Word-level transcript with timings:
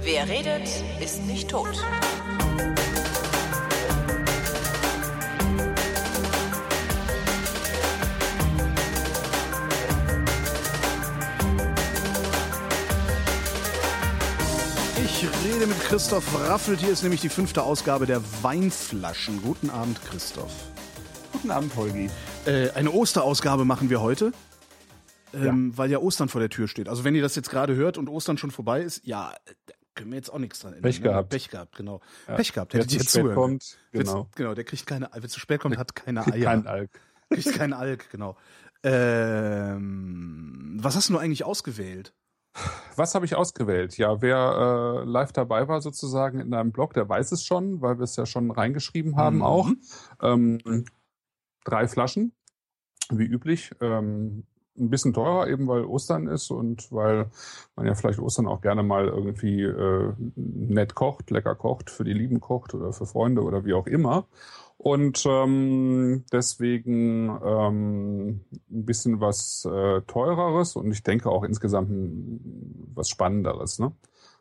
Wer 0.00 0.28
redet, 0.28 0.68
ist 1.00 1.22
nicht 1.26 1.50
tot. 1.50 1.68
Ich 15.04 15.28
rede 15.44 15.66
mit 15.66 15.78
Christoph 15.80 16.24
Raffelt. 16.48 16.80
Hier 16.80 16.92
ist 16.92 17.02
nämlich 17.02 17.20
die 17.20 17.28
fünfte 17.28 17.62
Ausgabe 17.62 18.06
der 18.06 18.22
Weinflaschen. 18.42 19.42
Guten 19.42 19.68
Abend, 19.68 20.00
Christoph. 20.08 20.52
Guten 21.36 21.50
Abend, 21.50 21.76
Holgi. 21.76 22.08
Äh, 22.46 22.70
eine 22.70 22.90
Osterausgabe 22.92 23.66
machen 23.66 23.90
wir 23.90 24.00
heute, 24.00 24.32
ähm, 25.34 25.76
weil 25.76 25.90
ja 25.90 25.98
Ostern 25.98 26.30
vor 26.30 26.40
der 26.40 26.48
Tür 26.48 26.66
steht. 26.66 26.88
Also 26.88 27.04
wenn 27.04 27.14
ihr 27.14 27.20
das 27.20 27.36
jetzt 27.36 27.50
gerade 27.50 27.74
hört 27.74 27.98
und 27.98 28.08
Ostern 28.08 28.38
schon 28.38 28.50
vorbei 28.50 28.80
ist, 28.80 29.04
ja, 29.06 29.34
da 29.66 29.74
können 29.94 30.12
wir 30.12 30.16
jetzt 30.16 30.32
auch 30.32 30.38
nichts 30.38 30.60
dran 30.60 30.72
ändern. 30.72 30.90
Pech 30.90 31.00
ne? 31.00 31.10
gehabt. 31.10 31.28
Pech 31.28 31.50
gehabt, 31.50 31.76
genau. 31.76 32.00
Ja. 32.26 32.36
Pech 32.36 32.54
gehabt, 32.54 32.72
Wer 32.72 32.80
hättet 32.80 32.94
ihr 32.94 33.00
zu 33.00 33.04
spät 33.04 33.20
zuhören. 33.20 33.34
kommt, 33.34 33.76
genau. 33.92 34.30
Genau, 34.34 34.54
der 34.54 34.64
kriegt 34.64 34.86
keine, 34.86 35.10
wer 35.12 35.28
zu 35.28 35.38
spät 35.38 35.60
kommt, 35.60 35.76
hat 35.76 35.94
keine 35.94 36.26
Eier. 36.26 36.44
Kein 36.44 36.66
Alk. 36.66 36.90
kriegt 37.30 37.52
keinen 37.52 37.74
Alk, 37.74 38.08
genau. 38.10 38.38
Ähm, 38.82 40.78
was 40.80 40.96
hast 40.96 41.10
du 41.10 41.18
eigentlich 41.18 41.44
ausgewählt? 41.44 42.14
Was 42.96 43.14
habe 43.14 43.26
ich 43.26 43.34
ausgewählt? 43.34 43.98
Ja, 43.98 44.22
wer 44.22 45.02
äh, 45.02 45.04
live 45.04 45.32
dabei 45.32 45.68
war 45.68 45.82
sozusagen 45.82 46.40
in 46.40 46.50
deinem 46.50 46.72
Blog, 46.72 46.94
der 46.94 47.06
weiß 47.06 47.32
es 47.32 47.44
schon, 47.44 47.82
weil 47.82 47.98
wir 47.98 48.04
es 48.04 48.16
ja 48.16 48.24
schon 48.24 48.50
reingeschrieben 48.50 49.16
haben 49.16 49.36
Mhm. 49.36 49.42
auch. 49.42 49.68
Ähm, 50.22 50.86
drei 51.66 51.88
Flaschen, 51.88 52.32
wie 53.10 53.24
üblich. 53.24 53.72
Ähm, 53.80 54.44
ein 54.78 54.90
bisschen 54.90 55.14
teurer, 55.14 55.48
eben 55.48 55.66
weil 55.68 55.84
Ostern 55.84 56.26
ist 56.26 56.50
und 56.50 56.92
weil 56.92 57.30
man 57.76 57.86
ja 57.86 57.94
vielleicht 57.94 58.18
Ostern 58.18 58.46
auch 58.46 58.60
gerne 58.60 58.82
mal 58.82 59.08
irgendwie 59.08 59.62
äh, 59.62 60.12
nett 60.36 60.94
kocht, 60.94 61.30
lecker 61.30 61.54
kocht, 61.54 61.90
für 61.90 62.04
die 62.04 62.12
Lieben 62.12 62.40
kocht 62.40 62.74
oder 62.74 62.92
für 62.92 63.06
Freunde 63.06 63.42
oder 63.42 63.64
wie 63.64 63.74
auch 63.74 63.86
immer. 63.86 64.26
Und 64.78 65.24
ähm, 65.26 66.24
deswegen 66.30 67.30
ähm, 67.42 68.40
ein 68.70 68.84
bisschen 68.84 69.20
was 69.20 69.64
äh, 69.64 70.02
teureres 70.02 70.76
und 70.76 70.92
ich 70.92 71.02
denke 71.02 71.30
auch 71.30 71.44
insgesamt 71.44 71.90
was 72.94 73.08
Spannenderes. 73.08 73.78
Ne? 73.78 73.92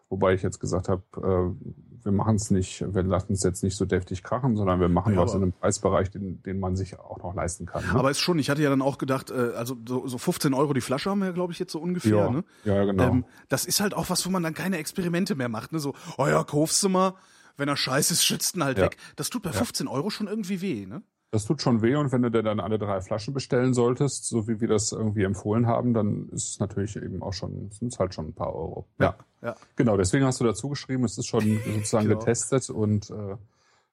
Wobei 0.09 0.33
ich 0.33 0.43
jetzt 0.43 0.59
gesagt 0.59 0.89
habe, 0.89 1.03
äh, 1.15 1.65
wir 2.05 2.11
machen 2.11 2.35
es 2.35 2.51
nicht, 2.51 2.85
wir 2.93 3.03
lassen 3.03 3.33
es 3.33 3.43
jetzt 3.43 3.63
nicht 3.63 3.75
so 3.75 3.83
deftig 3.85 4.23
krachen, 4.23 4.55
sondern 4.55 4.79
wir 4.79 4.87
machen 4.89 5.15
Ja, 5.15 5.19
was 5.21 5.33
in 5.33 5.41
einem 5.41 5.51
Preisbereich, 5.53 6.11
den, 6.11 6.41
den 6.43 6.59
man 6.59 6.75
sich 6.75 6.97
auch 6.99 7.17
noch 7.17 7.33
leisten 7.33 7.65
kann. 7.65 7.83
Ne? 7.83 7.95
Aber 7.99 8.11
ist 8.11 8.19
schon, 8.19 8.37
ich 8.39 8.49
hatte 8.49 8.61
ja 8.61 8.69
dann 8.69 8.81
auch 8.83 8.97
gedacht, 8.97 9.31
äh, 9.31 9.51
also 9.57 9.75
so, 9.87 10.07
so 10.07 10.17
15 10.17 10.53
Euro 10.53 10.73
die 10.73 10.81
Flasche 10.81 11.09
haben 11.09 11.19
wir 11.19 11.25
ja, 11.27 11.31
glaube 11.33 11.51
ich, 11.51 11.59
jetzt 11.59 11.71
so 11.73 11.79
ungefähr. 11.79 12.11
ja, 12.15 12.29
Ne? 12.29 12.43
ja, 12.63 12.85
genau. 12.85 13.03
Ähm, 13.03 13.25
das 13.49 13.65
ist 13.65 13.79
halt 13.81 13.93
auch 13.95 14.09
was, 14.09 14.25
wo 14.25 14.29
man 14.29 14.43
dann 14.43 14.53
keine 14.53 14.77
Experimente 14.77 15.35
mehr 15.35 15.49
macht. 15.49 15.73
Ne? 15.73 15.79
So, 15.79 15.93
oh 16.17 16.27
ja, 16.27 16.43
kaufst 16.43 16.81
du 16.83 16.89
mal, 16.89 17.15
wenn 17.57 17.67
er 17.67 17.75
scheiße 17.77 18.13
ist, 18.13 18.23
schützt 18.23 18.55
ihn 18.55 18.63
halt 18.63 18.77
Ja. 18.77 18.85
weg. 18.85 18.97
Das 19.15 19.29
tut 19.29 19.41
bei 19.43 19.51
15 19.51 19.87
Euro 19.87 20.09
schon 20.11 20.27
irgendwie 20.27 20.61
weh, 20.61 20.85
ne? 20.85 21.01
Das 21.31 21.43
tut 21.45 21.61
schon 21.61 21.81
weh 21.81 21.95
und 21.95 22.13
wenn 22.13 22.21
du 22.21 22.31
dir 22.31 22.43
dann 22.43 22.61
alle 22.61 22.77
drei 22.77 23.01
Flaschen 23.01 23.33
bestellen 23.33 23.73
solltest, 23.73 24.25
so 24.29 24.47
wie 24.47 24.61
wir 24.61 24.69
das 24.69 24.93
irgendwie 24.93 25.23
empfohlen 25.23 25.67
haben, 25.67 25.93
dann 25.93 26.29
ist 26.29 26.49
es 26.51 26.59
natürlich 26.59 26.95
eben 26.95 27.21
auch 27.21 27.33
schon, 27.33 27.71
sind 27.71 27.91
es 27.91 27.99
halt 27.99 28.13
schon 28.13 28.27
ein 28.27 28.33
paar 28.33 28.55
Euro. 28.55 28.87
Ja. 28.99 29.15
Ja. 29.45 29.55
Genau, 29.75 29.95
deswegen 29.95 30.25
hast 30.25 30.39
du 30.39 30.43
dazu 30.43 30.69
geschrieben, 30.69 31.03
es 31.05 31.17
ist 31.17 31.27
schon 31.27 31.59
sozusagen 31.73 32.07
Genau. 32.07 32.19
getestet 32.19 32.69
und 32.69 33.09
äh, 33.11 33.35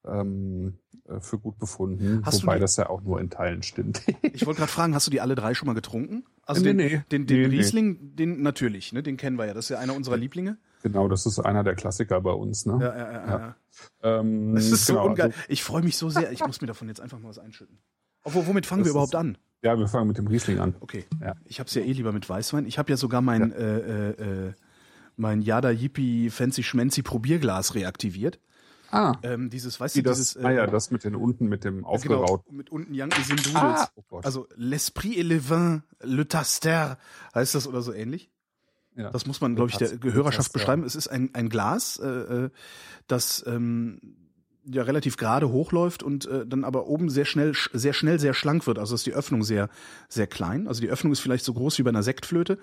ähm, 0.05 0.75
äh, 1.09 1.21
für 1.21 1.39
gut 1.39 1.59
befunden, 1.59 2.23
Hast 2.25 2.43
wobei 2.43 2.55
die- 2.57 2.61
das 2.63 2.77
ja 2.77 2.89
auch 2.89 3.03
nur 3.03 3.21
in 3.21 3.31
Teilen 3.31 3.63
stimmt. 3.63 4.03
Ich 4.23 4.47
wollte 4.47 4.59
gerade 4.61 4.73
fragen, 4.73 4.95
hast 4.95 5.07
du 5.07 5.11
die 5.11 5.21
alle 5.21 5.35
drei 5.35 5.55
schon 5.55 5.67
mal 5.67 5.75
getrunken? 5.75 6.25
Also 6.45 6.61
Nee, 6.63 6.69
den, 6.69 6.77
nee. 6.77 7.03
den, 7.13 7.27
den 7.27 7.41
Nee. 7.51 7.57
Riesling, 7.57 8.17
den 8.17 8.43
natürlich, 8.43 8.93
ne? 8.93 9.03
Den 9.03 9.17
kennen 9.17 9.37
wir 9.39 9.47
ja. 9.47 9.55
Das 9.55 9.67
ist 9.67 9.69
ja 9.69 9.79
einer 9.79 9.95
unserer 9.95 10.17
Lieblinge. 10.17 10.57
genau, 10.83 11.07
das 11.07 11.27
ist 11.27 11.39
einer 11.39 11.63
der 11.63 11.75
Klassiker 11.77 12.21
bei 12.21 12.33
uns. 12.33 12.67
Ne? 12.67 12.79
Ja, 12.81 12.97
ja, 12.99 13.13
ja. 13.13 13.27
ja. 13.39 13.57
Ähm, 14.21 14.55
Das 14.57 14.67
ist 14.73 14.87
so 14.87 14.95
genau, 14.95 15.07
ungeil. 15.07 15.27
also- 15.27 15.39
Ich 15.49 15.63
freue 15.63 15.83
mich 15.83 15.97
so 15.97 16.09
sehr. 16.11 16.33
Ich 16.33 16.45
muss 16.45 16.61
mir 16.61 16.67
davon 16.67 16.89
jetzt 16.89 17.01
einfach 17.01 17.21
mal 17.21 17.29
was 17.29 17.39
einschütten. 17.39 17.79
Obwohl, 18.25 18.47
womit 18.47 18.67
fangen 18.67 18.83
wir 18.83 18.87
ist- 18.87 18.93
überhaupt 18.93 19.15
an? 19.15 19.39
ja, 19.63 19.79
wir 19.79 19.87
fangen 19.87 20.09
mit 20.09 20.19
dem 20.19 20.27
Riesling 20.27 20.59
an. 20.59 20.75
Okay. 20.81 21.05
Ja. 21.21 21.35
Ich 21.45 21.61
habe 21.61 21.69
es 21.69 21.75
ja 21.75 21.83
eh 21.83 21.93
lieber 21.93 22.11
mit 22.13 22.29
Weißwein. 22.29 22.67
Ich 22.67 22.79
habe 22.79 22.91
ja 22.91 22.97
sogar 22.97 23.21
mein, 23.23 23.53
äh, 23.53 23.79
äh, 23.79 24.11
äh, 24.49 24.53
mein 25.17 25.43
Yada 25.43 25.71
Yippie 25.71 26.31
Fancy 26.31 26.63
Schmancy 26.63 27.03
Probierglas 27.03 27.75
reaktiviert. 27.75 28.39
Ah, 28.91 29.17
Ähm, 29.23 29.49
dieses, 29.49 29.81
weißt 29.81 29.97
wie 29.97 30.03
du, 30.03 30.11
das, 30.11 30.19
dieses, 30.19 30.37
äh, 30.37 30.45
ah 30.45 30.51
ja, 30.51 30.67
das 30.67 30.91
mit 30.91 31.03
den 31.05 31.17
unten, 31.17 31.49
mit 31.49 31.65
dem 31.65 31.85
aufgeraut. 31.85 32.45
Genau, 32.45 32.57
mit 32.59 32.71
unten 32.71 32.93
Yankee 32.93 33.23
sind 33.23 33.41
Doodles. 33.47 33.55
Ah, 33.57 33.89
oh 33.97 34.03
Gott. 34.07 34.25
also 34.27 34.47
l'esprit 34.55 35.17
et 35.17 35.23
le 35.23 35.49
vin, 35.49 35.83
le 36.03 36.29
taster, 36.29 36.99
heißt 37.35 37.55
das 37.55 37.67
oder 37.67 37.81
so 37.81 37.95
ähnlich? 37.95 38.31
Ja. 38.95 39.11
Das 39.11 39.25
muss 39.25 39.41
man, 39.41 39.57
glaube 39.57 39.71
ich, 39.71 39.79
der 39.79 39.97
Gehörerschaft 39.97 40.53
beschreiben. 40.53 40.85
Es 40.85 40.95
ist 40.95 41.09
ein, 41.09 41.31
ein 41.33 41.49
Glas, 41.49 41.99
äh, 41.99 42.07
äh, 42.07 42.51
das 43.07 43.43
ähm, 43.47 44.01
ja 44.65 44.83
relativ 44.83 45.17
gerade 45.17 45.51
hochläuft 45.51 46.03
und 46.03 46.27
äh, 46.27 46.47
dann 46.47 46.65
aber 46.65 46.87
oben 46.87 47.11
sehr 47.11 47.25
schnell, 47.25 47.51
sch- 47.51 47.71
sehr 47.73 47.93
schnell 47.93 48.21
sehr 48.21 48.35
schlank 48.35 48.67
wird. 48.67 48.79
Also 48.79 48.95
ist 48.95 49.07
die 49.07 49.15
Öffnung 49.15 49.43
sehr, 49.43 49.69
sehr 50.09 50.27
klein. 50.27 50.69
Also 50.69 50.81
die 50.81 50.89
Öffnung 50.89 51.13
ist 51.13 51.21
vielleicht 51.21 51.45
so 51.45 51.53
groß 51.53 51.79
wie 51.79 51.83
bei 51.83 51.91
einer 51.91 52.03
Sektflöte. 52.03 52.59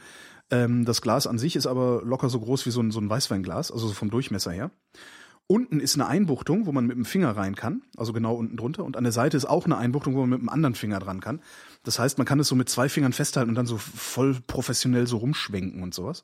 Ähm, 0.50 0.86
das 0.86 1.02
Glas 1.02 1.28
an 1.28 1.38
sich 1.38 1.56
ist 1.56 1.68
aber 1.68 2.02
locker 2.04 2.30
so 2.30 2.40
groß 2.40 2.66
wie 2.66 2.72
so 2.72 2.82
ein, 2.82 2.92
so 2.92 3.00
ein 3.00 3.10
Weißweinglas, 3.10 3.72
also 3.72 3.88
so 3.88 3.94
vom 3.94 4.10
Durchmesser 4.10 4.52
her. 4.52 4.72
Unten 5.52 5.80
ist 5.80 5.96
eine 5.96 6.06
Einbuchtung, 6.06 6.68
wo 6.68 6.72
man 6.72 6.86
mit 6.86 6.96
dem 6.96 7.06
Finger 7.06 7.32
rein 7.36 7.56
kann, 7.56 7.82
also 7.98 8.14
genau 8.14 8.36
unten 8.36 8.56
drunter. 8.56 8.86
Und 8.86 8.96
an 8.96 9.04
der 9.04 9.12
Seite 9.12 9.36
ist 9.36 9.46
auch 9.46 9.66
eine 9.66 9.78
Einbuchtung, 9.78 10.14
wo 10.14 10.20
man 10.22 10.30
mit 10.30 10.42
dem 10.42 10.50
anderen 10.50 10.76
Finger 10.76 11.00
dran 11.00 11.22
kann. 11.22 11.42
Das 11.84 11.98
heißt, 11.98 12.20
man 12.20 12.28
kann 12.28 12.40
es 12.40 12.48
so 12.48 12.56
mit 12.56 12.70
zwei 12.70 12.88
Fingern 12.88 13.14
festhalten 13.14 13.50
und 13.50 13.56
dann 13.56 13.66
so 13.66 13.78
voll 13.78 14.38
professionell 14.46 15.08
so 15.08 15.18
rumschwenken 15.18 15.82
und 15.82 15.96
sowas. 15.96 16.24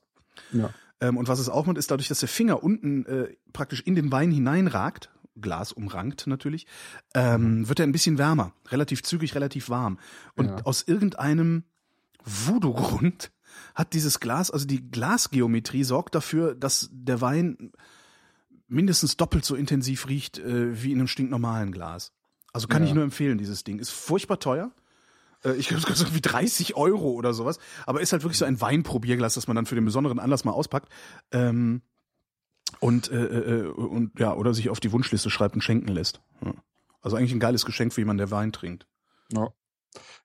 Ja. 0.51 0.69
Ähm, 1.01 1.17
und 1.17 1.27
was 1.27 1.39
es 1.39 1.49
auch 1.49 1.65
macht, 1.65 1.79
ist 1.79 1.89
dadurch, 1.89 2.07
dass 2.07 2.19
der 2.19 2.29
Finger 2.29 2.61
unten 2.63 3.05
äh, 3.07 3.29
praktisch 3.51 3.81
in 3.81 3.95
den 3.95 4.11
Wein 4.11 4.31
hineinragt, 4.31 5.09
Glas 5.40 5.72
umrankt 5.73 6.28
natürlich, 6.28 6.66
ähm, 7.13 7.68
wird 7.68 7.79
er 7.79 7.85
ein 7.88 7.91
bisschen 7.91 8.18
wärmer, 8.18 8.53
relativ 8.69 9.03
zügig, 9.03 9.35
relativ 9.35 9.69
warm. 9.69 10.00
Und 10.35 10.47
Ja. 10.47 10.56
aus 10.66 10.84
irgendeinem 10.88 11.63
Voodoo-Grund 12.23 13.31
hat 13.75 13.94
dieses 13.94 14.19
Glas, 14.19 14.51
also 14.51 14.66
die 14.66 14.90
Glasgeometrie 14.90 15.84
sorgt 15.84 16.16
dafür, 16.16 16.56
dass 16.56 16.90
der 16.91 17.22
Wein 17.22 17.72
mindestens 18.68 19.18
doppelt 19.18 19.46
so 19.46 19.56
intensiv 19.56 20.07
riecht 20.07 20.40
äh, 20.40 20.81
wie 20.84 20.91
in 20.91 21.00
einem 21.00 21.07
stinknormalen 21.07 21.72
Glas. 21.72 22.13
Also 22.52 22.67
kann 22.67 22.81
Ja. 22.84 22.90
ich 22.90 22.96
nur 22.96 23.03
empfehlen, 23.03 23.38
dieses 23.38 23.63
Ding. 23.63 23.79
Ist 23.79 23.91
furchtbar 23.91 24.40
teuer. 24.40 24.72
Äh, 25.44 25.53
Ich 25.53 25.67
glaube, 25.67 25.81
es 25.81 25.85
kostet 25.85 26.07
irgendwie 26.07 26.22
30 26.22 26.75
Euro 26.75 27.12
oder 27.12 27.34
sowas. 27.34 27.59
Aber 27.85 28.02
ist 28.02 28.12
halt 28.13 28.23
wirklich 28.23 28.38
so 28.40 28.46
ein 28.46 28.59
Weinprobierglas, 28.59 29.35
das 29.35 29.47
man 29.47 29.56
dann 29.56 29.66
für 29.66 29.75
den 29.75 29.85
besonderen 29.85 30.19
Anlass 30.19 30.46
mal 30.46 30.52
auspackt. 30.53 30.90
Ähm, 31.31 31.81
und, 32.79 33.11
äh, 33.11 33.25
äh, 33.25 33.67
und 33.67 34.19
ja, 34.19 34.33
oder 34.33 34.53
sich 34.53 34.69
auf 34.69 34.79
die 34.79 34.91
Wunschliste 34.91 35.29
schreibt 35.29 35.55
und 35.55 35.61
schenken 35.61 35.89
lässt. 35.89 36.21
Ja. 36.43 36.53
Also 37.01 37.17
eigentlich 37.17 37.33
ein 37.33 37.39
geiles 37.39 37.65
Geschenk 37.65 37.93
für 37.93 38.01
jemanden, 38.01 38.19
der 38.19 38.31
Wein 38.31 38.51
trinkt. 38.51 38.87
Ja. 39.31 39.49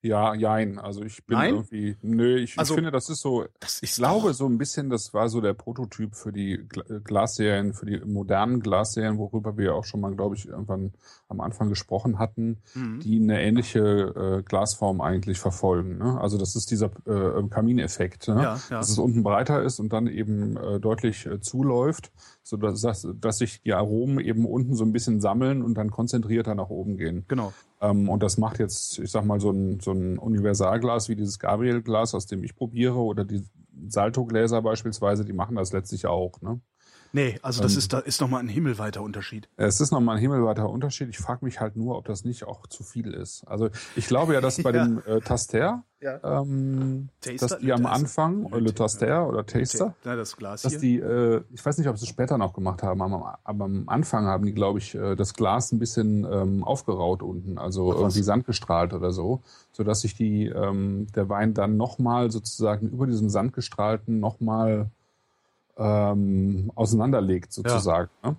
Ja, 0.02 0.34
jein. 0.34 0.78
Also 0.78 1.02
ich 1.02 1.24
bin 1.26 1.36
Nein? 1.38 1.54
irgendwie, 1.54 1.96
nö, 2.02 2.36
ich, 2.36 2.58
Also- 2.58 2.74
ich 2.74 2.76
finde, 2.76 2.90
das 2.90 3.08
ist 3.10 3.20
so, 3.20 3.44
Das 3.60 3.82
ich 3.82 3.94
glaube 3.94 4.32
so 4.34 4.46
ein 4.46 4.56
bisschen, 4.58 4.88
das 4.90 5.12
war 5.12 5.28
so 5.28 5.40
der 5.40 5.52
Prototyp 5.54 6.14
für 6.14 6.32
die 6.32 6.54
äh, 6.54 7.00
Glasserien, 7.04 7.74
für 7.74 7.86
die 7.86 8.00
modernen 8.00 8.60
Glasserien, 8.60 9.18
worüber 9.18 9.56
wir 9.58 9.66
ja 9.66 9.72
auch 9.72 9.84
schon 9.84 10.00
mal, 10.00 10.14
glaube 10.14 10.36
ich, 10.36 10.48
irgendwann 10.48 10.92
am 11.28 11.40
Anfang 11.40 11.68
gesprochen 11.68 12.18
hatten, 12.18 12.58
Mhm. 12.74 13.00
die 13.00 13.20
eine 13.20 13.42
ähnliche 13.42 13.80
äh, 13.80 14.42
Glasform 14.42 15.00
eigentlich 15.00 15.38
verfolgen. 15.38 15.98
Ne? 15.98 16.20
Also 16.20 16.38
das 16.38 16.56
ist 16.56 16.70
dieser 16.70 16.90
äh, 17.06 17.42
Kamineffekt, 17.48 18.28
ne? 18.28 18.34
Ja, 18.42 18.60
ja. 18.70 18.78
dass 18.78 18.88
es 18.90 18.98
unten 18.98 19.22
breiter 19.22 19.62
ist 19.62 19.80
und 19.80 19.92
dann 19.92 20.06
eben 20.06 20.56
äh, 20.56 20.80
deutlich 20.80 21.26
äh, 21.26 21.40
zuläuft, 21.40 22.10
so 22.42 22.56
dass, 22.56 22.80
dass, 22.80 23.06
dass 23.20 23.38
sich 23.38 23.62
die 23.62 23.74
Aromen 23.74 24.18
eben 24.20 24.46
unten 24.46 24.74
so 24.74 24.84
ein 24.84 24.92
bisschen 24.92 25.20
sammeln 25.20 25.62
und 25.62 25.74
dann 25.74 25.90
konzentrierter 25.90 26.54
nach 26.54 26.70
oben 26.70 26.96
gehen. 26.96 27.24
Genau. 27.28 27.52
Ähm, 27.80 28.08
und 28.08 28.22
das 28.22 28.38
macht 28.38 28.58
jetzt, 28.58 28.98
ich 28.98 29.10
sag 29.10 29.24
mal, 29.24 29.40
so 29.40 29.50
ein, 29.50 29.80
so 29.80 29.92
ein 29.92 30.18
Universalglas 30.18 31.08
wie 31.08 31.16
dieses 31.16 31.38
Gabriel-Glas, 31.38 32.14
aus 32.14 32.26
dem 32.26 32.44
ich 32.44 32.54
probiere, 32.54 32.96
oder 32.96 33.24
die 33.24 33.44
Salto-Gläser 33.88 34.62
beispielsweise, 34.62 35.24
die 35.24 35.32
machen 35.32 35.56
das 35.56 35.72
letztlich 35.72 36.06
auch. 36.06 36.40
Ne? 36.42 36.60
Nee, 37.12 37.38
also 37.42 37.62
das 37.62 37.72
Ähm. 37.72 37.78
ist, 37.78 37.92
da 37.92 37.98
ist 37.98 38.20
nochmal 38.20 38.40
ein 38.40 38.48
himmelweiter 38.48 39.02
Unterschied. 39.02 39.48
Es 39.56 39.80
ist 39.80 39.90
nochmal 39.90 40.16
ein 40.16 40.20
himmelweiter 40.20 40.68
Unterschied. 40.68 41.08
Ich 41.08 41.18
frage 41.18 41.44
mich 41.44 41.60
halt 41.60 41.76
nur, 41.76 41.96
ob 41.98 42.04
das 42.04 42.24
nicht 42.24 42.44
auch 42.44 42.66
zu 42.68 42.84
viel 42.84 43.12
ist. 43.14 43.42
Also 43.48 43.68
ich 43.96 44.06
glaube 44.06 44.34
ja, 44.34 44.40
dass 44.40 44.62
bei 44.62 44.70
Ja. 44.74 44.84
dem 44.84 45.02
äh, 45.06 45.20
Taster, 45.20 45.82
Ja. 46.00 46.20
ähm, 46.40 47.08
Taster? 47.20 47.48
dass 47.48 47.58
die 47.58 47.66
Le 47.66 47.74
am 47.74 47.82
Taster. 47.82 47.94
Anfang, 47.96 48.48
Le 48.52 48.56
äh, 48.58 48.60
Le 48.60 48.74
Taster. 48.74 49.28
Oder 49.28 49.44
Taster, 49.44 49.94
Ja, 50.04 50.14
das 50.14 50.36
Glas 50.36 50.62
dass 50.62 50.72
hier. 50.72 50.80
die, 50.80 50.98
äh, 51.00 51.42
ich 51.52 51.64
weiß 51.66 51.78
nicht, 51.78 51.88
ob 51.88 51.98
sie 51.98 52.04
es 52.04 52.08
später 52.08 52.38
noch 52.38 52.52
gemacht 52.52 52.82
haben, 52.84 53.02
aber, 53.02 53.38
aber 53.42 53.64
am 53.64 53.88
Anfang 53.88 54.26
haben 54.26 54.44
die, 54.46 54.52
glaube 54.52 54.78
ich, 54.78 54.94
äh, 54.94 55.16
das 55.16 55.34
Glas 55.34 55.72
ein 55.72 55.80
bisschen 55.80 56.24
ähm, 56.30 56.62
aufgeraut 56.62 57.22
unten, 57.22 57.58
also 57.58 57.92
Ach, 57.92 57.96
irgendwie 57.98 58.22
sandgestrahlt 58.22 58.92
oder 58.94 59.10
so, 59.10 59.42
so 59.72 59.82
dass 59.82 60.02
sich 60.02 60.14
die 60.14 60.46
ähm, 60.46 61.08
der 61.16 61.28
Wein 61.28 61.54
dann 61.54 61.76
nochmal 61.76 62.30
sozusagen 62.30 62.88
über 62.90 63.06
diesem 63.08 63.28
sandgestrahlten 63.30 64.20
nochmal 64.20 64.90
ähm, 65.80 66.70
auseinanderlegt 66.74 67.52
sozusagen. 67.52 68.10
Ne? 68.22 68.36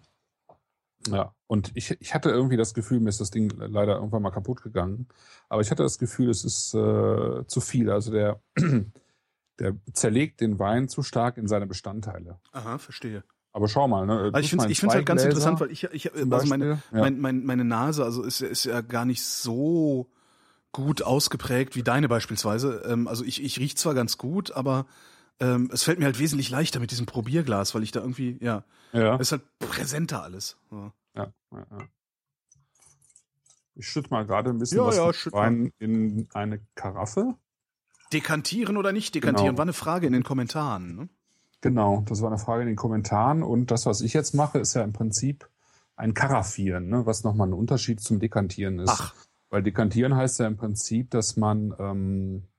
Ja, 1.07 1.33
und 1.47 1.71
ich, 1.73 1.97
ich 1.99 2.13
hatte 2.13 2.29
irgendwie 2.29 2.57
das 2.57 2.75
Gefühl, 2.75 2.99
mir 2.99 3.09
ist 3.09 3.19
das 3.19 3.31
Ding 3.31 3.51
leider 3.57 3.95
irgendwann 3.95 4.21
mal 4.21 4.29
kaputt 4.29 4.61
gegangen, 4.61 5.07
aber 5.49 5.61
ich 5.61 5.71
hatte 5.71 5.81
das 5.81 5.97
Gefühl, 5.97 6.29
es 6.29 6.45
ist 6.45 6.75
äh, 6.75 7.45
zu 7.47 7.59
viel. 7.59 7.89
Also 7.89 8.11
der, 8.11 8.39
der 9.59 9.75
zerlegt 9.93 10.41
den 10.41 10.59
Wein 10.59 10.87
zu 10.87 11.01
stark 11.01 11.37
in 11.37 11.47
seine 11.47 11.65
Bestandteile. 11.65 12.39
Aha, 12.51 12.77
verstehe. 12.77 13.23
Aber 13.53 13.67
schau 13.67 13.87
mal, 13.87 14.05
ne? 14.05 14.31
Also 14.31 14.39
ich 14.39 14.49
finde 14.51 14.71
es 14.71 14.83
halt 14.83 15.05
ganz 15.05 15.23
Gläser 15.23 15.29
interessant, 15.29 15.59
weil 15.59 15.71
ich, 15.71 15.83
ich 15.85 16.13
also 16.13 16.47
meine, 16.47 16.81
ja. 16.91 16.99
mein, 17.01 17.19
mein, 17.19 17.43
meine 17.43 17.65
Nase, 17.65 18.05
also 18.05 18.23
ist, 18.23 18.41
ist 18.41 18.65
ja 18.65 18.81
gar 18.81 19.05
nicht 19.05 19.23
so 19.23 20.09
gut 20.71 21.01
ausgeprägt 21.01 21.75
wie 21.75 21.83
deine 21.83 22.07
beispielsweise. 22.07 22.83
Ähm, 22.87 23.07
also 23.07 23.25
ich, 23.25 23.43
ich 23.43 23.59
riech 23.59 23.75
zwar 23.75 23.93
ganz 23.93 24.17
gut, 24.17 24.51
aber 24.51 24.85
ähm, 25.41 25.69
es 25.73 25.83
fällt 25.83 25.99
mir 25.99 26.05
halt 26.05 26.19
wesentlich 26.19 26.49
leichter 26.49 26.79
mit 26.79 26.91
diesem 26.91 27.05
Probierglas, 27.05 27.75
weil 27.75 27.83
ich 27.83 27.91
da 27.91 27.99
irgendwie, 27.99 28.37
ja, 28.41 28.63
ja. 28.93 29.15
es 29.15 29.21
ist 29.27 29.31
halt 29.33 29.41
präsenter 29.59 30.23
alles. 30.23 30.57
Ja. 30.71 30.93
Ja, 31.15 31.33
ja, 31.51 31.65
ja. 31.71 31.77
Ich 33.75 33.87
schütte 33.87 34.09
mal 34.11 34.25
gerade 34.25 34.49
ein 34.51 34.59
bisschen 34.59 34.77
Ja, 34.77 34.85
was 34.85 34.95
ja, 34.97 35.31
Wein 35.31 35.73
in 35.79 36.27
eine 36.33 36.61
Karaffe. 36.75 37.35
Dekantieren 38.13 38.77
oder 38.77 38.91
nicht 38.91 39.15
dekantieren, 39.15 39.49
Genau. 39.51 39.57
war 39.57 39.63
eine 39.63 39.73
Frage 39.73 40.07
in 40.07 40.13
den 40.13 40.23
Kommentaren. 40.23 40.95
Ne? 40.95 41.09
Genau, 41.61 42.03
das 42.07 42.21
war 42.21 42.29
eine 42.29 42.37
Frage 42.37 42.61
in 42.63 42.67
den 42.67 42.75
Kommentaren. 42.75 43.43
Und 43.43 43.71
das, 43.71 43.85
was 43.85 44.01
ich 44.01 44.13
jetzt 44.13 44.33
mache, 44.33 44.59
ist 44.59 44.73
ja 44.73 44.83
im 44.83 44.93
Prinzip 44.93 45.49
ein 45.95 46.13
Karaffieren, 46.13 46.89
ne? 46.89 47.05
was 47.05 47.23
nochmal 47.23 47.47
ein 47.47 47.53
Unterschied 47.53 48.01
zum 48.01 48.19
Dekantieren 48.19 48.79
ist. 48.79 48.89
Ach, 48.89 49.13
Weil 49.49 49.63
Dekantieren 49.63 50.15
heißt 50.15 50.39
ja 50.39 50.47
im 50.47 50.57
Prinzip, 50.57 51.09
dass 51.11 51.37
man 51.37 51.73
ähm, 51.79 52.43
äh, 52.43 52.50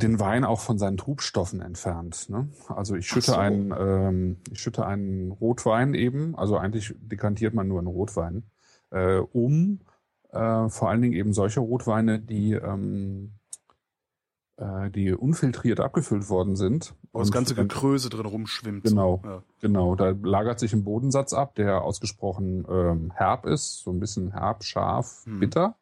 den 0.00 0.18
Wein 0.18 0.44
auch 0.44 0.60
von 0.60 0.78
seinen 0.78 0.96
Trubstoffen 0.96 1.60
entfernt. 1.60 2.28
Ne? 2.30 2.48
Also 2.68 2.94
ich 2.96 3.06
schütte 3.06 3.32
so. 3.32 3.36
einen, 3.36 3.74
ähm, 3.76 4.36
ich 4.50 4.60
schütte 4.60 4.86
einen 4.86 5.30
Rotwein 5.30 5.94
eben, 5.94 6.34
also 6.36 6.56
eigentlich 6.56 6.94
dekantiert 6.98 7.54
man 7.54 7.68
nur 7.68 7.78
einen 7.78 7.88
Rotwein, 7.88 8.44
äh, 8.90 9.16
um 9.18 9.80
äh, 10.32 10.68
vor 10.68 10.88
allen 10.90 11.02
Dingen 11.02 11.14
eben 11.14 11.32
solche 11.34 11.60
Rotweine, 11.60 12.18
die 12.18 12.52
ähm, 12.54 13.32
äh, 14.56 14.90
die 14.90 15.12
unfiltriert 15.12 15.80
abgefüllt 15.80 16.28
worden 16.28 16.56
sind. 16.56 16.94
wo 17.12 17.18
das 17.18 17.32
ganze 17.32 17.54
Gekröse 17.54 18.08
drin 18.08 18.26
rumschwimmt. 18.26 18.84
Genau. 18.84 19.20
Ja. 19.24 19.42
Genau, 19.60 19.94
da 19.96 20.10
lagert 20.22 20.60
sich 20.60 20.72
ein 20.72 20.84
Bodensatz 20.84 21.32
ab, 21.32 21.54
der 21.56 21.82
ausgesprochen 21.82 22.64
ähm, 22.68 23.12
herb 23.14 23.46
ist, 23.46 23.80
so 23.80 23.90
ein 23.90 23.98
bisschen 24.00 24.32
herb, 24.32 24.62
scharf, 24.64 25.22
Hm. 25.26 25.40
bitter. 25.40 25.76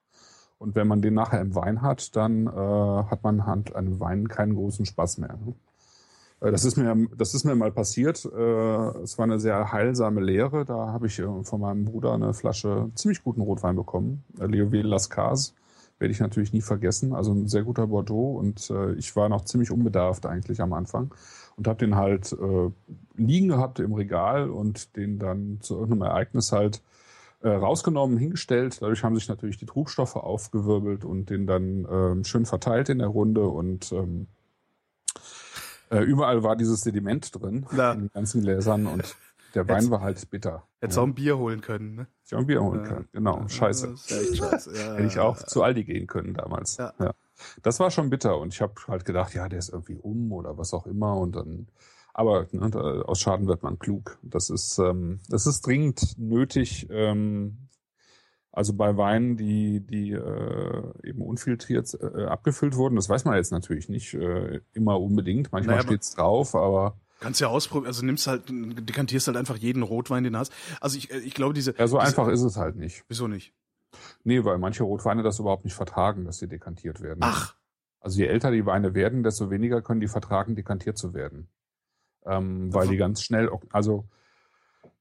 Und 0.63 0.77
wenn 0.77 0.87
man 0.87 1.03
den 1.03 1.15
nachher 1.15 1.41
im 1.41 1.57
Wein 1.57 1.83
hat, 1.83 2.15
dann 2.15 2.47
äh, 2.47 2.51
hat 2.51 3.25
man 3.25 3.47
halt 3.47 3.75
an 3.75 3.87
dem 3.87 4.01
Wein 4.01 4.29
keinen 4.29 4.55
großen 4.55 4.87
Spaß 4.87 5.19
mehr. 5.19 5.37
ne? 5.45 5.55
Äh, 6.41 6.53
Das 6.53 6.65
ist 6.65 6.77
mir, 6.77 7.09
das 7.17 7.35
ist 7.35 7.45
mir 7.45 7.57
mal 7.57 7.73
passiert. 7.73 8.25
Äh, 8.25 9.03
Es 9.03 9.19
war 9.19 9.25
eine 9.25 9.41
sehr 9.41 9.73
heilsame 9.73 10.21
Lehre. 10.21 10.65
Da 10.65 10.93
habe 10.93 11.09
ich 11.09 11.19
äh, 11.19 11.43
von 11.43 11.61
meinem 11.61 11.85
Bruder 11.85 12.13
eine 12.13 12.33
Flasche 12.33 12.91
ziemlich 12.95 13.25
guten 13.25 13.41
Rotwein 13.41 13.75
bekommen. 13.75 14.23
Leoville 14.39 14.89
Lascaz. 14.89 15.53
Werde 15.99 16.13
ich 16.13 16.21
natürlich 16.21 16.53
nie 16.53 16.63
vergessen. 16.63 17.13
Also 17.13 17.33
ein 17.33 17.49
sehr 17.49 17.65
guter 17.65 17.89
Bordeaux. 17.89 18.37
Und 18.37 18.73
ich 18.97 19.15
war 19.15 19.29
noch 19.29 19.45
ziemlich 19.45 19.71
unbedarft 19.71 20.27
eigentlich 20.27 20.61
am 20.61 20.73
Anfang. 20.73 21.15
Und 21.57 21.69
habe 21.69 21.79
den 21.79 21.95
halt 21.95 22.37
liegen 23.17 23.47
gehabt 23.47 23.79
im 23.79 23.93
Regal 23.93 24.51
und 24.51 24.97
den 24.97 25.21
dann 25.21 25.59
zu 25.61 25.75
irgendeinem 25.75 26.11
Ereignis 26.11 26.51
halt 26.51 26.83
äh, 27.43 27.49
rausgenommen, 27.49 28.17
hingestellt. 28.19 28.81
Dadurch 28.81 29.03
haben 29.05 29.15
sich 29.15 29.29
natürlich 29.29 29.57
die 29.59 29.67
Trubstoffe 29.67 30.17
aufgewirbelt 30.17 31.05
und 31.05 31.31
den 31.31 31.47
dann 31.47 31.87
ähm, 31.91 32.25
schön 32.25 32.47
verteilt 32.47 32.89
in 32.89 32.99
der 32.99 33.09
Runde 33.09 33.47
und 33.49 33.93
ähm, 33.93 34.29
äh, 35.91 36.01
überall 36.01 36.43
war 36.43 36.57
dieses 36.57 36.81
Sediment 36.83 37.35
drin 37.41 37.67
Ja. 37.77 37.93
in 37.93 38.01
den 38.01 38.11
ganzen 38.13 38.43
Gläsern 38.43 38.87
und 38.87 39.17
der 39.55 39.69
Wein 39.69 39.91
war 39.91 40.01
halt 40.01 40.31
bitter. 40.31 40.63
Hättest 40.81 40.97
ja. 40.97 41.03
auch 41.03 41.07
ein 41.07 41.15
Bier 41.15 41.37
holen 41.37 41.61
können. 41.61 41.95
Ne? 41.95 42.07
Ich 42.25 42.35
auch 42.35 42.39
ein 42.39 42.47
Bier 42.47 42.63
holen 42.63 42.81
Ja. 42.85 42.89
können. 42.89 43.09
Genau, 43.13 43.47
scheiße. 43.49 43.89
Echt 43.93 44.37
scheiße. 44.37 44.75
Ja, 44.77 44.95
Hätte 44.95 45.07
ich 45.07 45.19
auch 45.19 45.37
zu 45.37 45.63
Aldi 45.63 45.85
gehen 45.85 46.07
können 46.07 46.33
damals. 46.35 46.79
Ja. 46.79 46.95
Das 47.63 47.81
war 47.81 47.91
schon 47.91 48.09
bitter 48.09 48.39
und 48.39 48.55
ich 48.55 48.63
habe 48.63 48.75
halt 48.89 49.05
gedacht, 49.05 49.35
ja, 49.35 49.49
der 49.49 49.59
ist 49.59 49.69
irgendwie 49.71 49.97
um 49.97 50.33
oder 50.33 50.57
was 50.57 50.73
auch 50.73 50.87
immer 50.87 51.17
und 51.17 51.37
dann 51.37 51.67
aber 52.13 52.47
ne, 52.53 53.05
aus 53.07 53.21
Schaden 53.21 53.47
wird 53.47 53.63
man 53.63 53.79
klug. 53.79 54.19
Das 54.23 54.51
ist 54.51 54.79
ähm, 54.79 55.21
das 55.29 55.47
ist 55.47 55.67
dringend 55.67 56.19
nötig. 56.19 56.89
Ähm, 56.91 57.69
also 58.51 58.75
bei 58.75 58.97
Weinen, 58.97 59.37
die 59.37 59.81
die 59.81 60.13
äh, 60.13 60.83
eben 61.03 61.23
unfiltriert 61.23 61.97
äh, 62.01 62.25
abgefüllt 62.25 62.77
wurden, 62.77 62.97
das 62.97 63.09
weiß 63.09 63.25
man 63.25 63.37
jetzt 63.37 63.53
natürlich 63.53 63.89
nicht 63.89 64.15
äh, 64.15 64.61
immer 64.75 65.01
unbedingt. 65.01 65.53
Manchmal 65.53 65.77
Naja, 65.77 65.87
steht's 65.87 66.15
drauf, 66.15 66.55
aber 66.55 66.97
Kannst 67.23 67.41
ja 67.41 67.47
ausprobieren, 67.47 67.87
also 67.87 68.05
nimmst 68.05 68.27
halt, 68.27 68.43
dekantierst 68.49 69.29
halt 69.29 69.37
einfach 69.37 69.57
jeden 69.57 69.85
Rotwein, 69.85 70.25
den 70.25 70.33
du 70.33 70.41
hast. 70.41 70.53
Also 70.81 70.99
ich, 70.99 71.13
ich 71.13 71.35
glaube, 71.35 71.55
diese. 71.55 71.73
ja, 71.79 71.87
so 71.87 71.99
diese, 71.99 72.09
einfach 72.09 72.27
ist 72.27 72.43
es 72.43 72.57
halt 72.57 72.75
nicht. 72.75 73.05
Wieso 73.07 73.29
nicht? 73.29 73.55
Nee, 74.25 74.45
weil 74.45 74.59
manche 74.59 74.83
Rotweine 74.83 75.23
das 75.23 75.39
überhaupt 75.39 75.65
nicht 75.65 75.75
vertragen, 75.75 76.25
dass 76.25 76.39
sie 76.39 76.49
dekantiert 76.49 77.01
werden. 77.01 77.21
Ach, 77.23 77.55
Also 78.01 78.19
je 78.19 78.27
älter 78.27 78.51
die 78.51 78.67
Weine 78.67 78.95
werden, 78.95 79.23
desto 79.23 79.51
weniger 79.51 79.83
können 79.83 80.01
die 80.01 80.09
vertragen, 80.09 80.57
dekantiert 80.57 80.99
zu 80.99 81.15
werden. 81.15 81.49
Ähm, 82.25 82.73
weil 82.73 82.89
die 82.89 82.97
ganz 82.97 83.23
schnell, 83.23 83.51
also 83.71 84.05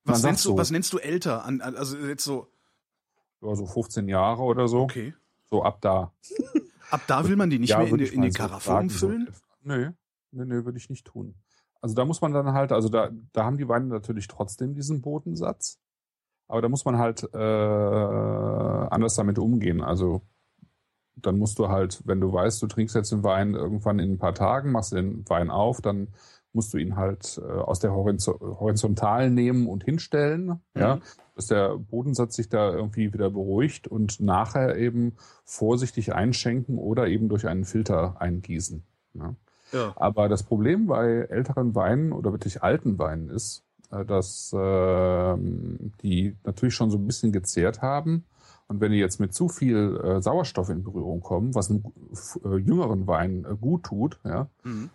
was 0.03 0.23
nennst, 0.23 0.45
du, 0.45 0.49
so, 0.49 0.57
was 0.57 0.71
nennst 0.71 0.91
du 0.93 0.97
älter? 0.97 1.45
An, 1.45 1.61
also 1.61 1.97
jetzt 1.97 2.23
so, 2.23 2.47
ja, 3.41 3.55
so 3.55 3.65
15 3.65 4.07
Jahre 4.07 4.41
oder 4.41 4.67
so, 4.67 4.81
okay. 4.81 5.13
so 5.49 5.63
ab 5.63 5.79
da. 5.81 6.11
Ab 6.89 7.01
da 7.07 7.27
will 7.27 7.35
man 7.35 7.49
die 7.49 7.59
nicht 7.59 7.69
Ja, 7.69 7.77
mehr 7.79 7.87
in 7.87 7.99
in 7.99 8.21
die 8.21 8.31
so 8.31 8.37
Karaffe 8.37 8.69
so 8.71 8.77
umfüllen? 8.77 9.27
etwa. 9.27 9.37
Nee, 9.63 9.89
nee, 10.31 10.45
nee, 10.45 10.65
würde 10.65 10.77
ich 10.77 10.89
nicht 10.89 11.05
tun. 11.05 11.35
Also 11.79 11.95
da 11.95 12.05
muss 12.05 12.21
man 12.21 12.33
dann 12.33 12.53
halt, 12.53 12.71
also 12.71 12.89
da, 12.89 13.09
da 13.33 13.43
haben 13.43 13.57
die 13.57 13.67
Weine 13.67 13.85
natürlich 13.85 14.27
trotzdem 14.27 14.73
diesen 14.75 15.01
Bodensatz, 15.01 15.79
aber 16.47 16.61
da 16.61 16.69
muss 16.69 16.85
man 16.85 16.97
halt 16.97 17.23
äh, 17.33 17.37
anders 17.37 19.15
damit 19.15 19.39
umgehen. 19.39 19.81
Also 19.81 20.21
dann 21.15 21.37
musst 21.37 21.59
du 21.59 21.69
halt, 21.69 22.01
wenn 22.05 22.19
du 22.21 22.31
weißt, 22.33 22.61
du 22.61 22.67
trinkst 22.67 22.95
jetzt 22.95 23.11
den 23.11 23.23
Wein 23.23 23.53
irgendwann 23.53 23.99
in 23.99 24.13
ein 24.13 24.17
paar 24.17 24.33
Tagen, 24.33 24.71
machst 24.71 24.91
den 24.93 25.27
Wein 25.29 25.49
auf, 25.49 25.81
dann 25.81 26.07
musst 26.53 26.73
du 26.73 26.77
ihn 26.77 26.95
halt 26.95 27.41
äh, 27.41 27.49
aus 27.49 27.79
der 27.79 27.93
Horizon 27.93 28.35
Horizontalen 28.39 29.33
nehmen 29.33 29.67
und 29.67 29.83
hinstellen, 29.83 30.59
ja, 30.75 30.95
Mhm. 30.97 31.01
dass 31.35 31.47
der 31.47 31.77
Bodensatz 31.77 32.35
sich 32.35 32.49
da 32.49 32.71
irgendwie 32.73 33.13
wieder 33.13 33.29
beruhigt 33.29 33.87
und 33.87 34.19
nachher 34.19 34.75
eben 34.77 35.13
vorsichtig 35.45 36.13
einschenken 36.13 36.77
oder 36.77 37.07
eben 37.07 37.29
durch 37.29 37.47
einen 37.47 37.65
Filter 37.65 38.19
eingießen. 38.19 38.83
Ja. 39.13 39.35
Ja. 39.71 39.93
Aber 39.95 40.27
das 40.27 40.43
Problem 40.43 40.87
bei 40.87 41.27
älteren 41.29 41.73
Weinen 41.75 42.11
oder 42.11 42.33
wirklich 42.33 42.61
alten 42.61 42.99
Weinen 42.99 43.29
ist, 43.29 43.63
äh, 43.89 44.03
dass 44.03 44.53
ähm, 44.57 45.93
die 46.03 46.35
natürlich 46.43 46.75
schon 46.75 46.91
so 46.91 46.97
ein 46.97 47.07
bisschen 47.07 47.31
gezehrt 47.31 47.81
haben. 47.81 48.25
Und 48.67 48.79
wenn 48.79 48.91
die 48.91 48.99
jetzt 48.99 49.19
mit 49.19 49.33
zu 49.33 49.47
viel 49.49 49.99
äh, 50.03 50.21
Sauerstoff 50.21 50.69
in 50.69 50.83
Berührung 50.83 51.21
kommen, 51.21 51.55
was 51.55 51.69
einem 51.69 51.83
äh, 52.45 52.55
jüngeren 52.57 53.05
Wein 53.07 53.45
äh, 53.49 53.55
gut 53.55 53.83
tut, 53.83 54.19
ja, 54.25 54.47
Mhm. 54.63 54.89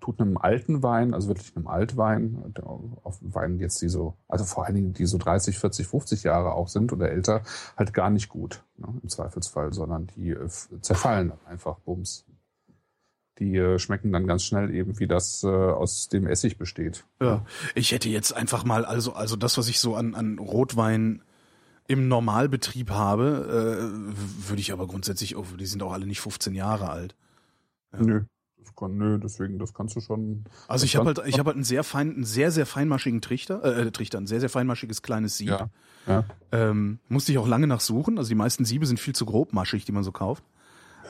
Tut 0.00 0.20
einem 0.20 0.36
alten 0.36 0.82
Wein, 0.82 1.14
also 1.14 1.28
wirklich 1.28 1.56
einem 1.56 1.66
Altwein, 1.66 2.54
auf 3.02 3.18
Weinen 3.20 3.58
jetzt 3.58 3.80
die 3.82 3.88
so, 3.88 4.14
also 4.28 4.44
vor 4.44 4.66
allen 4.66 4.74
Dingen 4.74 4.92
die 4.92 5.06
so 5.06 5.18
30, 5.18 5.58
40, 5.58 5.86
50 5.86 6.22
Jahre 6.22 6.52
auch 6.52 6.68
sind 6.68 6.92
oder 6.92 7.10
älter, 7.10 7.42
halt 7.76 7.92
gar 7.92 8.10
nicht 8.10 8.28
gut, 8.28 8.62
ne, 8.76 8.88
im 9.02 9.08
Zweifelsfall, 9.08 9.72
sondern 9.72 10.06
die 10.16 10.30
äh, 10.30 10.48
zerfallen 10.80 11.30
dann 11.30 11.38
einfach, 11.46 11.78
bums. 11.80 12.24
Die 13.38 13.56
äh, 13.56 13.78
schmecken 13.78 14.12
dann 14.12 14.26
ganz 14.26 14.44
schnell 14.44 14.74
eben, 14.74 14.98
wie 14.98 15.06
das 15.06 15.42
äh, 15.44 15.48
aus 15.48 16.08
dem 16.08 16.26
Essig 16.26 16.58
besteht. 16.58 17.04
Ja, 17.20 17.44
ich 17.74 17.92
hätte 17.92 18.08
jetzt 18.08 18.32
einfach 18.32 18.64
mal, 18.64 18.84
also, 18.84 19.14
also 19.14 19.36
das, 19.36 19.56
was 19.56 19.68
ich 19.68 19.80
so 19.80 19.96
an, 19.96 20.14
an 20.14 20.38
Rotwein 20.38 21.22
im 21.88 22.06
Normalbetrieb 22.06 22.90
habe, 22.90 23.80
äh, 23.82 24.48
würde 24.48 24.60
ich 24.60 24.72
aber 24.72 24.86
grundsätzlich, 24.86 25.36
oh, 25.36 25.44
die 25.58 25.66
sind 25.66 25.82
auch 25.82 25.92
alle 25.92 26.06
nicht 26.06 26.20
15 26.20 26.54
Jahre 26.54 26.90
alt. 26.90 27.16
Ja. 27.92 28.00
Nö, 28.00 28.24
nö, 28.88 29.18
deswegen, 29.18 29.58
das 29.58 29.74
kannst 29.74 29.96
du 29.96 30.00
schon. 30.00 30.44
Also 30.68 30.84
ich 30.84 30.96
habe 30.96 31.06
halt, 31.06 31.20
ich 31.26 31.38
habe 31.38 31.48
halt 31.48 31.56
einen 31.56 31.64
sehr 31.64 31.84
fein, 31.84 32.14
einen 32.14 32.24
sehr, 32.24 32.50
sehr 32.50 32.66
feinmaschigen 32.66 33.20
Trichter, 33.20 33.62
äh, 33.64 33.90
Trichter, 33.90 34.18
ein 34.18 34.26
sehr, 34.26 34.40
sehr 34.40 34.48
feinmaschiges 34.48 35.02
kleines 35.02 35.36
Sieb. 35.36 35.50
Ja, 35.50 35.70
ja. 36.06 36.24
Ähm, 36.52 36.98
musste 37.08 37.32
ich 37.32 37.38
auch 37.38 37.48
lange 37.48 37.66
nach 37.66 37.80
suchen. 37.80 38.18
Also 38.18 38.28
die 38.28 38.34
meisten 38.34 38.64
Siebe 38.64 38.86
sind 38.86 38.98
viel 38.98 39.14
zu 39.14 39.26
grobmaschig, 39.26 39.84
die 39.84 39.92
man 39.92 40.04
so 40.04 40.12
kauft 40.12 40.44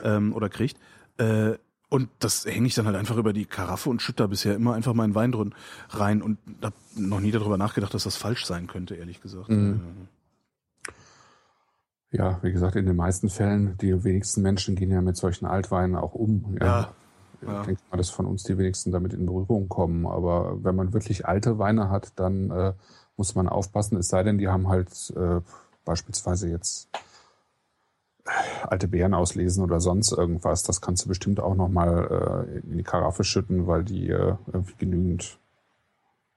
ähm, 0.03 0.33
oder 0.33 0.49
kriegt. 0.49 0.77
Äh, 1.17 1.53
und 1.89 2.09
das 2.19 2.45
hänge 2.45 2.67
ich 2.67 2.75
dann 2.75 2.85
halt 2.85 2.95
einfach 2.95 3.17
über 3.17 3.33
die 3.33 3.45
Karaffe 3.45 3.89
und 3.89 4.01
schütte 4.01 4.23
da 4.23 4.27
bisher 4.27 4.55
immer 4.55 4.73
einfach 4.73 4.93
meinen 4.93 5.13
Wein 5.13 5.33
drin 5.33 5.53
rein 5.89 6.21
und 6.21 6.37
habe 6.61 6.75
noch 6.95 7.19
nie 7.19 7.31
darüber 7.31 7.57
nachgedacht, 7.57 7.93
dass 7.93 8.05
das 8.05 8.15
falsch 8.15 8.45
sein 8.45 8.67
könnte, 8.67 8.95
ehrlich 8.95 9.21
gesagt. 9.21 9.49
Mhm. 9.49 10.07
Ja, 12.11 12.39
wie 12.43 12.51
gesagt, 12.51 12.75
in 12.75 12.85
den 12.85 12.95
meisten 12.95 13.29
Fällen, 13.29 13.77
die 13.77 14.03
wenigsten 14.03 14.41
Menschen 14.41 14.75
gehen 14.75 14.91
ja 14.91 15.01
mit 15.01 15.15
solchen 15.15 15.45
Altweinen 15.45 15.95
auch 15.95 16.13
um. 16.13 16.57
Ja, 16.59 16.93
Ich 16.93 17.00
ja. 17.45 17.63
denke 17.63 17.81
mal, 17.89 17.97
dass 17.97 18.09
von 18.09 18.25
uns 18.25 18.43
die 18.43 18.57
wenigsten 18.57 18.91
damit 18.91 19.13
in 19.13 19.25
Berührung 19.25 19.69
kommen. 19.69 20.05
Aber 20.05 20.63
wenn 20.63 20.75
man 20.75 20.93
wirklich 20.93 21.25
alte 21.25 21.57
Weine 21.59 21.89
hat, 21.89 22.13
dann 22.17 22.51
äh, 22.51 22.73
muss 23.17 23.35
man 23.35 23.49
aufpassen. 23.49 23.97
Es 23.97 24.07
sei 24.07 24.23
denn, 24.23 24.37
die 24.37 24.47
haben 24.47 24.67
halt 24.67 25.13
äh, 25.15 25.41
beispielsweise 25.85 26.49
jetzt 26.49 26.89
äh, 28.25 28.31
alte 28.67 28.87
Beeren 28.87 29.13
auslesen 29.13 29.63
oder 29.63 29.79
sonst 29.79 30.11
irgendwas. 30.11 30.63
Das 30.63 30.81
kannst 30.81 31.05
du 31.05 31.09
bestimmt 31.09 31.39
auch 31.39 31.55
nochmal 31.55 32.47
äh, 32.53 32.59
in 32.59 32.77
die 32.77 32.83
Karaffe 32.83 33.23
schütten, 33.23 33.67
weil 33.67 33.83
die 33.83 34.09
äh, 34.09 34.35
irgendwie 34.47 34.75
genügend 34.77 35.39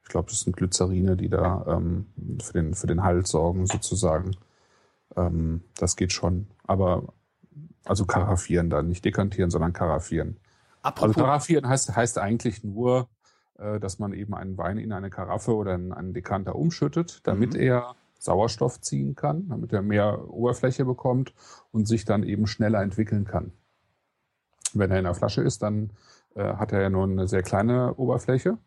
Ich 0.02 0.08
glaube, 0.08 0.30
das 0.30 0.40
sind 0.40 0.56
Glycerine, 0.56 1.16
die 1.16 1.28
da 1.28 1.64
ähm, 1.68 2.06
für, 2.42 2.52
den, 2.52 2.74
für 2.74 2.86
den 2.86 3.02
Halt 3.02 3.26
sorgen, 3.26 3.66
sozusagen. 3.66 4.36
Ähm, 5.16 5.62
das 5.76 5.96
geht 5.96 6.12
schon. 6.12 6.46
Aber 6.66 7.04
also 7.84 8.06
karaffieren 8.06 8.70
dann, 8.70 8.88
nicht 8.88 9.04
dekantieren, 9.04 9.50
sondern 9.50 9.72
karaffieren. 9.72 10.38
Apropos, 10.84 11.16
Also 11.16 11.20
karaffieren 11.24 11.68
heißt, 11.68 11.96
heißt 11.96 12.18
eigentlich 12.18 12.62
nur, 12.62 13.08
äh, 13.58 13.80
dass 13.80 13.98
man 13.98 14.12
eben 14.12 14.34
einen 14.34 14.58
Wein 14.58 14.78
in 14.78 14.92
eine 14.92 15.10
Karaffe 15.10 15.54
oder 15.54 15.74
in 15.74 15.92
einen 15.92 16.12
Dekanter 16.12 16.54
umschüttet, 16.56 17.20
damit 17.26 17.54
Mhm. 17.54 17.60
er 17.60 17.94
Sauerstoff 18.18 18.80
ziehen 18.80 19.14
kann, 19.14 19.48
damit 19.48 19.72
er 19.72 19.82
mehr 19.82 20.30
Oberfläche 20.30 20.84
bekommt 20.84 21.34
und 21.72 21.86
sich 21.88 22.04
dann 22.04 22.22
eben 22.22 22.46
schneller 22.46 22.82
entwickeln 22.82 23.24
kann. 23.24 23.52
Wenn 24.72 24.90
er 24.90 24.98
in 24.98 25.04
der 25.04 25.14
Flasche 25.14 25.42
ist, 25.42 25.62
dann 25.62 25.90
äh, 26.34 26.54
hat 26.54 26.72
er 26.72 26.82
ja 26.82 26.90
nur 26.90 27.04
eine 27.04 27.28
sehr 27.28 27.42
kleine 27.42 27.94
Oberfläche 27.94 28.58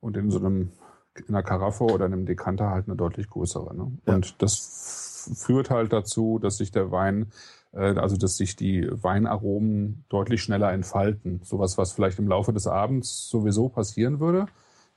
und 0.00 0.16
in 0.16 0.30
so 0.30 0.38
einem 0.38 0.72
in 1.16 1.28
einer 1.28 1.44
Karaffe 1.44 1.84
oder 1.84 2.06
in 2.06 2.12
einem 2.12 2.26
Dekanter 2.26 2.70
halt 2.70 2.86
eine 2.88 2.96
deutlich 2.96 3.28
größere. 3.30 3.74
Ne? 3.76 3.92
Ja. 4.06 4.14
Und 4.14 4.42
das 4.42 5.30
führt 5.36 5.70
halt 5.70 5.92
dazu, 5.92 6.38
dass 6.40 6.56
sich 6.56 6.72
der 6.72 6.90
Wein, 6.90 7.30
also 7.74 8.16
dass 8.16 8.36
sich 8.36 8.56
die 8.56 8.88
Weinaromen 8.90 10.04
deutlich 10.08 10.42
schneller 10.42 10.72
entfalten. 10.72 11.40
Sowas, 11.42 11.76
was 11.76 11.92
vielleicht 11.92 12.18
im 12.18 12.28
Laufe 12.28 12.52
des 12.52 12.66
Abends 12.66 13.28
sowieso 13.28 13.68
passieren 13.68 14.20
würde, 14.20 14.46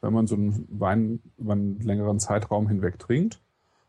wenn 0.01 0.13
man 0.13 0.27
so 0.27 0.35
einen 0.35 0.67
Wein 0.69 1.19
über 1.37 1.53
einen 1.53 1.79
längeren 1.79 2.19
Zeitraum 2.19 2.67
hinweg 2.67 2.99
trinkt. 2.99 3.41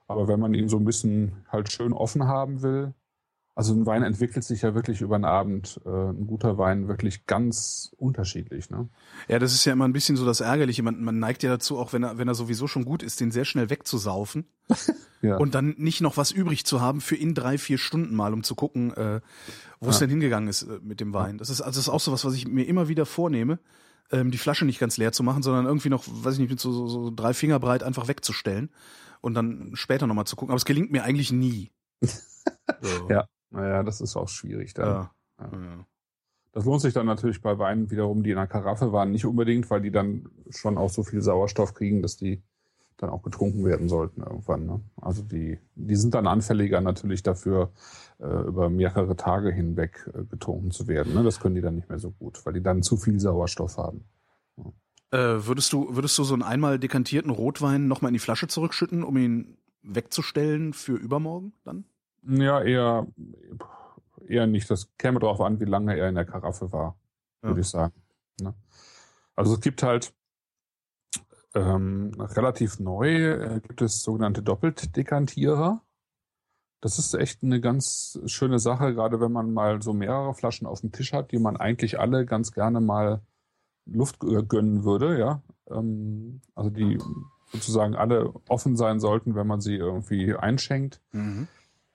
Aber 0.07 0.27
wenn 0.27 0.41
man 0.41 0.55
ihn 0.55 0.69
so 0.69 0.79
ein 0.79 0.87
bisschen 0.87 1.45
halt 1.49 1.71
schön 1.71 1.93
offen 1.93 2.27
haben 2.27 2.63
will, 2.63 2.95
also 3.59 3.75
ein 3.75 3.87
Wein 3.87 4.05
entwickelt 4.05 4.45
sich 4.45 4.63
ja 4.63 4.77
wirklich 4.77 5.01
über 5.01 5.19
den 5.19 5.25
Abend, 5.25 5.81
äh, 5.85 5.89
ein 5.89 6.29
guter 6.29 6.59
Wein 6.59 6.87
wirklich 6.87 7.27
ganz 7.27 7.91
unterschiedlich. 7.97 8.71
Ne? 8.71 8.89
ja, 9.27 9.41
das 9.41 9.53
ist 9.53 9.65
ja 9.65 9.73
immer 9.73 9.85
ein 9.85 9.93
bisschen 9.93 10.17
so 10.17 10.25
das 10.25 10.41
Ärgerliche. 10.41 10.85
Man, 10.85 11.03
man 11.03 11.19
neigt 11.19 11.43
ja 11.43 11.51
dazu, 11.51 11.77
auch 11.77 11.93
wenn 11.93 12.05
er, 12.05 12.19
wenn 12.19 12.29
er 12.29 12.37
sowieso 12.37 12.69
schon 12.69 12.85
gut 12.85 13.03
ist, 13.03 13.19
den 13.19 13.33
sehr 13.33 13.45
schnell 13.45 13.69
wegzusaufen 13.69 14.47
Ja. 15.23 15.39
und 15.39 15.57
dann 15.57 15.75
nicht 15.77 16.01
noch 16.01 16.17
was 16.17 16.31
übrig 16.31 16.65
zu 16.67 16.81
haben 16.81 17.01
für 17.01 17.17
in 17.17 17.35
drei, 17.35 17.59
vier 17.59 17.79
Stunden 17.79 18.15
mal, 18.15 18.33
um 18.33 18.45
zu 18.45 18.55
gucken, 18.55 18.93
äh, 18.95 19.21
wo 19.81 19.89
es 19.91 19.97
Ja. 19.97 20.07
denn 20.07 20.11
hingegangen 20.11 20.49
ist 20.49 20.63
äh, 20.63 20.79
mit 20.81 21.01
dem 21.01 21.13
Wein. 21.13 21.39
Das 21.39 21.51
ist 21.51 21.61
also 21.61 21.79
das 21.81 21.87
ist 21.87 21.89
auch 21.89 21.99
so 21.99 22.13
was, 22.13 22.25
was 22.25 22.35
ich 22.35 22.47
mir 22.47 22.63
immer 22.63 22.87
wieder 22.87 23.07
vornehme, 23.07 23.59
ähm, 24.13 24.31
die 24.31 24.39
Flasche 24.39 24.67
nicht 24.67 24.79
ganz 24.79 24.99
leer 24.99 25.11
zu 25.11 25.25
machen, 25.25 25.43
sondern 25.43 25.67
irgendwie 25.67 25.89
noch, 25.89 26.05
weiß 26.07 26.35
ich 26.35 26.39
nicht, 26.39 26.51
mit 26.51 26.61
so, 26.61 26.71
so, 26.71 26.87
so 26.87 27.11
drei 27.11 27.35
Finger 27.35 27.59
breit 27.59 27.83
einfach 27.83 28.07
wegzustellen 28.07 28.71
und 29.21 29.35
dann 29.35 29.73
später 29.75 30.07
nochmal 30.07 30.27
zu 30.27 30.37
gucken. 30.37 30.53
Aber 30.53 30.59
es 30.59 30.65
gelingt 30.65 30.93
mir 30.93 31.03
eigentlich 31.03 31.33
nie. 31.33 31.73
So. 32.81 33.09
Ja. 33.09 33.27
Naja, 33.51 33.83
das 33.83 34.01
ist 34.01 34.17
auch 34.17 34.29
schwierig. 34.29 34.75
Dann. 34.75 34.87
Ja. 34.87 35.11
Ja. 35.41 35.51
Ja. 35.53 35.87
Das 36.53 36.65
lohnt 36.65 36.81
sich 36.81 36.95
dann 36.95 37.07
natürlich 37.07 37.41
bei 37.41 37.59
Weinen 37.59 37.91
wiederum, 37.91 38.23
die 38.23 38.31
in 38.31 38.37
der 38.37 38.47
Karaffe 38.47 38.93
waren, 38.93 39.11
nicht 39.11 39.27
unbedingt, 39.27 39.71
weil 39.71 39.81
die 39.81 39.91
dann 39.91 40.29
schon 40.51 40.79
auch 40.79 40.91
so 40.91 41.05
viel 41.05 41.21
Sauerstoff 41.21 41.75
kriegen, 41.75 42.03
dass 42.03 42.17
die 42.17 42.43
dann 42.97 43.11
auch 43.11 43.23
getrunken 43.23 43.65
werden 43.65 43.89
sollten 43.89 44.23
irgendwann. 44.23 44.67
Ne? 44.67 44.81
Also 45.01 45.23
die, 45.23 45.59
die 45.77 45.95
sind 45.95 46.15
dann 46.15 46.27
anfälliger 46.27 46.81
natürlich 46.81 47.23
dafür, 47.23 47.71
äh, 48.19 48.27
über 48.27 48.71
mehrere 48.71 49.15
Tage 49.15 49.53
hinweg 49.53 50.11
äh, 50.15 50.25
getrunken 50.25 50.73
zu 50.73 50.89
werden. 50.89 51.15
Ne? 51.15 51.23
Das 51.23 51.39
können 51.39 51.55
die 51.55 51.61
dann 51.61 51.77
nicht 51.77 51.89
mehr 51.89 52.01
so 52.01 52.11
gut, 52.11 52.45
weil 52.45 52.55
die 52.55 52.63
dann 52.63 52.83
zu 52.83 52.97
viel 52.97 53.21
Sauerstoff 53.21 53.77
haben. 53.77 54.05
Äh, 55.11 55.47
würdest 55.47 55.73
du, 55.73 55.95
würdest 55.95 56.19
du 56.19 56.25
so 56.25 56.35
einen 56.35 56.43
einmal 56.43 56.79
dekantierten 56.79 57.31
Rotwein 57.31 57.87
nochmal 57.87 58.11
in 58.11 58.15
die 58.15 58.19
Flasche 58.19 58.49
zurückschütten, 58.49 59.05
um 59.05 59.17
ihn 59.17 59.59
wegzustellen 59.83 60.73
für 60.73 60.97
übermorgen 60.97 61.53
dann? 61.65 61.85
Ja, 62.27 62.63
eher, 62.63 63.07
eher 64.27 64.47
nicht. 64.47 64.71
Das 64.71 64.91
käme 64.99 65.21
darauf 65.21 65.41
an, 65.41 65.61
wie 65.61 65.65
lange 65.65 65.97
er 65.97 66.09
in 66.09 66.15
der 66.15 66.25
Karaffe 66.25 66.73
war, 66.73 66.97
Ja. 67.43 67.49
würde 67.51 67.61
ich 67.61 67.69
sagen. 67.69 67.95
Ne? 68.41 68.55
Also 69.35 69.55
es 69.55 69.61
gibt 69.61 69.83
halt 69.83 70.13
ähm, 71.55 72.13
relativ 72.19 72.79
neu 72.79 73.33
äh, 73.33 73.61
gibt 73.61 73.81
es 73.83 74.03
sogenannte 74.03 74.43
Doppeltdekantierer. 74.43 75.83
Das 76.81 76.99
ist 76.99 77.15
echt 77.15 77.43
eine 77.43 77.61
ganz 77.61 78.21
schöne 78.27 78.59
Sache, 78.59 78.95
gerade 78.95 79.21
wenn 79.21 79.33
man 79.33 79.53
mal 79.53 79.83
so 79.83 79.93
mehrere 79.93 80.35
Flaschen 80.35 80.67
auf 80.67 80.81
dem 80.83 80.93
Tisch 80.93 81.13
hat, 81.13 81.33
die 81.33 81.39
man 81.39 81.57
eigentlich 81.57 81.99
alle 81.99 82.25
ganz 82.27 82.53
gerne 82.53 82.81
mal 82.81 83.23
Luft 83.87 84.23
äh, 84.23 84.43
gönnen 84.45 84.85
würde, 84.85 85.19
ja. 85.19 85.43
Ähm, 85.71 86.43
also 86.55 86.71
die 86.71 86.99
sozusagen 87.51 87.95
alle 87.97 88.35
offen 88.49 88.77
sein 88.77 89.01
sollten, 89.01 89.35
wenn 89.35 89.47
man 89.47 89.61
sie 89.63 89.75
irgendwie 89.77 90.35
einschenkt. 90.37 91.01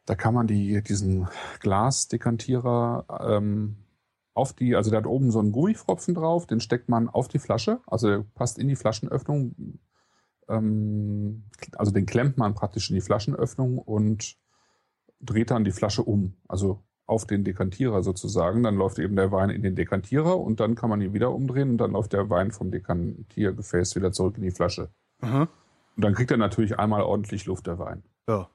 Da 0.06 0.16
kann 0.16 0.34
man 0.34 0.48
die, 0.48 0.82
diesen 0.84 1.28
Glasdekantierer 1.60 3.06
ähm, 3.26 3.78
auf 4.34 4.54
die, 4.54 4.76
also 4.76 4.90
der 4.90 5.00
hat 5.00 5.08
oben 5.08 5.32
so 5.32 5.40
einen 5.40 5.52
Gummifropfen 5.52 6.14
drauf, 6.14 6.48
den 6.48 6.60
steckt 6.60 6.90
man 6.90 7.10
auf 7.10 7.28
die 7.28 7.40
Flasche, 7.40 7.80
also 7.88 8.08
der 8.08 8.26
passt 8.34 8.58
in 8.58 8.68
die 8.68 8.76
Flaschenöffnung. 8.76 9.80
Ähm, 10.50 11.46
also 11.78 11.92
den 11.92 12.06
klemmt 12.06 12.38
man 12.38 12.54
praktisch 12.54 12.90
in 12.90 12.96
die 12.96 13.02
Flaschenöffnung 13.02 13.78
und 13.78 14.36
dreht 15.22 15.52
dann 15.52 15.64
die 15.64 15.72
Flasche 15.72 16.04
um, 16.04 16.36
also 16.48 16.84
auf 17.06 17.26
den 17.26 17.44
Dekantierer 17.44 18.02
sozusagen. 18.02 18.64
Dann 18.64 18.76
läuft 18.76 19.00
eben 19.00 19.16
der 19.16 19.32
Wein 19.32 19.50
in 19.50 19.62
den 19.62 19.76
Dekantierer 19.76 20.40
und 20.40 20.60
dann 20.60 20.76
kann 20.76 20.90
man 20.90 21.02
ihn 21.02 21.14
wieder 21.14 21.32
umdrehen 21.32 21.72
und 21.72 21.78
dann 21.78 21.92
läuft 21.92 22.14
der 22.14 22.30
Wein 22.30 22.52
vom 22.52 22.72
Dekantiergefäß 22.72 23.96
wieder 23.96 24.12
zurück 24.12 24.38
in 24.38 24.44
die 24.44 24.52
Flasche. 24.52 24.90
Aha. 25.22 25.48
Und 25.96 26.04
dann 26.04 26.14
kriegt 26.14 26.32
er 26.32 26.38
natürlich 26.38 26.80
einmal 26.80 27.04
ordentlich 27.04 27.46
Luft, 27.46 27.68
der 27.68 27.78
Wein. 27.78 28.04
Ja. 28.28 28.50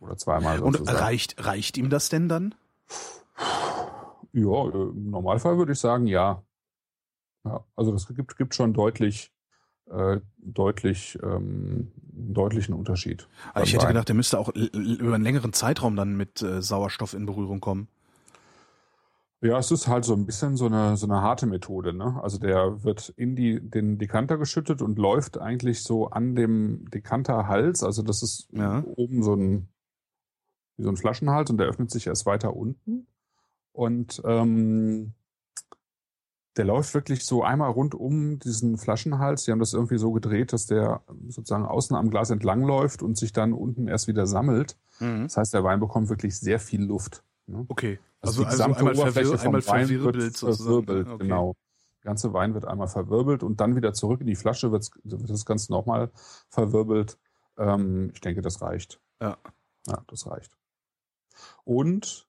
Oder 0.00 0.16
zweimal 0.16 0.60
Und 0.60 0.78
sozusagen. 0.78 0.98
reicht, 0.98 1.44
reicht 1.44 1.76
ihm 1.76 1.90
das 1.90 2.08
denn 2.08 2.28
dann? 2.28 2.54
Ja, 4.32 4.68
äh, 4.68 4.90
im 4.90 5.10
Normalfall 5.10 5.58
würde 5.58 5.72
ich 5.72 5.78
sagen, 5.78 6.06
ja. 6.06 6.42
ja 7.44 7.64
also 7.76 7.92
das 7.92 8.08
gibt, 8.08 8.36
gibt 8.36 8.54
schon 8.54 8.72
deutlich, 8.72 9.32
äh, 9.90 10.20
deutlich, 10.38 11.18
ähm, 11.22 11.92
einen 12.16 12.34
deutlichen 12.34 12.74
Unterschied. 12.74 13.28
Also 13.54 13.66
ich 13.66 13.74
hätte 13.74 13.86
gedacht, 13.86 14.08
der 14.08 14.14
müsste 14.14 14.38
auch 14.38 14.48
über 14.48 15.14
einen 15.14 15.24
längeren 15.24 15.52
Zeitraum 15.52 15.96
dann 15.96 16.16
mit 16.16 16.42
äh, 16.42 16.62
Sauerstoff 16.62 17.14
in 17.14 17.26
Berührung 17.26 17.60
kommen. 17.60 17.88
Ja, 19.42 19.58
es 19.58 19.70
ist 19.70 19.88
halt 19.88 20.04
so 20.04 20.12
ein 20.12 20.26
bisschen 20.26 20.56
so 20.56 20.66
eine, 20.66 20.98
so 20.98 21.06
eine 21.06 21.22
harte 21.22 21.46
Methode. 21.46 21.94
Ne? 21.94 22.20
Also 22.22 22.38
der 22.38 22.84
wird 22.84 23.08
in 23.16 23.36
die, 23.36 23.58
den 23.58 23.96
Dekanter 23.96 24.36
geschüttet 24.36 24.82
und 24.82 24.98
läuft 24.98 25.38
eigentlich 25.38 25.82
so 25.82 26.10
an 26.10 26.34
dem 26.34 26.90
Dekanterhals. 26.90 27.82
Also 27.82 28.02
das 28.02 28.22
ist 28.22 28.48
Ja. 28.52 28.84
oben 28.96 29.22
so 29.22 29.34
ein, 29.34 29.68
wie 30.80 30.84
so 30.84 30.90
ein 30.90 30.96
Flaschenhals 30.96 31.50
und 31.50 31.58
der 31.58 31.68
öffnet 31.68 31.90
sich 31.90 32.06
erst 32.06 32.26
weiter 32.26 32.56
unten. 32.56 33.06
Und 33.72 34.20
ähm, 34.24 35.12
der 36.56 36.64
läuft 36.64 36.94
wirklich 36.94 37.24
so 37.24 37.44
einmal 37.44 37.70
rund 37.70 37.94
um 37.94 38.38
diesen 38.40 38.76
Flaschenhals. 38.76 39.44
Die 39.44 39.52
haben 39.52 39.60
das 39.60 39.72
irgendwie 39.72 39.98
so 39.98 40.10
gedreht, 40.10 40.52
dass 40.52 40.66
der 40.66 41.02
sozusagen 41.28 41.64
außen 41.64 41.94
am 41.94 42.10
Glas 42.10 42.30
entlang 42.30 42.62
läuft 42.64 43.02
und 43.02 43.16
sich 43.16 43.32
dann 43.32 43.52
unten 43.52 43.86
erst 43.86 44.08
wieder 44.08 44.26
sammelt. 44.26 44.76
Das 44.98 45.36
heißt, 45.36 45.54
der 45.54 45.64
Wein 45.64 45.80
bekommt 45.80 46.08
wirklich 46.10 46.38
sehr 46.38 46.58
viel 46.58 46.82
Luft. 46.82 47.22
Ne? 47.46 47.64
Okay. 47.68 47.98
Also, 48.20 48.20
Also, 48.20 48.40
die 48.42 48.46
also 48.46 48.56
gesamte 48.56 48.78
einmal, 48.80 48.94
Oberfläche 48.96 49.38
vom 49.38 49.46
einmal 49.46 49.66
Wein 49.66 49.86
verwirbelt 49.86 50.16
wird 50.16 50.36
verwirbelt, 50.36 51.08
Okay. 51.08 51.22
genau. 51.22 51.56
Der 52.02 52.08
ganze 52.10 52.32
Wein 52.32 52.54
wird 52.54 52.64
einmal 52.66 52.88
verwirbelt 52.88 53.42
und 53.42 53.60
dann 53.60 53.76
wieder 53.76 53.92
zurück 53.92 54.20
in 54.20 54.26
die 54.26 54.34
Flasche 54.34 54.72
wird 54.72 54.90
das 55.04 55.44
Ganze 55.46 55.72
nochmal 55.72 56.10
verwirbelt. 56.48 57.18
Ähm, 57.56 58.10
ich 58.12 58.20
denke, 58.20 58.42
das 58.42 58.60
reicht. 58.60 59.00
Ja. 59.22 59.38
Ja, 59.86 60.02
das 60.08 60.26
reicht. 60.26 60.56
Und, 61.64 62.26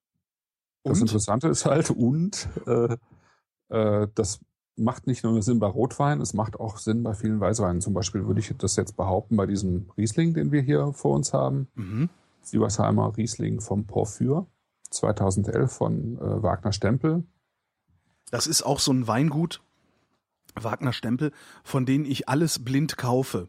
das 0.84 0.98
Und? 0.98 1.02
Interessante 1.02 1.48
ist 1.48 1.64
halt, 1.64 1.90
und 1.90 2.48
äh, 2.66 2.96
äh, 3.68 4.08
das 4.14 4.40
macht 4.76 5.06
nicht 5.06 5.22
nur 5.24 5.40
Sinn 5.42 5.58
bei 5.58 5.66
Rotwein, 5.66 6.20
es 6.20 6.34
macht 6.34 6.58
auch 6.58 6.78
Sinn 6.78 7.02
bei 7.02 7.14
vielen 7.14 7.40
Weißweinen. 7.40 7.80
Zum 7.80 7.94
Beispiel 7.94 8.26
würde 8.26 8.40
ich 8.40 8.54
das 8.56 8.76
jetzt 8.76 8.96
behaupten 8.96 9.36
bei 9.36 9.46
diesem 9.46 9.90
Riesling, 9.96 10.34
den 10.34 10.52
wir 10.52 10.62
hier 10.62 10.92
vor 10.92 11.14
uns 11.14 11.32
haben. 11.32 11.68
Mhm. 11.74 12.08
Sieversheimer 12.42 13.16
Riesling 13.16 13.60
vom 13.60 13.86
Porphyr 13.86 14.46
2011 14.90 15.72
von 15.72 16.18
äh, 16.18 16.42
Wagner 16.42 16.72
Stempel. 16.72 17.24
Das 18.30 18.46
ist 18.46 18.62
auch 18.62 18.80
so 18.80 18.92
ein 18.92 19.06
Weingut, 19.06 19.62
Wagner 20.54 20.92
Stempel, 20.92 21.32
von 21.62 21.86
denen 21.86 22.04
ich 22.04 22.28
alles 22.28 22.64
blind 22.64 22.96
kaufe. 22.96 23.48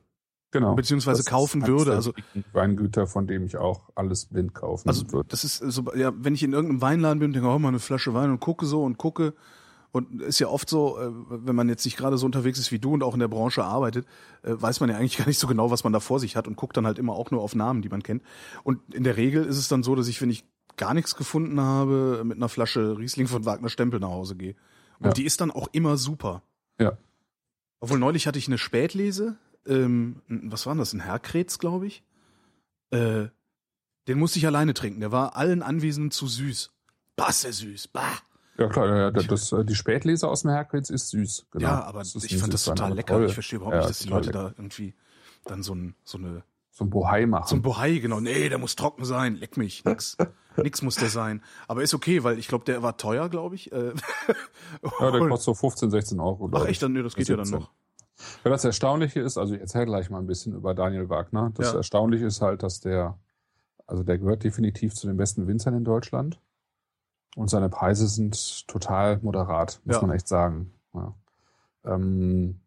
Genau. 0.54 0.76
Beziehungsweise 0.76 1.24
kaufen 1.24 1.66
würde, 1.68 1.94
also- 1.94 2.14
Weingüter, 2.54 3.08
von 3.08 3.26
dem 3.28 3.44
ich 3.44 3.58
auch 3.58 3.90
alles 3.96 4.26
blind 4.28 4.54
kaufen 4.54 4.88
Also 4.88 5.12
würde. 5.12 5.28
das 5.30 5.44
ist 5.44 5.58
so, 5.58 5.92
ja, 5.96 6.14
wenn 6.16 6.36
ich 6.36 6.44
in 6.44 6.54
irgendeinem 6.54 6.82
Weinladen 6.82 7.20
bin 7.20 7.30
und 7.30 7.34
denke, 7.34 7.50
oh, 7.50 7.58
mal 7.58 7.70
eine 7.70 7.80
Flasche 7.80 8.14
Wein 8.14 8.30
und 8.30 8.40
gucke 8.40 8.66
so 8.68 8.84
und 8.84 9.00
gucke 9.00 9.34
und 9.92 10.22
ist 10.22 10.38
ja 10.40 10.48
oft 10.48 10.70
so, 10.70 11.00
äh, 11.00 11.10
wenn 11.28 11.56
man 11.56 11.70
jetzt 11.70 11.84
nicht 11.86 11.98
gerade 11.98 12.20
so 12.20 12.28
unterwegs 12.28 12.60
ist 12.60 12.72
wie 12.72 12.78
du 12.78 12.94
und 12.94 13.02
auch 13.02 13.16
in 13.16 13.20
der 13.20 13.28
Branche 13.28 13.64
arbeitet, 13.64 14.06
äh, 14.44 14.54
weiß 14.54 14.80
man 14.80 14.90
ja 14.92 14.96
eigentlich 14.98 15.18
gar 15.18 15.26
nicht 15.28 15.40
so 15.40 15.48
genau, 15.48 15.72
was 15.72 15.84
man 15.84 15.92
da 15.92 16.00
vor 16.00 16.20
sich 16.20 16.36
hat 16.36 16.48
und 16.48 16.56
guckt 16.56 16.78
dann 16.78 16.86
halt 16.86 17.00
immer 17.00 17.14
auch 17.14 17.32
nur 17.32 17.42
auf 17.42 17.56
Namen, 17.56 17.82
die 17.82 17.90
man 17.90 18.04
kennt. 18.04 18.22
Und 18.64 18.80
in 18.94 19.04
der 19.04 19.18
Regel 19.18 19.44
ist 19.46 19.58
es 19.58 19.68
dann 19.68 19.82
so, 19.82 19.96
dass 19.96 20.08
ich, 20.08 20.22
wenn 20.22 20.30
ich 20.30 20.46
gar 20.78 20.94
nichts 20.94 21.16
gefunden 21.16 21.60
habe, 21.60 22.22
mit 22.26 22.38
einer 22.38 22.48
Flasche 22.50 22.96
Riesling 23.00 23.26
von 23.28 23.44
Wagner 23.46 23.70
Stempel 23.70 24.00
nach 24.00 24.10
Hause 24.10 24.36
gehe. 24.36 24.56
Und 25.00 25.08
Ja. 25.08 25.14
die 25.14 25.26
ist 25.26 25.42
dann 25.42 25.50
auch 25.50 25.68
immer 25.72 25.98
super. 25.98 26.44
Ja. 26.80 26.94
Obwohl 27.80 27.98
neulich 28.00 28.28
hatte 28.28 28.38
ich 28.40 28.48
eine 28.48 28.58
Spätlese, 28.60 29.36
ähm, 29.68 30.22
was 30.28 30.66
war 30.66 30.76
das, 30.76 30.94
ein 30.94 31.00
Herrkretz, 31.00 31.60
glaube 31.60 31.88
ich. 31.88 32.04
Äh, 32.92 33.28
den 34.08 34.20
musste 34.20 34.40
ich 34.40 34.46
alleine 34.46 34.74
trinken. 34.74 35.00
Der 35.00 35.12
war 35.12 35.36
allen 35.36 35.62
Anwesenden 35.62 36.12
zu 36.12 36.28
süß. 36.28 36.72
Bah, 37.16 37.30
ist 37.30 37.44
der 37.44 37.54
süß. 37.54 37.88
Bah. 37.90 38.20
Ja 38.58 38.68
klar, 38.68 38.96
ja, 38.96 39.12
das, 39.12 39.28
das, 39.28 39.52
äh, 39.52 39.66
die 39.66 39.76
Spätlese 39.76 40.28
aus 40.28 40.42
dem 40.42 40.52
Herkritz 40.52 40.90
ist 40.90 41.10
süß. 41.10 41.48
Genau. 41.52 41.66
Ja, 41.66 41.84
aber 41.84 42.02
ich 42.02 42.38
fand 42.38 42.54
das 42.54 42.66
total 42.66 42.94
lecker. 42.94 43.16
Toll. 43.16 43.26
Ich 43.26 43.34
verstehe 43.34 43.58
überhaupt 43.58 43.78
nicht, 43.78 43.90
dass 43.90 44.00
die 44.00 44.10
Leute 44.10 44.28
lecker. 44.28 44.44
da 44.50 44.54
irgendwie 44.58 44.94
dann 45.46 45.64
so, 45.64 45.74
ein, 45.74 45.96
so 46.04 46.18
eine 46.18 46.44
so 46.76 46.86
ein 46.86 46.90
Bohai 46.90 47.28
machen. 47.28 47.48
So 47.48 47.56
ein 47.56 47.62
Bohai, 47.62 48.00
genau. 48.00 48.20
Nee, 48.20 48.50
der 48.50 48.58
muss 48.58 48.76
trocken 48.76 49.06
sein. 49.06 49.36
Leck 49.36 49.58
mich. 49.58 49.86
Nix. 49.86 50.18
Nix 50.58 50.82
muss 50.82 50.96
der 50.96 51.10
sein. 51.10 51.44
Aber 51.68 51.84
ist 51.84 51.94
okay, 51.94 52.24
weil 52.24 52.40
ich 52.40 52.48
glaube, 52.48 52.66
der 52.66 52.82
war 52.82 52.98
teuer, 52.98 53.30
glaube 53.30 53.54
ich. 53.54 53.72
Äh, 53.72 53.94
ja, 55.00 55.12
der 55.12 55.20
kostet 55.30 55.42
so 55.42 55.54
15, 55.54 55.92
16 55.92 56.20
Euro. 56.20 56.50
Ach 56.52 56.66
echt, 56.66 56.82
dann, 56.82 56.94
nee, 56.94 57.04
das 57.04 57.14
geht 57.14 57.28
17. 57.28 57.38
ja 57.38 57.44
dann 57.44 57.62
noch. 57.62 57.72
Ja, 58.44 58.52
das 58.52 58.64
Erstaunliche 58.64 59.22
ist, 59.22 59.38
also 59.38 59.56
ich 59.56 59.62
erzähle 59.62 59.86
gleich 59.86 60.10
mal 60.10 60.20
ein 60.20 60.28
bisschen 60.28 60.54
über 60.54 60.74
Daniel 60.74 61.10
Wagner. 61.10 61.52
Das 61.56 61.72
ja. 61.72 61.78
Erstaunliche 61.78 62.26
ist 62.26 62.42
halt, 62.42 62.64
dass 62.64 62.80
der, 62.80 63.18
also 63.88 64.04
der 64.04 64.18
gehört 64.18 64.44
definitiv 64.44 64.94
zu 64.94 65.08
den 65.08 65.18
besten 65.18 65.48
Winzern 65.48 65.74
in 65.74 65.84
Deutschland. 65.84 66.40
Und 67.36 67.50
seine 67.50 67.70
Preise 67.70 68.08
sind 68.08 68.68
total 68.68 69.20
moderat, 69.22 69.82
muss 69.86 69.96
ja. 69.96 70.02
man 70.02 70.16
echt 70.16 70.28
sagen. 70.28 70.72
Ja. 70.94 71.16
Ähm, 71.86 72.60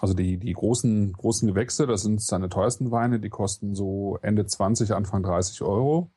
also 0.00 0.14
die, 0.14 0.36
die 0.36 0.52
großen, 0.52 1.12
großen 1.12 1.48
Gewächse, 1.48 1.86
das 1.86 2.02
sind 2.02 2.20
seine 2.20 2.48
teuersten 2.48 2.90
Weine, 2.90 3.18
die 3.18 3.30
kosten 3.30 3.74
so 3.74 4.18
Ende 4.20 4.44
20, 4.44 4.92
Anfang 4.92 5.22
30 5.22 5.62
Euro. 5.62 6.10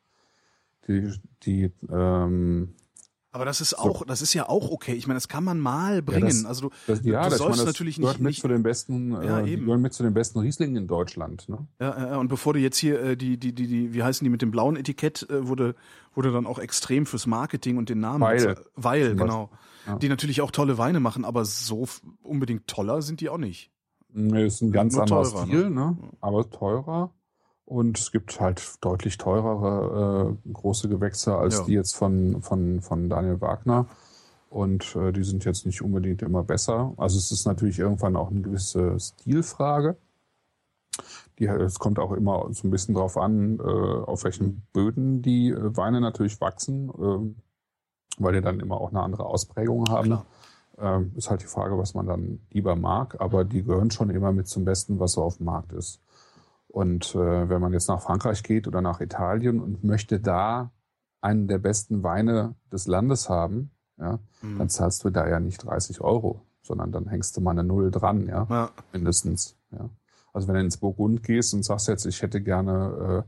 Die, 0.86 1.12
die 1.44 1.72
ähm, 1.90 2.74
aber 3.32 3.44
das 3.44 3.60
ist 3.60 3.74
auch, 3.74 4.00
so. 4.00 4.04
das 4.04 4.22
ist 4.22 4.34
ja 4.34 4.48
auch 4.48 4.70
okay. 4.70 4.92
Ich 4.94 5.06
meine, 5.06 5.16
das 5.16 5.28
kann 5.28 5.44
man 5.44 5.60
mal 5.60 6.02
bringen. 6.02 6.22
Ja, 6.22 6.28
das, 6.28 6.44
also 6.44 6.68
du, 6.68 6.74
das, 6.88 7.04
ja, 7.04 7.28
du 7.28 7.36
sollst 7.36 7.58
meine, 7.58 7.68
natürlich 7.68 7.98
nicht, 7.98 8.18
mit 8.18 8.22
nicht 8.22 8.40
zu 8.40 8.48
den 8.48 8.62
besten, 8.62 9.12
ja, 9.12 9.40
äh, 9.40 9.56
gehören 9.56 9.80
mit 9.80 9.92
zu 9.92 10.02
den 10.02 10.14
besten 10.14 10.40
Rieslingen 10.40 10.76
in 10.76 10.86
Deutschland. 10.88 11.48
Ne? 11.48 11.66
Ja, 11.80 11.98
ja, 11.98 12.16
und 12.16 12.28
bevor 12.28 12.54
du 12.54 12.58
jetzt 12.58 12.78
hier 12.78 13.00
äh, 13.00 13.16
die, 13.16 13.36
die, 13.36 13.54
die, 13.54 13.68
die, 13.68 13.94
wie 13.94 14.02
heißen 14.02 14.24
die 14.24 14.30
mit 14.30 14.42
dem 14.42 14.50
blauen 14.50 14.74
Etikett, 14.74 15.28
äh, 15.30 15.46
wurde, 15.46 15.76
wurde 16.14 16.32
dann 16.32 16.46
auch 16.46 16.58
extrem 16.58 17.06
fürs 17.06 17.26
Marketing 17.26 17.76
und 17.78 17.88
den 17.88 18.00
Namen. 18.00 18.20
Weil, 18.20 18.56
weil 18.74 19.14
genau. 19.14 19.50
Ja. 19.86 19.96
Die 19.96 20.08
natürlich 20.08 20.40
auch 20.40 20.50
tolle 20.50 20.76
Weine 20.76 21.00
machen, 21.00 21.24
aber 21.24 21.44
so 21.44 21.86
unbedingt 22.22 22.66
toller 22.66 23.00
sind 23.00 23.20
die 23.20 23.28
auch 23.28 23.38
nicht. 23.38 23.70
Nee, 24.12 24.46
ist 24.46 24.60
ein 24.60 24.72
ganz 24.72 24.98
anderer 24.98 25.24
Stil, 25.24 25.70
ne? 25.70 25.70
ne? 25.70 25.96
aber 26.20 26.50
teurer. 26.50 27.12
Und 27.70 28.00
es 28.00 28.10
gibt 28.10 28.40
halt 28.40 28.78
deutlich 28.80 29.16
teurere 29.16 30.36
äh, 30.44 30.52
große 30.52 30.88
Gewächse 30.88 31.36
als 31.36 31.58
ja. 31.58 31.64
die 31.66 31.72
jetzt 31.74 31.94
von, 31.94 32.42
von, 32.42 32.80
von 32.80 33.08
Daniel 33.08 33.40
Wagner. 33.40 33.86
Und 34.48 34.96
äh, 34.96 35.12
die 35.12 35.22
sind 35.22 35.44
jetzt 35.44 35.66
nicht 35.66 35.80
unbedingt 35.80 36.20
immer 36.22 36.42
besser. 36.42 36.92
Also 36.96 37.16
es 37.16 37.30
ist 37.30 37.46
natürlich 37.46 37.78
irgendwann 37.78 38.16
auch 38.16 38.32
eine 38.32 38.40
gewisse 38.40 38.98
Stilfrage. 38.98 39.96
Die, 41.38 41.46
es 41.46 41.78
kommt 41.78 42.00
auch 42.00 42.10
immer 42.10 42.48
so 42.50 42.66
ein 42.66 42.72
bisschen 42.72 42.96
drauf 42.96 43.16
an, 43.16 43.60
äh, 43.60 43.62
auf 43.62 44.24
welchen 44.24 44.66
Böden 44.72 45.22
die 45.22 45.50
äh, 45.50 45.76
Weine 45.76 46.00
natürlich 46.00 46.40
wachsen, 46.40 46.88
äh, 46.88 48.20
weil 48.20 48.32
die 48.32 48.40
dann 48.40 48.58
immer 48.58 48.80
auch 48.80 48.90
eine 48.90 49.02
andere 49.02 49.26
Ausprägung 49.26 49.88
haben. 49.90 50.18
Ähm, 50.76 51.12
ist 51.14 51.30
halt 51.30 51.42
die 51.42 51.46
Frage, 51.46 51.78
was 51.78 51.94
man 51.94 52.06
dann 52.06 52.40
lieber 52.50 52.74
mag, 52.74 53.20
aber 53.20 53.44
die 53.44 53.62
gehören 53.62 53.92
schon 53.92 54.10
immer 54.10 54.32
mit 54.32 54.48
zum 54.48 54.64
Besten, 54.64 54.98
was 54.98 55.12
so 55.12 55.22
auf 55.22 55.36
dem 55.36 55.46
Markt 55.46 55.72
ist. 55.72 56.00
Und 56.70 57.16
äh, 57.16 57.48
wenn 57.48 57.60
man 57.60 57.72
jetzt 57.72 57.88
nach 57.88 58.00
Frankreich 58.00 58.42
geht 58.44 58.68
oder 58.68 58.80
nach 58.80 59.00
Italien 59.00 59.60
und 59.60 59.82
möchte 59.82 60.20
da 60.20 60.70
einen 61.20 61.48
der 61.48 61.58
besten 61.58 62.02
Weine 62.04 62.54
des 62.72 62.86
Landes 62.86 63.28
haben, 63.28 63.72
ja, 63.98 64.20
mhm. 64.40 64.58
dann 64.58 64.68
zahlst 64.68 65.04
du 65.04 65.10
da 65.10 65.28
ja 65.28 65.40
nicht 65.40 65.64
30 65.64 66.00
Euro, 66.00 66.46
sondern 66.62 66.92
dann 66.92 67.08
hängst 67.08 67.36
du 67.36 67.40
mal 67.40 67.50
eine 67.50 67.64
Null 67.64 67.90
dran, 67.90 68.26
ja, 68.28 68.46
ja. 68.48 68.70
mindestens. 68.92 69.56
Ja. 69.72 69.90
Also 70.32 70.46
wenn 70.46 70.54
du 70.54 70.60
ins 70.60 70.76
Burgund 70.76 71.24
gehst 71.24 71.54
und 71.54 71.64
sagst 71.64 71.88
jetzt, 71.88 72.06
ich 72.06 72.22
hätte 72.22 72.40
gerne 72.40 73.24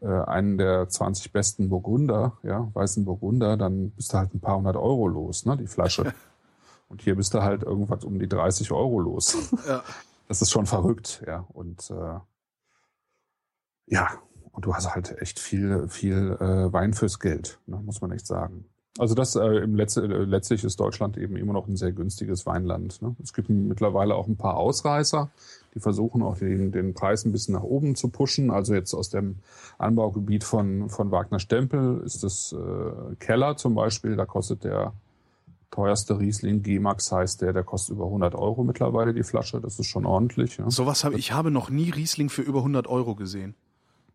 äh, 0.00 0.06
äh, 0.06 0.24
einen 0.24 0.56
der 0.56 0.88
20 0.88 1.32
besten 1.32 1.68
Burgunder, 1.68 2.38
ja, 2.42 2.70
weißen 2.72 3.04
Burgunder, 3.04 3.58
dann 3.58 3.90
bist 3.90 4.14
du 4.14 4.18
halt 4.18 4.34
ein 4.34 4.40
paar 4.40 4.56
hundert 4.56 4.76
Euro 4.76 5.06
los, 5.06 5.44
ne, 5.44 5.56
die 5.58 5.66
Flasche. 5.66 6.14
und 6.88 7.02
hier 7.02 7.14
bist 7.14 7.34
du 7.34 7.42
halt 7.42 7.62
irgendwas 7.62 8.04
um 8.04 8.18
die 8.18 8.28
30 8.28 8.72
Euro 8.72 9.00
los. 9.00 9.36
Ja. 9.68 9.82
Das 10.28 10.40
ist 10.42 10.50
schon 10.50 10.66
verrückt, 10.66 11.22
ja. 11.26 11.44
Und 11.52 11.90
äh, 11.90 12.20
ja, 13.90 14.08
und 14.52 14.64
du 14.64 14.74
hast 14.74 14.94
halt 14.94 15.20
echt 15.20 15.38
viel, 15.38 15.88
viel 15.88 16.36
äh, 16.40 16.72
Wein 16.72 16.94
fürs 16.94 17.18
Geld, 17.18 17.58
ne, 17.66 17.80
muss 17.84 18.00
man 18.00 18.12
echt 18.12 18.26
sagen. 18.26 18.64
Also 18.98 19.14
das 19.14 19.36
äh, 19.36 19.46
im 19.46 19.76
Letze, 19.76 20.02
äh, 20.02 20.24
letztlich 20.24 20.64
ist 20.64 20.80
Deutschland 20.80 21.16
eben 21.16 21.36
immer 21.36 21.52
noch 21.52 21.68
ein 21.68 21.76
sehr 21.76 21.92
günstiges 21.92 22.44
Weinland. 22.44 23.00
Ne? 23.02 23.14
Es 23.22 23.32
gibt 23.32 23.48
mittlerweile 23.48 24.14
auch 24.14 24.26
ein 24.26 24.36
paar 24.36 24.56
Ausreißer, 24.56 25.30
die 25.74 25.80
versuchen 25.80 26.22
auch 26.22 26.36
den, 26.38 26.72
den 26.72 26.94
Preis 26.94 27.24
ein 27.24 27.32
bisschen 27.32 27.54
nach 27.54 27.62
oben 27.62 27.94
zu 27.94 28.08
pushen. 28.08 28.50
Also 28.50 28.74
jetzt 28.74 28.92
aus 28.92 29.08
dem 29.08 29.36
Anbaugebiet 29.78 30.42
von, 30.42 30.90
von 30.90 31.10
Wagner 31.12 31.38
Stempel 31.38 32.02
ist 32.04 32.24
das 32.24 32.52
äh, 32.52 33.14
Keller 33.16 33.56
zum 33.56 33.74
Beispiel, 33.74 34.16
da 34.16 34.26
kostet 34.26 34.64
der 34.64 34.92
teuerste 35.70 36.18
Riesling, 36.18 36.62
G-Max 36.64 37.12
heißt 37.12 37.42
der, 37.42 37.52
der 37.52 37.62
kostet 37.62 37.94
über 37.94 38.06
100 38.06 38.34
Euro 38.34 38.64
mittlerweile 38.64 39.14
die 39.14 39.22
Flasche, 39.22 39.60
das 39.60 39.78
ist 39.78 39.86
schon 39.86 40.04
ordentlich. 40.04 40.56
Ja. 40.56 40.68
Sowas 40.68 41.04
habe 41.04 41.16
ich 41.16 41.30
habe 41.30 41.52
noch 41.52 41.70
nie 41.70 41.90
Riesling 41.90 42.28
für 42.28 42.42
über 42.42 42.58
100 42.58 42.88
Euro 42.88 43.14
gesehen 43.14 43.54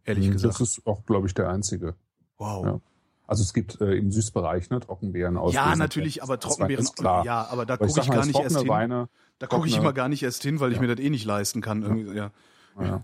ehrlich 0.05 0.25
hm, 0.25 0.33
gesagt. 0.33 0.53
Das 0.55 0.61
ist 0.61 0.85
auch, 0.87 1.05
glaube 1.05 1.27
ich, 1.27 1.33
der 1.33 1.49
einzige. 1.49 1.95
Wow. 2.37 2.65
Ja. 2.65 2.79
Also 3.27 3.41
es 3.41 3.53
gibt 3.53 3.81
äh, 3.81 3.95
im 3.95 4.11
Süßbereich 4.11 4.69
ne, 4.69 4.79
Trockenbeeren 4.79 5.37
aus. 5.37 5.53
Ja, 5.53 5.75
natürlich, 5.75 6.21
aber 6.21 6.39
Trockenbeeren, 6.39 6.85
klar. 6.85 7.25
ja, 7.25 7.47
aber 7.47 7.65
da 7.65 7.77
gucke 7.77 7.99
ich, 7.99 8.09
gar 8.09 8.25
nicht 8.25 8.39
erst 8.39 8.59
hin. 8.59 8.67
Weine, 8.67 9.09
da 9.39 9.47
gucke 9.47 9.67
ich 9.67 9.77
immer 9.77 9.93
gar 9.93 10.09
nicht 10.09 10.21
erst 10.21 10.43
hin, 10.43 10.59
weil 10.59 10.69
ja. 10.69 10.75
ich 10.75 10.81
mir 10.81 10.93
das 10.93 11.03
eh 11.03 11.09
nicht 11.09 11.25
leisten 11.25 11.61
kann. 11.61 12.13
Ja. 12.15 12.31
ja. 12.79 13.03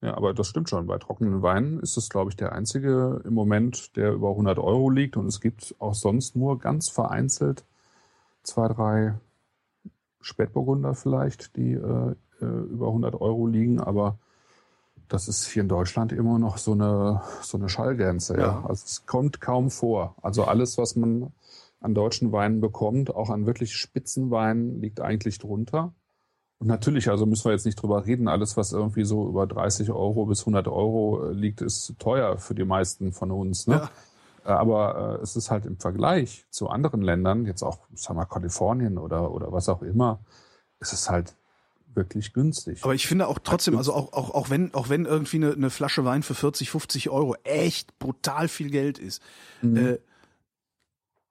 Ja, 0.00 0.16
aber 0.16 0.32
das 0.34 0.46
stimmt 0.46 0.68
schon. 0.68 0.86
Bei 0.86 0.98
trockenen 0.98 1.42
Weinen 1.42 1.80
ist 1.80 1.96
es, 1.96 2.08
glaube 2.08 2.30
ich, 2.30 2.36
der 2.36 2.52
einzige 2.52 3.20
im 3.24 3.34
Moment, 3.34 3.96
der 3.96 4.12
über 4.12 4.30
100 4.30 4.58
Euro 4.58 4.90
liegt. 4.90 5.16
Und 5.16 5.26
es 5.26 5.40
gibt 5.40 5.74
auch 5.78 5.94
sonst 5.94 6.36
nur 6.36 6.58
ganz 6.58 6.88
vereinzelt 6.88 7.64
zwei, 8.42 8.68
drei 8.68 9.14
Spätburgunder 10.20 10.94
vielleicht, 10.94 11.56
die 11.56 11.72
äh, 11.72 12.14
äh 12.40 12.44
über 12.44 12.88
100 12.88 13.20
Euro 13.20 13.46
liegen. 13.46 13.80
Aber 13.80 14.18
das 15.08 15.28
ist 15.28 15.46
hier 15.46 15.62
in 15.62 15.68
Deutschland 15.68 16.12
immer 16.12 16.38
noch 16.38 16.58
so 16.58 16.72
eine, 16.72 17.22
so 17.42 17.56
eine 17.56 17.68
Schallgrenze. 17.68 18.34
Ja. 18.34 18.40
ja. 18.40 18.64
Also 18.66 18.84
es 18.84 19.06
kommt 19.06 19.40
kaum 19.40 19.70
vor. 19.70 20.16
Also 20.22 20.44
alles, 20.44 20.78
was 20.78 20.96
man 20.96 21.32
an 21.80 21.94
deutschen 21.94 22.32
Weinen 22.32 22.60
bekommt, 22.60 23.14
auch 23.14 23.30
an 23.30 23.46
wirklich 23.46 23.74
Spitzenweinen, 23.74 24.80
liegt 24.80 25.00
eigentlich 25.00 25.38
drunter. 25.38 25.94
Und 26.58 26.68
natürlich, 26.68 27.10
also 27.10 27.26
müssen 27.26 27.44
wir 27.44 27.52
jetzt 27.52 27.66
nicht 27.66 27.80
drüber 27.80 28.06
reden, 28.06 28.28
alles, 28.28 28.56
was 28.56 28.72
irgendwie 28.72 29.04
so 29.04 29.28
über 29.28 29.46
30 29.46 29.90
Euro 29.90 30.24
bis 30.26 30.40
100 30.40 30.68
Euro 30.68 31.28
äh, 31.28 31.32
liegt, 31.32 31.60
ist 31.60 31.94
teuer 31.98 32.38
für 32.38 32.54
die 32.54 32.64
meisten 32.64 33.12
von 33.12 33.30
uns. 33.30 33.66
Ne? 33.66 33.74
Ja. 33.74 33.90
Äh, 34.46 34.56
aber 34.56 35.18
äh, 35.18 35.22
es 35.22 35.36
ist 35.36 35.50
halt 35.50 35.66
im 35.66 35.78
Vergleich 35.78 36.46
zu 36.50 36.68
anderen 36.68 37.02
Ländern, 37.02 37.44
jetzt 37.44 37.62
auch, 37.62 37.80
sagen 37.94 38.18
wir, 38.18 38.26
Kalifornien 38.26 38.96
oder, 38.96 39.32
oder 39.32 39.52
was 39.52 39.68
auch 39.68 39.82
immer, 39.82 40.20
ist 40.80 40.94
es 40.94 41.10
halt 41.10 41.36
wirklich 41.96 42.32
günstig. 42.32 42.82
Aber 42.82 42.94
ich 42.94 43.06
finde 43.06 43.26
auch 43.28 43.38
trotzdem, 43.42 43.76
also 43.76 43.92
auch, 43.92 44.12
auch, 44.12 44.30
auch 44.30 44.50
wenn, 44.50 44.74
auch 44.74 44.88
wenn 44.88 45.06
irgendwie 45.06 45.36
eine, 45.36 45.52
eine 45.52 45.70
Flasche 45.70 46.04
Wein 46.04 46.22
für 46.22 46.34
40, 46.34 46.70
50 46.70 47.10
Euro 47.10 47.34
echt 47.44 47.98
brutal 47.98 48.48
viel 48.48 48.70
Geld 48.70 48.98
ist, 48.98 49.22
mhm. 49.62 49.76
äh, 49.76 49.98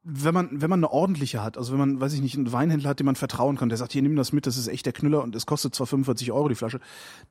wenn 0.08 0.34
man, 0.36 0.62
wenn 0.62 0.70
man 0.70 0.80
eine 0.80 0.92
ordentliche 0.92 1.42
hat, 1.42 1.58
also 1.58 1.72
wenn 1.72 1.80
man, 1.80 2.00
weiß 2.00 2.14
ich 2.14 2.22
nicht, 2.22 2.38
einen 2.38 2.52
Weinhändler 2.52 2.92
hat, 2.92 3.00
dem 3.00 3.08
man 3.08 3.16
vertrauen 3.16 3.58
kann, 3.58 3.70
der 3.70 3.78
sagt, 3.80 3.92
hier 3.92 4.04
nimm 4.04 4.16
das 4.16 4.34
mit, 4.34 4.46
das 4.46 4.56
ist 4.56 4.68
echt 4.68 4.86
der 4.86 4.94
Knüller 4.94 5.24
und 5.24 5.36
es 5.36 5.48
kostet 5.48 5.74
zwar 5.74 5.88
45 5.88 6.32
Euro 6.32 6.48
die 6.48 6.56
Flasche, 6.56 6.80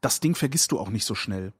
das 0.00 0.18
Ding 0.18 0.34
vergisst 0.34 0.72
du 0.72 0.80
auch 0.80 0.90
nicht 0.90 1.04
so 1.04 1.14
schnell. 1.14 1.52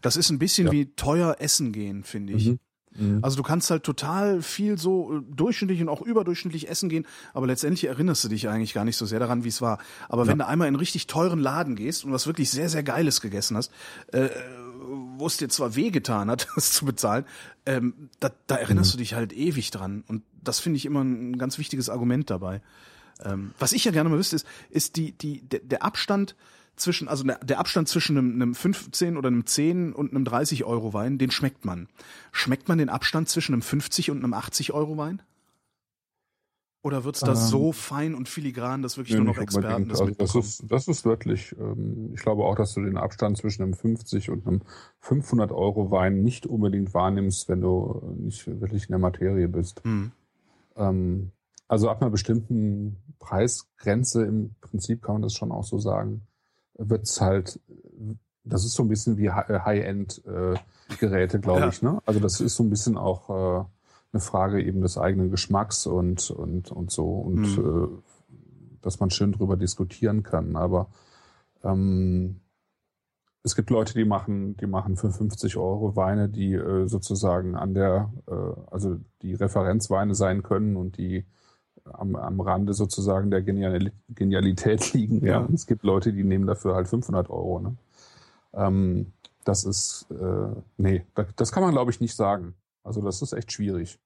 Das 0.00 0.16
ist 0.16 0.30
ein 0.30 0.38
bisschen 0.38 0.66
ja. 0.66 0.72
wie 0.72 0.86
teuer 0.94 1.36
essen 1.40 1.72
gehen, 1.72 2.04
finde 2.04 2.34
ich. 2.34 2.50
Mhm. 2.50 2.60
Mhm. 2.96 3.20
Also 3.22 3.36
du 3.36 3.42
kannst 3.42 3.70
halt 3.70 3.84
total 3.84 4.42
viel 4.42 4.78
so 4.78 5.18
äh, 5.18 5.22
durchschnittlich 5.30 5.80
und 5.80 5.88
auch 5.88 6.02
überdurchschnittlich 6.02 6.68
essen 6.68 6.88
gehen, 6.88 7.06
aber 7.32 7.46
letztendlich 7.46 7.84
erinnerst 7.84 8.24
du 8.24 8.28
dich 8.28 8.48
eigentlich 8.48 8.74
gar 8.74 8.84
nicht 8.84 8.96
so 8.96 9.06
sehr 9.06 9.20
daran, 9.20 9.44
wie 9.44 9.48
es 9.48 9.62
war. 9.62 9.78
Aber 10.08 10.24
ja. 10.24 10.28
wenn 10.28 10.38
du 10.38 10.46
einmal 10.46 10.66
in 10.68 10.74
einen 10.74 10.80
richtig 10.80 11.06
teuren 11.06 11.38
Laden 11.38 11.76
gehst 11.76 12.04
und 12.04 12.12
was 12.12 12.26
wirklich 12.26 12.50
sehr, 12.50 12.68
sehr 12.68 12.82
Geiles 12.82 13.20
gegessen 13.20 13.56
hast, 13.56 13.72
äh, 14.08 14.28
wo 15.16 15.26
es 15.26 15.36
dir 15.36 15.48
zwar 15.48 15.76
wehgetan 15.76 16.30
hat, 16.30 16.48
das 16.54 16.72
zu 16.72 16.84
bezahlen, 16.84 17.24
ähm, 17.66 18.10
da, 18.18 18.30
da 18.46 18.56
erinnerst 18.56 18.90
mhm. 18.90 18.92
du 18.92 18.98
dich 18.98 19.14
halt 19.14 19.32
ewig 19.32 19.70
dran. 19.70 20.04
Und 20.08 20.22
das 20.42 20.58
finde 20.58 20.78
ich 20.78 20.86
immer 20.86 21.02
ein 21.02 21.38
ganz 21.38 21.58
wichtiges 21.58 21.88
Argument 21.88 22.30
dabei. 22.30 22.60
Ähm, 23.22 23.52
was 23.58 23.72
ich 23.72 23.84
ja 23.84 23.92
gerne 23.92 24.08
mal 24.08 24.18
wüsste, 24.18 24.36
ist, 24.36 24.46
ist 24.70 24.96
die, 24.96 25.12
die, 25.12 25.42
der, 25.42 25.60
der 25.60 25.82
Abstand 25.82 26.34
zwischen, 26.80 27.08
also 27.08 27.24
der 27.24 27.58
Abstand 27.58 27.88
zwischen 27.88 28.16
einem, 28.16 28.34
einem 28.34 28.54
15 28.54 29.16
oder 29.16 29.28
einem 29.28 29.46
10 29.46 29.92
und 29.92 30.12
einem 30.12 30.24
30 30.24 30.64
Euro 30.64 30.92
Wein, 30.92 31.18
den 31.18 31.30
schmeckt 31.30 31.64
man. 31.64 31.88
Schmeckt 32.32 32.68
man 32.68 32.78
den 32.78 32.88
Abstand 32.88 33.28
zwischen 33.28 33.52
einem 33.52 33.62
50 33.62 34.10
und 34.10 34.18
einem 34.18 34.34
80 34.34 34.72
Euro 34.72 34.96
Wein? 34.96 35.22
Oder 36.82 37.04
wird's 37.04 37.20
da 37.20 37.32
ähm, 37.32 37.36
so 37.36 37.72
fein 37.72 38.14
und 38.14 38.28
filigran, 38.28 38.80
dass 38.80 38.96
wirklich 38.96 39.14
nee, 39.14 39.22
nur 39.22 39.34
noch 39.34 39.40
Experten 39.40 39.88
das 39.88 40.00
also 40.00 40.14
das 40.14 40.34
ist, 40.34 40.64
das 40.66 40.88
ist 40.88 41.04
wirklich, 41.04 41.54
ähm, 41.60 42.12
ich 42.14 42.22
glaube 42.22 42.44
auch, 42.44 42.56
dass 42.56 42.72
du 42.72 42.80
den 42.80 42.96
Abstand 42.96 43.36
zwischen 43.36 43.62
einem 43.62 43.74
50 43.74 44.30
und 44.30 44.46
einem 44.46 44.62
500 45.00 45.52
Euro 45.52 45.90
Wein 45.90 46.22
nicht 46.22 46.46
unbedingt 46.46 46.94
wahrnimmst, 46.94 47.50
wenn 47.50 47.60
du 47.60 48.16
nicht 48.18 48.46
wirklich 48.46 48.84
in 48.84 48.92
der 48.92 48.98
Materie 48.98 49.48
bist. 49.48 49.84
Mhm. 49.84 50.12
Ähm, 50.76 51.32
also 51.68 51.90
ab 51.90 52.00
einer 52.00 52.10
bestimmten 52.10 52.96
Preisgrenze 53.18 54.24
im 54.24 54.54
Prinzip 54.62 55.02
kann 55.02 55.16
man 55.16 55.22
das 55.22 55.34
schon 55.34 55.52
auch 55.52 55.64
so 55.64 55.78
sagen, 55.78 56.22
wird's 56.88 57.20
halt, 57.20 57.60
das 58.44 58.64
ist 58.64 58.74
so 58.74 58.82
ein 58.82 58.88
bisschen 58.88 59.18
wie 59.18 59.30
High-End-Geräte, 59.30 61.40
glaube 61.40 61.60
ja. 61.60 61.68
ich. 61.68 61.82
Ne? 61.82 62.00
Also 62.06 62.20
das 62.20 62.40
ist 62.40 62.56
so 62.56 62.62
ein 62.62 62.70
bisschen 62.70 62.96
auch, 62.96 63.60
äh, 63.60 63.64
eine 64.12 64.20
Frage 64.20 64.62
eben 64.62 64.80
des 64.80 64.98
eigenen 64.98 65.30
Geschmacks 65.30 65.86
und, 65.86 66.30
und, 66.30 66.70
und 66.70 66.90
so 66.90 67.06
und 67.06 67.56
mhm. 67.56 67.92
äh, 67.92 67.98
dass 68.82 68.98
man 68.98 69.10
schön 69.10 69.32
drüber 69.32 69.56
diskutieren 69.56 70.22
kann. 70.22 70.56
Aber 70.56 70.88
ähm, 71.62 72.40
es 73.42 73.54
gibt 73.54 73.70
Leute, 73.70 73.94
die 73.94 74.04
machen, 74.04 74.56
die 74.56 74.66
machen 74.66 74.96
für 74.96 75.10
50 75.10 75.56
Euro 75.56 75.96
Weine, 75.96 76.28
die 76.28 76.54
äh, 76.54 76.88
sozusagen 76.88 77.54
an 77.54 77.74
der, 77.74 78.12
äh, 78.26 78.60
also 78.70 78.98
die 79.22 79.34
Referenzweine 79.34 80.14
sein 80.14 80.42
können 80.42 80.76
und 80.76 80.96
die 80.96 81.26
am, 81.84 82.16
am 82.16 82.40
Rande 82.40 82.74
sozusagen 82.74 83.30
der 83.30 83.42
Genialität 83.42 84.92
liegen. 84.92 85.24
Ja. 85.24 85.40
ja. 85.40 85.48
Es 85.52 85.66
gibt 85.66 85.82
Leute, 85.82 86.12
die 86.12 86.24
nehmen 86.24 86.46
dafür 86.46 86.74
halt 86.74 86.88
500 86.88 87.30
Euro. 87.30 87.60
Ne? 87.60 87.76
Ähm, 88.54 89.12
das 89.44 89.64
ist, 89.64 90.06
äh, 90.10 90.54
nee, 90.76 91.04
das, 91.14 91.26
das 91.36 91.52
kann 91.52 91.62
man 91.62 91.72
glaube 91.72 91.90
ich 91.90 92.00
nicht 92.00 92.14
sagen. 92.14 92.54
Also 92.84 93.00
das 93.02 93.22
ist 93.22 93.32
echt 93.32 93.52
schwierig. 93.52 93.98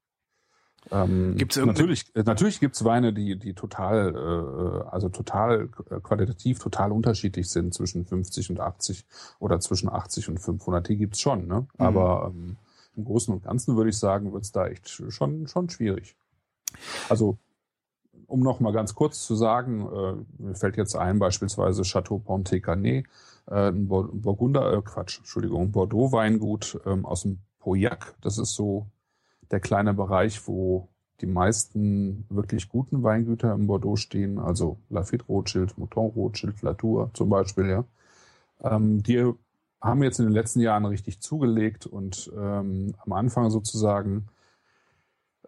Ähm, 0.90 1.34
gibt's 1.36 1.56
natürlich, 1.56 2.12
natürlich 2.14 2.60
gibt's 2.60 2.84
Weine, 2.84 3.12
die, 3.12 3.38
die 3.38 3.54
total, 3.54 4.14
äh, 4.14 4.88
also 4.90 5.08
total 5.08 5.68
qualitativ 5.68 6.58
total 6.58 6.92
unterschiedlich 6.92 7.48
sind 7.48 7.72
zwischen 7.72 8.04
50 8.04 8.50
und 8.50 8.60
80 8.60 9.06
oder 9.38 9.60
zwischen 9.60 9.88
80 9.88 10.28
und 10.28 10.38
500. 10.38 10.88
Die 10.88 10.96
gibt's 10.96 11.20
schon, 11.20 11.46
ne? 11.46 11.60
Mhm. 11.60 11.66
Aber 11.78 12.32
ähm, 12.34 12.56
im 12.96 13.04
Großen 13.04 13.32
und 13.32 13.42
Ganzen 13.44 13.76
würde 13.76 13.90
ich 13.90 13.98
sagen, 13.98 14.32
wird's 14.32 14.52
da 14.52 14.66
echt 14.66 14.88
schon, 14.88 15.48
schon 15.48 15.70
schwierig. 15.70 16.16
Also, 17.08 17.38
um 18.26 18.40
noch 18.40 18.60
mal 18.60 18.72
ganz 18.72 18.94
kurz 18.94 19.26
zu 19.26 19.34
sagen, 19.34 19.86
äh, 19.88 20.42
mir 20.42 20.54
fällt 20.54 20.76
jetzt 20.76 20.96
ein, 20.96 21.18
beispielsweise 21.18 21.82
Chateau 21.82 22.18
Pontet-Canet, 22.18 23.06
äh, 23.46 23.68
ein 23.68 23.88
Burgunder, 23.88 24.72
äh, 24.72 24.82
Quatsch, 24.82 25.18
Entschuldigung, 25.18 25.72
Bordeaux-Weingut 25.72 26.80
ähm, 26.86 27.04
aus 27.04 27.22
dem 27.22 27.38
Pauillac. 27.58 28.14
Das 28.20 28.38
ist 28.38 28.54
so 28.54 28.86
der 29.50 29.60
kleine 29.60 29.94
Bereich, 29.94 30.46
wo 30.46 30.88
die 31.20 31.26
meisten 31.26 32.26
wirklich 32.28 32.68
guten 32.68 33.02
Weingüter 33.02 33.52
im 33.52 33.66
Bordeaux 33.66 33.96
stehen, 33.96 34.38
also 34.38 34.78
Lafitte 34.90 35.24
Rothschild, 35.26 35.78
Mouton 35.78 36.10
Rothschild, 36.10 36.60
Latour 36.62 37.10
zum 37.14 37.28
Beispiel, 37.28 37.68
ja. 37.68 37.84
Ähm, 38.62 39.02
die 39.02 39.32
haben 39.80 40.02
jetzt 40.02 40.18
in 40.18 40.24
den 40.24 40.32
letzten 40.32 40.60
Jahren 40.60 40.86
richtig 40.86 41.20
zugelegt 41.20 41.86
und 41.86 42.32
ähm, 42.36 42.94
am 42.98 43.12
Anfang 43.12 43.50
sozusagen 43.50 44.28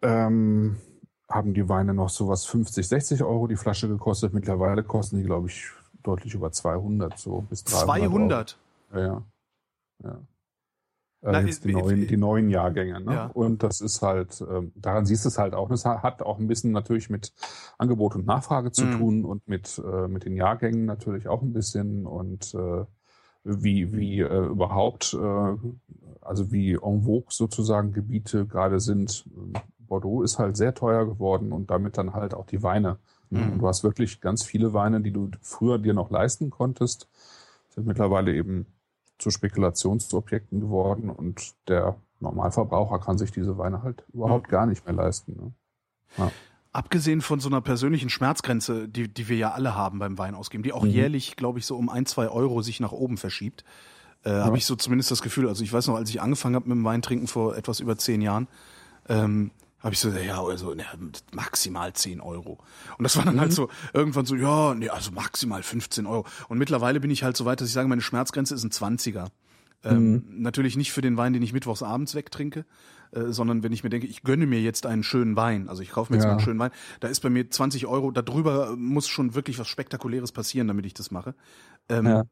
ähm, 0.03 0.77
haben 1.29 1.55
die 1.55 1.69
Weine 1.69 1.95
noch 1.95 2.09
sowas 2.09 2.45
50, 2.47 2.87
60 2.87 3.23
Euro 3.23 3.47
die 3.47 3.57
Flasche 3.57 3.89
gekostet. 3.89 4.33
Mittlerweile 4.33 4.83
kosten 4.83 5.19
die, 5.19 5.25
glaube 5.25 5.49
ich, 5.49 5.71
deutlich 6.03 6.35
über 6.35 6.53
200, 6.53 7.19
so 7.19 7.43
bis 7.43 7.65
300 7.65 7.85
200? 7.85 8.59
Euro. 8.93 9.05
Ja, 9.05 9.23
ja. 10.05 10.19
Äh, 11.23 11.33
Na, 11.33 11.43
die, 11.43 11.73
neuen, 11.73 12.07
die 12.07 12.17
neuen 12.17 12.51
Jahrgänge. 12.51 13.01
Ne? 13.01 13.13
Ja. 13.13 13.27
Und 13.27 13.63
das 13.63 13.81
ist 13.81 14.03
halt, 14.03 14.41
ähm, 14.49 14.73
daran 14.77 15.07
siehst 15.07 15.25
du 15.25 15.29
es 15.29 15.39
halt 15.39 15.55
auch. 15.55 15.71
Es 15.71 15.85
hat 15.85 16.23
auch 16.23 16.39
ein 16.39 16.47
bisschen 16.47 16.73
natürlich 16.73 17.11
mit 17.11 17.33
Angebot 17.79 18.15
und 18.15 18.27
Nachfrage 18.27 18.71
zu 18.71 18.85
mhm. 18.85 18.99
tun 18.99 19.25
und 19.25 19.49
mit, 19.49 19.83
äh, 19.85 20.09
mit 20.09 20.25
den 20.25 20.37
Jahrgängen 20.37 20.85
natürlich 20.85 21.27
auch 21.27 21.43
ein 21.43 21.53
bisschen 21.53 22.07
und 22.07 22.55
äh, 22.55 22.85
wie, 23.43 23.93
wie 23.93 24.21
äh, 24.21 24.47
überhaupt, 24.47 25.15
äh, 25.15 25.57
also 26.21 26.53
wie 26.53 26.75
en 26.75 27.03
vogue 27.03 27.31
sozusagen 27.31 27.93
Gebiete 27.93 28.47
gerade 28.47 28.79
sind. 28.79 29.25
Bordeaux 29.87 30.23
ist 30.23 30.39
halt 30.39 30.57
sehr 30.57 30.75
teuer 30.75 31.07
geworden 31.07 31.53
und 31.53 31.71
damit 31.71 31.99
dann 31.99 32.15
halt 32.15 32.35
auch 32.35 32.47
die 32.47 32.63
Weine. 32.63 32.99
Ne? 33.31 33.41
Mhm. 33.41 33.53
Und 33.53 33.59
du 33.61 33.69
hast 33.69 33.85
wirklich 33.85 34.21
ganz 34.21 34.43
viele 34.43 34.73
Weine, 34.73 35.01
die 35.01 35.13
du 35.13 35.31
früher 35.41 35.79
dir 35.79 35.95
noch 35.95 36.11
leisten 36.11 36.51
konntest, 36.51 37.09
sind 37.71 37.87
mittlerweile 37.87 38.35
eben 38.35 38.67
zu 39.19 39.31
Spekulationsobjekten 39.31 40.61
geworden 40.61 41.11
und 41.11 41.55
der 41.69 41.97
Normalverbraucher 42.21 42.99
kann 42.99 43.19
sich 43.19 43.31
diese 43.31 43.59
Weine 43.59 43.83
halt 43.83 44.05
überhaupt 44.13 44.49
gar 44.49 44.67
nicht 44.67 44.85
mehr 44.85 44.95
leisten. 44.95 45.37
Ne? 45.37 45.53
Ja. 46.19 46.33
Abgesehen 46.73 47.23
von 47.23 47.41
so 47.41 47.49
einer 47.49 47.63
persönlichen 47.63 48.11
Schmerzgrenze, 48.11 48.89
die, 48.89 49.09
die 49.09 49.29
wir 49.29 49.37
ja 49.37 49.53
alle 49.53 49.75
haben 49.75 49.99
beim 49.99 50.19
Wein 50.19 50.35
ausgeben, 50.35 50.63
die 50.63 50.73
auch 50.73 50.83
mhm. 50.83 50.91
jährlich, 50.91 51.37
glaube 51.37 51.59
ich, 51.59 51.67
so 51.67 51.77
um 51.77 51.89
ein, 51.89 52.05
zwei 52.05 52.29
Euro 52.29 52.61
sich 52.61 52.81
nach 52.81 52.93
oben 52.93 53.17
verschiebt, 53.17 53.65
äh, 54.25 54.31
ja. 54.31 54.45
habe 54.45 54.59
ich 54.59 54.67
so 54.67 54.77
zumindest 54.77 55.11
das 55.11 55.23
Gefühl. 55.23 55.49
Also 55.49 55.65
ich 55.65 55.73
weiß 55.73 55.87
noch, 55.87 55.97
als 55.97 56.11
ich 56.11 56.21
angefangen 56.21 56.55
habe 56.55 56.69
mit 56.69 56.77
dem 56.77 56.85
Weintrinken 56.85 57.29
vor 57.29 57.57
etwas 57.57 57.81
über 57.81 57.97
zehn 57.97 58.21
Jahren, 58.21 58.49
ähm, 59.09 59.53
habe 59.81 59.95
ich 59.95 60.01
so, 60.01 60.11
ja, 60.11 60.43
also 60.43 60.75
ne, 60.75 60.85
maximal 61.33 61.93
10 61.93 62.21
Euro. 62.21 62.59
Und 62.99 63.03
das 63.03 63.17
war 63.17 63.25
dann 63.25 63.41
halt 63.41 63.53
mhm. 63.53 63.59
halt 63.59 63.71
so, 63.71 63.71
irgendwann 63.93 64.27
so, 64.27 64.35
ja, 64.35 64.75
nee, 64.75 64.89
also 64.89 65.13
maximal 65.13 65.63
15 65.63 66.07
Euro. 66.07 66.27
Und 66.49 66.59
mittlerweile 66.59 67.01
bin 67.01 67.11
ich 67.11 67.23
halt 67.23 67.37
so 67.37 67.45
weit, 67.45 67.61
dass 67.61 67.69
ich 67.69 67.75
sage, 67.75 67.89
meine 67.89 68.01
Schmerzgrenze 68.01 68.55
ist 68.55 68.65
ein 68.65 68.71
20er. 68.71 69.29
Ähm, 69.85 70.13
mhm. 70.13 70.25
Natürlich 70.43 70.77
nicht 70.77 70.93
für 70.93 71.03
den 71.03 71.17
Wein, 71.17 71.33
den 71.33 71.43
ich 71.43 71.53
mittwochs 71.53 71.83
abends 71.83 72.15
wegtrinke, 72.15 72.65
äh, 73.13 73.27
sondern 73.27 73.63
wenn 73.63 73.73
ich 73.73 73.85
mir 73.85 73.91
denke, 73.91 74.07
ich 74.07 74.23
gönne 74.23 74.47
mir 74.47 74.61
jetzt 74.61 74.87
einen 74.87 75.03
schönen 75.03 75.37
Wein, 75.37 75.69
also 75.69 75.83
ich 75.83 75.91
kaufe 75.91 76.13
mir 76.13 76.17
jetzt 76.17 76.25
ja. 76.25 76.31
mal 76.31 76.37
einen 76.39 76.45
schönen 76.45 76.59
Wein, 76.59 76.71
da 77.01 77.09
ist 77.09 77.21
bei 77.21 77.31
mir 77.31 77.49
20 77.49 77.87
Euro, 77.87 78.11
darüber 78.11 78.75
muss 78.77 79.07
schon 79.07 79.35
wirklich 79.35 79.59
was 79.59 79.69
Spektakuläres 79.69 80.33
passieren, 80.33 80.69
damit 80.69 80.87
ich 80.87 80.95
das 80.95 81.11
mache. 81.11 81.35
Ähm, 81.89 82.07
ja. 82.07 82.25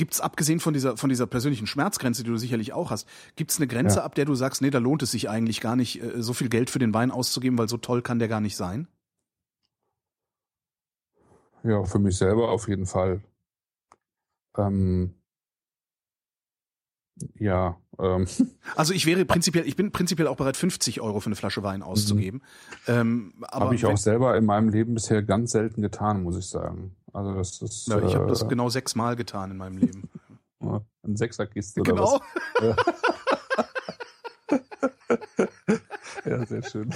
Gibt 0.00 0.14
es 0.14 0.22
abgesehen 0.22 0.60
von 0.60 0.72
dieser, 0.72 0.96
von 0.96 1.10
dieser 1.10 1.26
persönlichen 1.26 1.66
Schmerzgrenze, 1.66 2.24
die 2.24 2.30
du 2.30 2.38
sicherlich 2.38 2.72
auch 2.72 2.90
hast, 2.90 3.06
gibt 3.36 3.50
es 3.50 3.58
eine 3.58 3.66
Grenze, 3.66 3.98
ja. 3.98 4.04
ab 4.04 4.14
der 4.14 4.24
du 4.24 4.34
sagst, 4.34 4.62
nee, 4.62 4.70
da 4.70 4.78
lohnt 4.78 5.02
es 5.02 5.10
sich 5.10 5.28
eigentlich 5.28 5.60
gar 5.60 5.76
nicht, 5.76 6.02
äh, 6.02 6.22
so 6.22 6.32
viel 6.32 6.48
Geld 6.48 6.70
für 6.70 6.78
den 6.78 6.94
Wein 6.94 7.10
auszugeben, 7.10 7.58
weil 7.58 7.68
so 7.68 7.76
toll 7.76 8.00
kann 8.00 8.18
der 8.18 8.28
gar 8.28 8.40
nicht 8.40 8.56
sein? 8.56 8.88
Ja, 11.64 11.84
für 11.84 11.98
mich 11.98 12.16
selber 12.16 12.50
auf 12.50 12.66
jeden 12.66 12.86
Fall. 12.86 13.20
Ähm, 14.56 15.12
ja. 17.38 17.76
Ähm. 17.98 18.26
Also 18.76 18.94
ich 18.94 19.04
wäre 19.04 19.24
prinzipiell, 19.24 19.66
ich 19.66 19.76
bin 19.76 19.90
prinzipiell 19.90 20.28
auch 20.28 20.36
bereit, 20.36 20.56
50 20.56 21.00
Euro 21.00 21.20
für 21.20 21.26
eine 21.26 21.36
Flasche 21.36 21.62
Wein 21.62 21.82
auszugeben. 21.82 22.42
Mhm. 22.86 22.92
Ähm, 22.94 23.44
Habe 23.50 23.74
ich 23.74 23.84
auch 23.84 23.96
selber 23.96 24.36
in 24.36 24.44
meinem 24.44 24.68
Leben 24.68 24.94
bisher 24.94 25.22
ganz 25.22 25.50
selten 25.52 25.82
getan, 25.82 26.22
muss 26.22 26.36
ich 26.38 26.46
sagen. 26.48 26.94
Also 27.12 27.34
das 27.34 27.60
ist. 27.60 27.88
Ja, 27.88 28.00
ich 28.00 28.14
habe 28.14 28.26
das 28.26 28.42
äh, 28.42 28.46
genau 28.46 28.68
sechsmal 28.68 29.16
getan 29.16 29.50
in 29.50 29.56
meinem 29.56 29.78
Leben. 29.78 30.08
Ein 31.02 31.16
Sechserkiste 31.16 31.80
oder 31.80 31.92
genau. 31.92 32.20
was? 32.60 32.76
ja, 36.26 36.46
sehr 36.46 36.62
schön. 36.62 36.90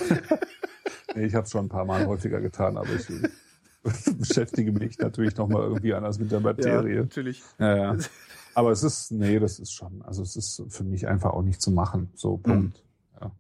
Nee, 1.15 1.25
ich 1.25 1.35
habe 1.35 1.45
es 1.45 1.51
schon 1.51 1.65
ein 1.67 1.69
paar 1.71 1.87
Mal 1.87 2.07
häufiger 2.07 2.43
getan, 2.43 2.77
aber 2.77 2.91
ich 2.91 3.07
beschäftige 4.19 4.73
mich 4.73 4.99
natürlich 4.99 5.37
noch 5.37 5.49
mal 5.49 5.63
irgendwie 5.63 5.95
anders 5.95 6.19
mit 6.19 6.31
der 6.31 6.41
Materie. 6.41 6.97
Ja, 6.97 7.01
natürlich. 7.03 7.43
Ja, 7.59 7.77
ja. 7.77 7.97
Aber 8.55 8.71
es 8.71 8.83
ist, 8.83 9.11
nee, 9.11 9.39
das 9.39 9.59
ist 9.59 9.73
schon, 9.73 10.03
also 10.03 10.23
es 10.23 10.37
ist 10.37 10.63
für 10.69 10.85
mich 10.85 11.07
einfach 11.07 11.33
auch 11.33 11.43
nicht 11.43 11.61
zu 11.61 11.71
machen. 11.71 12.11
So, 12.15 12.37
Punkt. 12.37 12.85
Mhm. 13.13 13.21
Ja. 13.21 13.33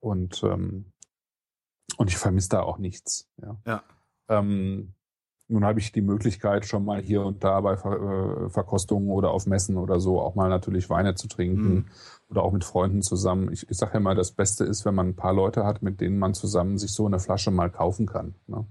Und, 0.00 0.42
ähm, 0.44 0.92
und 1.96 2.10
ich 2.10 2.16
vermisse 2.16 2.50
da 2.50 2.62
auch 2.62 2.78
nichts. 2.78 3.28
Ja. 3.40 3.56
ja. 3.66 3.82
Ähm, 4.28 4.94
nun 5.50 5.64
habe 5.64 5.80
ich 5.80 5.92
die 5.92 6.02
Möglichkeit, 6.02 6.66
schon 6.66 6.84
mal 6.84 7.00
hier 7.00 7.24
und 7.24 7.42
da 7.42 7.60
bei 7.62 7.76
Ver 7.78 8.44
äh, 8.44 8.50
Verkostungen 8.50 9.08
oder 9.08 9.30
auf 9.30 9.46
Messen 9.46 9.78
oder 9.78 9.98
so 9.98 10.20
auch 10.20 10.34
mal 10.34 10.50
natürlich 10.50 10.90
Weine 10.90 11.14
zu 11.14 11.26
trinken 11.26 11.74
mhm. 11.74 11.84
oder 12.28 12.42
auch 12.42 12.52
mit 12.52 12.64
Freunden 12.64 13.00
zusammen. 13.00 13.50
Ich, 13.50 13.68
ich 13.70 13.76
sage 13.78 13.94
ja 13.94 14.00
mal, 14.00 14.14
das 14.14 14.32
Beste 14.32 14.64
ist, 14.64 14.84
wenn 14.84 14.94
man 14.94 15.08
ein 15.08 15.16
paar 15.16 15.32
Leute 15.32 15.64
hat, 15.64 15.80
mit 15.80 16.02
denen 16.02 16.18
man 16.18 16.34
zusammen 16.34 16.76
sich 16.76 16.92
so 16.92 17.06
eine 17.06 17.18
Flasche 17.18 17.50
mal 17.50 17.70
kaufen 17.70 18.04
kann. 18.04 18.34
Ne? 18.46 18.66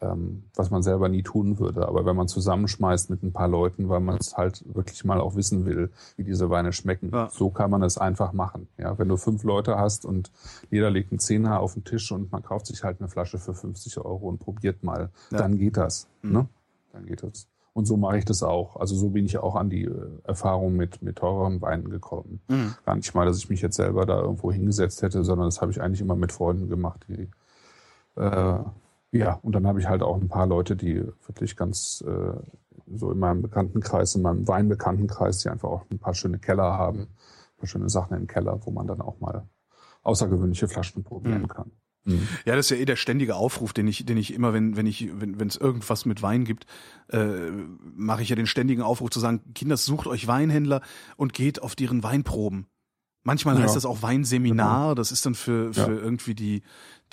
Ähm, 0.00 0.44
was 0.54 0.70
man 0.70 0.82
selber 0.82 1.08
nie 1.08 1.22
tun 1.22 1.58
würde. 1.58 1.88
Aber 1.88 2.06
wenn 2.06 2.16
man 2.16 2.28
zusammenschmeißt 2.28 3.10
mit 3.10 3.22
ein 3.22 3.32
paar 3.32 3.48
Leuten, 3.48 3.88
weil 3.88 4.00
man 4.00 4.16
es 4.18 4.36
halt 4.36 4.62
wirklich 4.74 5.04
mal 5.04 5.20
auch 5.20 5.34
wissen 5.34 5.66
will, 5.66 5.90
wie 6.16 6.24
diese 6.24 6.50
Weine 6.50 6.72
schmecken, 6.72 7.10
ja. 7.12 7.28
so 7.30 7.50
kann 7.50 7.70
man 7.70 7.82
es 7.82 7.98
einfach 7.98 8.32
machen. 8.32 8.68
Ja, 8.78 8.98
wenn 8.98 9.08
du 9.08 9.16
fünf 9.16 9.42
Leute 9.42 9.76
hast 9.76 10.04
und 10.04 10.30
jeder 10.70 10.90
legt 10.90 11.10
einen 11.10 11.18
Zehner 11.18 11.60
auf 11.60 11.74
den 11.74 11.84
Tisch 11.84 12.12
und 12.12 12.30
man 12.30 12.42
kauft 12.42 12.66
sich 12.66 12.84
halt 12.84 13.00
eine 13.00 13.08
Flasche 13.08 13.38
für 13.38 13.54
50 13.54 13.98
Euro 13.98 14.28
und 14.28 14.38
probiert 14.38 14.84
mal, 14.84 15.10
ja. 15.30 15.38
dann 15.38 15.58
geht 15.58 15.76
das. 15.76 16.08
Mhm. 16.22 16.32
Ne? 16.32 16.48
Dann 16.92 17.06
geht 17.06 17.22
das. 17.22 17.48
Und 17.72 17.84
so 17.84 17.96
mache 17.96 18.18
ich 18.18 18.24
das 18.24 18.42
auch. 18.42 18.76
Also 18.76 18.96
so 18.96 19.10
bin 19.10 19.24
ich 19.24 19.38
auch 19.38 19.54
an 19.54 19.70
die 19.70 19.84
äh, 19.84 20.08
Erfahrung 20.24 20.74
mit, 20.74 21.00
mit 21.02 21.16
teureren 21.16 21.60
Weinen 21.60 21.90
gekommen. 21.90 22.40
Mhm. 22.48 22.74
Gar 22.84 22.96
nicht 22.96 23.14
mal, 23.14 23.26
dass 23.26 23.38
ich 23.38 23.50
mich 23.50 23.62
jetzt 23.62 23.76
selber 23.76 24.06
da 24.06 24.20
irgendwo 24.20 24.50
hingesetzt 24.50 25.02
hätte, 25.02 25.22
sondern 25.22 25.46
das 25.46 25.60
habe 25.60 25.70
ich 25.70 25.80
eigentlich 25.80 26.00
immer 26.00 26.16
mit 26.16 26.32
Freunden 26.32 26.68
gemacht, 26.68 27.06
die 27.08 27.28
äh, 28.20 28.58
ja, 29.10 29.34
und 29.42 29.52
dann 29.54 29.66
habe 29.66 29.80
ich 29.80 29.88
halt 29.88 30.02
auch 30.02 30.16
ein 30.16 30.28
paar 30.28 30.46
Leute, 30.46 30.76
die 30.76 31.02
wirklich 31.26 31.56
ganz 31.56 32.04
äh, 32.06 32.34
so 32.94 33.10
in 33.10 33.18
meinem 33.18 33.42
Bekanntenkreis, 33.42 34.14
in 34.14 34.22
meinem 34.22 34.46
Weinbekanntenkreis, 34.46 35.38
die 35.38 35.48
einfach 35.48 35.68
auch 35.68 35.84
ein 35.90 35.98
paar 35.98 36.14
schöne 36.14 36.38
Keller 36.38 36.74
haben, 36.76 37.00
ein 37.00 37.58
paar 37.58 37.68
schöne 37.68 37.88
Sachen 37.88 38.16
im 38.16 38.26
Keller, 38.26 38.60
wo 38.64 38.70
man 38.70 38.86
dann 38.86 39.00
auch 39.00 39.20
mal 39.20 39.48
außergewöhnliche 40.02 40.68
Flaschen 40.68 41.04
probieren 41.04 41.42
mhm. 41.42 41.48
kann. 41.48 41.70
Mhm. 42.04 42.28
Ja, 42.44 42.56
das 42.56 42.66
ist 42.66 42.70
ja 42.70 42.82
eh 42.82 42.84
der 42.84 42.96
ständige 42.96 43.36
Aufruf, 43.36 43.72
den 43.72 43.86
ich, 43.86 44.04
den 44.06 44.16
ich 44.16 44.32
immer, 44.32 44.52
wenn, 44.52 44.76
wenn 44.76 44.86
ich, 44.86 45.08
wenn 45.20 45.38
wenn 45.38 45.48
es 45.48 45.56
irgendwas 45.56 46.06
mit 46.06 46.22
Wein 46.22 46.44
gibt, 46.44 46.66
äh, 47.08 47.50
mache 47.94 48.22
ich 48.22 48.28
ja 48.28 48.36
den 48.36 48.46
ständigen 48.46 48.82
Aufruf 48.82 49.10
zu 49.10 49.20
sagen, 49.20 49.40
Kinder, 49.54 49.76
sucht 49.76 50.06
euch 50.06 50.26
Weinhändler 50.26 50.80
und 51.16 51.32
geht 51.32 51.62
auf 51.62 51.74
deren 51.74 52.02
Weinproben. 52.02 52.66
Manchmal 53.24 53.56
ja. 53.56 53.62
heißt 53.62 53.76
das 53.76 53.84
auch 53.84 54.00
Weinseminar, 54.00 54.80
genau. 54.80 54.94
das 54.94 55.12
ist 55.12 55.26
dann 55.26 55.34
für, 55.34 55.74
für 55.74 55.80
ja. 55.80 55.88
irgendwie 55.88 56.34
die, 56.34 56.62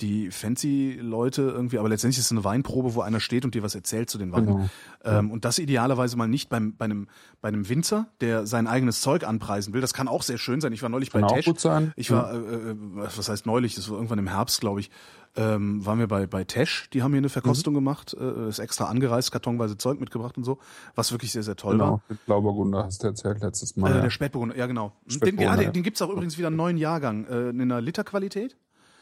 die 0.00 0.30
fancy 0.30 0.98
Leute 1.00 1.42
irgendwie, 1.42 1.78
aber 1.78 1.88
letztendlich 1.88 2.18
ist 2.18 2.26
es 2.26 2.32
eine 2.32 2.44
Weinprobe, 2.44 2.94
wo 2.94 3.00
einer 3.00 3.20
steht 3.20 3.44
und 3.44 3.54
dir 3.54 3.62
was 3.62 3.74
erzählt 3.74 4.10
zu 4.10 4.18
den 4.18 4.32
Weinen. 4.32 4.46
Genau. 4.46 4.68
Ähm, 5.04 5.30
und 5.30 5.44
das 5.44 5.58
idealerweise 5.58 6.16
mal 6.16 6.28
nicht 6.28 6.48
beim, 6.48 6.76
bei, 6.76 6.84
einem, 6.84 7.08
bei 7.40 7.48
einem 7.48 7.68
Winzer, 7.68 8.08
der 8.20 8.46
sein 8.46 8.66
eigenes 8.66 9.00
Zeug 9.00 9.24
anpreisen 9.24 9.74
will. 9.74 9.80
Das 9.80 9.94
kann 9.94 10.08
auch 10.08 10.22
sehr 10.22 10.38
schön 10.38 10.60
sein. 10.60 10.72
Ich 10.72 10.82
war 10.82 10.88
neulich 10.88 11.10
kann 11.10 11.22
bei 11.22 11.28
Tesch. 11.28 11.46
Gut 11.46 11.60
sein. 11.60 11.92
Ich 11.96 12.10
war, 12.10 12.32
äh, 12.32 12.36
äh 12.36 12.76
was 12.96 13.28
heißt 13.28 13.46
neulich, 13.46 13.74
das 13.74 13.88
war 13.88 13.96
irgendwann 13.96 14.18
im 14.18 14.28
Herbst, 14.28 14.60
glaube 14.60 14.80
ich, 14.80 14.90
ähm, 15.36 15.84
waren 15.84 15.98
wir 15.98 16.08
bei, 16.08 16.26
bei 16.26 16.44
Tesch, 16.44 16.88
die 16.90 17.02
haben 17.02 17.12
hier 17.12 17.18
eine 17.18 17.28
Verkostung 17.28 17.74
mhm. 17.74 17.78
gemacht, 17.78 18.16
äh, 18.18 18.48
ist 18.48 18.58
extra 18.58 18.86
angereist, 18.86 19.32
kartonweise 19.32 19.76
Zeug 19.76 20.00
mitgebracht 20.00 20.36
und 20.36 20.44
so, 20.44 20.58
was 20.94 21.12
wirklich 21.12 21.32
sehr, 21.32 21.42
sehr 21.42 21.56
toll 21.56 21.74
genau, 21.74 21.84
war. 21.84 22.02
Mit 22.08 22.24
Blauburgunder 22.24 22.84
hast 22.84 23.02
du 23.02 23.08
erzählt 23.08 23.40
letztes 23.40 23.76
Mal. 23.76 23.98
Äh. 23.98 24.02
Der 24.02 24.10
Spätburgunder, 24.10 24.56
ja 24.56 24.66
genau. 24.66 24.92
Den, 25.06 25.38
ja, 25.38 25.56
den, 25.56 25.72
den 25.72 25.82
gibt's 25.82 26.00
auch 26.00 26.10
übrigens 26.10 26.38
wieder 26.38 26.48
einen 26.48 26.56
neuen 26.56 26.78
Jahrgang, 26.78 27.26
äh, 27.26 27.50
in 27.50 27.60
einer 27.60 27.80
Literqualität, 27.80 28.56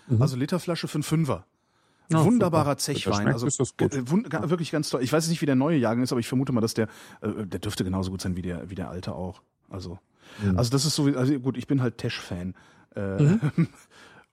mhm. 0.08 0.22
also 0.22 0.36
Literflasche 0.36 0.88
für 0.88 0.96
einen 0.96 1.02
Fünfer. 1.02 1.46
Ja, 2.10 2.24
Wunderbarer 2.24 2.72
super. 2.72 2.78
Zechwein, 2.78 3.28
also 3.28 3.46
äh, 3.46 4.50
wirklich 4.50 4.70
ganz 4.70 4.90
toll. 4.90 5.02
Ich 5.02 5.12
weiß 5.12 5.28
nicht, 5.28 5.40
wie 5.40 5.46
der 5.46 5.54
neue 5.54 5.78
Jahrgang 5.78 6.02
ist, 6.02 6.12
aber 6.12 6.20
ich 6.20 6.28
vermute 6.28 6.52
mal, 6.52 6.60
dass 6.60 6.74
der, 6.74 6.88
äh, 7.22 7.46
der 7.46 7.60
dürfte 7.60 7.82
genauso 7.82 8.10
gut 8.10 8.20
sein 8.20 8.36
wie 8.36 8.42
der, 8.42 8.68
wie 8.68 8.74
der 8.74 8.90
alte 8.90 9.14
auch. 9.14 9.40
Also, 9.70 9.98
mhm. 10.42 10.58
also 10.58 10.70
das 10.70 10.84
ist 10.84 10.94
so, 10.94 11.06
also 11.06 11.38
gut, 11.40 11.56
ich 11.56 11.66
bin 11.66 11.80
halt 11.80 11.98
Tesch-Fan. 11.98 12.54
Äh, 12.94 13.22
mhm. 13.22 13.40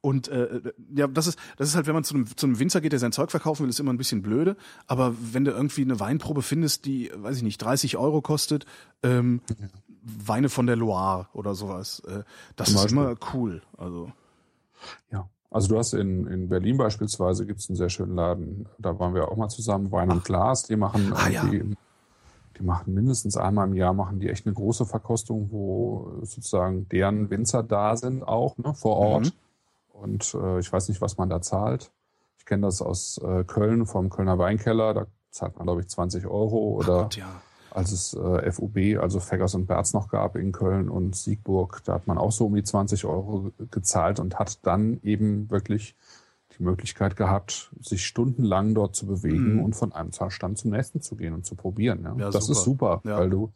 Und 0.01 0.29
äh, 0.29 0.73
ja, 0.95 1.05
das 1.07 1.27
ist, 1.27 1.37
das 1.57 1.69
ist 1.69 1.75
halt, 1.75 1.85
wenn 1.85 1.93
man 1.93 2.03
zu 2.03 2.15
einem, 2.15 2.25
zu 2.35 2.47
einem 2.47 2.57
Winzer 2.57 2.81
geht, 2.81 2.91
der 2.91 2.99
sein 2.99 3.11
Zeug 3.11 3.29
verkaufen 3.29 3.63
will, 3.63 3.69
ist 3.69 3.79
immer 3.79 3.93
ein 3.93 3.97
bisschen 3.97 4.23
blöde. 4.23 4.57
Aber 4.87 5.15
wenn 5.31 5.45
du 5.45 5.51
irgendwie 5.51 5.83
eine 5.83 5.99
Weinprobe 5.99 6.41
findest, 6.41 6.85
die, 6.85 7.11
weiß 7.15 7.37
ich 7.37 7.43
nicht, 7.43 7.59
30 7.59 7.97
Euro 7.97 8.21
kostet, 8.21 8.65
ähm, 9.03 9.41
ja. 9.59 9.67
Weine 10.03 10.49
von 10.49 10.65
der 10.65 10.75
Loire 10.75 11.27
oder 11.31 11.53
sowas, 11.53 11.99
äh, 12.07 12.23
das 12.55 12.71
ist 12.71 12.91
immer 12.91 13.15
cool. 13.35 13.61
Also 13.77 14.11
ja. 15.11 15.29
Also 15.51 15.67
du 15.67 15.77
hast 15.77 15.93
in, 15.93 16.25
in 16.27 16.49
Berlin 16.49 16.77
beispielsweise 16.77 17.45
gibt's 17.45 17.69
einen 17.69 17.75
sehr 17.75 17.89
schönen 17.89 18.15
Laden, 18.15 18.67
da 18.79 18.97
waren 18.97 19.13
wir 19.13 19.29
auch 19.29 19.37
mal 19.37 19.49
zusammen, 19.49 19.91
Wein 19.91 20.09
Ach. 20.09 20.15
und 20.15 20.25
Glas, 20.25 20.63
die 20.63 20.77
machen 20.77 21.13
ah, 21.13 21.29
ja. 21.29 21.43
die 21.43 22.63
machen 22.63 22.93
mindestens 22.93 23.37
einmal 23.37 23.67
im 23.67 23.75
Jahr, 23.75 23.93
machen 23.93 24.19
die 24.19 24.29
echt 24.29 24.45
eine 24.45 24.55
große 24.55 24.85
Verkostung, 24.85 25.49
wo 25.51 26.19
sozusagen 26.21 26.87
deren 26.89 27.29
Winzer 27.29 27.63
da 27.63 27.95
sind 27.95 28.23
auch, 28.23 28.57
ne, 28.57 28.73
vor 28.73 28.97
Ort. 28.97 29.25
Mhm 29.25 29.31
und 30.01 30.33
äh, 30.33 30.59
ich 30.59 30.71
weiß 30.71 30.89
nicht, 30.89 31.01
was 31.01 31.17
man 31.17 31.29
da 31.29 31.41
zahlt. 31.41 31.91
Ich 32.37 32.45
kenne 32.45 32.65
das 32.65 32.81
aus 32.81 33.19
äh, 33.19 33.43
Köln 33.43 33.85
vom 33.85 34.09
Kölner 34.09 34.37
Weinkeller. 34.39 34.93
Da 34.93 35.07
zahlt 35.29 35.55
man, 35.57 35.67
glaube 35.67 35.81
ich, 35.81 35.87
20 35.87 36.25
Euro. 36.25 36.75
Oder 36.75 37.03
Gott, 37.03 37.15
ja. 37.17 37.41
Als 37.71 37.91
es 37.91 38.13
äh, 38.13 38.51
FUB, 38.51 39.01
also 39.01 39.19
Feggers 39.19 39.55
und 39.55 39.65
Berz 39.65 39.93
noch 39.93 40.09
gab 40.09 40.35
in 40.35 40.51
Köln 40.51 40.89
und 40.89 41.15
Siegburg, 41.15 41.81
da 41.85 41.93
hat 41.93 42.07
man 42.07 42.17
auch 42.17 42.31
so 42.31 42.45
um 42.45 42.55
die 42.55 42.63
20 42.63 43.05
Euro 43.05 43.51
gezahlt 43.71 44.19
und 44.19 44.39
hat 44.39 44.65
dann 44.65 44.99
eben 45.03 45.49
wirklich 45.49 45.95
die 46.57 46.63
Möglichkeit 46.63 47.15
gehabt, 47.15 47.71
sich 47.79 48.05
stundenlang 48.05 48.73
dort 48.73 48.95
zu 48.95 49.05
bewegen 49.05 49.55
mhm. 49.55 49.63
und 49.63 49.75
von 49.75 49.93
einem 49.93 50.11
Stand 50.29 50.57
zum 50.57 50.71
nächsten 50.71 51.01
zu 51.01 51.15
gehen 51.15 51.33
und 51.33 51.45
zu 51.45 51.55
probieren. 51.55 52.03
Ja. 52.03 52.15
ja 52.17 52.31
das 52.31 52.45
super. 52.45 52.59
ist 52.59 52.63
super, 52.65 53.01
ja. 53.05 53.17
weil 53.19 53.29
du 53.29 53.51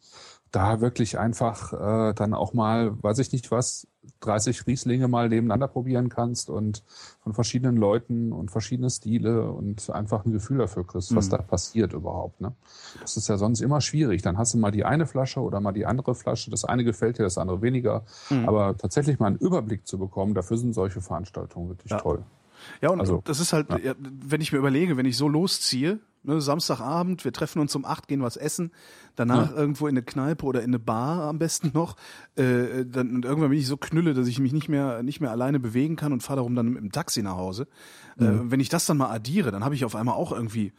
da 0.50 0.80
wirklich 0.80 1.18
einfach 1.18 1.72
äh, 1.72 2.14
dann 2.14 2.32
auch 2.32 2.54
mal, 2.54 3.02
weiß 3.02 3.18
ich 3.18 3.32
nicht 3.32 3.50
was, 3.50 3.86
30 4.20 4.66
Rieslinge 4.66 5.08
mal 5.08 5.28
nebeneinander 5.28 5.68
probieren 5.68 6.08
kannst 6.08 6.50
und 6.50 6.82
von 7.20 7.34
verschiedenen 7.34 7.76
Leuten 7.76 8.32
und 8.32 8.50
verschiedene 8.50 8.90
Stile 8.90 9.50
und 9.50 9.90
einfach 9.90 10.24
ein 10.24 10.32
Gefühl 10.32 10.58
dafür 10.58 10.86
kriegst, 10.86 11.14
was 11.14 11.26
mhm. 11.26 11.30
da 11.30 11.38
passiert 11.38 11.92
überhaupt. 11.92 12.40
Ne? 12.40 12.52
Das 13.00 13.16
ist 13.16 13.28
ja 13.28 13.36
sonst 13.36 13.60
immer 13.60 13.80
schwierig. 13.80 14.22
Dann 14.22 14.38
hast 14.38 14.54
du 14.54 14.58
mal 14.58 14.70
die 14.70 14.84
eine 14.84 15.06
Flasche 15.06 15.40
oder 15.40 15.60
mal 15.60 15.72
die 15.72 15.86
andere 15.86 16.14
Flasche. 16.14 16.50
Das 16.50 16.64
eine 16.64 16.84
gefällt 16.84 17.18
dir, 17.18 17.22
das 17.22 17.38
andere 17.38 17.62
weniger. 17.62 18.04
Mhm. 18.30 18.48
Aber 18.48 18.76
tatsächlich 18.76 19.18
mal 19.18 19.28
einen 19.28 19.36
Überblick 19.36 19.86
zu 19.86 19.98
bekommen, 19.98 20.34
dafür 20.34 20.58
sind 20.58 20.74
solche 20.74 21.00
Veranstaltungen 21.00 21.68
wirklich 21.68 21.90
ja. 21.90 21.98
toll. 21.98 22.22
Ja, 22.80 22.90
und 22.90 23.00
also, 23.00 23.22
das 23.24 23.40
ist 23.40 23.52
halt, 23.52 23.68
ja. 23.84 23.94
wenn 24.00 24.40
ich 24.40 24.52
mir 24.52 24.58
überlege, 24.58 24.96
wenn 24.96 25.06
ich 25.06 25.16
so 25.16 25.28
losziehe, 25.28 26.00
ne, 26.26 26.40
Samstagabend, 26.40 27.24
wir 27.24 27.32
treffen 27.32 27.60
uns 27.60 27.74
um 27.74 27.84
acht, 27.84 28.08
gehen 28.08 28.22
was 28.22 28.36
essen, 28.36 28.72
danach 29.14 29.50
ja. 29.50 29.56
irgendwo 29.56 29.86
in 29.86 29.94
eine 29.94 30.02
Kneipe 30.02 30.44
oder 30.44 30.60
in 30.60 30.70
eine 30.70 30.78
Bar 30.78 31.22
am 31.22 31.38
besten 31.38 31.70
noch, 31.74 31.96
äh, 32.36 32.84
dann, 32.84 33.14
und 33.14 33.24
irgendwann 33.24 33.50
bin 33.50 33.58
ich 33.58 33.66
so 33.66 33.76
knülle, 33.76 34.14
dass 34.14 34.28
ich 34.28 34.38
mich 34.38 34.52
nicht 34.52 34.68
mehr, 34.68 35.02
nicht 35.02 35.20
mehr 35.20 35.30
alleine 35.30 35.60
bewegen 35.60 35.96
kann 35.96 36.12
und 36.12 36.22
fahre 36.22 36.38
darum 36.38 36.54
dann 36.54 36.68
mit 36.68 36.82
dem 36.82 36.92
Taxi 36.92 37.22
nach 37.22 37.36
Hause. 37.36 37.66
Mhm. 38.16 38.26
Äh, 38.26 38.50
wenn 38.50 38.60
ich 38.60 38.68
das 38.68 38.86
dann 38.86 38.96
mal 38.96 39.10
addiere, 39.10 39.50
dann 39.50 39.64
habe 39.64 39.74
ich 39.74 39.84
auf 39.84 39.96
einmal 39.96 40.16
auch 40.16 40.32
irgendwie 40.32 40.72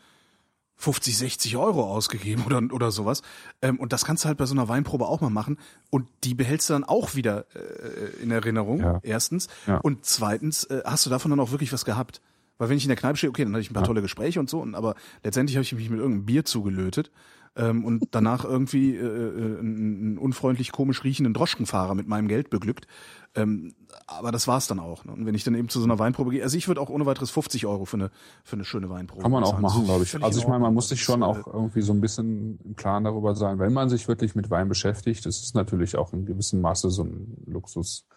50, 0.78 1.18
60 1.18 1.58
Euro 1.58 1.84
ausgegeben 1.84 2.44
oder, 2.46 2.62
oder 2.72 2.92
sowas. 2.92 3.24
Ähm, 3.62 3.80
und 3.80 3.94
das 3.94 4.06
kannst 4.06 4.24
du 4.24 4.28
halt 4.28 4.38
bei 4.38 4.46
so 4.46 4.54
einer 4.54 4.68
Weinprobe 4.70 5.08
auch 5.08 5.22
mal 5.22 5.30
machen. 5.30 5.58
Und 5.90 6.08
die 6.24 6.36
behältst 6.36 6.70
du 6.70 6.74
dann 6.74 6.84
auch 6.84 7.16
wieder 7.16 7.46
äh, 7.56 8.22
in 8.22 8.32
Erinnerung, 8.32 8.82
ja. 8.82 9.00
erstens. 9.04 9.48
Ja. 9.66 9.78
Und 9.78 10.06
zweitens 10.06 10.66
äh, 10.66 10.84
hast 10.86 11.06
du 11.06 11.10
davon 11.10 11.32
dann 11.32 11.40
auch 11.40 11.52
wirklich 11.52 11.74
was 11.74 11.84
gehabt. 11.84 12.22
Weil 12.58 12.70
wenn 12.70 12.78
ich 12.78 12.84
in 12.84 12.90
der 12.90 12.98
Kneipe 12.98 13.18
stehe, 13.18 13.30
okay, 13.30 13.44
dann 13.44 13.54
hatte 13.54 13.62
ich 13.62 13.72
ein 13.72 13.74
paar 13.74 13.84
tolle 13.84 14.02
Gespräche 14.02 14.40
und 14.40 14.50
so, 14.50 14.66
aber 14.74 14.96
letztendlich 15.24 15.56
habe 15.58 15.64
ich 15.64 15.74
mich 15.74 15.90
mit 15.90 16.00
irgendeinem 16.00 16.26
Bier 16.26 16.46
zugelötet 16.46 17.12
ähm, 17.56 17.84
und 17.84 18.04
danach 18.12 18.46
irgendwie 18.46 18.96
äh, 18.96 19.04
äh, 19.04 19.60
einen 19.60 20.18
unfreundlich 20.18 20.72
komisch 20.72 21.04
riechenden 21.04 21.34
Droschkenfahrer 21.34 21.96
mit 21.96 22.08
meinem 22.08 22.28
Geld 22.28 22.50
beglückt. 22.50 22.88
Ähm, 23.36 23.74
aber 24.08 24.32
das 24.32 24.48
war's 24.48 24.68
dann 24.68 24.80
auch. 24.80 25.06
Ne? 25.06 25.12
Und 25.12 25.26
wenn 25.26 25.36
ich 25.36 25.44
dann 25.44 25.54
eben 25.54 25.70
zu 25.70 25.80
so 25.80 25.86
einer 25.86 26.00
Weinprobe 26.00 26.32
gehe, 26.32 26.44
also 26.44 26.58
ich 26.58 26.68
würde 26.68 26.82
auch 26.82 26.90
ohne 26.90 27.06
weiteres 27.06 27.30
50 27.30 27.66
Euro 27.66 27.86
für 27.86 27.98
eine 27.98 28.12
für 28.44 28.56
eine 28.56 28.64
schöne 28.64 28.90
Weinprobe. 28.90 29.22
Kann 29.22 29.32
man 29.32 29.44
auch 29.44 29.60
machen, 29.60 29.86
glaube 29.86 30.04
ich. 30.04 30.24
Also 30.24 30.40
ich 30.40 30.48
meine, 30.48 30.60
man 30.60 30.74
muss 30.74 30.90
sich 30.90 31.04
schon 31.04 31.24
auch 31.24 31.46
irgendwie 31.46 31.82
so 31.82 31.94
ein 31.94 32.02
bisschen 32.02 32.60
im 32.64 32.76
Klaren 32.76 33.04
darüber 33.04 33.36
sein, 33.36 33.60
wenn 33.60 33.74
man 33.74 33.90
sich 33.90 34.08
wirklich 34.08 34.36
mit 34.36 34.50
Wein 34.50 34.70
beschäftigt. 34.70 35.26
Das 35.26 35.42
ist 35.42 35.56
natürlich 35.56 35.98
auch 35.98 36.14
in 36.14 36.26
gewissem 36.26 36.62
Maße 36.62 36.90
so 36.90 37.04
ein 37.04 37.38
Luxus 37.46 38.08
äh, 38.10 38.17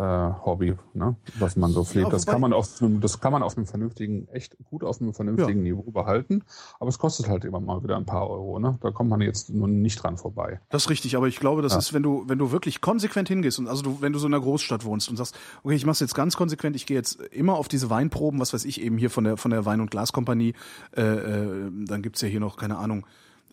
Hobby, 0.00 0.74
ne? 0.94 1.16
was 1.38 1.56
man 1.56 1.70
so 1.70 1.84
pflegt. 1.84 2.06
Ja, 2.06 2.10
das 2.10 2.26
kann 2.26 2.40
man 2.40 2.52
auf 2.52 2.80
einem, 2.80 3.00
das 3.00 3.20
kann 3.20 3.32
man 3.32 3.42
auf 3.42 3.56
einem 3.56 3.66
vernünftigen, 3.66 4.26
echt 4.28 4.56
gut 4.70 4.84
auf 4.84 5.00
einem 5.00 5.12
vernünftigen 5.12 5.64
ja. 5.64 5.72
Niveau 5.72 5.90
behalten. 5.90 6.44
Aber 6.80 6.88
es 6.88 6.98
kostet 6.98 7.28
halt 7.28 7.44
immer 7.44 7.60
mal 7.60 7.82
wieder 7.82 7.96
ein 7.96 8.06
paar 8.06 8.28
Euro. 8.30 8.58
Ne? 8.58 8.78
Da 8.80 8.90
kommt 8.90 9.10
man 9.10 9.20
jetzt 9.20 9.50
nun 9.50 9.82
nicht 9.82 10.02
dran 10.02 10.16
vorbei. 10.16 10.60
Das 10.70 10.84
ist 10.84 10.90
richtig, 10.90 11.16
aber 11.16 11.28
ich 11.28 11.38
glaube, 11.38 11.62
das 11.62 11.72
ja. 11.72 11.78
ist, 11.78 11.92
wenn 11.92 12.02
du, 12.02 12.24
wenn 12.26 12.38
du 12.38 12.52
wirklich 12.52 12.80
konsequent 12.80 13.28
hingehst 13.28 13.58
und 13.58 13.68
also 13.68 13.82
du, 13.82 13.98
wenn 14.00 14.12
du 14.12 14.18
so 14.18 14.26
in 14.26 14.34
einer 14.34 14.42
Großstadt 14.42 14.84
wohnst 14.84 15.10
und 15.10 15.16
sagst, 15.16 15.36
okay, 15.62 15.74
ich 15.74 15.84
mach's 15.84 16.00
jetzt 16.00 16.14
ganz 16.14 16.36
konsequent, 16.36 16.74
ich 16.76 16.86
gehe 16.86 16.96
jetzt 16.96 17.20
immer 17.20 17.56
auf 17.56 17.68
diese 17.68 17.90
Weinproben, 17.90 18.40
was 18.40 18.54
weiß 18.54 18.64
ich, 18.64 18.80
eben 18.80 18.96
hier 18.96 19.10
von 19.10 19.24
der 19.24 19.36
von 19.36 19.50
der 19.50 19.66
Wein- 19.66 19.80
und 19.80 19.90
Glaskompanie, 19.90 20.54
äh, 20.96 21.02
äh, 21.02 21.70
dann 21.86 22.02
gibt's 22.02 22.20
ja 22.22 22.28
hier 22.28 22.40
noch, 22.40 22.56
keine 22.56 22.78
Ahnung, 22.78 23.06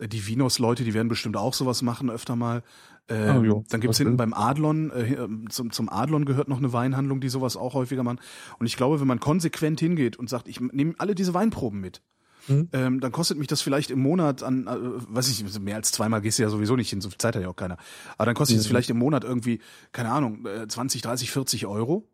die 0.06 0.26
Vinos-Leute, 0.26 0.84
die 0.84 0.94
werden 0.94 1.08
bestimmt 1.08 1.36
auch 1.36 1.54
sowas 1.54 1.82
machen 1.82 2.10
öfter 2.10 2.36
mal. 2.36 2.62
Äh, 3.08 3.32
oh, 3.36 3.42
jo, 3.42 3.64
dann 3.68 3.80
gibt's 3.80 3.98
hinten 3.98 4.16
beim 4.16 4.32
Adlon, 4.32 4.90
äh, 4.90 5.26
zum, 5.48 5.72
zum 5.72 5.88
Adlon 5.88 6.24
gehört 6.24 6.48
noch 6.48 6.58
eine 6.58 6.72
Weinhandlung, 6.72 7.20
die 7.20 7.28
sowas 7.28 7.56
auch 7.56 7.74
häufiger 7.74 8.02
machen. 8.02 8.20
Und 8.58 8.66
ich 8.66 8.76
glaube, 8.76 9.00
wenn 9.00 9.06
man 9.06 9.20
konsequent 9.20 9.80
hingeht 9.80 10.16
und 10.16 10.30
sagt, 10.30 10.48
ich 10.48 10.60
nehme 10.60 10.94
alle 10.98 11.14
diese 11.14 11.34
Weinproben 11.34 11.80
mit, 11.80 12.02
mhm. 12.46 12.68
ähm, 12.72 13.00
dann 13.00 13.10
kostet 13.10 13.36
mich 13.36 13.48
das 13.48 13.62
vielleicht 13.62 13.90
im 13.90 14.00
Monat 14.00 14.42
an, 14.42 14.66
äh, 14.66 14.76
weiß 15.14 15.28
ich 15.28 15.42
nicht, 15.42 15.60
mehr 15.60 15.76
als 15.76 15.90
zweimal 15.92 16.20
gehst 16.20 16.38
du 16.38 16.44
ja 16.44 16.50
sowieso 16.50 16.76
nicht 16.76 16.90
hin, 16.90 17.00
so 17.00 17.10
viel 17.10 17.18
Zeit 17.18 17.34
hat 17.34 17.42
ja 17.42 17.48
auch 17.48 17.56
keiner. 17.56 17.78
Aber 18.16 18.26
dann 18.26 18.34
kostet 18.34 18.56
mhm. 18.56 18.60
das 18.60 18.66
vielleicht 18.68 18.90
im 18.90 18.98
Monat 18.98 19.24
irgendwie, 19.24 19.60
keine 19.92 20.10
Ahnung, 20.10 20.46
20, 20.68 21.02
30, 21.02 21.30
40 21.30 21.66
Euro. 21.66 22.08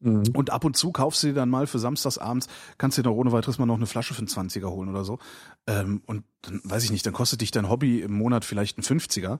Mhm. 0.00 0.24
Und 0.34 0.50
ab 0.50 0.64
und 0.64 0.76
zu 0.76 0.92
kaufst 0.92 1.22
du 1.22 1.28
dir 1.28 1.34
dann 1.34 1.48
mal 1.48 1.66
für 1.66 1.78
samstagsabends, 1.78 2.48
kannst 2.78 2.98
du 2.98 3.02
dir 3.02 3.08
noch 3.08 3.16
ohne 3.16 3.32
weiteres 3.32 3.58
mal 3.58 3.66
noch 3.66 3.76
eine 3.76 3.86
Flasche 3.86 4.14
für 4.14 4.18
einen 4.18 4.28
20er 4.28 4.68
holen 4.68 4.88
oder 4.88 5.04
so. 5.04 5.18
Ähm, 5.66 6.02
und 6.06 6.24
dann 6.42 6.60
weiß 6.64 6.84
ich 6.84 6.90
nicht, 6.90 7.06
dann 7.06 7.14
kostet 7.14 7.40
dich 7.40 7.50
dein 7.50 7.68
Hobby 7.68 8.00
im 8.00 8.12
Monat 8.12 8.44
vielleicht 8.44 8.78
ein 8.78 8.82
50er. 8.82 9.38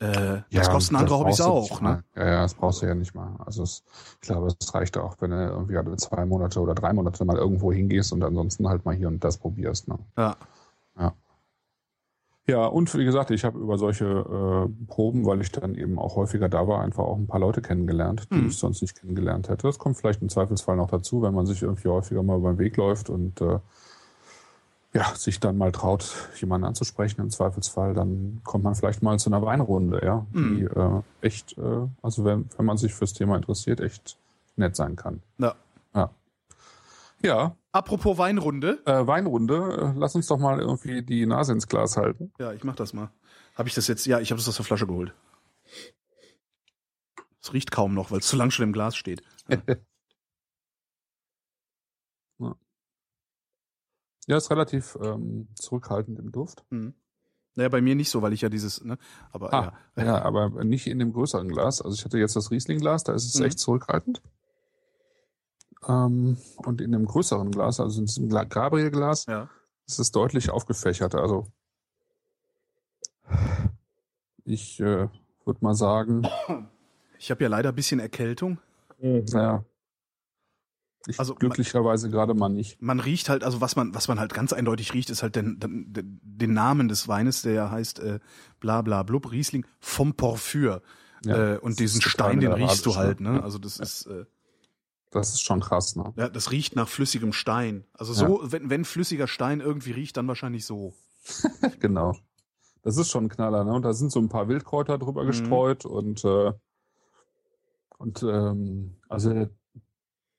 Äh, 0.00 0.06
das 0.08 0.44
ja, 0.50 0.68
kostet 0.72 0.96
andere 0.96 1.18
Hobbys 1.18 1.40
auch, 1.42 1.80
ne? 1.82 2.02
Ja, 2.16 2.26
ja, 2.26 2.42
das 2.42 2.54
brauchst 2.54 2.80
du 2.80 2.86
ja 2.86 2.94
nicht 2.94 3.14
mal. 3.14 3.36
Also 3.44 3.62
es, 3.62 3.84
ich 4.14 4.28
glaube, 4.28 4.48
es 4.48 4.74
reicht 4.74 4.96
auch, 4.96 5.16
wenn 5.20 5.30
du 5.30 5.36
irgendwie 5.36 5.76
alle 5.76 5.94
zwei 5.96 6.24
Monate 6.24 6.58
oder 6.60 6.74
drei 6.74 6.92
Monate 6.94 7.22
mal 7.24 7.36
irgendwo 7.36 7.70
hingehst 7.70 8.12
und 8.12 8.24
ansonsten 8.24 8.66
halt 8.66 8.84
mal 8.86 8.94
hier 8.94 9.08
und 9.08 9.22
das 9.22 9.36
probierst, 9.36 9.88
ne? 9.88 9.98
Ja. 10.16 10.36
Ja. 10.98 11.12
Ja, 12.50 12.66
und 12.66 12.92
wie 12.98 13.04
gesagt, 13.04 13.30
ich 13.30 13.44
habe 13.44 13.60
über 13.60 13.78
solche 13.78 14.04
äh, 14.06 14.86
Proben, 14.88 15.24
weil 15.24 15.40
ich 15.40 15.52
dann 15.52 15.76
eben 15.76 16.00
auch 16.00 16.16
häufiger 16.16 16.48
da 16.48 16.66
war, 16.66 16.82
einfach 16.82 17.04
auch 17.04 17.16
ein 17.16 17.28
paar 17.28 17.38
Leute 17.38 17.62
kennengelernt, 17.62 18.26
die 18.32 18.38
mhm. 18.38 18.48
ich 18.48 18.58
sonst 18.58 18.82
nicht 18.82 19.00
kennengelernt 19.00 19.48
hätte. 19.48 19.68
Das 19.68 19.78
kommt 19.78 19.96
vielleicht 19.96 20.20
im 20.20 20.28
Zweifelsfall 20.28 20.74
noch 20.74 20.90
dazu, 20.90 21.22
wenn 21.22 21.32
man 21.32 21.46
sich 21.46 21.62
irgendwie 21.62 21.88
häufiger 21.88 22.24
mal 22.24 22.38
über 22.38 22.52
den 22.52 22.58
Weg 22.58 22.76
läuft 22.76 23.08
und 23.08 23.40
äh, 23.40 23.60
ja, 24.92 25.14
sich 25.14 25.38
dann 25.38 25.58
mal 25.58 25.70
traut, 25.70 26.12
jemanden 26.40 26.66
anzusprechen 26.66 27.20
im 27.20 27.30
Zweifelsfall, 27.30 27.94
dann 27.94 28.40
kommt 28.42 28.64
man 28.64 28.74
vielleicht 28.74 29.00
mal 29.00 29.16
zu 29.20 29.30
einer 29.30 29.42
Weinrunde, 29.42 30.00
ja, 30.04 30.26
mhm. 30.32 30.56
die 30.56 30.64
äh, 30.64 31.02
echt, 31.20 31.56
äh, 31.56 31.86
also 32.02 32.24
wenn, 32.24 32.46
wenn 32.56 32.66
man 32.66 32.78
sich 32.78 32.92
fürs 32.92 33.12
Thema 33.12 33.36
interessiert, 33.36 33.78
echt 33.78 34.16
nett 34.56 34.74
sein 34.74 34.96
kann. 34.96 35.22
Ja. 35.38 35.54
Ja. 35.94 36.10
Ja. 37.22 37.56
Apropos 37.72 38.18
Weinrunde. 38.18 38.82
Äh, 38.86 39.06
Weinrunde, 39.06 39.94
äh, 39.94 39.98
lass 39.98 40.14
uns 40.14 40.26
doch 40.26 40.38
mal 40.38 40.58
irgendwie 40.60 41.02
die 41.02 41.26
Nase 41.26 41.52
ins 41.52 41.68
Glas 41.68 41.96
halten. 41.96 42.32
Ja, 42.38 42.52
ich 42.52 42.64
mach 42.64 42.76
das 42.76 42.92
mal. 42.92 43.10
Habe 43.54 43.68
ich 43.68 43.74
das 43.74 43.86
jetzt? 43.88 44.06
Ja, 44.06 44.20
ich 44.20 44.30
habe 44.30 44.38
das 44.38 44.48
aus 44.48 44.56
der 44.56 44.64
Flasche 44.64 44.86
geholt. 44.86 45.14
Es 47.42 47.52
riecht 47.52 47.70
kaum 47.70 47.94
noch, 47.94 48.10
weil 48.10 48.18
es 48.18 48.26
zu 48.26 48.36
lang 48.36 48.50
schon 48.50 48.64
im 48.64 48.72
Glas 48.72 48.96
steht. 48.96 49.22
Ja. 49.48 49.62
ja. 52.38 52.54
Ja, 54.26 54.36
ist 54.36 54.50
relativ 54.50 54.98
ähm, 55.02 55.48
zurückhaltend 55.54 56.18
im 56.18 56.32
Duft. 56.32 56.64
Mhm. 56.70 56.94
Naja, 57.54 57.68
bei 57.68 57.80
mir 57.80 57.94
nicht 57.94 58.10
so, 58.10 58.22
weil 58.22 58.32
ich 58.32 58.42
ja 58.42 58.48
dieses, 58.48 58.84
ne, 58.84 58.96
aber 59.32 59.52
ah, 59.52 59.78
ja. 59.96 60.04
ja. 60.04 60.22
aber 60.22 60.64
nicht 60.64 60.86
in 60.86 60.98
dem 60.98 61.12
größeren 61.12 61.48
Glas. 61.48 61.82
Also 61.82 61.96
ich 61.96 62.04
hatte 62.04 62.18
jetzt 62.18 62.36
das 62.36 62.50
Riesling-Glas, 62.50 63.04
da 63.04 63.12
ist 63.12 63.24
es 63.24 63.38
mhm. 63.38 63.46
echt 63.46 63.58
zurückhaltend. 63.58 64.22
Ähm, 65.88 66.36
und 66.56 66.80
in 66.80 66.94
einem 66.94 67.06
größeren 67.06 67.50
Glas, 67.50 67.80
also 67.80 68.00
in 68.00 68.06
diesem 68.06 68.28
Gabriel-Glas, 68.28 69.26
Ja. 69.26 69.48
ist 69.86 69.98
es 69.98 70.10
deutlich 70.12 70.50
aufgefächert. 70.50 71.14
Also 71.14 71.46
ich 74.44 74.80
äh, 74.80 75.08
würde 75.44 75.58
mal 75.60 75.74
sagen, 75.74 76.26
Ich 77.18 77.30
habe 77.30 77.42
ja 77.42 77.48
leider 77.48 77.70
ein 77.70 77.74
bisschen 77.74 78.00
Erkältung. 78.00 78.58
naja, 78.98 79.64
ich 81.06 81.18
Also, 81.18 81.34
glücklicherweise 81.34 82.10
gerade 82.10 82.34
mal 82.34 82.48
nicht. 82.50 82.80
Man 82.82 83.00
riecht 83.00 83.28
halt, 83.30 83.42
also 83.42 83.60
was 83.62 83.74
man, 83.76 83.94
was 83.94 84.08
man 84.08 84.20
halt 84.20 84.34
ganz 84.34 84.52
eindeutig 84.52 84.92
riecht, 84.92 85.08
ist 85.10 85.22
halt 85.22 85.34
den, 85.36 85.58
den, 85.58 86.20
den 86.22 86.52
Namen 86.52 86.88
des 86.88 87.08
Weines, 87.08 87.40
der 87.42 87.52
ja 87.54 87.70
heißt 87.70 88.00
äh, 88.00 88.18
bla 88.58 88.82
bla 88.82 89.02
blub, 89.02 89.30
Riesling 89.32 89.64
vom 89.80 90.14
Porphyr. 90.14 90.82
Ja, 91.24 91.54
äh, 91.54 91.58
und 91.58 91.78
diesen 91.80 92.00
Stein, 92.02 92.40
den 92.40 92.52
riechst 92.52 92.84
du 92.86 92.90
arabisch, 92.90 92.96
halt, 93.08 93.20
ne? 93.20 93.32
ne? 93.32 93.42
Also 93.42 93.58
das 93.58 93.78
ist, 93.78 94.06
äh, 94.06 94.24
Das 95.10 95.30
ist 95.30 95.42
schon 95.42 95.60
krass, 95.60 95.96
ne? 95.96 96.12
ja, 96.16 96.28
das 96.28 96.50
riecht 96.52 96.76
nach 96.76 96.88
flüssigem 96.88 97.32
Stein. 97.32 97.84
Also 97.92 98.12
so, 98.14 98.40
wenn, 98.44 98.70
wenn 98.70 98.84
flüssiger 98.84 99.26
Stein 99.26 99.60
irgendwie 99.60 99.90
riecht, 99.92 100.16
dann 100.16 100.28
wahrscheinlich 100.28 100.64
so. 100.64 100.94
Genau. 101.80 102.16
Das 102.82 102.96
ist 102.96 103.10
schon 103.10 103.24
ein 103.24 103.28
Knaller, 103.28 103.64
ne? 103.64 103.72
Und 103.74 103.82
da 103.82 103.92
sind 103.92 104.10
so 104.10 104.20
ein 104.20 104.28
paar 104.30 104.48
Wildkräuter 104.48 104.96
drüber 104.98 105.22
Mhm. 105.24 105.26
gestreut 105.26 105.84
und 105.84 106.24
äh, 106.24 106.52
und 107.98 108.22
ähm, 108.22 108.96
also 109.08 109.48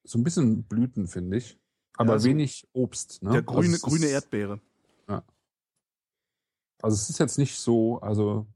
so 0.03 0.17
ein 0.17 0.23
bisschen 0.23 0.63
Blüten, 0.63 1.07
finde 1.07 1.37
ich. 1.37 1.59
Aber 1.97 2.13
Ja, 2.13 2.19
so 2.19 2.29
wenig 2.29 2.67
Obst, 2.73 3.21
ne? 3.21 3.31
Der 3.33 3.41
grüne, 3.43 3.73
also 3.73 3.87
grüne 3.87 4.05
ist, 4.07 4.11
Erdbeere. 4.13 4.59
Also 6.83 6.95
es 6.95 7.09
ist 7.11 7.19
jetzt 7.19 7.37
nicht 7.37 7.59
so, 7.59 7.99
also 8.01 8.47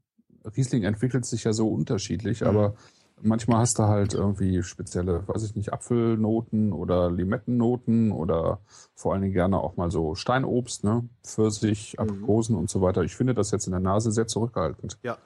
Riesling 0.56 0.82
entwickelt 0.82 1.24
sich 1.24 1.44
ja 1.44 1.52
so 1.52 1.68
unterschiedlich, 1.68 2.40
Mhm. 2.40 2.46
aber 2.48 2.74
manchmal 3.22 3.58
hast 3.60 3.78
du 3.78 3.84
halt 3.84 4.14
irgendwie 4.14 4.62
spezielle, 4.62 5.26
weiß 5.28 5.42
ich 5.44 5.54
nicht, 5.56 5.72
Apfelnoten 5.72 6.72
oder 6.72 7.10
Limettennoten 7.10 8.12
oder 8.12 8.60
vor 8.94 9.12
allen 9.12 9.22
Dingen 9.22 9.34
gerne 9.34 9.58
auch 9.58 9.76
mal 9.76 9.90
so 9.90 10.14
Steinobst, 10.14 10.84
ne? 10.84 11.08
Pfirsich, 11.24 11.94
Mhm. 11.94 12.00
Aprikosen 12.00 12.56
und 12.56 12.70
so 12.70 12.80
weiter. 12.82 13.02
Ich 13.02 13.16
finde 13.16 13.34
das 13.34 13.50
jetzt 13.50 13.66
in 13.66 13.72
der 13.72 13.80
Nase 13.80 14.12
sehr 14.12 14.26
zurückhaltend. 14.26 14.98
Ja. 15.02 15.18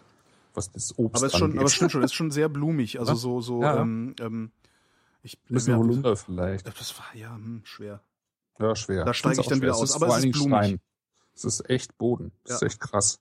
Was 0.55 0.71
das 0.73 0.99
Obst 0.99 1.17
Aber 1.17 1.27
es 1.27 1.33
ist 1.33 1.39
schon, 1.39 1.47
angeht. 1.51 1.59
aber 1.61 1.67
es 1.67 1.75
stimmt 1.75 1.93
schon, 1.93 2.03
es 2.03 2.07
ist 2.11 2.15
schon 2.15 2.31
sehr 2.31 2.49
blumig. 2.49 2.99
Also 2.99 3.13
Ja. 3.13 3.17
so, 3.17 3.41
so, 3.41 3.63
Ja. 3.63 3.81
ähm, 3.81 4.15
ähm, 4.21 4.51
ich, 5.23 5.39
Ein 5.49 5.55
bisschen 5.55 5.73
ja, 5.75 5.79
Holunder 5.79 6.17
vielleicht. 6.17 6.67
Das 6.67 6.99
war 6.99 7.15
ja 7.15 7.35
hm, 7.35 7.61
schwer. 7.65 8.01
Ja, 8.59 8.75
schwer. 8.75 9.05
Da 9.05 9.15
steige 9.15 9.41
ich 9.41 9.47
dann 9.47 9.59
auch 9.59 9.63
wieder 9.63 9.75
schwer. 9.75 9.83
aus, 9.83 9.91
ist 9.91 9.97
aber 9.97 10.07
vor 10.07 10.17
es 10.17 10.23
allen 10.23 10.31
ist 10.31 10.39
Dingen 10.41 10.49
blumig. 10.51 10.67
Stein. 10.67 10.81
Es 11.35 11.45
ist 11.45 11.71
echt 11.71 11.99
Boden. 11.99 12.33
Das 12.45 12.55
ist 12.57 12.61
Ja. 12.63 12.67
echt 12.67 12.81
krass. 12.81 13.21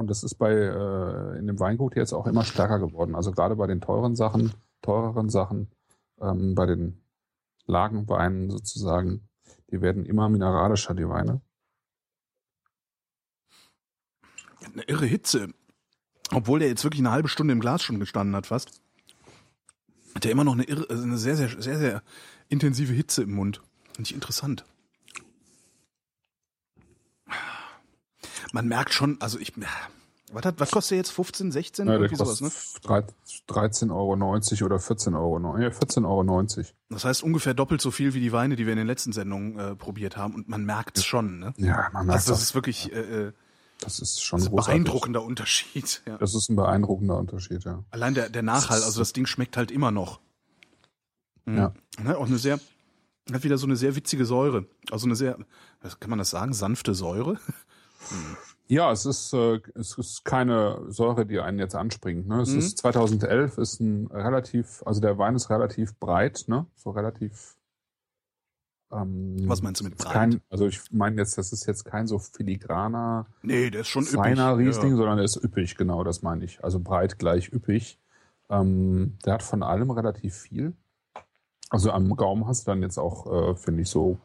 Und 0.00 0.06
das 0.06 0.24
ist 0.24 0.36
bei 0.36 0.52
äh, 0.52 1.38
in 1.38 1.46
dem 1.46 1.60
Weingut 1.60 1.94
jetzt 1.94 2.14
auch 2.14 2.26
immer 2.26 2.42
stärker 2.42 2.78
geworden. 2.78 3.14
Also 3.14 3.32
gerade 3.32 3.54
bei 3.54 3.66
den 3.66 3.82
teuren 3.82 4.16
Sachen, 4.16 4.54
teureren 4.80 5.28
Sachen, 5.28 5.68
ähm, 6.22 6.54
bei 6.54 6.64
den 6.64 7.02
Lagenweinen 7.66 8.48
sozusagen, 8.48 9.28
die 9.70 9.82
werden 9.82 10.06
immer 10.06 10.30
mineralischer, 10.30 10.94
die 10.94 11.06
Weine. 11.06 11.42
Eine 14.72 14.84
irre 14.84 15.04
Hitze. 15.04 15.48
Obwohl 16.32 16.60
der 16.60 16.68
jetzt 16.68 16.82
wirklich 16.82 17.02
eine 17.02 17.10
halbe 17.10 17.28
Stunde 17.28 17.52
im 17.52 17.60
Glas 17.60 17.82
schon 17.82 18.00
gestanden 18.00 18.34
hat, 18.34 18.46
fast. 18.46 18.80
Hat 20.14 20.24
er 20.24 20.30
immer 20.30 20.44
noch 20.44 20.54
eine, 20.54 20.64
irre, 20.64 20.86
also 20.88 21.02
eine 21.02 21.18
sehr, 21.18 21.36
sehr, 21.36 21.60
sehr, 21.60 21.78
sehr 21.78 22.02
intensive 22.48 22.94
Hitze 22.94 23.24
im 23.24 23.34
Mund. 23.34 23.60
Finde 23.92 24.08
ich 24.08 24.14
interessant. 24.14 24.64
Man 28.52 28.66
merkt 28.68 28.92
schon, 28.92 29.16
also 29.20 29.38
ich. 29.38 29.52
Was, 30.32 30.44
hat, 30.44 30.60
was 30.60 30.70
kostet 30.70 30.92
der 30.92 30.98
jetzt? 30.98 31.10
15, 31.10 31.50
16? 31.52 31.86
Ja, 31.88 31.94
Irgendwie 31.94 32.14
sowas, 32.16 32.40
ne? 32.40 32.50
13,90 33.48 33.90
Euro 33.90 34.66
oder 34.66 34.78
14 34.78 35.14
Euro. 35.14 35.58
Ja, 35.58 35.68
14,90 35.68 36.06
Euro. 36.06 36.66
Das 36.88 37.04
heißt 37.04 37.22
ungefähr 37.22 37.54
doppelt 37.54 37.80
so 37.80 37.90
viel 37.90 38.14
wie 38.14 38.20
die 38.20 38.32
Weine, 38.32 38.56
die 38.56 38.64
wir 38.66 38.72
in 38.72 38.78
den 38.78 38.86
letzten 38.86 39.12
Sendungen 39.12 39.58
äh, 39.58 39.74
probiert 39.74 40.16
haben. 40.16 40.34
Und 40.34 40.48
man 40.48 40.64
merkt 40.64 40.98
es 40.98 41.04
schon, 41.04 41.38
ne? 41.40 41.52
Ja, 41.56 41.88
man 41.92 42.06
merkt 42.06 42.20
Also 42.20 42.30
das 42.32 42.40
das. 42.40 42.42
ist 42.42 42.54
wirklich 42.54 42.92
äh, 42.92 42.98
äh, 43.28 43.32
Das 43.80 43.98
ist 43.98 44.22
schon 44.22 44.38
das 44.38 44.44
ist 44.46 44.50
ein 44.52 44.56
großartig. 44.56 44.84
beeindruckender 44.84 45.22
Unterschied. 45.24 46.02
Ja. 46.06 46.18
Das 46.18 46.34
ist 46.34 46.48
ein 46.48 46.56
beeindruckender 46.56 47.16
Unterschied, 47.18 47.64
ja. 47.64 47.82
Allein 47.90 48.14
der, 48.14 48.28
der 48.28 48.42
Nachhall, 48.42 48.82
also 48.82 49.00
das 49.00 49.12
Ding 49.12 49.26
schmeckt 49.26 49.56
halt 49.56 49.70
immer 49.72 49.90
noch. 49.90 50.20
Mhm. 51.44 51.56
Ja. 51.56 51.72
Und 51.98 52.06
hat 52.08 52.16
auch 52.16 52.26
eine 52.26 52.38
sehr, 52.38 52.60
hat 53.32 53.42
wieder 53.42 53.58
so 53.58 53.66
eine 53.66 53.76
sehr 53.76 53.96
witzige 53.96 54.24
Säure. 54.26 54.66
Also 54.92 55.06
eine 55.06 55.16
sehr, 55.16 55.38
was 55.82 55.98
kann 55.98 56.10
man 56.10 56.18
das 56.20 56.30
sagen, 56.30 56.52
sanfte 56.52 56.94
Säure? 56.94 57.38
Ja, 58.68 58.92
es 58.92 59.04
ist, 59.04 59.32
äh, 59.32 59.60
es 59.74 59.98
ist 59.98 60.24
keine 60.24 60.84
Säure, 60.88 61.26
die 61.26 61.40
einen 61.40 61.58
jetzt 61.58 61.74
anspringt. 61.74 62.28
Ne? 62.28 62.40
Es 62.42 62.52
Mhm. 62.52 62.58
ist 62.58 62.78
2011, 62.78 63.58
ist 63.58 63.80
ein 63.80 64.06
relativ, 64.08 64.82
also 64.86 65.00
der 65.00 65.18
Wein 65.18 65.34
ist 65.34 65.50
relativ 65.50 65.98
breit, 65.98 66.44
ne? 66.46 66.66
So 66.76 66.90
relativ. 66.90 67.56
Ähm, 68.92 69.36
Was 69.48 69.62
meinst 69.62 69.80
du 69.80 69.84
mit 69.84 69.96
breit? 69.98 70.12
Kein, 70.12 70.40
also 70.50 70.66
ich 70.66 70.80
meine 70.92 71.16
jetzt, 71.16 71.36
das 71.38 71.52
ist 71.52 71.66
jetzt 71.66 71.84
kein 71.84 72.06
so 72.06 72.18
filigraner, 72.18 73.26
Nee, 73.42 73.70
der 73.70 73.82
ist 73.82 73.88
schon 73.88 74.04
feiner 74.04 74.52
üppig. 74.54 74.66
Riesling, 74.68 74.90
Ja. 74.92 74.96
sondern 74.96 75.16
der 75.16 75.24
ist 75.24 75.42
üppig, 75.42 75.76
genau, 75.76 76.02
das 76.04 76.22
meine 76.22 76.44
ich. 76.44 76.62
Also 76.64 76.80
breit 76.80 77.18
gleich 77.18 77.52
üppig. 77.52 77.98
Ähm, 78.48 79.16
der 79.24 79.34
hat 79.34 79.42
von 79.44 79.62
allem 79.62 79.90
relativ 79.92 80.34
viel. 80.36 80.74
Also 81.70 81.92
am 81.92 82.16
Gaumen 82.16 82.46
hast 82.48 82.66
du 82.66 82.72
dann 82.72 82.82
jetzt 82.82 82.98
auch, 82.98 83.50
äh, 83.50 83.54
finde 83.56 83.82
ich, 83.82 83.88
so 83.90 84.18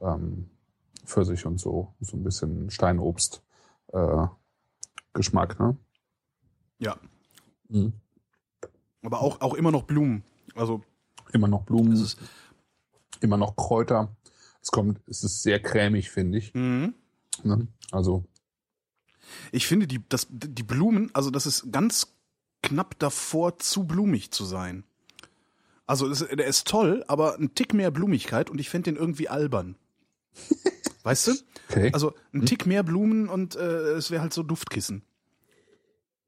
ähm, 0.00 0.48
Pfirsich 1.06 1.46
und 1.46 1.58
so, 1.58 1.94
so 2.00 2.16
ein 2.16 2.22
bisschen 2.24 2.70
Steinobst 2.70 3.42
äh, 3.92 4.26
Geschmack, 5.12 5.58
ne? 5.58 5.76
ja. 6.78 6.96
Mhm. 7.68 7.92
Aber 9.02 9.20
auch, 9.20 9.40
auch 9.40 9.54
immer 9.54 9.70
noch 9.70 9.84
Blumen. 9.84 10.24
Also, 10.54 10.82
Immer 11.32 11.48
noch 11.48 11.64
Blumen, 11.64 12.08
immer 13.20 13.36
noch 13.36 13.56
Kräuter. 13.56 14.14
Es 14.62 14.70
kommt, 14.70 15.00
es 15.08 15.22
ist 15.22 15.42
sehr 15.42 15.60
cremig, 15.62 16.10
finde 16.10 16.38
ich. 16.38 16.54
mhm. 16.54 16.94
Ne? 17.44 17.68
Also, 17.90 18.24
ich 19.52 19.66
finde, 19.66 19.86
die, 19.86 20.00
das, 20.08 20.26
die 20.30 20.62
Blumen, 20.62 21.10
also 21.14 21.30
das 21.30 21.46
ist 21.46 21.70
ganz 21.72 22.14
knapp 22.62 22.98
davor, 22.98 23.58
zu 23.58 23.84
blumig 23.84 24.30
zu 24.30 24.44
sein. 24.44 24.84
Also, 25.86 26.08
das, 26.08 26.20
der 26.20 26.46
ist 26.46 26.66
toll, 26.66 27.04
aber 27.06 27.38
ein 27.38 27.54
Tick 27.54 27.74
mehr 27.74 27.90
Blumigkeit 27.90 28.50
und 28.50 28.60
ich 28.60 28.70
finde 28.70 28.90
den 28.90 28.96
irgendwie 28.96 29.28
albern. 29.28 29.76
Weißt 31.06 31.28
du? 31.28 31.32
okay. 31.70 31.90
Also 31.92 32.14
ein 32.34 32.46
Tick 32.46 32.66
mehr 32.66 32.82
Blumen 32.82 33.28
und 33.28 33.54
äh, 33.54 33.92
es 33.92 34.10
wäre 34.10 34.22
halt 34.22 34.32
so 34.32 34.42
Duftkissen. 34.42 35.04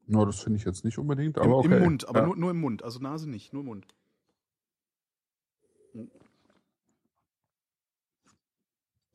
no, 0.07 0.23
das 0.23 0.39
finde 0.39 0.57
ich 0.57 0.63
jetzt 0.63 0.85
nicht 0.85 0.97
unbedingt, 0.97 1.37
aber 1.37 1.47
Im, 1.47 1.53
okay. 1.53 1.75
Im 1.75 1.83
Mund, 1.83 2.07
aber 2.07 2.21
ja. 2.21 2.25
nur, 2.27 2.37
nur 2.37 2.51
im 2.51 2.61
Mund. 2.61 2.81
Also 2.81 2.99
Nase 3.01 3.29
nicht, 3.29 3.51
nur 3.51 3.61
im 3.63 3.65
Mund. 3.65 3.87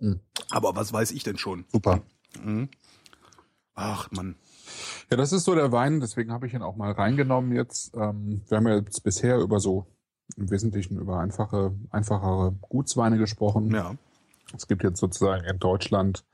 Mhm. 0.00 0.20
Aber 0.50 0.76
was 0.76 0.92
weiß 0.92 1.12
ich 1.12 1.22
denn 1.22 1.38
schon? 1.38 1.64
Super. 1.72 2.02
Mhm. 2.42 2.68
Ach 3.72 4.10
Mann. 4.10 4.36
Ja, 5.10 5.16
das 5.16 5.32
ist 5.32 5.44
so 5.44 5.54
der 5.54 5.72
Wein, 5.72 6.00
deswegen 6.00 6.30
habe 6.30 6.46
ich 6.46 6.52
ihn 6.52 6.60
auch 6.60 6.76
mal 6.76 6.92
reingenommen 6.92 7.52
jetzt. 7.52 7.94
Ähm, 7.96 8.42
wir 8.48 8.58
haben 8.58 8.68
ja 8.68 8.76
jetzt 8.76 9.02
bisher 9.02 9.38
über 9.38 9.60
so 9.60 9.86
im 10.36 10.50
Wesentlichen 10.50 10.98
über 10.98 11.20
einfache, 11.20 11.74
einfachere 11.88 12.52
Gutsweine 12.60 13.16
gesprochen. 13.16 13.74
Ja. 13.74 13.94
Es 14.52 14.66
gibt 14.66 14.82
jetzt 14.82 15.00
sozusagen 15.00 15.44
in 15.44 15.58
Deutschland 15.58 16.24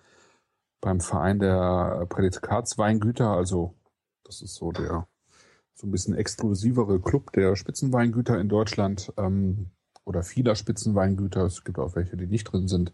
beim 0.81 1.01
Verein 1.01 1.39
der 1.39 2.07
Prädikatsweingüter, 2.09 3.29
also 3.29 3.75
das 4.25 4.43
ist 4.43 4.55
so 4.55 4.73
der 4.73 5.07
so 5.75 5.87
ein 5.87 5.91
bisschen 5.91 6.15
exklusivere 6.15 7.01
Club 7.01 7.33
der 7.33 7.57
Spitzenweingüter 7.57 8.39
in 8.39 8.49
Deutschland 8.49 9.13
ähm, 9.17 9.71
oder 10.05 10.23
vieler 10.23 10.55
Spitzenweingüter. 10.55 11.45
Es 11.45 11.65
gibt 11.65 11.79
auch 11.79 11.97
welche, 11.97 12.17
die 12.17 12.27
nicht 12.27 12.45
drin 12.45 12.69
sind. 12.69 12.93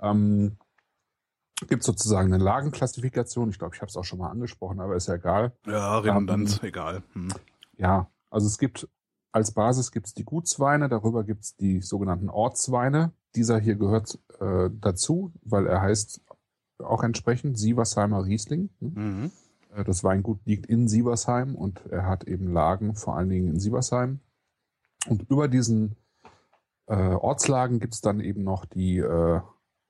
Ähm, 0.00 0.58
gibt 1.68 1.84
sozusagen 1.84 2.32
eine 2.32 2.42
Lagenklassifikation. 2.42 3.50
Ich 3.50 3.58
glaube, 3.58 3.74
ich 3.74 3.80
habe 3.80 3.88
es 3.88 3.96
auch 3.96 4.04
schon 4.04 4.18
mal 4.18 4.30
angesprochen, 4.30 4.80
aber 4.80 4.96
ist 4.96 5.08
ja 5.08 5.14
egal. 5.14 5.56
Ja, 5.66 5.98
Redundanz, 5.98 6.62
egal. 6.62 7.02
Hm. 7.12 7.28
Ja, 7.78 8.10
also 8.30 8.46
es 8.46 8.58
gibt 8.58 8.88
als 9.32 9.52
Basis 9.52 9.92
gibt 9.92 10.06
es 10.06 10.14
die 10.14 10.24
Gutsweine, 10.24 10.88
darüber 10.88 11.24
gibt 11.24 11.44
es 11.44 11.56
die 11.56 11.80
sogenannten 11.82 12.30
Ortsweine. 12.30 13.12
Dieser 13.34 13.58
hier 13.58 13.76
gehört 13.76 14.18
äh, 14.40 14.70
dazu, 14.80 15.32
weil 15.42 15.66
er 15.66 15.82
heißt 15.82 16.22
auch 16.78 17.02
entsprechend 17.02 17.58
Sieversheimer 17.58 18.24
Riesling. 18.24 18.70
Mhm. 18.80 19.30
Äh, 19.74 19.84
Das 19.84 20.04
Weingut 20.04 20.40
liegt 20.46 20.66
in 20.66 20.88
Sieversheim 20.88 21.54
und 21.54 21.84
er 21.86 22.06
hat 22.06 22.24
eben 22.24 22.52
Lagen, 22.52 22.94
vor 22.94 23.16
allen 23.16 23.28
Dingen 23.28 23.48
in 23.48 23.60
Sieversheim. 23.60 24.20
Und 25.08 25.28
über 25.30 25.48
diesen 25.48 25.96
äh, 26.86 26.94
Ortslagen 26.94 27.78
gibt 27.78 27.94
es 27.94 28.00
dann 28.00 28.20
eben 28.20 28.42
noch 28.42 28.64
die 28.64 28.98
äh, 28.98 29.40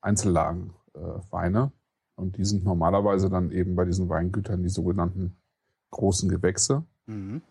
Einzellagenweine. 0.01 1.73
Äh, 1.73 2.21
und 2.21 2.39
die 2.39 2.45
sind 2.45 2.65
normalerweise 2.65 3.29
dann 3.29 3.51
eben 3.51 3.77
bei 3.77 3.85
diesen 3.85 4.09
Weingütern 4.09 4.63
die 4.63 4.71
sogenannten 4.71 5.37
großen 5.91 6.29
Gewächse. 6.29 6.85
Mhm. 7.07 7.43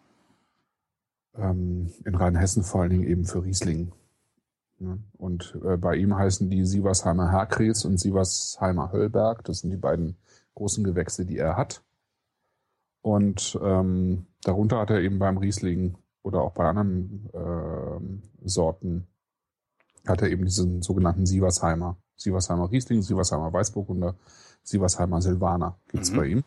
Ähm, 1.38 1.92
in 2.06 2.16
Rheinhessen 2.16 2.64
vor 2.64 2.82
allen 2.82 2.92
Dingen 2.92 3.04
eben 3.08 3.26
für 3.26 3.44
Riesling. 3.44 3.92
Ja, 4.80 4.98
Und 5.18 5.58
äh, 5.66 5.78
bei 5.78 5.96
ihm 5.96 6.16
heißen 6.16 6.50
die 6.50 6.66
Sieversheimer 6.66 7.32
Herkries 7.32 7.86
und 7.86 8.00
Sieversheimer 8.00 8.92
Höllberg. 8.92 9.44
Das 9.46 9.60
sind 9.60 9.70
die 9.72 9.78
beiden 9.78 10.18
großen 10.54 10.84
Gewächse, 10.84 11.26
die 11.26 11.38
er 11.38 11.56
hat. 11.58 11.82
Und 13.02 13.58
ähm, 13.62 14.26
darunter 14.44 14.80
hat 14.80 14.90
er 14.90 15.02
eben 15.02 15.20
beim 15.20 15.38
Riesling 15.38 15.96
oder 16.24 16.42
auch 16.42 16.54
bei 16.54 16.66
anderen 16.68 17.30
ähm, 17.34 18.24
Sorten 18.44 19.08
hat 20.08 20.22
er 20.22 20.30
eben 20.30 20.46
diesen 20.46 20.82
sogenannten 20.82 21.26
Sieversheimer. 21.26 21.98
Sieversheimer 22.18 22.72
Riesling, 22.72 23.02
Sieversheimer 23.02 23.52
Weißburgunder, 23.52 24.16
Sieversheimer 24.64 25.22
Silvaner 25.22 25.78
gibt's 25.88 26.12
Mhm. 26.12 26.16
bei 26.16 26.26
ihm. 26.28 26.44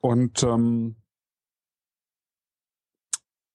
Und 0.00 0.42
ähm, 0.42 0.96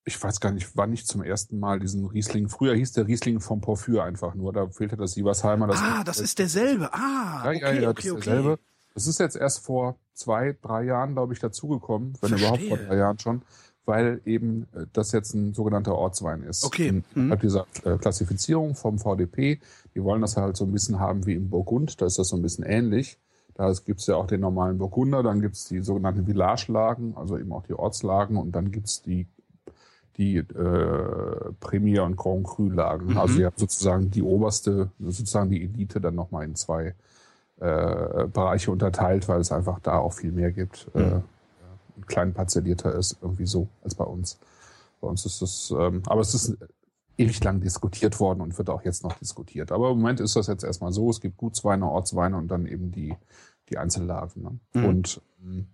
ich 0.07 0.21
weiß 0.23 0.39
gar 0.39 0.51
nicht, 0.51 0.75
wann 0.75 0.93
ich 0.93 1.05
zum 1.05 1.21
ersten 1.21 1.59
Mal 1.59 1.79
diesen 1.79 2.05
Riesling, 2.07 2.47
früher 2.49 2.73
hieß 2.73 2.93
der 2.93 3.07
Riesling 3.07 3.39
vom 3.41 3.61
Porphyr 3.61 4.03
einfach 4.03 4.33
nur, 4.35 4.53
da 4.53 4.67
fehlte 4.69 4.95
das 4.97 5.11
Sieversheimer. 5.11 5.67
Das 5.67 5.79
ah, 5.81 6.03
das 6.03 6.19
ist 6.19 6.39
derselbe. 6.39 6.91
Ah, 6.93 7.43
ja, 7.43 7.49
okay, 7.51 7.59
ja, 7.61 7.81
ja, 7.81 7.89
okay, 7.89 7.95
das 7.95 8.05
ist 8.05 8.11
okay. 8.13 8.23
derselbe. 8.25 8.59
Das 8.95 9.05
ist 9.07 9.19
jetzt 9.19 9.35
erst 9.35 9.59
vor 9.63 9.97
zwei, 10.13 10.57
drei 10.61 10.83
Jahren, 10.85 11.13
glaube 11.13 11.33
ich, 11.33 11.39
dazugekommen, 11.39 12.13
wenn 12.21 12.29
Verstehe. 12.29 12.47
überhaupt 12.47 12.63
vor 12.67 12.77
drei 12.77 12.97
Jahren 12.97 13.19
schon, 13.19 13.41
weil 13.85 14.21
eben 14.25 14.63
äh, 14.73 14.85
das 14.93 15.11
jetzt 15.11 15.35
ein 15.35 15.53
sogenannter 15.53 15.93
Ortswein 15.95 16.41
ist. 16.43 16.63
Okay. 16.65 16.87
In- 16.87 16.95
Mhm. 16.95 17.03
Innerhalb 17.23 17.41
dieser 17.41 17.67
äh, 17.83 17.97
Klassifizierung 17.97 18.73
vom 18.75 18.97
VDP, 18.99 19.59
die 19.93 20.03
wollen 20.03 20.21
das 20.21 20.35
halt 20.37 20.57
so 20.57 20.65
ein 20.65 20.71
bisschen 20.71 20.99
haben 20.99 21.25
wie 21.27 21.35
im 21.35 21.49
Burgund, 21.49 22.01
da 22.01 22.05
ist 22.07 22.17
das 22.17 22.29
so 22.29 22.35
ein 22.37 22.41
bisschen 22.41 22.63
ähnlich. 22.63 23.19
Da 23.55 23.71
gibt's 23.85 24.05
ja 24.07 24.15
auch 24.15 24.27
den 24.27 24.41
normalen 24.41 24.77
Burgunder, 24.77 25.21
dann 25.23 25.41
gibt's 25.41 25.65
die 25.65 25.81
sogenannten 25.81 26.25
Village-Lagen, 26.25 27.15
also 27.17 27.37
eben 27.37 27.51
auch 27.51 27.63
die 27.65 27.73
Ortslagen 27.73 28.37
und 28.37 28.51
dann 28.51 28.71
gibt's 28.71 29.01
die 29.01 29.27
die 30.17 30.37
äh, 30.37 31.53
Premier- 31.59 32.03
und 32.03 32.15
Grand 32.15 32.45
Cru-Lagen. 32.45 33.11
Mhm. 33.11 33.17
Also 33.17 33.39
ihr 33.39 33.45
habt 33.47 33.59
sozusagen 33.59 34.09
die 34.09 34.23
oberste, 34.23 34.89
sozusagen 34.99 35.49
die 35.49 35.63
Elite 35.63 36.01
dann 36.01 36.15
nochmal 36.15 36.45
in 36.45 36.55
zwei 36.55 36.95
äh, 37.59 38.27
Bereiche 38.27 38.71
unterteilt, 38.71 39.27
weil 39.27 39.41
es 39.41 39.51
einfach 39.51 39.79
da 39.79 39.99
auch 39.99 40.13
viel 40.13 40.31
mehr 40.31 40.51
gibt. 40.51 40.93
Mhm. 40.95 41.01
Äh, 41.01 41.21
klein 42.05 42.33
parzellierter 42.33 42.93
ist 42.95 43.17
irgendwie 43.21 43.47
so 43.47 43.67
als 43.83 43.95
bei 43.95 44.05
uns. 44.05 44.39
Bei 45.01 45.07
uns 45.07 45.25
ist 45.25 45.41
es, 45.41 45.71
ähm, 45.71 46.01
aber 46.05 46.21
es 46.21 46.33
ist 46.33 46.57
ewig 47.17 47.43
lang 47.43 47.59
diskutiert 47.59 48.19
worden 48.19 48.41
und 48.41 48.57
wird 48.57 48.69
auch 48.69 48.83
jetzt 48.83 49.03
noch 49.03 49.17
diskutiert. 49.17 49.71
Aber 49.71 49.91
im 49.91 49.97
Moment 49.97 50.19
ist 50.19 50.35
das 50.35 50.47
jetzt 50.47 50.63
erstmal 50.63 50.91
so, 50.91 51.09
es 51.09 51.19
gibt 51.19 51.37
Gutsweine, 51.37 51.89
Ortsweine 51.89 52.37
und 52.37 52.47
dann 52.47 52.65
eben 52.67 52.91
die, 52.91 53.15
die 53.69 53.77
Einzellagen. 53.77 54.43
Ne? 54.43 54.59
Mhm. 54.73 54.85
Und 54.85 55.21
ähm, 55.43 55.67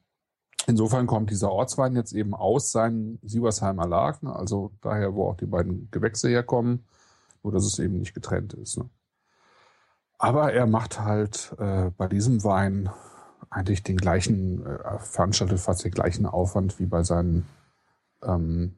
insofern 0.68 1.08
kommt 1.08 1.30
dieser 1.30 1.52
Ortswein 1.52 1.96
jetzt 1.96 2.14
eben 2.14 2.34
aus 2.34 2.72
seinen 2.72 3.20
Sieversheimer 3.24 3.88
Lagen, 3.88 4.28
also 4.28 4.72
daher, 4.82 5.14
wo 5.16 5.30
auch 5.30 5.38
die 5.38 5.46
beiden 5.46 5.90
Gewächse 5.92 6.30
herkommen, 6.30 6.86
nur 7.44 7.54
dass 7.54 7.66
es 7.66 7.80
eben 7.80 8.00
nicht 8.00 8.14
getrennt 8.14 8.54
ist. 8.54 8.78
Ne? 8.78 8.90
Aber 10.18 10.54
er 10.54 10.68
macht 10.68 11.00
halt 11.00 11.54
äh, 11.60 11.92
bei 11.98 12.08
diesem 12.08 12.44
Wein 12.44 12.90
eigentlich 13.50 13.84
den 13.84 13.98
gleichen, 13.98 14.66
äh, 14.66 15.00
veranstaltet 15.00 15.60
fast 15.60 15.84
den 15.84 15.92
gleichen 15.92 16.26
Aufwand 16.26 16.80
wie 16.80 16.86
bei 16.86 17.04
seinen 17.04 17.46
ähm, 18.24 18.78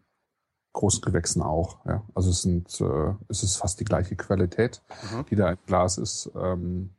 großen 0.73 1.01
Gewächsen 1.01 1.41
auch. 1.41 1.85
Ja? 1.85 2.03
Also 2.15 2.31
es 2.31 2.41
sind, 2.41 2.81
äh, 2.81 3.13
es 3.29 3.43
ist 3.43 3.57
fast 3.57 3.79
die 3.79 3.85
gleiche 3.85 4.15
Qualität, 4.15 4.81
Mhm. 5.11 5.25
die 5.29 5.35
da 5.35 5.51
im 5.51 5.57
Glas 5.67 5.97
ist. 5.97 6.31
Ähm, 6.35 6.94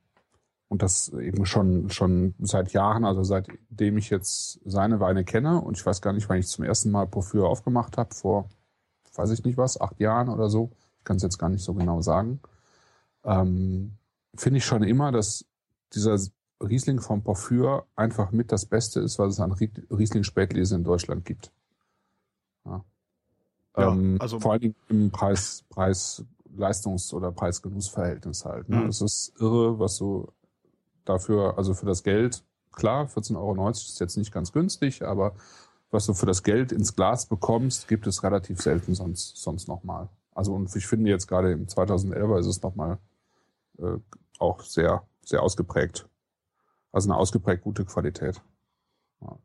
und 0.68 0.82
das 0.82 1.08
eben 1.10 1.46
schon, 1.46 1.90
schon 1.90 2.34
seit 2.40 2.72
Jahren, 2.72 3.04
also 3.04 3.22
seitdem 3.22 3.98
ich 3.98 4.10
jetzt 4.10 4.60
seine 4.64 4.98
Weine 5.00 5.24
kenne. 5.24 5.60
Und 5.60 5.76
ich 5.78 5.86
weiß 5.86 6.00
gar 6.02 6.12
nicht, 6.12 6.28
wann 6.28 6.38
ich 6.38 6.48
zum 6.48 6.64
ersten 6.64 6.90
Mal 6.90 7.06
Porphyr 7.06 7.44
aufgemacht 7.46 7.96
habe, 7.98 8.14
vor, 8.14 8.48
weiß 9.14 9.30
ich 9.30 9.44
nicht 9.44 9.56
was, 9.56 9.80
acht 9.80 10.00
Jahren 10.00 10.28
oder 10.28 10.48
so. 10.50 10.70
Ich 10.98 11.04
kann 11.04 11.16
es 11.18 11.22
jetzt 11.22 11.38
gar 11.38 11.48
nicht 11.50 11.62
so 11.62 11.74
genau 11.74 12.00
sagen. 12.02 12.40
Ähm, 13.24 13.92
Finde 14.34 14.58
ich 14.58 14.64
schon 14.64 14.82
immer, 14.82 15.12
dass 15.12 15.44
dieser 15.94 16.18
Riesling 16.60 17.00
vom 17.00 17.22
Porphyr 17.22 17.84
einfach 17.94 18.32
mit 18.32 18.50
das 18.50 18.66
Beste 18.66 19.00
ist, 19.00 19.18
was 19.18 19.34
es 19.34 19.40
an 19.40 19.52
Rie- 19.52 19.70
Riesling-Spätlese 19.90 20.74
in 20.74 20.84
Deutschland 20.84 21.24
gibt. 21.24 21.52
Ja. 22.64 22.84
Ja, 23.76 23.92
ähm, 23.92 24.16
also- 24.20 24.40
vor 24.40 24.52
allen 24.52 24.62
Dingen 24.62 24.74
im 24.88 25.10
Preis, 25.10 25.64
Preis, 25.68 26.24
Leistungs- 26.56 27.12
oder 27.12 27.30
Preis-Genuss-Verhältnis 27.32 28.44
halt. 28.44 28.68
Ne? 28.68 28.76
Mhm. 28.78 28.86
Es 28.88 29.00
ist 29.02 29.32
irre, 29.38 29.78
was 29.78 29.98
du 29.98 30.26
dafür, 31.08 31.56
also 31.56 31.74
für 31.74 31.86
das 31.86 32.02
Geld, 32.02 32.44
klar, 32.72 33.06
14,90 33.06 33.36
Euro 33.36 33.70
ist 33.70 34.00
jetzt 34.00 34.16
nicht 34.16 34.32
ganz 34.32 34.52
günstig, 34.52 35.04
aber 35.04 35.34
was 35.90 36.06
du 36.06 36.14
für 36.14 36.26
das 36.26 36.42
Geld 36.42 36.72
ins 36.72 36.94
Glas 36.94 37.26
bekommst, 37.26 37.88
gibt 37.88 38.06
es 38.06 38.22
relativ 38.22 38.60
selten 38.60 38.94
sonst, 38.94 39.36
sonst 39.36 39.68
nochmal. 39.68 40.08
Also 40.34 40.54
und 40.54 40.74
ich 40.76 40.86
finde 40.86 41.10
jetzt 41.10 41.26
gerade 41.26 41.52
im 41.52 41.68
2011 41.68 42.40
ist 42.40 42.46
es 42.46 42.62
nochmal 42.62 42.98
äh, 43.78 43.98
auch 44.38 44.60
sehr, 44.60 45.06
sehr 45.24 45.42
ausgeprägt. 45.42 46.08
Also 46.92 47.10
eine 47.10 47.18
ausgeprägt 47.18 47.62
gute 47.62 47.84
Qualität. 47.84 48.42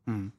Mhm. 0.04 0.32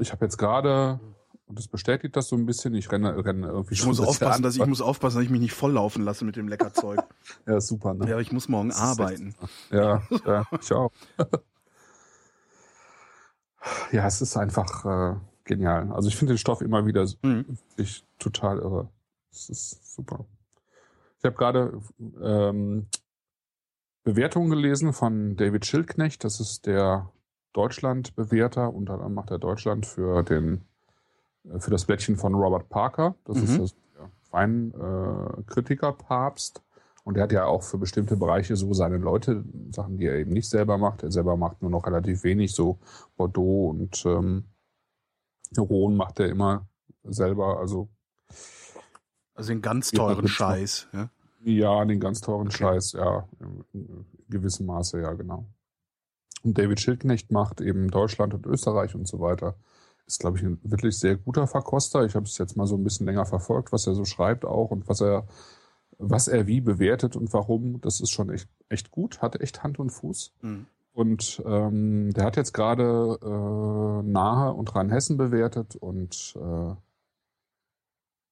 Ich 0.00 0.12
habe 0.12 0.24
jetzt 0.24 0.38
gerade, 0.38 1.00
und 1.46 1.58
das 1.58 1.68
bestätigt 1.68 2.16
das 2.16 2.28
so 2.28 2.36
ein 2.36 2.44
bisschen, 2.44 2.74
ich 2.74 2.90
renne, 2.90 3.24
renne 3.24 3.46
irgendwie 3.46 3.74
Ich 3.74 3.86
muss 3.86 3.98
seit 3.98 4.08
aufpassen, 4.08 4.42
dass 4.42 4.56
ich 4.56 4.66
muss 4.66 4.80
aufpassen, 4.80 5.16
dass 5.16 5.24
ich 5.24 5.30
mich 5.30 5.40
nicht 5.40 5.54
volllaufen 5.54 6.02
lasse 6.02 6.24
mit 6.24 6.36
dem 6.36 6.48
Leckerzeug. 6.48 7.02
Ja, 7.46 7.60
super, 7.60 7.94
ne? 7.94 8.08
ja, 8.08 8.18
ich 8.18 8.32
muss 8.32 8.48
morgen 8.48 8.70
Das 8.70 8.80
arbeiten. 8.80 9.34
Ja, 9.70 10.02
ja, 10.24 10.44
ich 10.60 10.72
auch. 10.72 10.90
ja, 13.92 14.06
es 14.06 14.20
ist 14.20 14.36
einfach 14.36 14.84
äh, 14.84 15.16
genial. 15.44 15.92
Also 15.92 16.08
ich 16.08 16.16
finde 16.16 16.34
den 16.34 16.38
Stoff 16.38 16.60
immer 16.60 16.86
wieder 16.86 17.06
Mhm. 17.22 17.58
wirklich 17.70 18.04
total 18.18 18.58
irre. 18.58 18.88
Es 19.30 19.48
ist 19.48 19.94
super. 19.94 20.26
Ich 21.18 21.24
habe 21.24 21.36
gerade 21.36 21.80
ähm, 22.22 22.86
Bewertungen 24.02 24.50
gelesen 24.50 24.92
von 24.92 25.36
David 25.36 25.66
Schildknecht. 25.66 26.24
Das 26.24 26.40
ist 26.40 26.66
der 26.66 27.10
Deutschland-Bewerter. 27.52 28.72
Unter 28.72 28.94
anderem 28.94 29.14
macht 29.14 29.30
er 29.30 29.38
Deutschland 29.38 29.86
für 29.86 30.22
den 30.22 30.64
für 31.58 31.70
das 31.70 31.84
Blättchen 31.84 32.16
von 32.16 32.34
Robert 32.34 32.68
Parker. 32.68 33.14
Das 33.24 33.38
ist 33.38 33.52
Mhm. 33.52 33.58
das 33.58 33.74
der 33.94 34.10
Weinkritiker 34.30 35.38
äh, 35.38 35.42
Kritiker-Papst. 35.46 36.62
Und 37.04 37.16
er 37.16 37.22
hat 37.22 37.32
ja 37.32 37.44
auch 37.46 37.62
für 37.62 37.78
bestimmte 37.78 38.16
Bereiche 38.16 38.56
so 38.56 38.74
seine 38.74 38.96
Leute, 38.96 39.44
Sachen, 39.70 39.96
die 39.96 40.06
er 40.06 40.16
eben 40.16 40.32
nicht 40.32 40.48
selber 40.48 40.76
macht. 40.76 41.04
Er 41.04 41.12
selber 41.12 41.36
macht 41.36 41.62
nur 41.62 41.70
noch 41.70 41.86
relativ 41.86 42.24
wenig, 42.24 42.52
so 42.52 42.78
Bordeaux 43.16 43.70
und 43.70 44.04
ähm, 44.06 44.44
Rhone 45.56 45.94
macht 45.94 46.18
er 46.18 46.28
immer 46.28 46.66
selber. 47.04 47.58
Also 47.60 47.88
Also 49.34 49.50
den 49.50 49.62
ganz 49.62 49.92
teuren. 49.92 50.26
Scheiß. 50.26 50.88
Ja? 50.92 51.10
ja, 51.44 51.84
den 51.84 52.00
ganz 52.00 52.20
teuren 52.20 52.48
Okay. 52.48 52.56
Scheiß, 52.56 52.92
ja, 52.94 53.28
in 53.72 54.04
gewissem 54.28 54.66
Maße, 54.66 55.00
ja, 55.00 55.12
genau. 55.12 55.46
Und 56.42 56.58
David 56.58 56.80
Schildknecht 56.80 57.30
macht 57.30 57.60
eben 57.60 57.88
Deutschland 57.90 58.34
und 58.34 58.46
Österreich 58.46 58.94
und 58.96 59.06
so 59.06 59.20
weiter. 59.20 59.54
Ist, 60.06 60.20
glaube 60.20 60.38
ich, 60.38 60.44
ein 60.44 60.58
wirklich 60.62 60.98
sehr 60.98 61.16
guter 61.16 61.46
Verkoster. 61.46 62.04
Ich 62.04 62.14
habe 62.14 62.26
es 62.26 62.38
jetzt 62.38 62.56
mal 62.56 62.66
so 62.66 62.76
ein 62.76 62.84
bisschen 62.84 63.06
länger 63.06 63.26
verfolgt, 63.26 63.72
was 63.72 63.86
er 63.86 63.94
so 63.94 64.04
schreibt 64.04 64.44
auch 64.44 64.70
und 64.70 64.88
was 64.88 65.00
er, 65.00 65.26
was 65.98 66.28
er 66.28 66.46
wie 66.46 66.60
bewertet 66.60 67.16
und 67.16 67.32
warum. 67.32 67.80
Das 67.80 68.00
ist 68.00 68.10
schon 68.10 68.30
echt, 68.30 68.48
echt 68.68 68.90
gut, 68.90 69.20
hat 69.20 69.40
echt 69.40 69.62
Hand 69.62 69.78
und 69.78 69.90
Fuß. 69.90 70.32
Mhm. 70.42 70.66
Und 70.92 71.42
ähm, 71.44 72.12
der 72.14 72.24
hat 72.24 72.36
jetzt 72.36 72.54
gerade 72.54 73.18
äh, 73.22 74.08
Nahe 74.08 74.52
und 74.54 74.74
Rheinhessen 74.74 75.18
bewertet 75.18 75.76
und 75.76 76.34
äh, 76.36 76.74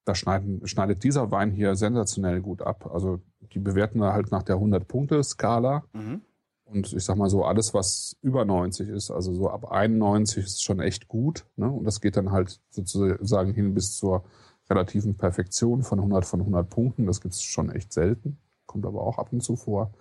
da 0.04 0.14
schneiden, 0.14 0.66
schneidet 0.66 1.02
dieser 1.02 1.30
Wein 1.30 1.50
hier 1.50 1.76
sensationell 1.76 2.40
gut 2.40 2.62
ab. 2.62 2.90
Also 2.92 3.20
die 3.52 3.58
bewerten 3.58 4.00
da 4.00 4.12
halt 4.12 4.30
nach 4.30 4.42
der 4.42 4.56
100-Punkte-Skala. 4.56 5.84
Mhm. 5.92 6.22
Und 6.64 6.92
ich 6.92 7.04
sag 7.04 7.16
mal 7.16 7.28
so, 7.28 7.44
alles, 7.44 7.74
was 7.74 8.16
über 8.22 8.44
90 8.44 8.88
ist, 8.88 9.10
also 9.10 9.32
so 9.34 9.50
ab 9.50 9.70
91 9.70 10.44
ist 10.44 10.62
schon 10.62 10.80
echt 10.80 11.08
gut. 11.08 11.46
Ne? 11.56 11.70
Und 11.70 11.84
das 11.84 12.00
geht 12.00 12.16
dann 12.16 12.32
halt 12.32 12.60
sozusagen 12.70 13.52
hin 13.52 13.74
bis 13.74 13.96
zur 13.96 14.24
relativen 14.70 15.16
Perfektion 15.16 15.82
von 15.82 15.98
100 15.98 16.24
von 16.24 16.40
100 16.40 16.68
Punkten. 16.68 17.06
Das 17.06 17.20
gibt's 17.20 17.42
schon 17.42 17.70
echt 17.70 17.92
selten. 17.92 18.38
Kommt 18.66 18.86
aber 18.86 19.02
auch 19.02 19.18
ab 19.18 19.32
und 19.32 19.42
zu 19.42 19.56
vor. 19.56 19.92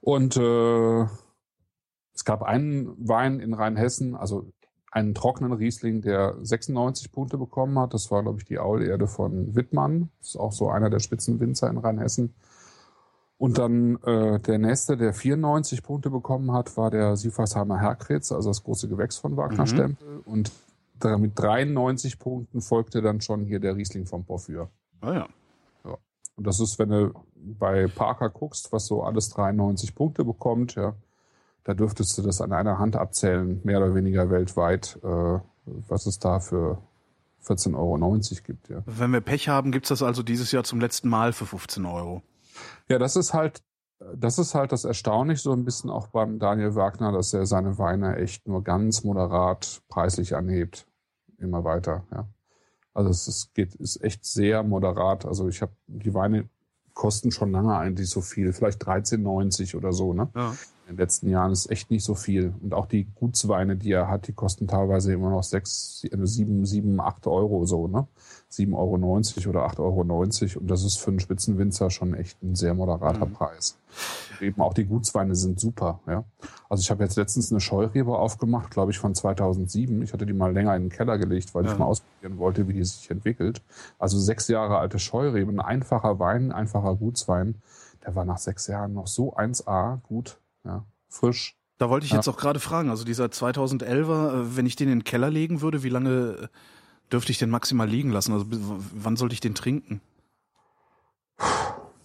Und 0.00 0.36
äh, 0.36 1.06
es 2.14 2.24
gab 2.24 2.42
einen 2.42 2.94
Wein 3.08 3.40
in 3.40 3.54
Rheinhessen, 3.54 4.14
also 4.14 4.50
einen 4.90 5.14
trockenen 5.14 5.52
Riesling, 5.52 6.00
der 6.02 6.36
96 6.40 7.12
Punkte 7.12 7.36
bekommen 7.38 7.78
hat. 7.78 7.92
Das 7.92 8.10
war, 8.10 8.22
glaube 8.22 8.38
ich, 8.38 8.44
die 8.44 8.58
Aulerde 8.58 9.06
von 9.06 9.54
Wittmann. 9.54 10.10
Das 10.18 10.28
ist 10.28 10.36
auch 10.36 10.52
so 10.52 10.70
einer 10.70 10.88
der 10.88 11.00
Spitzenwinzer 11.00 11.68
in 11.68 11.78
Rheinhessen. 11.78 12.34
Und 13.38 13.58
dann 13.58 13.96
äh, 14.02 14.40
der 14.40 14.58
nächste, 14.58 14.96
der 14.96 15.12
94 15.12 15.82
Punkte 15.82 16.08
bekommen 16.10 16.52
hat, 16.52 16.76
war 16.76 16.90
der 16.90 17.16
Siefersheimer 17.16 17.78
Herkritz, 17.78 18.32
also 18.32 18.48
das 18.50 18.62
große 18.64 18.88
Gewächs 18.88 19.18
von 19.18 19.36
Wagner 19.36 19.62
Mhm. 19.64 19.66
Stempel. 19.66 20.22
Und 20.24 20.50
da 20.98 21.18
mit 21.18 21.38
93 21.38 22.18
Punkten 22.18 22.62
folgte 22.62 23.02
dann 23.02 23.20
schon 23.20 23.44
hier 23.44 23.60
der 23.60 23.76
Riesling 23.76 24.06
vom 24.06 24.24
Porphyr. 24.24 24.70
Ah 25.02 25.12
ja. 25.12 25.28
Und 26.36 26.46
das 26.46 26.60
ist, 26.60 26.78
wenn 26.78 26.90
du 26.90 27.12
bei 27.34 27.86
Parker 27.86 28.28
guckst, 28.28 28.70
was 28.70 28.86
so 28.86 29.02
alles 29.02 29.30
93 29.30 29.94
Punkte 29.94 30.22
bekommt, 30.22 30.74
ja, 30.74 30.94
da 31.64 31.72
dürftest 31.72 32.16
du 32.18 32.22
das 32.22 32.42
an 32.42 32.52
einer 32.52 32.78
Hand 32.78 32.94
abzählen, 32.94 33.60
mehr 33.64 33.78
oder 33.78 33.94
weniger 33.94 34.28
weltweit, 34.30 34.98
äh, 35.02 35.38
was 35.64 36.04
es 36.04 36.18
da 36.18 36.40
für 36.40 36.78
14,90 37.42 37.74
Euro 37.74 38.42
gibt, 38.44 38.68
ja. 38.68 38.82
Wenn 38.84 39.12
wir 39.12 39.22
Pech 39.22 39.48
haben, 39.48 39.72
gibt's 39.72 39.88
das 39.88 40.02
also 40.02 40.22
dieses 40.22 40.52
Jahr 40.52 40.64
zum 40.64 40.78
letzten 40.78 41.08
Mal 41.08 41.32
für 41.32 41.46
15 41.46 41.86
Euro. 41.86 42.22
Ja, 42.88 42.98
das 42.98 43.16
ist 43.16 43.34
halt, 43.34 43.62
das 44.14 44.38
ist 44.38 44.54
halt 44.54 44.72
das 44.72 44.84
Erstaunliche 44.84 45.42
so 45.42 45.52
ein 45.52 45.64
bisschen 45.64 45.90
auch 45.90 46.08
beim 46.08 46.38
Daniel 46.38 46.74
Wagner, 46.74 47.12
dass 47.12 47.32
er 47.32 47.46
seine 47.46 47.78
Weine 47.78 48.16
echt 48.16 48.46
nur 48.46 48.62
ganz 48.62 49.04
moderat 49.04 49.82
preislich 49.88 50.36
anhebt. 50.36 50.86
Immer 51.38 51.64
weiter, 51.64 52.04
ja. 52.12 52.26
Also 52.94 53.10
es 53.10 53.28
ist, 53.28 53.54
geht, 53.54 53.74
ist 53.74 54.02
echt 54.02 54.24
sehr 54.24 54.62
moderat. 54.62 55.26
Also 55.26 55.48
ich 55.48 55.60
habe 55.60 55.72
die 55.86 56.14
Weine 56.14 56.48
kosten 56.94 57.30
schon 57.30 57.52
lange 57.52 57.76
eigentlich 57.76 58.08
so 58.08 58.22
viel, 58.22 58.54
vielleicht 58.54 58.82
13,90 58.82 59.76
oder 59.76 59.92
so. 59.92 60.14
Ne? 60.14 60.30
Ja. 60.34 60.54
In 60.86 60.94
den 60.94 60.98
letzten 60.98 61.28
Jahren 61.28 61.50
ist 61.50 61.68
echt 61.68 61.90
nicht 61.90 62.04
so 62.04 62.14
viel. 62.14 62.54
Und 62.62 62.72
auch 62.72 62.86
die 62.86 63.08
Gutsweine, 63.16 63.76
die 63.76 63.90
er 63.90 64.08
hat, 64.08 64.28
die 64.28 64.32
kosten 64.32 64.68
teilweise 64.68 65.12
immer 65.12 65.30
noch 65.30 65.42
sechs, 65.42 66.00
sieben, 66.00 66.64
sieben, 66.64 67.00
acht 67.00 67.26
Euro 67.26 67.66
so, 67.66 67.88
ne? 67.88 68.06
7,90 68.52 68.72
Euro 68.76 69.50
oder 69.50 69.66
8,90 69.66 69.80
Euro. 69.80 70.60
Und 70.60 70.70
das 70.70 70.84
ist 70.84 70.98
für 70.98 71.10
einen 71.10 71.18
Spitzenwinzer 71.18 71.90
schon 71.90 72.14
echt 72.14 72.40
ein 72.40 72.54
sehr 72.54 72.72
moderater 72.74 73.26
mhm. 73.26 73.32
Preis. 73.32 73.76
Eben 74.40 74.60
auch 74.60 74.74
die 74.74 74.84
Gutsweine 74.84 75.34
sind 75.34 75.58
super, 75.58 75.98
ja. 76.06 76.22
Also 76.68 76.82
ich 76.82 76.90
habe 76.92 77.02
jetzt 77.02 77.16
letztens 77.16 77.50
eine 77.50 77.60
Scheurebe 77.60 78.16
aufgemacht, 78.16 78.70
glaube 78.70 78.92
ich, 78.92 78.98
von 79.00 79.12
2007. 79.12 80.02
Ich 80.02 80.12
hatte 80.12 80.24
die 80.24 80.34
mal 80.34 80.52
länger 80.52 80.76
in 80.76 80.84
den 80.84 80.90
Keller 80.90 81.18
gelegt, 81.18 81.52
weil 81.52 81.64
ja. 81.64 81.72
ich 81.72 81.78
mal 81.78 81.86
ausprobieren 81.86 82.38
wollte, 82.38 82.68
wie 82.68 82.74
die 82.74 82.84
sich 82.84 83.10
entwickelt. 83.10 83.60
Also 83.98 84.20
sechs 84.20 84.46
Jahre 84.46 84.78
alte 84.78 85.00
Scheurebe, 85.00 85.50
ein 85.50 85.58
einfacher 85.58 86.20
Wein, 86.20 86.52
einfacher 86.52 86.94
Gutswein. 86.94 87.56
Der 88.04 88.14
war 88.14 88.24
nach 88.24 88.38
sechs 88.38 88.68
Jahren 88.68 88.94
noch 88.94 89.08
so 89.08 89.34
1A 89.34 90.00
gut, 90.02 90.38
ja, 90.66 90.84
frisch. 91.08 91.56
Da 91.78 91.90
wollte 91.90 92.06
ich 92.06 92.12
jetzt 92.12 92.28
auch 92.28 92.38
gerade 92.38 92.58
fragen, 92.58 92.88
also 92.88 93.04
dieser 93.04 93.26
2011er, 93.26 94.32
äh, 94.32 94.56
wenn 94.56 94.66
ich 94.66 94.76
den 94.76 94.88
in 94.88 95.00
den 95.00 95.04
Keller 95.04 95.30
legen 95.30 95.60
würde, 95.60 95.82
wie 95.82 95.90
lange 95.90 96.48
dürfte 97.12 97.32
ich 97.32 97.38
den 97.38 97.50
maximal 97.50 97.88
liegen 97.88 98.10
lassen? 98.10 98.32
Also 98.32 98.46
wann 98.48 99.16
sollte 99.16 99.34
ich 99.34 99.40
den 99.40 99.54
trinken? 99.54 100.00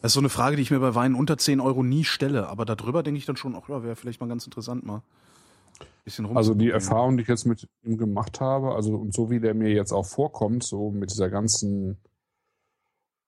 Das 0.01 0.09
ist 0.09 0.13
so 0.13 0.19
eine 0.19 0.29
Frage, 0.29 0.55
die 0.55 0.61
ich 0.61 0.71
mir 0.71 0.79
bei 0.79 0.95
Weinen 0.95 1.15
unter 1.15 1.37
10 1.37 1.59
Euro 1.59 1.83
nie 1.83 2.03
stelle. 2.03 2.47
Aber 2.47 2.65
darüber 2.65 3.03
denke 3.03 3.19
ich 3.19 3.25
dann 3.25 3.37
schon, 3.37 3.55
ach 3.55 3.69
ja, 3.69 3.83
wäre 3.83 3.95
vielleicht 3.95 4.19
mal 4.19 4.27
ganz 4.27 4.45
interessant 4.45 4.85
mal. 4.85 5.03
Bisschen 6.03 6.25
rum 6.25 6.35
also 6.35 6.55
die 6.55 6.71
Erfahrung, 6.71 7.17
die 7.17 7.23
ich 7.23 7.29
jetzt 7.29 7.45
mit 7.45 7.67
ihm 7.83 7.97
gemacht 7.97 8.41
habe, 8.41 8.73
also 8.73 8.95
und 8.95 9.13
so 9.13 9.29
wie 9.29 9.39
der 9.39 9.53
mir 9.53 9.69
jetzt 9.69 9.91
auch 9.91 10.05
vorkommt, 10.05 10.63
so 10.63 10.89
mit 10.91 11.11
dieser 11.11 11.29
ganzen 11.29 11.97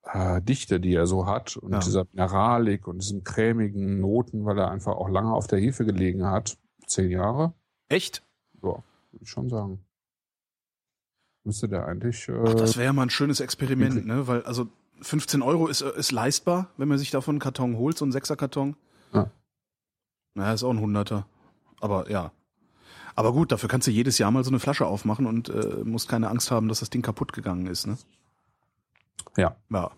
äh, 0.04 0.42
Dichte, 0.42 0.80
die 0.80 0.94
er 0.94 1.08
so 1.08 1.26
hat 1.26 1.58
und 1.58 1.72
ja. 1.72 1.80
dieser 1.80 2.06
Mineralik 2.12 2.88
und 2.88 3.00
diesen 3.00 3.24
cremigen 3.24 4.00
Noten, 4.00 4.46
weil 4.46 4.58
er 4.58 4.72
einfach 4.72 4.94
auch 4.94 5.10
lange 5.10 5.34
auf 5.34 5.48
der 5.48 5.60
Hefe 5.60 5.86
gelegen 5.86 6.26
hat, 6.26 6.58
zehn 6.86 7.10
Jahre. 7.10 7.54
Echt? 7.90 8.24
Ja, 8.62 8.84
würde 9.12 9.24
ich 9.24 9.30
schon 9.30 9.50
sagen 9.50 9.84
müsste 11.44 11.68
der 11.68 11.86
eigentlich. 11.86 12.28
Äh, 12.30 12.44
Ach, 12.46 12.54
das 12.54 12.78
wäre 12.78 12.86
ja 12.86 12.94
mal 12.94 13.04
ein 13.04 13.10
schönes 13.10 13.40
Experiment, 13.40 14.06
ne? 14.06 14.28
Weil, 14.28 14.44
also 14.44 14.68
15 15.02 15.42
Euro 15.42 15.68
ist, 15.68 15.82
ist 15.82 16.12
leistbar, 16.12 16.70
wenn 16.78 16.88
man 16.88 16.98
sich 16.98 17.12
davon 17.12 17.34
einen 17.34 17.40
Karton 17.40 17.78
holt, 17.78 17.98
so 17.98 18.06
ein 18.06 18.12
Sechserkarton. 18.12 18.76
Ja. 19.14 19.30
Naja, 20.36 20.54
ist 20.54 20.64
auch 20.64 20.72
ein 20.72 20.80
Hunderter. 20.80 21.28
Aber 21.82 22.10
ja. 22.10 22.32
Aber 23.16 23.34
gut, 23.34 23.52
dafür 23.52 23.70
kannst 23.70 23.88
du 23.88 23.92
jedes 23.92 24.18
Jahr 24.18 24.32
mal 24.32 24.44
so 24.44 24.50
eine 24.50 24.60
Flasche 24.60 24.88
aufmachen 24.88 25.28
und 25.28 25.50
äh, 25.50 25.84
musst 25.84 26.10
keine 26.10 26.30
Angst 26.30 26.50
haben, 26.50 26.68
dass 26.68 26.80
das 26.80 26.90
Ding 26.90 27.04
kaputt 27.04 27.34
gegangen 27.34 27.68
ist, 27.68 27.86
ne? 27.86 27.98
Ja. 29.38 29.56
Ja. 29.72 29.92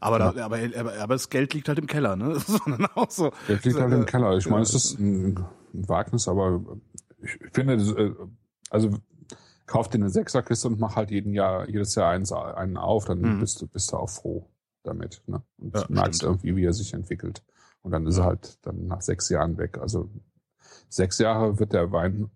Aber, 0.00 0.18
ja. 0.18 0.32
Da, 0.32 0.44
aber, 0.44 0.58
aber, 0.76 0.94
aber 0.98 1.14
das 1.14 1.30
Geld 1.30 1.54
liegt 1.54 1.68
halt 1.68 1.78
im 1.78 1.86
Keller, 1.86 2.16
ne? 2.16 2.38
Sondern 2.46 2.86
auch 2.94 3.10
so. 3.10 3.32
Geld 3.46 3.64
liegt 3.64 3.78
halt 3.78 3.92
im 3.92 4.06
Keller. 4.06 4.36
Ich 4.36 4.48
meine, 4.48 4.62
es 4.62 4.74
ist 4.74 4.98
ein, 4.98 5.44
ein 5.74 5.88
Wagnis, 5.88 6.28
aber 6.28 6.60
ich 7.20 7.38
finde, 7.52 7.74
äh, 7.74 8.14
also 8.70 8.90
kauf 9.66 9.88
dir 9.88 9.98
eine 9.98 10.10
Sechserkiste 10.10 10.68
und 10.68 10.78
mach 10.78 10.96
halt 10.96 11.10
jeden 11.10 11.32
Jahr, 11.32 11.68
jedes 11.68 11.94
Jahr 11.94 12.10
eins, 12.10 12.32
einen 12.32 12.76
auf, 12.76 13.06
dann 13.06 13.20
mhm. 13.20 13.40
bist 13.40 13.60
du, 13.60 13.66
bist 13.66 13.92
du 13.92 13.96
auch 13.96 14.10
froh 14.10 14.48
damit, 14.82 15.22
ne? 15.26 15.42
Und 15.58 15.74
ja, 15.74 15.84
merkst 15.88 16.20
stimmt. 16.20 16.44
irgendwie, 16.44 16.56
wie 16.56 16.64
er 16.66 16.72
sich 16.72 16.92
entwickelt. 16.92 17.42
Und 17.82 17.92
dann 17.92 18.06
ist 18.06 18.18
er 18.18 18.24
halt 18.24 18.58
dann 18.66 18.86
nach 18.86 19.00
sechs 19.00 19.28
Jahren 19.28 19.58
weg. 19.58 19.78
Also 19.78 20.10
sechs 20.88 21.18
Jahre 21.18 21.58
wird 21.58 21.72
der 21.72 21.90
Wein 21.92 22.30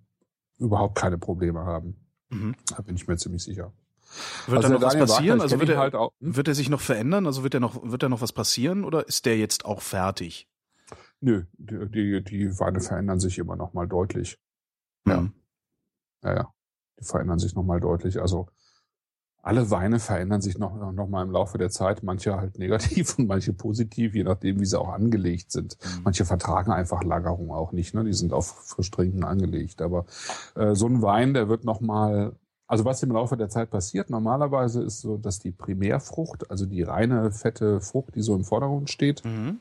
überhaupt 0.59 0.97
keine 0.97 1.19
Probleme 1.19 1.61
haben. 1.61 1.97
Mhm. 2.31 2.55
Da 2.75 2.83
bin 2.83 2.97
ich 2.97 3.07
mir 3.07 3.17
ziemlich 3.17 3.43
sicher. 3.43 3.73
Wird 4.47 4.65
also 4.65 4.69
da 4.69 4.75
noch 4.75 4.83
was 4.83 4.97
passieren? 4.97 5.39
Wagner, 5.39 5.43
also 5.43 5.61
wird 5.61 5.71
er, 5.71 5.79
halt 5.79 5.95
auch, 5.95 6.13
hm? 6.21 6.37
wird 6.37 6.49
er 6.49 6.55
sich 6.55 6.69
noch 6.69 6.81
verändern? 6.81 7.27
Also 7.27 7.43
wird 7.43 7.55
er 7.55 7.61
noch, 7.61 7.83
wird 7.83 8.03
er 8.03 8.09
noch 8.09 8.21
was 8.21 8.33
passieren 8.33 8.85
oder 8.85 9.07
ist 9.07 9.27
der 9.27 9.37
jetzt 9.39 9.65
auch 9.65 9.83
fertig? 9.83 10.49
Nö, 11.21 11.45
die, 11.55 11.89
die, 11.91 12.25
die 12.25 12.59
Weine 12.59 12.81
verändern 12.81 13.21
sich 13.21 13.39
immer 13.39 13.57
noch 13.57 13.75
mal 13.75 13.87
deutlich. 13.87 14.39
Ja. 15.07 15.21
Mhm. 15.21 15.33
Ja, 16.23 16.35
ja 16.35 16.55
die 16.99 17.05
verändern 17.05 17.39
sich 17.39 17.55
nochmal 17.55 17.81
deutlich. 17.81 18.21
Also 18.21 18.49
alle 19.43 19.71
Weine 19.71 19.99
verändern 19.99 20.41
sich 20.41 20.59
noch, 20.59 20.93
noch 20.93 21.09
mal 21.09 21.23
im 21.23 21.31
Laufe 21.31 21.59
der 21.59 21.71
Zeit, 21.71 22.03
manche 22.03 22.37
halt 22.37 22.59
negativ 22.59 23.19
und 23.19 23.29
manche 23.29 23.53
positiv, 23.53 24.15
je 24.15 24.25
nachdem, 24.25 24.61
wie 24.61 24.67
sie 24.67 24.79
auch 24.79 24.91
angelegt 24.91 25.53
sind. 25.53 25.79
Mhm. 25.83 26.03
Manche 26.05 26.25
vertragen 26.25 26.73
einfach 26.73 27.03
Lagerung 27.03 27.51
auch 27.51 27.73
nicht, 27.73 27.95
ne? 27.95 28.05
die 28.05 28.13
sind 28.13 28.33
auf 28.33 28.47
Frischtrinken 28.69 29.25
angelegt. 29.25 29.81
Aber 29.81 30.07
äh, 30.55 30.75
so 30.75 30.87
ein 30.87 31.03
Wein, 31.03 31.35
der 31.35 31.49
wird 31.49 31.65
noch 31.65 31.81
mal 31.81 32.35
also 32.69 32.85
was 32.85 33.03
im 33.03 33.11
Laufe 33.11 33.37
der 33.37 33.49
Zeit 33.49 33.71
passiert, 33.71 34.11
normalerweise 34.11 34.83
ist 34.83 35.01
so, 35.01 35.17
dass 35.17 35.41
die 35.41 35.51
Primärfrucht, 35.51 36.51
also 36.51 36.67
die 36.67 36.83
reine 36.83 37.33
fette 37.33 37.81
Frucht, 37.81 38.15
die 38.15 38.23
so 38.23 38.37
im 38.37 38.45
Vordergrund 38.45 38.91
steht, 38.91 39.25
mhm 39.25 39.59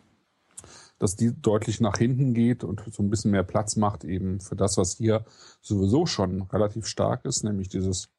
dass 0.99 1.15
die 1.15 1.39
deutlich 1.39 1.79
nach 1.79 1.97
hinten 1.97 2.33
geht 2.33 2.63
und 2.63 2.83
so 2.91 3.03
ein 3.03 3.09
bisschen 3.09 3.31
mehr 3.31 3.43
Platz 3.43 3.75
macht 3.75 4.03
eben 4.03 4.39
für 4.39 4.55
das, 4.55 4.77
was 4.77 4.97
hier 4.97 5.25
sowieso 5.61 6.05
schon 6.05 6.43
relativ 6.43 6.87
stark 6.87 7.25
ist, 7.25 7.43
nämlich 7.43 7.69
dieses 7.69 8.09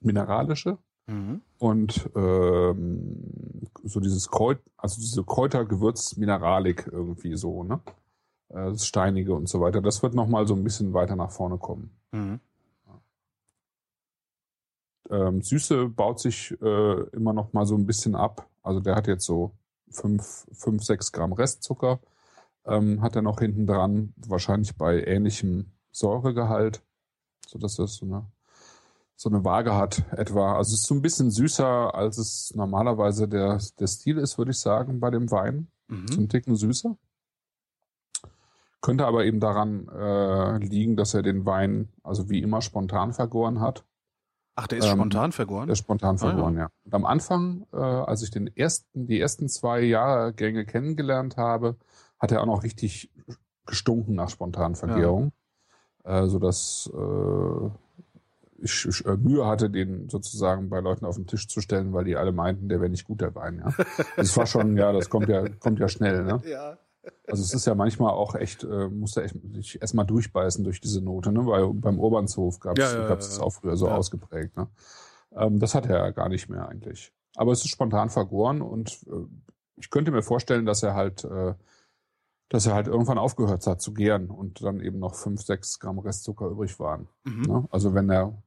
mineralische 0.00 0.78
mhm. 1.06 1.40
und 1.58 2.10
ähm, 2.14 3.68
so 3.84 4.00
dieses 4.00 4.28
Kräut, 4.28 4.58
also 4.76 5.00
diese 5.00 5.24
Kräutergewürz-Mineralik 5.24 6.88
irgendwie 6.90 7.36
so, 7.36 7.62
ne? 7.62 7.80
Äh, 8.48 8.70
das 8.70 8.86
Steinige 8.86 9.34
und 9.34 9.48
so 9.48 9.60
weiter. 9.60 9.80
Das 9.80 10.02
wird 10.02 10.14
nochmal 10.14 10.46
so 10.46 10.54
ein 10.54 10.64
bisschen 10.64 10.92
weiter 10.92 11.16
nach 11.16 11.30
vorne 11.30 11.58
kommen. 11.58 11.90
Mhm. 12.12 12.40
Ähm, 15.10 15.42
Süße 15.42 15.88
baut 15.88 16.20
sich 16.20 16.56
äh, 16.62 17.00
immer 17.10 17.32
noch 17.32 17.52
mal 17.52 17.66
so 17.66 17.76
ein 17.76 17.86
bisschen 17.86 18.14
ab. 18.14 18.48
Also 18.62 18.80
der 18.80 18.94
hat 18.94 19.06
jetzt 19.06 19.24
so 19.24 19.52
5, 19.90 20.46
5 20.52 20.82
6 20.82 21.12
Gramm 21.12 21.32
Restzucker 21.32 22.00
ähm, 22.66 23.02
hat 23.02 23.16
er 23.16 23.22
noch 23.22 23.40
hinten 23.40 23.66
dran, 23.66 24.14
wahrscheinlich 24.16 24.76
bei 24.76 25.02
ähnlichem 25.04 25.72
Säuregehalt, 25.92 26.82
so 27.46 27.58
dass 27.58 27.76
das 27.76 27.94
so 27.94 28.06
eine, 28.06 28.26
so 29.16 29.28
eine 29.28 29.44
Waage 29.44 29.74
hat 29.74 30.04
etwa. 30.12 30.56
Also 30.56 30.74
es 30.74 30.80
ist 30.80 30.86
so 30.86 30.94
ein 30.94 31.02
bisschen 31.02 31.30
süßer, 31.30 31.94
als 31.94 32.18
es 32.18 32.52
normalerweise 32.54 33.28
der, 33.28 33.60
der 33.78 33.86
Stil 33.86 34.18
ist, 34.18 34.38
würde 34.38 34.52
ich 34.52 34.58
sagen, 34.58 35.00
bei 35.00 35.10
dem 35.10 35.30
Wein. 35.30 35.68
Mhm. 35.88 36.08
So 36.08 36.20
ein 36.20 36.28
Ticken 36.28 36.56
süßer. 36.56 36.96
Könnte 38.80 39.06
aber 39.06 39.24
eben 39.24 39.40
daran 39.40 39.88
äh, 39.88 40.58
liegen, 40.58 40.96
dass 40.96 41.14
er 41.14 41.22
den 41.22 41.46
Wein, 41.46 41.88
also 42.02 42.28
wie 42.28 42.42
immer, 42.42 42.60
spontan 42.60 43.12
vergoren 43.12 43.60
hat. 43.60 43.84
Ach, 44.56 44.66
der 44.66 44.78
ist 44.78 44.86
ähm, 44.86 44.92
spontan 44.98 45.32
vergoren? 45.32 45.66
Der 45.66 45.72
ist 45.72 45.80
spontan 45.80 46.18
vergoren, 46.18 46.56
ah, 46.56 46.60
ja. 46.60 46.64
ja. 46.66 46.70
Und 46.84 46.94
am 46.94 47.04
Anfang, 47.04 47.66
äh, 47.72 47.76
als 47.76 48.22
ich 48.22 48.30
den 48.30 48.46
ersten, 48.56 49.06
die 49.06 49.20
ersten 49.20 49.48
zwei 49.48 49.80
Jahrgänge 49.80 50.64
kennengelernt 50.64 51.36
habe, 51.36 51.76
hat 52.20 52.30
er 52.30 52.40
auch 52.40 52.46
noch 52.46 52.62
richtig 52.62 53.10
gestunken 53.66 54.14
nach 54.14 54.30
Spontanvergärung, 54.30 55.32
ja. 56.04 56.22
äh, 56.22 56.28
sodass 56.28 56.90
äh, 56.94 57.70
ich, 58.58 58.86
ich 58.86 59.04
äh, 59.04 59.16
Mühe 59.16 59.46
hatte, 59.46 59.70
den 59.70 60.08
sozusagen 60.08 60.70
bei 60.70 60.80
Leuten 60.80 61.04
auf 61.04 61.16
den 61.16 61.26
Tisch 61.26 61.48
zu 61.48 61.60
stellen, 61.60 61.92
weil 61.92 62.04
die 62.04 62.16
alle 62.16 62.32
meinten, 62.32 62.68
der 62.68 62.80
wäre 62.80 62.90
nicht 62.90 63.04
gut, 63.04 63.20
der 63.20 63.34
Wein. 63.34 63.62
Ja. 63.64 63.84
Das 64.16 64.36
war 64.36 64.46
schon, 64.46 64.76
ja, 64.76 64.92
das 64.92 65.10
kommt 65.10 65.28
ja, 65.28 65.48
kommt 65.48 65.78
ja 65.80 65.88
schnell. 65.88 66.24
Ne? 66.24 66.40
Ja. 66.48 66.78
Also 67.26 67.42
es 67.42 67.54
ist 67.54 67.66
ja 67.66 67.74
manchmal 67.74 68.12
auch 68.12 68.34
echt, 68.34 68.64
äh, 68.64 68.88
musste 68.88 69.22
echt 69.22 69.36
sich 69.52 69.80
erstmal 69.80 70.06
durchbeißen 70.06 70.64
durch 70.64 70.80
diese 70.80 71.02
Note, 71.02 71.32
ne? 71.32 71.46
Weil 71.46 71.72
beim 71.74 71.98
Urbanshof 71.98 72.60
gab 72.60 72.78
es 72.78 72.92
ja, 72.92 73.00
ja, 73.00 73.08
gab's 73.08 73.36
ja, 73.36 73.42
auch 73.42 73.50
früher 73.50 73.76
so 73.76 73.88
ausgeprägt. 73.88 74.56
Ne? 74.56 74.68
Ähm, 75.32 75.58
das 75.58 75.74
hat 75.74 75.86
er 75.86 75.98
ja 75.98 76.10
gar 76.10 76.28
nicht 76.28 76.48
mehr 76.48 76.68
eigentlich. 76.68 77.12
Aber 77.36 77.52
es 77.52 77.64
ist 77.64 77.70
spontan 77.70 78.10
vergoren 78.10 78.62
und 78.62 79.02
äh, 79.06 79.26
ich 79.76 79.90
könnte 79.90 80.12
mir 80.12 80.22
vorstellen, 80.22 80.66
dass 80.66 80.82
er 80.82 80.94
halt, 80.94 81.24
äh, 81.24 81.54
dass 82.48 82.66
er 82.66 82.74
halt 82.74 82.86
irgendwann 82.86 83.18
aufgehört 83.18 83.66
hat 83.66 83.80
zu 83.80 83.92
gären 83.92 84.30
und 84.30 84.62
dann 84.62 84.80
eben 84.80 84.98
noch 84.98 85.14
fünf, 85.14 85.42
sechs 85.42 85.80
Gramm 85.80 85.98
Restzucker 85.98 86.46
übrig 86.46 86.78
waren. 86.78 87.08
Mhm. 87.24 87.42
Ne? 87.42 87.68
Also 87.70 87.94
wenn 87.94 88.10
er 88.10 88.42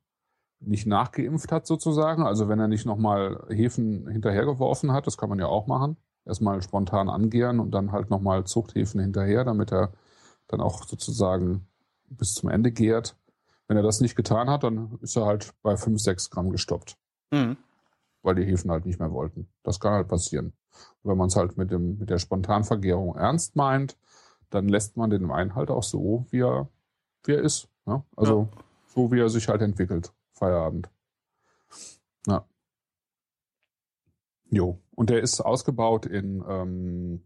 nicht 0.60 0.88
nachgeimpft 0.88 1.52
hat 1.52 1.68
sozusagen, 1.68 2.24
also 2.24 2.48
wenn 2.48 2.60
er 2.60 2.68
nicht 2.68 2.86
nochmal 2.86 3.46
Hefen 3.50 4.08
hinterhergeworfen 4.08 4.92
hat, 4.92 5.06
das 5.06 5.18
kann 5.18 5.30
man 5.30 5.40
ja 5.40 5.48
auch 5.48 5.68
machen, 5.68 5.98
erstmal 6.28 6.62
spontan 6.62 7.10
angären 7.10 7.60
und 7.60 7.72
dann 7.72 7.92
halt 7.92 8.10
nochmal 8.10 8.44
Zuchthäfen 8.46 9.00
hinterher, 9.00 9.44
damit 9.44 9.72
er 9.72 9.94
dann 10.48 10.62
auch 10.62 10.84
sozusagen 10.84 11.68
bis 12.10 12.34
zum 12.34 12.50
Ende 12.50 12.72
gärt. 12.72 13.16
Wenn 13.68 13.78
er 13.78 13.84
das 13.84 14.00
nicht 14.00 14.16
getan 14.16 14.50
hat, 14.50 14.64
dann 14.64 14.98
ist 15.02 15.18
er 15.18 15.26
halt 15.26 15.54
bei 15.62 15.76
5, 15.76 16.00
6 16.00 16.30
Gramm 16.30 16.52
gestoppt. 16.52 16.98
Mhm. 17.32 17.58
Weil 18.22 18.36
die 18.36 18.46
Hefen 18.46 18.72
halt 18.72 18.86
nicht 18.86 19.00
mehr 19.00 19.12
wollten. 19.12 19.48
Das 19.64 19.80
kann 19.80 19.94
halt 19.94 20.08
passieren. 20.08 20.54
Und 21.02 21.12
wenn 21.12 21.18
man 21.18 21.28
es 21.28 21.36
halt 21.36 21.58
mit, 21.58 21.72
dem, 21.72 21.98
mit 21.98 22.10
der 22.10 22.20
Spontanvergärung 22.20 23.16
ernst 23.16 23.56
meint, 23.56 23.98
dann 24.50 24.70
lässt 24.70 24.96
man 24.96 25.10
den 25.10 25.28
Wein 25.28 25.56
halt 25.56 25.70
auch 25.70 25.84
so, 25.84 26.26
wie 26.30 26.42
er, 26.42 26.70
wie 27.24 27.34
er 27.34 27.42
ist. 27.42 27.68
Ne? 27.86 28.04
Also 28.16 28.50
ja. 28.54 28.64
so, 28.94 29.12
wie 29.12 29.20
er 29.20 29.30
sich 29.30 29.50
halt 29.50 29.62
entwickelt. 29.62 30.14
Feierabend. 30.34 30.90
Ja. 32.28 32.46
Jo. 34.50 34.80
Und 34.96 35.10
der 35.10 35.22
ist 35.22 35.42
ausgebaut 35.42 36.06
in, 36.06 36.44
ähm, 36.48 37.24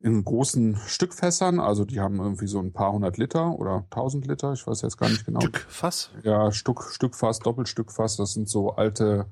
in 0.00 0.24
großen 0.24 0.76
Stückfässern, 0.76 1.60
also 1.60 1.84
die 1.84 2.00
haben 2.00 2.18
irgendwie 2.18 2.46
so 2.46 2.58
ein 2.58 2.72
paar 2.72 2.92
hundert 2.92 3.16
Liter 3.16 3.58
oder 3.58 3.86
tausend 3.90 4.26
Liter, 4.26 4.52
ich 4.52 4.66
weiß 4.66 4.82
jetzt 4.82 4.98
gar 4.98 5.08
nicht 5.08 5.24
genau. 5.24 5.40
Stückfass? 5.40 6.10
Ja, 6.22 6.52
Stück, 6.52 6.82
Stückfass, 6.90 7.38
Doppelstückfass, 7.38 8.16
das 8.16 8.32
sind 8.34 8.48
so 8.48 8.72
alte 8.72 9.26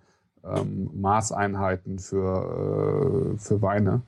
ähm, 0.45 0.91
Maßeinheiten 1.01 1.99
für, 1.99 3.35
äh, 3.35 3.39
für 3.39 3.61
Weine. 3.61 4.03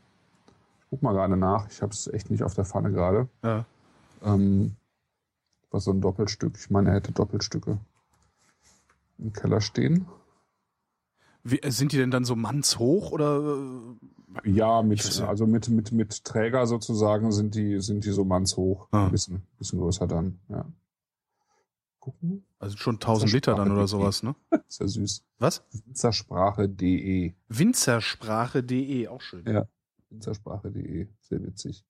Ich 0.79 0.87
guck 0.91 1.03
mal 1.03 1.13
gerade 1.13 1.37
nach, 1.37 1.69
ich 1.69 1.83
habe 1.83 1.93
es 1.93 2.07
echt 2.07 2.31
nicht 2.31 2.43
auf 2.43 2.55
der 2.55 2.65
Pfanne 2.65 2.93
gerade. 2.93 3.29
Ja. 3.43 3.65
Ähm, 4.25 4.77
was 5.71 5.85
so 5.85 5.91
ein 5.91 6.01
Doppelstück, 6.01 6.57
ich 6.57 6.71
meine, 6.71 6.91
er 6.91 6.97
hätte 6.97 7.13
Doppelstücke 7.13 7.79
im 9.19 9.33
Keller 9.33 9.61
stehen. 9.61 10.07
Wie, 11.45 11.61
äh, 11.61 11.71
sind 11.71 11.93
die 11.93 11.99
denn 11.99 12.11
dann 12.11 12.25
so 12.25 12.35
mannshoch 12.37 13.13
oder? 13.13 13.59
äh, 14.45 14.51
Ja, 14.51 14.83
mit, 14.83 15.21
also 15.23 15.47
mit, 15.47 15.69
mit, 15.69 15.93
mit 15.93 16.25
Träger 16.25 16.67
sozusagen 16.67 17.31
sind 17.33 17.55
die, 17.55 17.81
sind 17.81 18.05
die 18.05 18.13
so 18.13 18.25
mannshoch. 18.25 18.89
Ah. 18.91 19.05
Ein 19.07 19.13
bisschen, 19.13 19.43
bisschen 19.59 19.79
größer 19.79 20.07
dann, 20.07 20.41
ja. 20.49 20.65
Gucken. 22.01 22.45
Also 22.59 22.77
schon 22.77 22.97
1000 22.97 23.33
Liter 23.33 23.55
dann 23.55 23.73
oder 23.73 23.87
sowas, 23.87 24.23
ne? 24.23 24.35
Ist 24.69 24.81
ja 24.81 24.89
süß. 24.89 25.23
Was? 25.39 25.65
Winzersprache.de. 25.71 27.33
Winzersprache.de, 27.49 29.09
auch 29.09 29.21
schön. 29.21 29.47
Ja. 29.47 29.67
Winzersprache.de. 30.11 31.09
Sehr 31.21 31.43
witzig. 31.43 31.85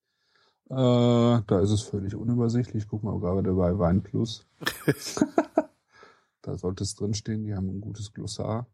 Äh, 0.70 0.74
da 0.74 1.60
ist 1.60 1.70
es 1.70 1.82
völlig 1.82 2.14
unübersichtlich. 2.14 2.88
Guck 2.88 3.02
mal 3.02 3.18
gerade 3.20 3.52
bei 3.52 3.78
Weinplus. 3.78 4.46
da 6.42 6.56
sollte 6.56 6.84
es 6.84 6.94
drinstehen. 6.94 7.44
Die 7.44 7.54
haben 7.54 7.68
ein 7.68 7.80
gutes 7.80 8.12
Glossar. 8.12 8.66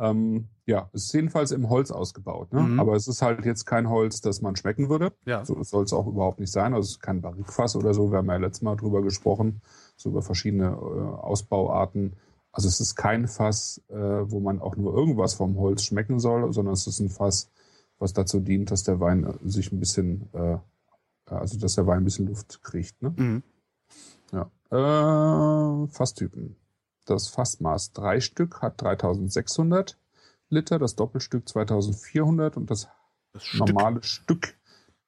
Ähm, 0.00 0.48
ja, 0.66 0.90
es 0.92 1.04
ist 1.04 1.14
jedenfalls 1.14 1.50
im 1.50 1.68
Holz 1.68 1.90
ausgebaut. 1.90 2.52
Ne? 2.52 2.60
Mhm. 2.60 2.80
Aber 2.80 2.94
es 2.94 3.08
ist 3.08 3.22
halt 3.22 3.44
jetzt 3.44 3.64
kein 3.64 3.88
Holz, 3.88 4.20
das 4.20 4.42
man 4.42 4.54
schmecken 4.56 4.88
würde. 4.88 5.12
Ja. 5.24 5.44
So 5.44 5.62
soll 5.62 5.84
es 5.84 5.92
auch 5.92 6.06
überhaupt 6.06 6.40
nicht 6.40 6.52
sein. 6.52 6.74
Also 6.74 6.86
es 6.86 6.90
ist 6.92 7.00
kein 7.00 7.20
Barrikfass 7.20 7.74
oder 7.74 7.94
so. 7.94 8.10
Wir 8.10 8.18
haben 8.18 8.28
ja 8.28 8.36
letztes 8.36 8.62
Mal 8.62 8.76
drüber 8.76 9.02
gesprochen, 9.02 9.60
so 9.96 10.10
über 10.10 10.22
verschiedene 10.22 10.66
äh, 10.66 10.70
Ausbauarten. 10.70 12.16
Also 12.52 12.68
es 12.68 12.80
ist 12.80 12.96
kein 12.96 13.28
Fass, 13.28 13.82
äh, 13.88 13.94
wo 13.96 14.40
man 14.40 14.60
auch 14.60 14.76
nur 14.76 14.94
irgendwas 14.94 15.34
vom 15.34 15.56
Holz 15.58 15.82
schmecken 15.82 16.18
soll, 16.18 16.52
sondern 16.52 16.74
es 16.74 16.86
ist 16.86 17.00
ein 17.00 17.10
Fass, 17.10 17.50
was 17.98 18.12
dazu 18.12 18.40
dient, 18.40 18.70
dass 18.70 18.84
der 18.84 19.00
Wein 19.00 19.24
äh, 19.24 19.48
sich 19.48 19.72
ein 19.72 19.80
bisschen, 19.80 20.28
äh, 20.32 20.58
also 21.26 21.58
dass 21.58 21.74
der 21.74 21.86
Wein 21.86 21.98
ein 21.98 22.04
bisschen 22.04 22.26
Luft 22.26 22.62
kriegt. 22.62 23.00
Ne? 23.02 23.14
Mhm. 23.16 23.42
Ja. 24.32 24.50
Äh, 24.70 25.86
Fasstypen. 25.88 26.56
Das 27.08 27.28
Fassmaß 27.28 27.92
drei 27.92 28.20
Stück 28.20 28.60
hat 28.60 28.82
3600 28.82 29.96
Liter, 30.50 30.78
das 30.78 30.94
Doppelstück 30.94 31.48
2400 31.48 32.56
und 32.56 32.70
das 32.70 32.88
Das 33.32 33.44
Stück, 33.44 33.68
normale 33.68 34.02
Stück 34.02 34.54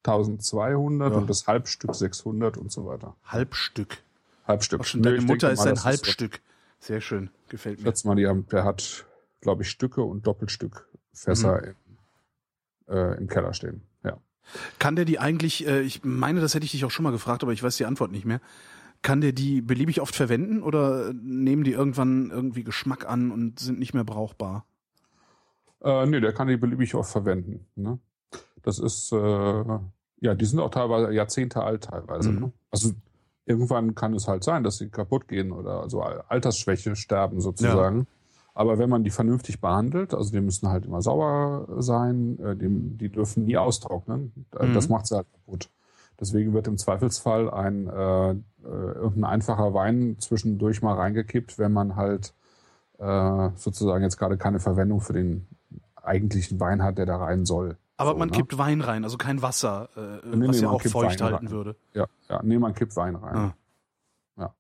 1200 0.04 1.12
Ja. 1.12 1.18
und 1.18 1.28
das 1.28 1.46
Halbstück 1.46 1.94
600 1.94 2.56
und 2.56 2.72
so 2.72 2.86
weiter. 2.86 3.16
Halbstück. 3.24 3.98
Halbstück. 4.46 4.86
Schon 4.86 5.02
deine 5.02 5.18
ich 5.18 5.24
Mutter 5.26 5.50
ist 5.52 5.58
mal, 5.60 5.68
ein 5.68 5.84
Halbstück. 5.84 6.40
Sehr 6.78 7.00
schön. 7.02 7.28
Gefällt 7.50 7.78
mir. 7.78 7.84
schätze 7.84 8.06
mal, 8.08 8.16
die 8.16 8.26
haben, 8.26 8.46
der 8.48 8.64
hat, 8.64 9.04
glaube 9.42 9.62
ich, 9.62 9.70
Stücke 9.70 10.02
und 10.02 10.26
Doppelstückfässer 10.26 11.58
Mhm. 11.60 11.74
im, 12.88 12.94
äh, 12.96 13.16
im 13.18 13.28
Keller 13.28 13.52
stehen. 13.52 13.82
Ja. 14.02 14.16
Kann 14.78 14.96
der 14.96 15.04
die 15.04 15.18
eigentlich, 15.18 15.66
äh, 15.66 15.82
ich 15.82 16.02
meine, 16.02 16.40
das 16.40 16.54
hätte 16.54 16.64
ich 16.64 16.70
dich 16.72 16.84
auch 16.86 16.90
schon 16.90 17.02
mal 17.02 17.12
gefragt, 17.12 17.42
aber 17.42 17.52
ich 17.52 17.62
weiß 17.62 17.76
die 17.76 17.84
Antwort 17.84 18.10
nicht 18.10 18.24
mehr. 18.24 18.40
Kann 19.02 19.20
der 19.20 19.32
die 19.32 19.62
beliebig 19.62 20.00
oft 20.00 20.14
verwenden 20.14 20.62
oder 20.62 21.12
nehmen 21.14 21.64
die 21.64 21.72
irgendwann 21.72 22.30
irgendwie 22.30 22.64
Geschmack 22.64 23.08
an 23.08 23.30
und 23.30 23.58
sind 23.58 23.78
nicht 23.78 23.94
mehr 23.94 24.04
brauchbar? 24.04 24.66
Äh, 25.82 26.06
nee, 26.06 26.20
der 26.20 26.32
kann 26.32 26.48
die 26.48 26.58
beliebig 26.58 26.94
oft 26.94 27.10
verwenden. 27.10 27.66
Ne? 27.76 27.98
Das 28.62 28.78
ist, 28.78 29.12
äh, 29.12 29.64
ja, 30.20 30.34
die 30.34 30.44
sind 30.44 30.60
auch 30.60 30.70
teilweise 30.70 31.12
Jahrzehnte 31.12 31.62
alt 31.62 31.84
teilweise. 31.84 32.30
Mhm. 32.30 32.40
Ne? 32.40 32.52
Also 32.70 32.90
irgendwann 33.46 33.94
kann 33.94 34.12
es 34.14 34.28
halt 34.28 34.44
sein, 34.44 34.64
dass 34.64 34.76
sie 34.76 34.90
kaputt 34.90 35.28
gehen 35.28 35.50
oder 35.50 35.80
also 35.80 36.02
Altersschwäche 36.02 36.94
sterben 36.94 37.40
sozusagen. 37.40 38.06
Aber 38.52 38.78
wenn 38.78 38.90
man 38.90 39.04
die 39.04 39.10
vernünftig 39.10 39.60
behandelt, 39.60 40.12
also 40.12 40.30
die 40.32 40.40
müssen 40.40 40.68
halt 40.68 40.84
immer 40.84 41.00
sauer 41.00 41.66
sein, 41.82 42.38
äh, 42.40 42.54
die, 42.56 42.68
die 42.68 43.08
dürfen 43.08 43.44
nie 43.46 43.56
austrocknen. 43.56 44.46
Äh, 44.58 44.66
Mhm. 44.66 44.74
Das 44.74 44.88
macht 44.90 45.06
sie 45.06 45.16
halt 45.16 45.26
kaputt. 45.32 45.70
Deswegen 46.20 46.52
wird 46.52 46.66
im 46.68 46.76
Zweifelsfall 46.76 47.50
ein 47.50 47.88
äh, 47.88 48.30
äh, 48.30 48.34
irgendein 48.62 49.24
einfacher 49.24 49.72
Wein 49.72 50.16
zwischendurch 50.18 50.82
mal 50.82 50.94
reingekippt, 50.94 51.58
wenn 51.58 51.72
man 51.72 51.96
halt 51.96 52.34
äh, 52.98 53.48
sozusagen 53.56 54.02
jetzt 54.04 54.18
gerade 54.18 54.36
keine 54.36 54.60
Verwendung 54.60 55.00
für 55.00 55.14
den 55.14 55.46
eigentlichen 55.96 56.60
Wein 56.60 56.82
hat, 56.82 56.98
der 56.98 57.06
da 57.06 57.16
rein 57.16 57.46
soll. 57.46 57.78
Aber 57.96 58.12
So, 58.12 58.16
man 58.18 58.28
ne? 58.28 58.36
kippt 58.36 58.56
Wein 58.58 58.80
rein, 58.82 59.04
also 59.04 59.16
kein 59.18 59.40
Wasser, 59.42 59.88
äh, 59.96 60.26
Nee, 60.36 60.48
was 60.48 60.56
nee, 60.56 60.62
ja 60.62 60.70
auch 60.70 60.82
feucht 60.82 61.20
Wein 61.20 61.32
halten 61.32 61.46
rein. 61.46 61.50
würde. 61.50 61.76
Ja, 61.94 62.06
ja, 62.28 62.40
nee, 62.42 62.58
man 62.58 62.74
kippt 62.74 62.96
Wein 62.96 63.16
rein. 63.16 63.52
Ah, 64.36 64.54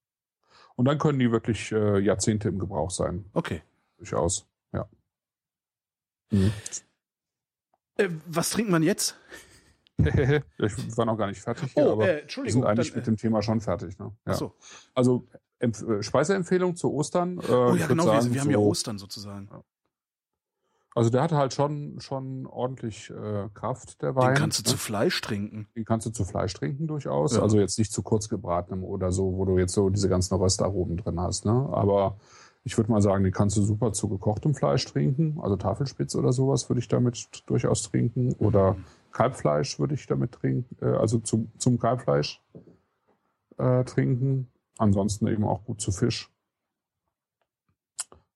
Und 0.76 0.86
dann 0.86 0.98
können 0.98 1.18
die 1.18 1.30
wirklich 1.30 1.72
äh, 1.72 1.98
Jahrzehnte 1.98 2.48
im 2.48 2.58
Gebrauch 2.58 2.90
sein, 2.90 3.26
okay. 3.34 3.60
durchaus. 3.98 4.46
Ja. 4.72 4.86
Mhm. 6.30 6.52
Äh, 7.96 8.08
was 8.26 8.48
trinkt 8.50 8.70
man 8.70 8.82
jetzt? 8.82 9.14
ich 10.58 10.96
war 10.96 11.04
noch 11.06 11.16
gar 11.16 11.26
nicht 11.26 11.40
fertig 11.40 11.72
hier, 11.72 11.86
Oh, 11.86 11.92
aber 11.92 12.08
äh, 12.08 12.22
wir 12.42 12.52
sind 12.52 12.64
eigentlich 12.64 12.90
dann, 12.90 12.98
mit 12.98 13.06
dem 13.06 13.16
Thema 13.16 13.42
schon 13.42 13.60
fertig. 13.60 13.98
Ne? 13.98 14.06
Ja. 14.26 14.32
Ach 14.32 14.34
so. 14.34 14.52
Also 14.94 15.26
Empf 15.58 15.82
äh, 15.82 16.02
Speiseempfehlung 16.02 16.76
zu 16.76 16.92
Ostern. 16.92 17.38
Äh, 17.38 17.52
Oh 17.52 17.74
ja, 17.74 17.86
genau, 17.86 18.04
sagen, 18.04 18.32
wir, 18.34 18.40
haben 18.40 18.50
ja 18.50 18.56
so- 18.56 18.64
Ostern 18.66 18.98
sozusagen. 18.98 19.48
Also 20.94 21.08
der 21.08 21.22
hatte 21.22 21.36
halt 21.36 21.54
schon, 21.54 22.00
schon 22.00 22.46
ordentlich 22.46 23.10
äh, 23.10 23.48
Kraft, 23.54 24.02
der 24.02 24.10
Den 24.12 24.16
Wein. 24.16 24.34
kannst 24.34 24.58
du 24.58 24.62
ne? 24.62 24.70
zu 24.70 24.76
Fleisch 24.76 25.20
trinken. 25.20 25.68
Den 25.76 25.84
kannst 25.84 26.06
du 26.06 26.10
zu 26.10 26.24
Fleisch 26.24 26.52
trinken 26.52 26.88
durchaus. 26.88 27.36
Ja. 27.36 27.42
Also 27.42 27.60
jetzt 27.60 27.78
nicht 27.78 27.92
zu 27.92 28.02
kurz 28.02 28.28
gebratenem 28.28 28.82
oder 28.82 29.12
so, 29.12 29.36
wo 29.36 29.44
du 29.44 29.56
jetzt 29.58 29.72
so 29.72 29.88
diese 29.88 30.08
ganzen 30.08 30.34
Röstaromen 30.34 30.96
drin 30.96 31.20
hast. 31.20 31.44
Ne? 31.44 31.52
Aber 31.70 32.16
ich 32.64 32.76
würde 32.76 32.90
mal 32.90 33.00
sagen, 33.00 33.22
den 33.22 33.32
kannst 33.32 33.56
du 33.56 33.62
super 33.62 33.92
zu 33.92 34.08
gekochtem 34.08 34.54
Fleisch 34.54 34.84
trinken. 34.84 35.38
Also 35.40 35.56
Tafelspitz 35.56 36.16
oder 36.16 36.32
sowas 36.32 36.68
würde 36.68 36.80
ich 36.80 36.88
damit 36.88 37.28
durchaus 37.46 37.82
trinken. 37.84 38.32
Oder 38.40 38.76
Kalbfleisch 39.12 39.78
würde 39.78 39.94
ich 39.94 40.06
damit 40.06 40.32
trinken. 40.32 40.76
Äh, 40.84 40.86
also 40.96 41.18
zum, 41.18 41.50
zum 41.58 41.78
Kalbfleisch 41.78 42.40
äh, 43.58 43.84
trinken. 43.84 44.50
Ansonsten 44.78 45.26
eben 45.26 45.44
auch 45.44 45.64
gut 45.64 45.80
zu 45.80 45.92
Fisch. 45.92 46.30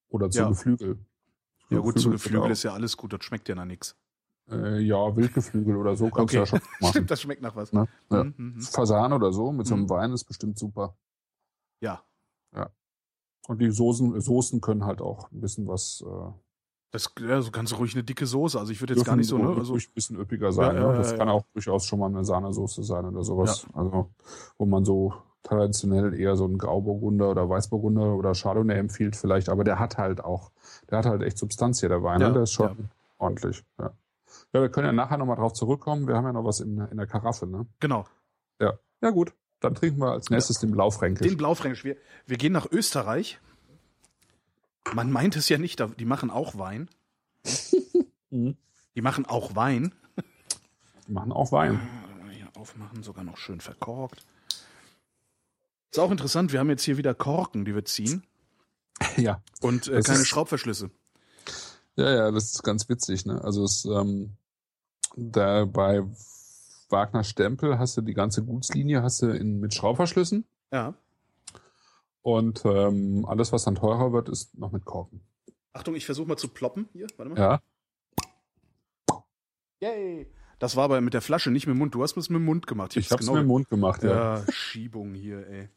Oder 0.08 0.30
zu 0.30 0.38
Ja. 0.40 0.48
Geflügel. 0.48 0.98
Ja 1.70 1.78
gut, 1.78 1.98
zu 1.98 2.10
Geflügel 2.10 2.12
Geflügel 2.12 2.40
oder 2.42 2.52
ist 2.52 2.62
ja 2.62 2.72
alles 2.74 2.96
gut, 2.96 3.12
das 3.12 3.24
schmeckt 3.24 3.48
ja 3.48 3.54
nach 3.54 3.64
nichts. 3.64 3.96
Äh, 4.50 4.80
ja, 4.80 5.16
Wildgeflügel 5.16 5.74
oder 5.76 5.96
so 5.96 6.10
kannst 6.10 6.34
du 6.34 6.38
Okay. 6.38 6.38
ja 6.38 6.46
schon 6.46 6.60
machen. 6.80 6.90
Stimmt, 6.90 7.10
das 7.10 7.20
schmeckt 7.22 7.40
nach 7.40 7.56
was. 7.56 7.72
Ne? 7.72 7.88
Ja. 8.10 8.24
Mhm, 8.24 8.34
mhm. 8.36 8.60
Fasan 8.60 9.12
oder 9.14 9.32
so 9.32 9.50
mit 9.52 9.66
so 9.66 9.74
einem 9.74 9.84
Mhm. 9.84 9.90
Wein 9.90 10.12
ist 10.12 10.24
bestimmt 10.24 10.58
super. 10.58 10.96
Ja, 11.80 12.04
Und 13.48 13.60
die 13.60 13.70
Soßen, 13.70 14.18
Soßen 14.20 14.60
können 14.62 14.84
halt 14.84 15.00
auch 15.02 15.30
ein 15.32 15.40
bisschen 15.40 15.66
was. 15.66 16.02
Äh, 16.06 16.32
das 16.94 17.10
ja, 17.20 17.42
so 17.42 17.50
du 17.50 17.74
ruhig 17.74 17.94
eine 17.94 18.04
dicke 18.04 18.24
Soße. 18.24 18.56
Also 18.56 18.70
ich 18.70 18.80
würde 18.80 18.94
jetzt 18.94 19.04
gar 19.04 19.16
dürfen 19.16 19.18
nicht 19.18 19.28
so, 19.28 19.36
ne? 19.36 19.48
ruhig 19.48 19.58
Also, 19.58 19.74
ein 19.74 19.94
bisschen 19.94 20.16
üppiger 20.16 20.52
sein. 20.52 20.76
Ja, 20.76 20.92
ne? 20.92 20.96
Das 20.96 21.16
kann 21.16 21.28
auch 21.28 21.42
durchaus 21.52 21.86
schon 21.86 21.98
mal 21.98 22.06
eine 22.06 22.24
Sahnesoße 22.24 22.84
sein 22.84 23.04
oder 23.04 23.24
sowas. 23.24 23.66
Also, 23.72 24.10
wo 24.58 24.64
man 24.64 24.84
so 24.84 25.12
traditionell 25.42 26.14
eher 26.14 26.36
so 26.36 26.44
einen 26.44 26.56
Grauburgunder 26.56 27.32
oder 27.32 27.48
Weißburgunder 27.48 28.14
oder 28.14 28.32
Chardonnay 28.32 28.78
empfiehlt 28.78 29.16
vielleicht, 29.16 29.48
aber 29.48 29.64
der 29.64 29.80
hat 29.80 29.98
halt 29.98 30.22
auch, 30.22 30.52
der 30.88 30.98
hat 30.98 31.06
halt 31.06 31.22
echt 31.22 31.36
Substanz 31.36 31.80
hier, 31.80 31.88
der 31.88 32.04
Wein. 32.04 32.20
Ja, 32.20 32.28
ne? 32.28 32.34
Der 32.34 32.42
ist 32.44 32.52
schon 32.52 32.68
ja. 32.68 32.84
ordentlich. 33.18 33.64
Ja. 33.80 33.92
ja, 34.52 34.60
wir 34.60 34.68
können 34.68 34.86
ja 34.86 34.92
nachher 34.92 35.18
nochmal 35.18 35.36
drauf 35.36 35.52
zurückkommen. 35.52 36.06
Wir 36.06 36.14
haben 36.14 36.26
ja 36.26 36.32
noch 36.32 36.44
was 36.44 36.60
in, 36.60 36.78
in 36.78 36.96
der 36.96 37.08
Karaffe, 37.08 37.48
ne? 37.48 37.66
genau. 37.80 38.04
Ja. 38.60 38.74
Ja, 39.02 39.10
gut. 39.10 39.34
Dann 39.58 39.74
trinken 39.74 39.98
wir 40.00 40.12
als 40.12 40.30
nächstes 40.30 40.60
den 40.60 40.70
Blaufränkisch. 40.70 41.26
Den 41.26 41.36
Blaufränkisch. 41.36 41.82
Wir, 41.82 41.96
wir 42.26 42.36
gehen 42.36 42.52
nach 42.52 42.70
Österreich. 42.70 43.40
Man 44.92 45.10
meint 45.10 45.36
es 45.36 45.48
ja 45.48 45.58
nicht, 45.58 45.80
da- 45.80 45.86
die 45.88 46.04
machen 46.04 46.30
auch 46.30 46.56
Wein. 46.58 46.88
Mhm. 48.30 48.56
Die 48.94 49.00
machen 49.02 49.26
auch 49.26 49.54
Wein. 49.56 49.94
Die 51.08 51.12
machen 51.12 51.32
auch 51.32 51.52
Wein. 51.52 51.80
Hier 52.30 52.48
aufmachen, 52.56 53.02
sogar 53.02 53.24
noch 53.24 53.36
schön 53.36 53.60
verkorkt. 53.60 54.24
Ist 55.90 55.98
auch 55.98 56.10
interessant, 56.10 56.52
wir 56.52 56.60
haben 56.60 56.70
jetzt 56.70 56.82
hier 56.84 56.96
wieder 56.96 57.14
Korken, 57.14 57.64
die 57.64 57.74
wir 57.74 57.84
ziehen. 57.84 58.24
Ja. 59.16 59.42
Und 59.60 59.88
äh, 59.88 60.00
keine 60.02 60.20
ist- 60.20 60.28
Schraubverschlüsse. 60.28 60.90
Ja, 61.96 62.10
ja, 62.12 62.30
das 62.32 62.52
ist 62.52 62.62
ganz 62.64 62.88
witzig, 62.88 63.24
ne? 63.26 63.40
Also 63.44 63.62
es, 63.64 63.84
ähm, 63.84 64.32
da 65.16 65.64
bei 65.64 66.02
Wagner 66.88 67.22
Stempel 67.22 67.78
hast 67.78 67.96
du 67.96 68.00
die 68.00 68.14
ganze 68.14 68.44
Gutslinie 68.44 69.02
hast 69.02 69.22
du 69.22 69.26
in, 69.30 69.60
mit 69.60 69.74
Schraubverschlüssen 69.74 70.44
Ja. 70.72 70.94
Und 72.24 72.64
ähm, 72.64 73.26
alles, 73.28 73.52
was 73.52 73.64
dann 73.64 73.74
teurer 73.74 74.14
wird, 74.14 74.30
ist 74.30 74.58
noch 74.58 74.72
mit 74.72 74.86
Korken. 74.86 75.20
Achtung, 75.74 75.94
ich 75.94 76.06
versuche 76.06 76.26
mal 76.26 76.38
zu 76.38 76.48
ploppen. 76.48 76.88
Hier, 76.94 77.06
warte 77.18 77.30
mal. 77.32 77.38
Ja. 77.38 77.60
Yay. 79.80 80.26
Das 80.58 80.74
war 80.74 80.84
aber 80.84 81.02
mit 81.02 81.12
der 81.12 81.20
Flasche, 81.20 81.50
nicht 81.50 81.66
mit 81.66 81.74
dem 81.74 81.80
Mund. 81.80 81.94
Du 81.94 82.02
hast 82.02 82.16
es 82.16 82.30
mit 82.30 82.38
dem 82.38 82.46
Mund 82.46 82.66
gemacht. 82.66 82.96
Ich 82.96 83.10
hab's 83.10 83.26
hab's 83.26 83.26
mit 83.26 83.42
dem 83.42 83.46
Mund 83.46 83.68
gemacht, 83.68 84.02
ja. 84.02 84.38
Ja, 84.38 84.52
Schiebung 84.52 85.12
hier, 85.12 85.46
ey. 85.46 85.68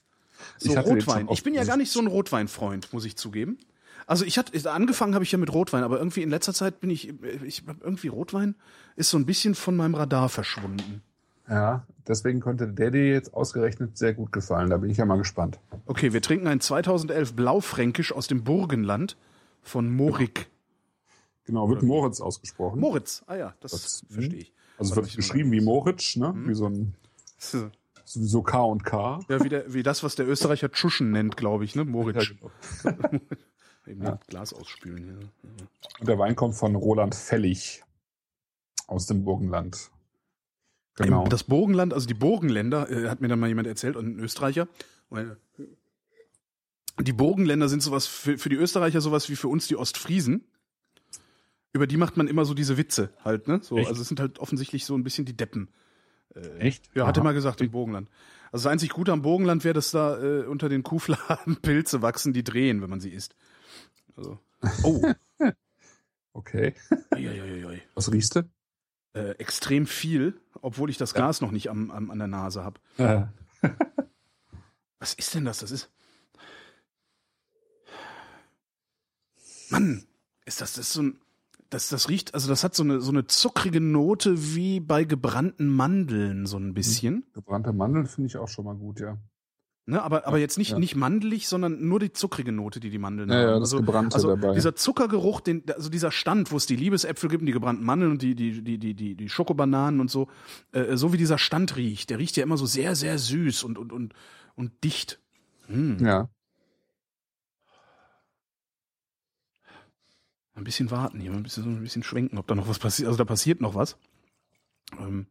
So 0.58 0.72
Ich 0.72 0.78
Rotwein. 0.78 1.28
Ich 1.32 1.44
bin 1.44 1.54
ja 1.54 1.66
gar 1.66 1.76
nicht 1.76 1.92
so 1.92 2.00
ein 2.00 2.08
Rotweinfreund, 2.08 2.94
muss 2.94 3.04
ich 3.04 3.18
zugeben. 3.18 3.58
Also 4.06 4.24
ich 4.24 4.38
hatte 4.38 4.72
angefangen 4.72 5.16
habe 5.16 5.26
ich 5.26 5.32
ja 5.34 5.38
mit 5.38 5.52
Rotwein, 5.52 5.84
aber 5.84 5.98
irgendwie 5.98 6.22
in 6.22 6.30
letzter 6.30 6.54
Zeit 6.54 6.80
bin 6.80 6.90
ich, 6.90 7.10
ich 7.44 7.64
irgendwie 7.82 8.08
Rotwein 8.08 8.56
ist 8.96 9.10
so 9.10 9.18
ein 9.18 9.26
bisschen 9.26 9.54
von 9.54 9.76
meinem 9.76 9.96
Radar 9.96 10.30
verschwunden. 10.30 11.02
Ja, 11.50 11.86
deswegen 12.08 12.40
könnte 12.42 12.68
der 12.68 12.92
dir 12.92 13.08
jetzt 13.08 13.34
ausgerechnet 13.34 13.98
sehr 13.98 14.14
gut 14.14 14.32
gefallen. 14.32 14.70
Da 14.70 14.78
bin 14.78 14.90
ich 14.90 14.98
ja 14.98 15.06
mal 15.06 15.18
gespannt. 15.18 15.60
Okay, 15.86 16.12
wir 16.14 16.22
trinken 16.22 16.48
ein 16.48 16.60
2011 16.60 17.34
Blaufränkisch 17.36 18.12
aus 18.12 18.28
dem 18.28 18.44
Burgenland 18.44 19.16
von 19.62 19.90
Morik. 19.94 20.50
Genau, 21.46 21.70
wird 21.70 21.84
Moritz 21.84 22.20
ausgesprochen. 22.20 22.82
Moritz, 22.82 23.24
ah 23.28 23.36
ja, 23.36 23.54
das, 23.62 23.72
Das- 23.72 24.04
verstehe 24.10 24.40
ich. 24.40 24.54
Also 24.78 24.96
Warte, 24.96 25.08
wird 25.08 25.16
geschrieben 25.16 25.52
wie 25.52 25.62
Moritz, 25.62 26.18
ne? 26.18 26.34
Wie 26.46 26.54
so 26.54 26.68
ein 26.68 26.94
So. 27.40 27.72
sowieso 28.04 28.44
K 28.44 28.62
und 28.64 28.84
K. 28.84 29.22
Ja, 29.30 29.44
wie, 29.44 29.50
der, 29.50 29.74
wie 29.74 29.82
das, 29.84 30.04
was 30.04 30.16
der 30.16 30.28
Österreicher 30.28 30.72
Tschuschen 30.72 31.12
nennt, 31.12 31.36
glaube 31.38 31.64
ich, 31.66 31.76
ne? 31.76 31.84
Moritz. 31.86 32.28
Ja, 32.84 32.92
genau. 32.92 33.20
Eben 33.88 34.04
ja. 34.04 34.20
Glas 34.28 34.54
ausspülen 34.54 35.04
hier. 35.06 35.20
Und 36.00 36.08
der 36.10 36.20
Wein 36.20 36.36
kommt 36.36 36.56
von 36.56 36.76
Roland 36.76 37.16
Fellig 37.16 37.84
aus 38.86 39.06
dem 39.08 39.24
Burgenland. 39.24 39.90
Genau. 40.98 41.28
Das 41.28 41.44
Burgenland, 41.44 41.94
also 41.94 42.08
die 42.08 42.14
Burgenländer, 42.14 42.90
äh, 42.90 43.10
hat 43.10 43.22
mir 43.22 43.28
dann 43.28 43.40
mal 43.40 43.48
jemand 43.48 43.68
erzählt, 43.68 43.96
und 43.96 44.18
ein 44.18 44.20
Österreicher. 44.20 44.68
Die 47.00 47.14
Burgenländer 47.14 47.70
sind 47.70 47.84
sowas 47.84 48.08
für, 48.08 48.38
für 48.38 48.50
die 48.50 48.56
Österreicher 48.56 49.02
sowas 49.02 49.30
wie 49.30 49.36
für 49.36 49.48
uns 49.48 49.68
die 49.68 49.76
Ostfriesen. 49.76 50.44
Über 51.72 51.86
die 51.86 51.98
macht 51.98 52.18
man 52.18 52.28
immer 52.28 52.46
so 52.46 52.56
diese 52.56 52.78
Witze 52.78 53.12
halt, 53.24 53.48
ne? 53.48 53.60
So, 53.62 53.78
Echt? 53.78 53.88
also 53.88 54.02
es 54.02 54.08
sind 54.08 54.20
halt 54.20 54.40
offensichtlich 54.40 54.86
so 54.86 54.96
ein 54.96 55.04
bisschen 55.04 55.26
die 55.26 55.38
Deppen. 55.38 55.70
Echt? 56.60 56.90
Ja, 56.96 57.08
hat 57.08 57.18
er 57.18 57.24
mal 57.24 57.34
gesagt, 57.34 57.62
im 57.62 57.72
Burgenland. 57.72 58.10
Also 58.52 58.64
das 58.64 58.72
einzig 58.72 58.90
Gute 58.90 59.12
am 59.12 59.22
Burgenland 59.22 59.64
wäre, 59.64 59.74
dass 59.74 59.92
da 59.92 60.22
äh, 60.22 60.46
unter 60.46 60.70
den 60.70 60.84
Kuhfladen 60.84 61.58
Pilze 61.62 62.02
wachsen, 62.02 62.34
die 62.34 62.44
drehen, 62.44 62.82
wenn 62.82 62.90
man 62.90 63.00
sie 63.00 63.10
isst. 63.10 63.36
Also. 64.16 64.40
Oh. 64.84 65.02
Okay. 66.34 66.76
Uiuiui. 67.16 67.82
Was 67.96 68.12
riechst 68.12 68.36
du? 68.36 68.44
Äh, 69.14 69.32
extrem 69.38 69.88
viel, 69.88 70.40
obwohl 70.62 70.90
ich 70.90 70.98
das 70.98 71.14
Gas 71.14 71.42
noch 71.42 71.52
nicht 71.52 71.70
am, 71.70 71.92
am, 71.92 72.12
an 72.12 72.20
der 72.20 72.28
Nase 72.28 72.64
habe. 72.64 72.80
Ja. 72.98 73.34
Was 75.00 75.14
ist 75.14 75.34
denn 75.34 75.46
das? 75.46 75.60
Das 75.60 75.72
ist. 75.72 75.90
Mann, 79.70 80.06
ist 80.46 80.62
das, 80.62 80.74
das 80.74 80.88
ist 80.88 80.94
so 80.94 81.02
ein. 81.04 81.20
Das, 81.70 81.90
das 81.90 82.08
riecht, 82.08 82.34
also 82.34 82.48
das 82.48 82.64
hat 82.64 82.76
so 82.76 82.84
eine, 82.84 83.02
so 83.02 83.12
eine 83.12 83.28
zuckrige 83.28 83.82
Note 83.82 84.56
wie 84.56 84.80
bei 84.80 85.04
gebrannten 85.04 85.68
Mandeln, 85.68 86.46
so 86.46 86.58
ein 86.58 86.74
bisschen. 86.74 87.26
Gebrannte 87.34 87.74
Mandeln 87.74 88.06
finde 88.06 88.28
ich 88.28 88.38
auch 88.38 88.48
schon 88.48 88.64
mal 88.64 88.76
gut, 88.76 89.02
ja. 89.02 89.18
Ne, 89.90 90.04
aber, 90.04 90.28
aber 90.28 90.38
jetzt 90.38 90.58
nicht, 90.58 90.72
ja. 90.72 90.80
nicht 90.80 90.98
mandelig, 90.98 91.48
sondern 91.48 91.88
nur 91.88 92.00
die 92.02 92.12
zuckrige 92.12 92.52
Note, 92.52 92.82
die 92.82 92.90
die 92.90 92.98
Mandeln 92.98 93.30
Ja, 93.30 93.36
haben. 93.36 93.42
ja, 93.44 93.52
das 93.54 93.74
also, 93.74 93.78
Gebrannte 93.78 94.16
also 94.16 94.36
dabei. 94.36 94.54
dieser 94.54 94.76
Zuckergeruch, 94.76 95.40
den, 95.40 95.64
also 95.74 95.90
dieser 95.90 96.12
Stand, 96.12 96.52
wo 96.52 96.58
es 96.58 96.66
die 96.66 96.76
Liebesäpfel 96.76 97.30
gibt 97.30 97.42
und 97.42 97.46
die 97.46 97.54
gebrannten 97.54 97.86
Mandeln 97.86 98.12
und 98.12 98.22
die, 98.22 98.36
die, 98.36 98.62
die, 98.62 98.78
die, 98.80 98.94
die, 98.94 99.16
die 99.16 99.30
Schokobananen 99.30 100.02
und 100.02 100.12
so, 100.12 100.28
äh, 100.74 100.98
so 100.98 101.14
wie 101.14 101.18
dieser 101.18 101.38
Stand 101.38 101.78
riecht, 101.78 102.10
der 102.10 102.20
riecht 102.20 102.36
ja 102.36 102.44
immer 102.44 102.58
so 102.58 102.66
sehr, 102.66 102.96
sehr 102.98 103.18
süß 103.18 103.64
und, 103.64 103.78
und, 103.78 103.94
und, 103.94 104.14
und 104.56 104.84
dicht. 104.84 105.22
Hm. 105.68 106.00
Ja. 106.06 106.28
Ein 110.56 110.66
bisschen 110.66 110.92
warten 110.92 111.22
hier, 111.22 111.32
ein 111.32 111.44
bisschen, 111.44 111.64
so 111.64 111.70
ein 111.70 111.82
bisschen 111.82 112.04
schwenken, 112.04 112.38
ob 112.38 112.48
da 112.48 112.56
noch 112.56 112.68
was 112.68 112.80
passiert. 112.80 113.08
Also 113.08 113.18
da 113.18 113.24
passiert 113.26 113.62
noch 113.62 113.74
was. 113.74 113.98
Ähm, 115.00 115.28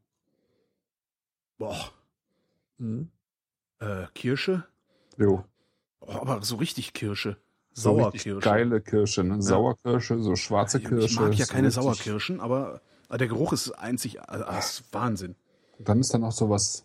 boah, 1.59 1.93
Mhm. 2.79 3.11
Äh, 3.81 4.07
Kirsche. 4.15 4.65
Jo. 5.19 5.45
Oh, 6.01 6.13
aber 6.13 6.43
so 6.43 6.57
richtig 6.57 6.93
Kirsche. 6.93 7.37
So 7.73 7.97
Sauerkirsche. 7.99 8.39
Geile 8.41 8.81
Kirsche, 8.81 9.23
ne? 9.25 9.43
Sauerkirsche, 9.43 10.23
so 10.23 10.35
schwarze 10.37 10.81
Kirsche. 10.81 11.07
Ich 11.07 11.21
mag 11.21 11.35
ja 11.35 11.45
so 11.45 11.53
keine 11.53 11.67
richtig- 11.69 11.83
Sauerkirschen, 11.83 12.41
aber 12.41 12.81
äh, 13.11 13.19
der 13.19 13.29
Geruch 13.29 13.53
ist 13.53 13.71
einzig, 13.73 14.19
das 14.29 14.81
ist 14.81 14.93
Wahnsinn. 14.95 15.35
Dann 15.79 16.01
ist 16.01 16.15
da 16.15 16.19
noch 16.19 16.33
so 16.33 16.49
was 16.49 16.85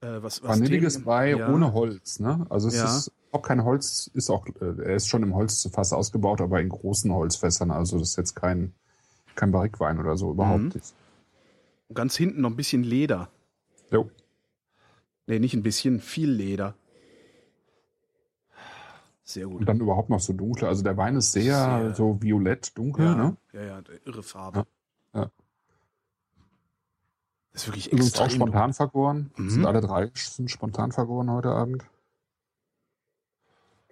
Äh, 0.00 0.22
was, 0.22 0.42
was 0.42 0.48
Vanilliges 0.60 1.02
bei 1.04 1.30
ja. 1.30 1.48
ohne 1.52 1.72
Holz, 1.72 2.20
ne? 2.20 2.46
Also 2.50 2.68
es 2.68 2.76
Ja. 2.76 2.84
ist 2.96 3.10
auch 3.32 3.42
kein 3.42 3.64
Holz, 3.64 4.10
ist 4.14 4.30
auch, 4.30 4.46
äh, 4.46 4.82
er 4.82 4.96
ist 4.96 5.08
schon 5.08 5.22
im 5.22 5.34
Holzfass 5.34 5.92
ausgebaut, 5.92 6.40
aber 6.40 6.60
in 6.60 6.68
großen 6.68 7.12
Holzfässern. 7.12 7.70
Also 7.70 7.98
das 7.98 8.10
ist 8.10 8.16
jetzt 8.16 8.36
kein, 8.36 8.74
kein 9.34 9.50
Barrikwein 9.52 9.98
oder 9.98 10.16
so, 10.16 10.30
überhaupt 10.30 10.60
Mhm. 10.60 10.68
nicht. 10.74 10.94
Ganz 11.94 12.14
hinten 12.16 12.42
noch 12.42 12.50
ein 12.50 12.56
bisschen 12.56 12.82
Leder. 12.84 13.28
Jo. 13.90 14.10
Nee, 15.26 15.38
nicht 15.40 15.54
ein 15.54 15.62
bisschen, 15.62 16.00
viel 16.00 16.30
Leder. 16.30 16.74
Sehr 19.24 19.46
gut. 19.46 19.60
Und 19.60 19.66
dann 19.68 19.80
überhaupt 19.80 20.08
noch 20.08 20.20
so 20.20 20.32
dunkle. 20.32 20.68
Also 20.68 20.84
der 20.84 20.96
Wein 20.96 21.16
ist 21.16 21.32
sehr, 21.32 21.54
Sehr. 21.82 21.94
so 21.96 22.22
violett 22.22 22.76
dunkel, 22.78 23.04
ja, 23.06 23.14
ne? 23.14 23.36
ja, 23.52 23.62
ja, 23.62 23.82
irre 24.04 24.22
Farbe. 24.22 24.66
Ja. 25.12 25.22
Ja. 25.22 25.30
Das 27.52 27.62
ist 27.62 27.68
wirklich 27.68 27.90
Übrigens 27.92 28.14
auch 28.18 28.24
extrem. 28.26 28.40
spontan 28.42 28.72
vergoren. 28.74 29.30
Mhm. 29.36 29.50
Sind 29.50 29.66
alle 29.66 29.80
drei 29.80 30.10
sind 30.14 30.50
spontan 30.50 30.92
vergoren 30.92 31.30
heute 31.30 31.48
Abend. 31.50 31.84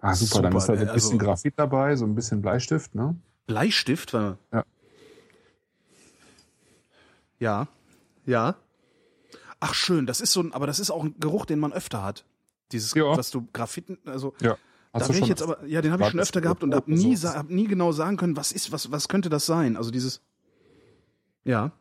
Ah, 0.01 0.15
super, 0.15 0.43
dann 0.43 0.53
Super, 0.53 0.59
ist 0.59 0.69
da 0.69 0.75
so 0.77 0.83
ein 0.83 0.89
also- 0.89 0.95
bisschen 0.95 1.19
Graphit 1.19 1.55
dabei, 1.57 1.97
so 1.97 2.05
ein 2.05 2.15
bisschen 2.15 2.43
Bleistift, 2.43 2.95
ne? 2.95 3.17
Bleistift? 3.47 4.13
Ja. 4.13 4.37
Ja. 7.41 7.67
Ja. 8.27 8.57
Ach 9.67 9.73
schön, 9.73 10.05
das 10.07 10.21
ist 10.21 10.33
so 10.33 10.41
ein, 10.43 10.53
aber 10.53 10.67
das 10.67 10.79
ist 10.79 10.91
auch 10.91 11.03
ein 11.05 11.15
Geruch, 11.19 11.47
den 11.47 11.59
man 11.59 11.73
öfter 11.73 12.03
hat. 12.03 12.27
Dieses, 12.73 12.93
Ja. 12.95 13.17
was 13.17 13.31
du 13.31 13.47
Graphiten, 13.55 13.97
also 14.05 14.35
Ja. 14.43 14.59
da 14.93 15.01
Hast 15.01 15.09
wäre 15.09 15.21
ich 15.21 15.27
jetzt 15.27 15.43
aber, 15.43 15.65
ja, 15.67 15.81
den 15.81 15.91
habe 15.91 16.03
ich 16.03 16.11
schon 16.11 16.21
öfter 16.21 16.41
gehabt 16.43 16.63
und 16.63 16.75
habe 16.75 16.93
nie, 16.93 17.17
so- 17.17 17.31
hab 17.31 17.49
nie 17.49 17.67
genau 17.67 17.91
sagen 17.93 18.17
können, 18.19 18.37
was 18.37 18.53
ist, 18.53 18.73
was, 18.73 18.91
was 18.93 19.09
könnte 19.09 19.31
das 19.31 19.47
sein? 19.47 19.77
Also 19.79 19.91
dieses, 19.91 20.21
ja, 21.45 21.73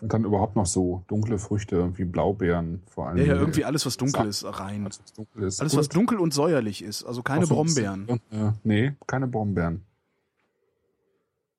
Und 0.00 0.14
dann 0.14 0.24
überhaupt 0.24 0.56
noch 0.56 0.64
so 0.64 1.04
dunkle 1.08 1.38
Früchte, 1.38 1.92
wie 1.98 2.04
Blaubeeren 2.04 2.80
vor 2.86 3.08
allem. 3.08 3.18
ja, 3.18 3.24
ja, 3.24 3.34
irgendwie 3.34 3.66
alles, 3.66 3.84
was 3.84 3.98
dunkel 3.98 4.32
Sa- 4.32 4.48
ist, 4.48 4.58
rein. 4.60 4.84
Alles, 4.84 5.00
was 5.02 5.12
dunkel 5.12 5.42
ist. 5.42 5.60
Alles, 5.60 5.76
was 5.76 5.88
dunkel 5.90 6.18
und 6.18 6.32
säuerlich 6.32 6.82
ist, 6.82 7.04
also 7.04 7.22
keine 7.22 7.44
so 7.44 7.54
Brombeeren. 7.54 8.20
Ja, 8.30 8.54
nee, 8.64 8.94
keine 9.06 9.26
Brombeeren. 9.28 9.82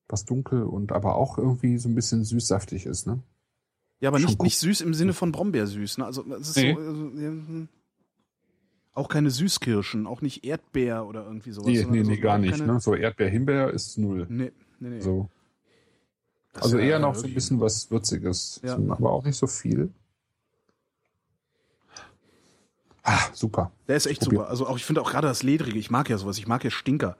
Was 0.10 0.26
dunkel 0.26 0.64
und 0.64 0.92
aber 0.92 1.16
auch 1.16 1.38
irgendwie 1.38 1.78
so 1.78 1.88
ein 1.88 1.94
bisschen 1.96 2.24
süßsaftig 2.24 2.86
ist, 2.88 3.06
ne? 3.06 3.20
Ja, 4.02 4.10
aber 4.10 4.20
nicht, 4.20 4.42
nicht 4.42 4.58
süß 4.58 4.82
im 4.82 4.94
Sinne 4.94 5.14
von 5.14 5.32
Brombeersüß. 5.32 6.00
Ne? 6.00 6.06
Also, 6.06 6.26
es 6.36 6.50
ist 6.50 6.58
Nee. 6.58 6.74
so, 6.74 6.80
also, 6.82 7.12
auch 8.94 9.08
keine 9.08 9.30
Süßkirschen, 9.32 10.06
auch 10.08 10.22
nicht 10.22 10.44
Erdbeer 10.44 11.06
oder 11.06 11.24
irgendwie 11.24 11.52
sowas. 11.52 11.68
Nee, 11.68 11.86
nee, 11.90 12.04
so 12.04 12.10
nee, 12.12 12.18
gar 12.18 12.38
nicht. 12.38 12.58
keine- 12.60 12.74
Ne? 12.74 12.80
So 12.82 12.94
Erdbeer-Himbeer 12.96 13.72
ist 13.72 13.98
null. 13.98 14.26
Nee, 14.30 14.52
nee, 14.80 14.90
nee. 14.90 15.00
So. 15.00 15.30
Das 16.54 16.64
Also 16.64 16.78
eher 16.80 17.00
noch 17.00 17.16
so 17.16 17.26
ein 17.28 17.34
bisschen 17.34 17.62
was 17.62 17.90
Würziges. 17.92 18.60
Ja. 18.64 18.74
Aber 18.76 19.12
auch 19.14 19.24
nicht 19.24 19.38
so 19.38 19.48
viel. 19.48 19.90
Ah, 23.04 23.20
super. 23.34 23.72
Der 23.88 23.96
ist 23.96 24.06
echt 24.08 24.22
Probier. 24.22 24.40
super. 24.40 24.50
Also 24.50 24.68
auch, 24.68 24.76
ich 24.78 24.84
finde 24.86 25.02
auch 25.02 25.10
gerade 25.12 25.28
das 25.28 25.42
Ledrige, 25.44 25.80
ich 25.80 25.90
mag 25.90 26.10
ja 26.10 26.18
sowas, 26.18 26.38
ich 26.38 26.48
mag 26.48 26.64
ja 26.64 26.70
Stinker. 26.70 27.18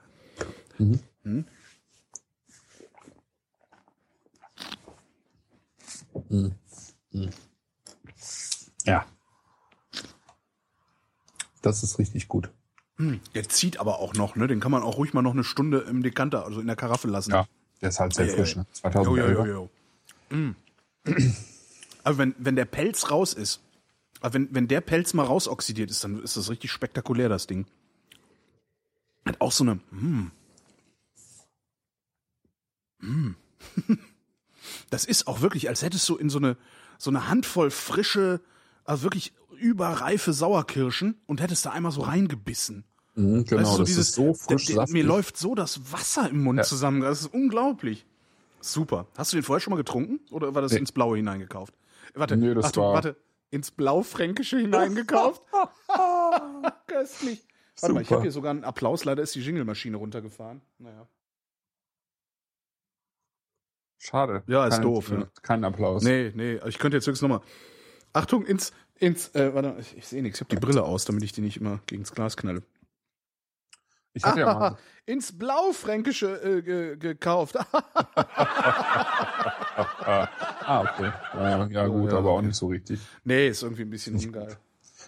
Mhm. 0.78 1.00
Hm? 1.24 1.46
Ja. 8.86 9.06
Das 11.62 11.84
ist 11.84 12.00
richtig 12.00 12.28
gut. 12.28 12.50
Hm. 12.98 13.20
Der 13.36 13.48
zieht 13.50 13.78
aber 13.80 14.00
auch 14.00 14.14
noch, 14.14 14.36
ne? 14.36 14.48
Den 14.48 14.60
kann 14.60 14.72
man 14.72 14.84
auch 14.84 14.98
ruhig 14.98 15.14
mal 15.14 15.22
noch 15.22 15.34
eine 15.34 15.44
Stunde 15.44 15.80
im 15.80 16.04
Dekanter, 16.04 16.46
also 16.46 16.60
in 16.60 16.68
der 16.68 16.76
Karaffe 16.76 17.08
lassen. 17.08 17.32
Ja, 17.32 17.48
der 17.82 17.90
ist 17.90 18.00
halt 18.00 18.14
sehr 18.14 18.26
ei, 18.26 18.30
frisch. 18.30 18.56
Ne? 18.56 18.66
Jo, 18.84 18.92
2011. 18.92 19.38
jo, 19.38 19.46
jo, 19.46 19.70
jo. 20.32 20.38
Mm. 20.38 20.56
Aber 22.04 22.18
wenn, 22.18 22.36
wenn 22.40 22.56
der 22.56 22.66
Pelz 22.66 23.12
raus 23.12 23.34
ist, 23.34 23.62
aber 24.22 24.34
wenn, 24.36 24.54
wenn 24.54 24.68
der 24.68 24.82
Pelz 24.82 25.14
mal 25.14 25.26
rausoxidiert 25.26 25.90
ist, 25.90 26.04
dann 26.04 26.22
ist 26.24 26.38
das 26.38 26.50
richtig 26.50 26.72
spektakulär, 26.72 27.30
das 27.30 27.48
Ding. 27.48 27.66
Hat 29.26 29.40
auch 29.40 29.52
so 29.52 29.64
eine. 29.64 29.80
Mm. 29.92 30.32
Mm. 33.00 33.36
Das 34.92 35.06
ist 35.06 35.28
auch 35.28 35.42
wirklich, 35.42 35.70
als 35.70 35.82
hättest 35.82 36.08
du 36.08 36.18
in 36.18 36.30
so 36.30 36.38
eine, 36.38 36.56
so 37.02 37.10
eine 37.10 37.28
Handvoll 37.28 37.72
frische, 37.72 38.42
also 38.86 39.04
wirklich 39.04 39.34
überreife 39.58 40.34
Sauerkirschen 40.34 41.20
und 41.28 41.42
hättest 41.42 41.66
da 41.66 41.72
einmal 41.72 41.92
so 41.92 42.02
reingebissen. 42.02 42.84
Mhm, 43.16 43.46
genau, 43.46 43.62
Weißt 43.62 43.72
du, 43.72 43.74
so 43.74 43.78
das 43.80 43.88
dieses, 43.90 44.10
ist 44.10 44.16
so 44.16 44.34
frisch 44.34 44.66
der, 44.68 44.76
der. 44.86 44.90
Mir 44.90 45.04
läuft 45.04 45.38
so 45.38 45.54
das 45.56 45.92
Wasser 45.92 46.30
im 46.30 46.44
Mund 46.44 46.58
Ja. 46.58 46.64
zusammen. 46.64 47.02
Das 47.02 47.22
ist 47.22 47.34
unglaublich. 47.34 48.06
Super. 48.62 49.08
Hast 49.18 49.34
du 49.34 49.38
den 49.38 49.44
vorher 49.44 49.60
schon 49.60 49.72
mal 49.72 49.78
getrunken? 49.78 50.20
Oder 50.32 50.54
war 50.56 50.62
das 50.62 50.72
Nee. 50.74 50.80
ins 50.80 50.92
Blaue 50.92 51.18
hineingekauft? 51.18 51.74
Warte, 52.14 52.38
Nee, 52.38 52.54
das 52.54 52.66
Achtung, 52.66 52.84
war- 52.86 52.94
warte. 52.94 53.16
Ins 53.50 53.72
Blaufränkische 53.72 54.60
hineingekauft? 54.60 55.42
Köstlich. 56.88 57.44
Warte 57.80 57.94
mal, 57.94 58.02
ich 58.02 58.08
Super. 58.08 58.16
habe 58.18 58.22
hier 58.24 58.32
sogar 58.32 58.52
einen 58.52 58.64
Applaus. 58.64 59.04
Leider 59.06 59.24
ist 59.24 59.36
die 59.36 59.42
Jingle-Maschine 59.42 59.98
runtergefahren. 59.98 60.62
Naja. 60.80 61.08
Schade. 64.04 64.42
Ja, 64.48 64.66
ist 64.66 64.74
Kein- 64.76 64.82
doof, 64.82 65.12
ja. 65.12 65.28
Kein 65.44 65.64
Applaus. 65.64 66.04
Nee, 66.04 66.32
nee, 66.36 66.60
ich 66.66 66.80
könnte 66.80 66.98
jetzt 66.98 67.06
höchstens 67.06 67.22
nochmal. 67.22 67.42
Achtung, 68.14 68.46
ins, 68.46 68.74
ins, 68.96 69.30
äh, 69.36 69.54
warte, 69.54 69.76
ich, 69.80 69.96
ich 69.96 70.08
sehe 70.08 70.24
nichts. 70.24 70.40
Ich 70.40 70.42
habe 70.42 70.56
die 70.56 70.60
Brille 70.60 70.84
aus, 70.84 71.06
damit 71.06 71.24
ich 71.24 71.34
die 71.34 71.42
nicht 71.42 71.58
immer 71.58 71.80
gegens 71.86 72.12
Glas 72.12 72.36
knalle. 72.36 72.64
Ich 74.14 74.24
hatte 74.24 74.40
ja 74.40 74.54
mal. 74.54 74.78
Ins 75.06 75.38
Blaufränkische 75.38 76.42
äh, 76.42 76.62
ge 76.62 76.98
gekauft. 76.98 77.58
ah, 80.06 80.82
okay. 80.82 81.12
Ja, 81.34 81.68
ja 81.68 81.88
gut, 81.88 82.12
ja, 82.12 82.18
aber 82.18 82.32
auch 82.32 82.38
okay. 82.38 82.48
nicht 82.48 82.56
so 82.56 82.68
richtig. 82.68 83.00
nee, 83.24 83.48
ist 83.48 83.64
irgendwie 83.64 83.84
ein 83.84 83.90
bisschen 83.90 84.16
ungeil. 84.16 84.58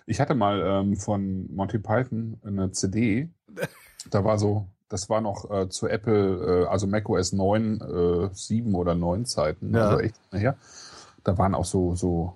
Ich 0.05 0.19
hatte 0.19 0.35
mal 0.35 0.61
ähm, 0.61 0.95
von 0.97 1.53
Monty 1.53 1.79
Python 1.79 2.39
eine 2.43 2.71
CD. 2.71 3.29
Da 4.09 4.23
war 4.23 4.37
so, 4.37 4.67
das 4.93 5.09
war 5.09 5.21
noch 5.21 5.49
äh, 5.49 5.69
zu 5.69 5.87
Apple, 5.87 6.65
äh, 6.65 6.67
also 6.67 6.85
macOS 6.85 7.33
9, 7.33 7.81
äh, 7.81 8.29
7 8.31 8.75
oder 8.75 8.93
9 8.93 9.25
Zeiten, 9.25 9.73
Ja. 9.73 9.87
also 9.89 9.99
echt 10.01 10.15
nachher. 10.31 10.55
Da 11.26 11.38
waren 11.38 11.55
auch 11.55 11.63
so, 11.63 11.95
so 11.95 12.34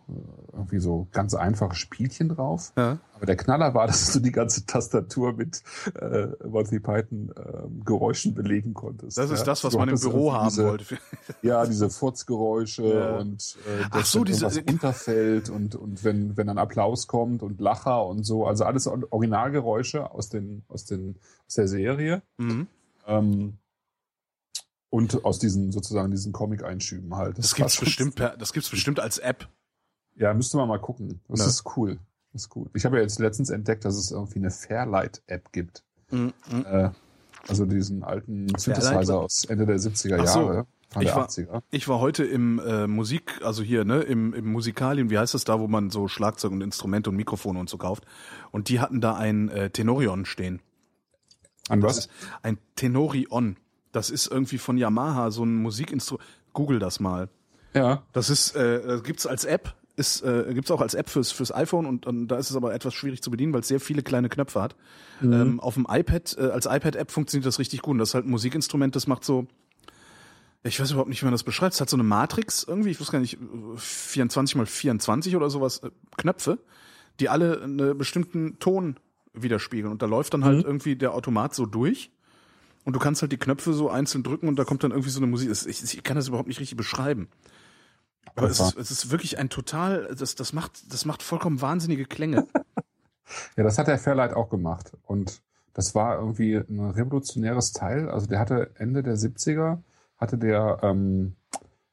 irgendwie 0.53 0.79
so 0.79 1.07
ganz 1.11 1.33
einfache 1.33 1.75
Spielchen 1.75 2.29
drauf. 2.29 2.71
Ja. 2.77 2.99
Aber 3.15 3.25
der 3.25 3.35
Knaller 3.35 3.73
war, 3.73 3.85
dass 3.87 4.13
du 4.13 4.19
die 4.21 4.31
ganze 4.31 4.65
Tastatur 4.65 5.33
mit 5.33 5.61
äh, 5.99 6.27
Monty 6.47 6.79
Python 6.79 7.31
äh, 7.35 7.83
Geräuschen 7.83 8.33
belegen 8.33 8.73
konntest. 8.73 9.17
Das 9.17 9.29
ist 9.29 9.39
ja. 9.39 9.45
das, 9.45 9.63
was 9.65 9.73
Du 9.73 9.79
man 9.79 9.89
im 9.89 9.99
Büro 9.99 10.31
haben 10.31 10.47
diese, 10.49 10.65
wollte. 10.65 10.97
Ja, 11.41 11.65
diese 11.65 11.89
Furzgeräusche 11.89 12.83
Ja. 12.83 13.17
und 13.17 13.57
äh, 13.67 13.83
Ach 13.91 14.05
so, 14.05 14.23
diese- 14.23 14.45
irgendwas 14.45 14.73
runterfällt 14.73 15.49
und, 15.49 15.75
und 15.75 16.03
wenn, 16.05 16.37
wenn 16.37 16.47
dann 16.47 16.57
Applaus 16.57 17.07
kommt 17.07 17.43
und 17.43 17.59
Lacher 17.59 18.05
und 18.05 18.23
so. 18.23 18.45
Also 18.47 18.63
alles 18.63 18.87
Or- 18.87 19.03
Originalgeräusche 19.09 20.11
aus, 20.11 20.29
den, 20.29 20.63
aus, 20.69 20.85
den, 20.85 21.17
aus 21.45 21.55
der 21.55 21.67
Serie. 21.67 22.21
Mhm. 22.37 22.67
Ähm, 23.05 23.57
und 24.89 25.25
aus 25.25 25.39
diesen 25.39 25.71
sozusagen 25.71 26.11
diesen 26.11 26.31
Comic-Einschüben 26.33 27.15
halt. 27.15 27.37
Das 27.37 27.51
war 27.53 27.57
gibt's 27.57 27.79
bestimmt, 27.79 28.15
per, 28.15 28.37
das 28.37 28.53
gibt's 28.53 28.69
bestimmt 28.69 28.99
als 28.99 29.17
App. 29.17 29.49
Ja, 30.15 30.33
müsste 30.33 30.57
man 30.57 30.67
mal 30.67 30.79
gucken. 30.79 31.21
Das 31.27 31.41
Ja. 31.41 31.45
ist 31.47 31.63
cool. 31.77 31.99
Das 32.33 32.43
ist 32.43 32.55
cool. 32.55 32.69
Ich 32.73 32.85
habe 32.85 32.97
ja 32.97 33.03
jetzt 33.03 33.19
letztens 33.19 33.49
entdeckt, 33.49 33.85
dass 33.85 33.95
es 33.95 34.11
irgendwie 34.11 34.39
eine 34.39 34.51
Fairlight-App 34.51 35.51
gibt. 35.51 35.83
Mhm. 36.11 36.33
Äh, 36.65 36.89
also 37.47 37.65
diesen 37.65 38.03
alten? 38.03 38.47
Synthesizer 38.57 39.19
aus 39.19 39.45
Ende 39.45 39.65
der 39.65 39.77
70er 39.79 40.17
Ach 40.21 40.27
so. 40.27 40.41
Jahre. 40.41 40.67
Ich 41.01 41.13
war- 41.13 41.27
80er. 41.27 41.61
Ich 41.69 41.87
war 41.89 41.99
heute 41.99 42.23
im 42.23 42.59
äh, 42.59 42.87
Musik, 42.87 43.41
also 43.43 43.61
hier, 43.61 43.83
ne, 43.83 44.01
im, 44.03 44.33
im 44.33 44.51
Musikalien, 44.51 45.09
wie 45.09 45.17
heißt 45.19 45.33
das 45.33 45.43
da, 45.43 45.59
wo 45.59 45.67
man 45.67 45.89
so 45.89 46.07
Schlagzeug 46.07 46.51
und 46.53 46.61
Instrumente 46.61 47.09
und 47.09 47.17
Mikrofone 47.17 47.59
und 47.59 47.69
so 47.69 47.77
kauft. 47.77 48.05
Und 48.51 48.69
die 48.69 48.79
hatten 48.79 49.01
da 49.01 49.15
ein 49.15 49.49
äh, 49.49 49.69
Tenorion 49.69 50.25
stehen. 50.25 50.61
An 51.69 51.81
Das 51.81 51.97
was? 51.97 52.09
ein 52.41 52.57
Tenorion. 52.75 53.57
Das 53.97 54.11
ist 54.11 54.27
irgendwie 54.27 54.59
von 54.59 54.77
Yamaha 54.77 55.31
so 55.31 55.43
ein 55.43 55.55
Musikinstrument. 55.55 56.23
Google 56.53 56.77
das 56.77 56.99
mal. 56.99 57.29
Ja. 57.73 58.03
Das 58.13 58.29
ist, 58.29 58.55
äh, 58.55 59.01
gibt's 59.03 59.25
als 59.25 59.43
App, 59.43 59.73
ist, 59.95 60.21
äh, 60.21 60.53
gibt's 60.53 60.69
auch 60.69 60.81
als 60.81 60.93
App 60.93 61.09
fürs, 61.09 61.31
fürs 61.31 61.51
iPhone 61.51 61.87
und, 61.87 62.05
und 62.05 62.27
da 62.27 62.37
ist 62.37 62.51
es 62.51 62.55
aber 62.55 62.75
etwas 62.75 62.93
schwierig 62.93 63.23
zu 63.23 63.31
bedienen, 63.31 63.53
weil 63.53 63.61
es 63.61 63.67
sehr 63.67 63.79
viele 63.79 64.03
kleine 64.03 64.29
Knöpfe 64.29 64.61
hat. 64.61 64.75
Ähm, 65.23 65.59
auf 65.59 65.73
dem 65.73 65.87
iPad, 65.89 66.35
äh, 66.37 66.49
als 66.51 66.67
iPad-App 66.67 67.09
funktioniert 67.09 67.47
das 67.47 67.57
richtig 67.57 67.81
gut. 67.81 67.93
Und 67.93 67.97
das 67.97 68.09
ist 68.09 68.13
halt 68.13 68.27
ein 68.27 68.29
Musikinstrument, 68.29 68.95
das 68.95 69.07
macht 69.07 69.23
so, 69.23 69.47
ich 70.61 70.79
weiß 70.79 70.91
überhaupt 70.91 71.09
nicht, 71.09 71.23
wie 71.23 71.25
man 71.25 71.31
das 71.31 71.43
beschreibt. 71.43 71.73
Es 71.73 71.81
hat 71.81 71.89
so 71.89 71.95
eine 71.95 72.03
Matrix 72.03 72.63
irgendwie, 72.63 72.91
ich 72.91 73.01
weiß 73.01 73.09
gar 73.09 73.19
nicht, 73.19 73.33
äh, 73.33 73.77
24 73.77 74.57
mal 74.57 74.67
24 74.67 75.35
oder 75.35 75.49
sowas, 75.49 75.79
äh, 75.79 75.89
Knöpfe, 76.17 76.59
die 77.19 77.29
alle 77.29 77.63
einen 77.63 77.97
bestimmten 77.97 78.59
Ton 78.59 78.99
widerspiegeln. 79.33 79.91
Und 79.91 80.03
da 80.03 80.05
läuft 80.05 80.35
dann 80.35 80.45
halt 80.45 80.63
irgendwie 80.63 80.95
der 80.95 81.15
Automat 81.15 81.55
so 81.55 81.65
durch. 81.65 82.11
Und 82.87 82.93
du 82.93 82.99
kannst 82.99 83.21
halt 83.21 83.33
die 83.33 83.37
Knöpfe 83.37 83.73
so 83.73 83.89
einzeln 83.89 84.23
drücken 84.23 84.47
und 84.47 84.57
da 84.57 84.63
kommt 84.63 84.81
dann 84.81 84.91
irgendwie 84.91 85.09
so 85.09 85.19
eine 85.19 85.27
Musik. 85.27 85.51
Ich, 85.51 85.83
ich 85.83 86.03
kann 86.03 86.15
das 86.15 86.29
überhaupt 86.29 86.47
nicht 86.47 86.61
richtig 86.61 86.77
beschreiben. 86.77 87.27
Aber 88.33 88.49
es 88.49 88.61
ist, 88.61 88.77
es 88.77 88.91
ist 88.91 89.11
wirklich 89.11 89.37
ein 89.39 89.49
total, 89.49 90.15
das, 90.17 90.35
das 90.35 90.53
macht, 90.53 90.93
das 90.93 91.03
macht 91.03 91.21
vollkommen 91.21 91.59
wahnsinnige 91.61 92.05
Klänge. 92.05 92.47
Ja, 93.57 93.65
das 93.65 93.77
hat 93.77 93.87
der 93.87 93.97
Fairlight 93.97 94.33
auch 94.33 94.47
gemacht. 94.47 94.93
Und 95.03 95.41
das 95.73 95.95
war 95.95 96.17
irgendwie 96.17 96.55
ein 96.55 96.79
revolutionäres 96.79 97.73
Teil. 97.73 98.09
Also 98.09 98.25
der 98.25 98.39
hatte 98.39 98.71
Ende 98.75 99.03
der 99.03 99.17
70er, 99.17 99.79
hatte 100.17 100.37
der, 100.37 100.79
ähm, 100.81 101.35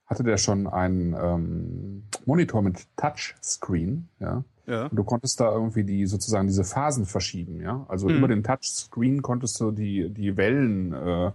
hatte 0.07 0.22
der 0.22 0.36
schon 0.36 0.68
einen 0.68 1.12
ähm, 1.12 2.05
Monitor 2.24 2.62
mit 2.62 2.86
Touchscreen, 2.97 4.09
ja. 4.20 4.45
Ja. 4.66 4.86
Und 4.86 4.96
du 4.96 5.04
konntest 5.04 5.40
da 5.40 5.52
irgendwie 5.52 5.84
die 5.84 6.06
sozusagen 6.06 6.46
diese 6.46 6.64
Phasen 6.64 7.06
verschieben, 7.06 7.60
ja. 7.60 7.84
Also 7.88 8.08
Mhm. 8.08 8.16
über 8.16 8.28
den 8.28 8.42
Touchscreen 8.42 9.22
konntest 9.22 9.60
du 9.60 9.70
die, 9.70 10.08
die 10.08 10.36
Wellen 10.36 10.92
äh, 10.92 11.32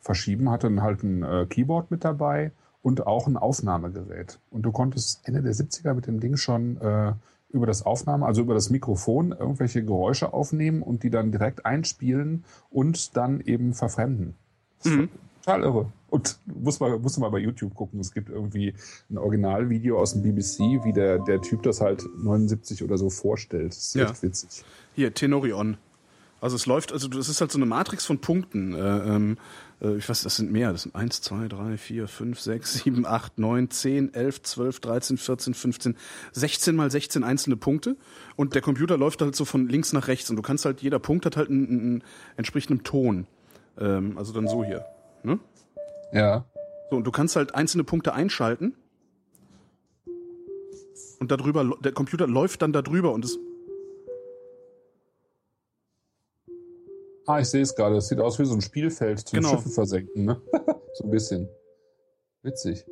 verschieben, 0.00 0.50
hatte 0.50 0.68
dann 0.68 0.82
halt 0.82 1.02
ein 1.02 1.22
äh, 1.22 1.46
Keyboard 1.48 1.90
mit 1.90 2.04
dabei 2.04 2.52
und 2.82 3.06
auch 3.06 3.26
ein 3.26 3.36
Aufnahmegerät. 3.36 4.38
Und 4.50 4.62
du 4.62 4.72
konntest 4.72 5.26
Ende 5.26 5.42
der 5.42 5.54
70er 5.54 5.94
mit 5.94 6.06
dem 6.06 6.20
Ding 6.20 6.36
schon 6.36 6.80
äh, 6.80 7.12
über 7.50 7.66
das 7.66 7.84
Aufnahme, 7.84 8.26
also 8.26 8.42
über 8.42 8.54
das 8.54 8.70
Mikrofon 8.70 9.32
irgendwelche 9.32 9.82
Geräusche 9.82 10.32
aufnehmen 10.32 10.82
und 10.82 11.02
die 11.02 11.10
dann 11.10 11.32
direkt 11.32 11.66
einspielen 11.66 12.44
und 12.70 13.16
dann 13.16 13.40
eben 13.40 13.74
verfremden. 13.74 14.34
Mhm. 14.84 15.08
Total 15.48 15.62
irre. 15.62 15.92
Und 16.10 16.38
muss 16.46 16.80
mal, 16.80 16.98
muss 16.98 17.18
mal 17.18 17.28
bei 17.30 17.38
YouTube 17.38 17.74
gucken. 17.74 18.00
Es 18.00 18.12
gibt 18.12 18.30
irgendwie 18.30 18.74
ein 19.10 19.18
Originalvideo 19.18 19.98
aus 19.98 20.12
dem 20.12 20.22
BBC, 20.22 20.84
wie 20.84 20.92
der, 20.92 21.18
der 21.18 21.40
Typ 21.42 21.62
das 21.62 21.80
halt 21.80 22.04
79 22.16 22.82
oder 22.82 22.96
so 22.96 23.10
vorstellt. 23.10 23.68
Das 23.72 23.78
ist 23.78 23.94
Ja. 23.94 24.10
echt 24.10 24.22
witzig. 24.22 24.64
Hier, 24.94 25.12
Tenorion. 25.12 25.76
Also 26.40 26.54
es 26.54 26.66
läuft, 26.66 26.92
also 26.92 27.08
das 27.08 27.28
ist 27.28 27.40
halt 27.40 27.50
so 27.50 27.58
eine 27.58 27.66
Matrix 27.66 28.06
von 28.06 28.20
Punkten. 28.20 28.72
Äh, 28.72 28.78
ähm, 28.78 29.38
äh, 29.82 29.96
ich 29.96 30.08
weiß, 30.08 30.22
das 30.22 30.36
sind 30.36 30.52
mehr. 30.52 30.70
Das 30.72 30.82
sind 30.84 30.94
1, 30.94 31.20
2, 31.20 31.48
3, 31.48 31.76
4, 31.76 32.06
5, 32.06 32.40
6, 32.40 32.74
7, 32.84 33.04
8, 33.06 33.38
9, 33.38 33.70
10, 33.70 34.14
11, 34.14 34.42
12, 34.42 34.80
13, 34.80 35.16
14, 35.18 35.54
15, 35.54 35.96
16 36.32 36.76
mal 36.76 36.90
16 36.90 37.24
einzelne 37.24 37.56
Punkte. 37.56 37.96
Und 38.36 38.54
der 38.54 38.62
Computer 38.62 38.96
läuft 38.96 39.20
halt 39.20 39.34
so 39.34 39.44
von 39.44 39.68
links 39.68 39.92
nach 39.92 40.06
rechts. 40.08 40.30
Und 40.30 40.36
du 40.36 40.42
kannst 40.42 40.64
halt, 40.64 40.80
jeder 40.80 41.00
Punkt 41.00 41.26
hat 41.26 41.36
halt 41.36 41.50
einen, 41.50 41.68
einen 41.68 42.04
entsprechenden 42.36 42.84
Ton. 42.84 43.26
Ähm, 43.78 44.16
also 44.16 44.32
dann 44.32 44.46
so 44.46 44.64
hier. 44.64 44.84
Ne? 45.22 45.38
Ja. 46.12 46.44
So, 46.90 46.96
und 46.96 47.04
du 47.04 47.10
kannst 47.10 47.36
halt 47.36 47.54
einzelne 47.54 47.84
Punkte 47.84 48.14
einschalten. 48.14 48.74
Und 51.20 51.30
darüber, 51.30 51.76
der 51.80 51.92
Computer 51.92 52.26
läuft 52.26 52.62
dann 52.62 52.72
darüber 52.72 53.12
und 53.12 53.24
es 53.24 53.38
Ah, 57.26 57.40
ich 57.40 57.48
sehe 57.48 57.60
es 57.60 57.74
gerade. 57.74 57.96
Es 57.96 58.08
sieht 58.08 58.20
aus 58.20 58.38
wie 58.38 58.46
so 58.46 58.54
ein 58.54 58.62
Spielfeld 58.62 59.18
zum 59.18 59.40
Genau. 59.40 59.50
Schiffe 59.50 59.68
versenken, 59.68 60.24
ne? 60.24 60.40
so 60.94 61.04
ein 61.04 61.10
bisschen. 61.10 61.46
Witzig. 62.42 62.86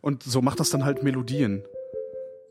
Und 0.00 0.22
so 0.22 0.40
macht 0.40 0.60
das 0.60 0.70
dann 0.70 0.84
halt 0.84 1.02
Melodien. 1.02 1.64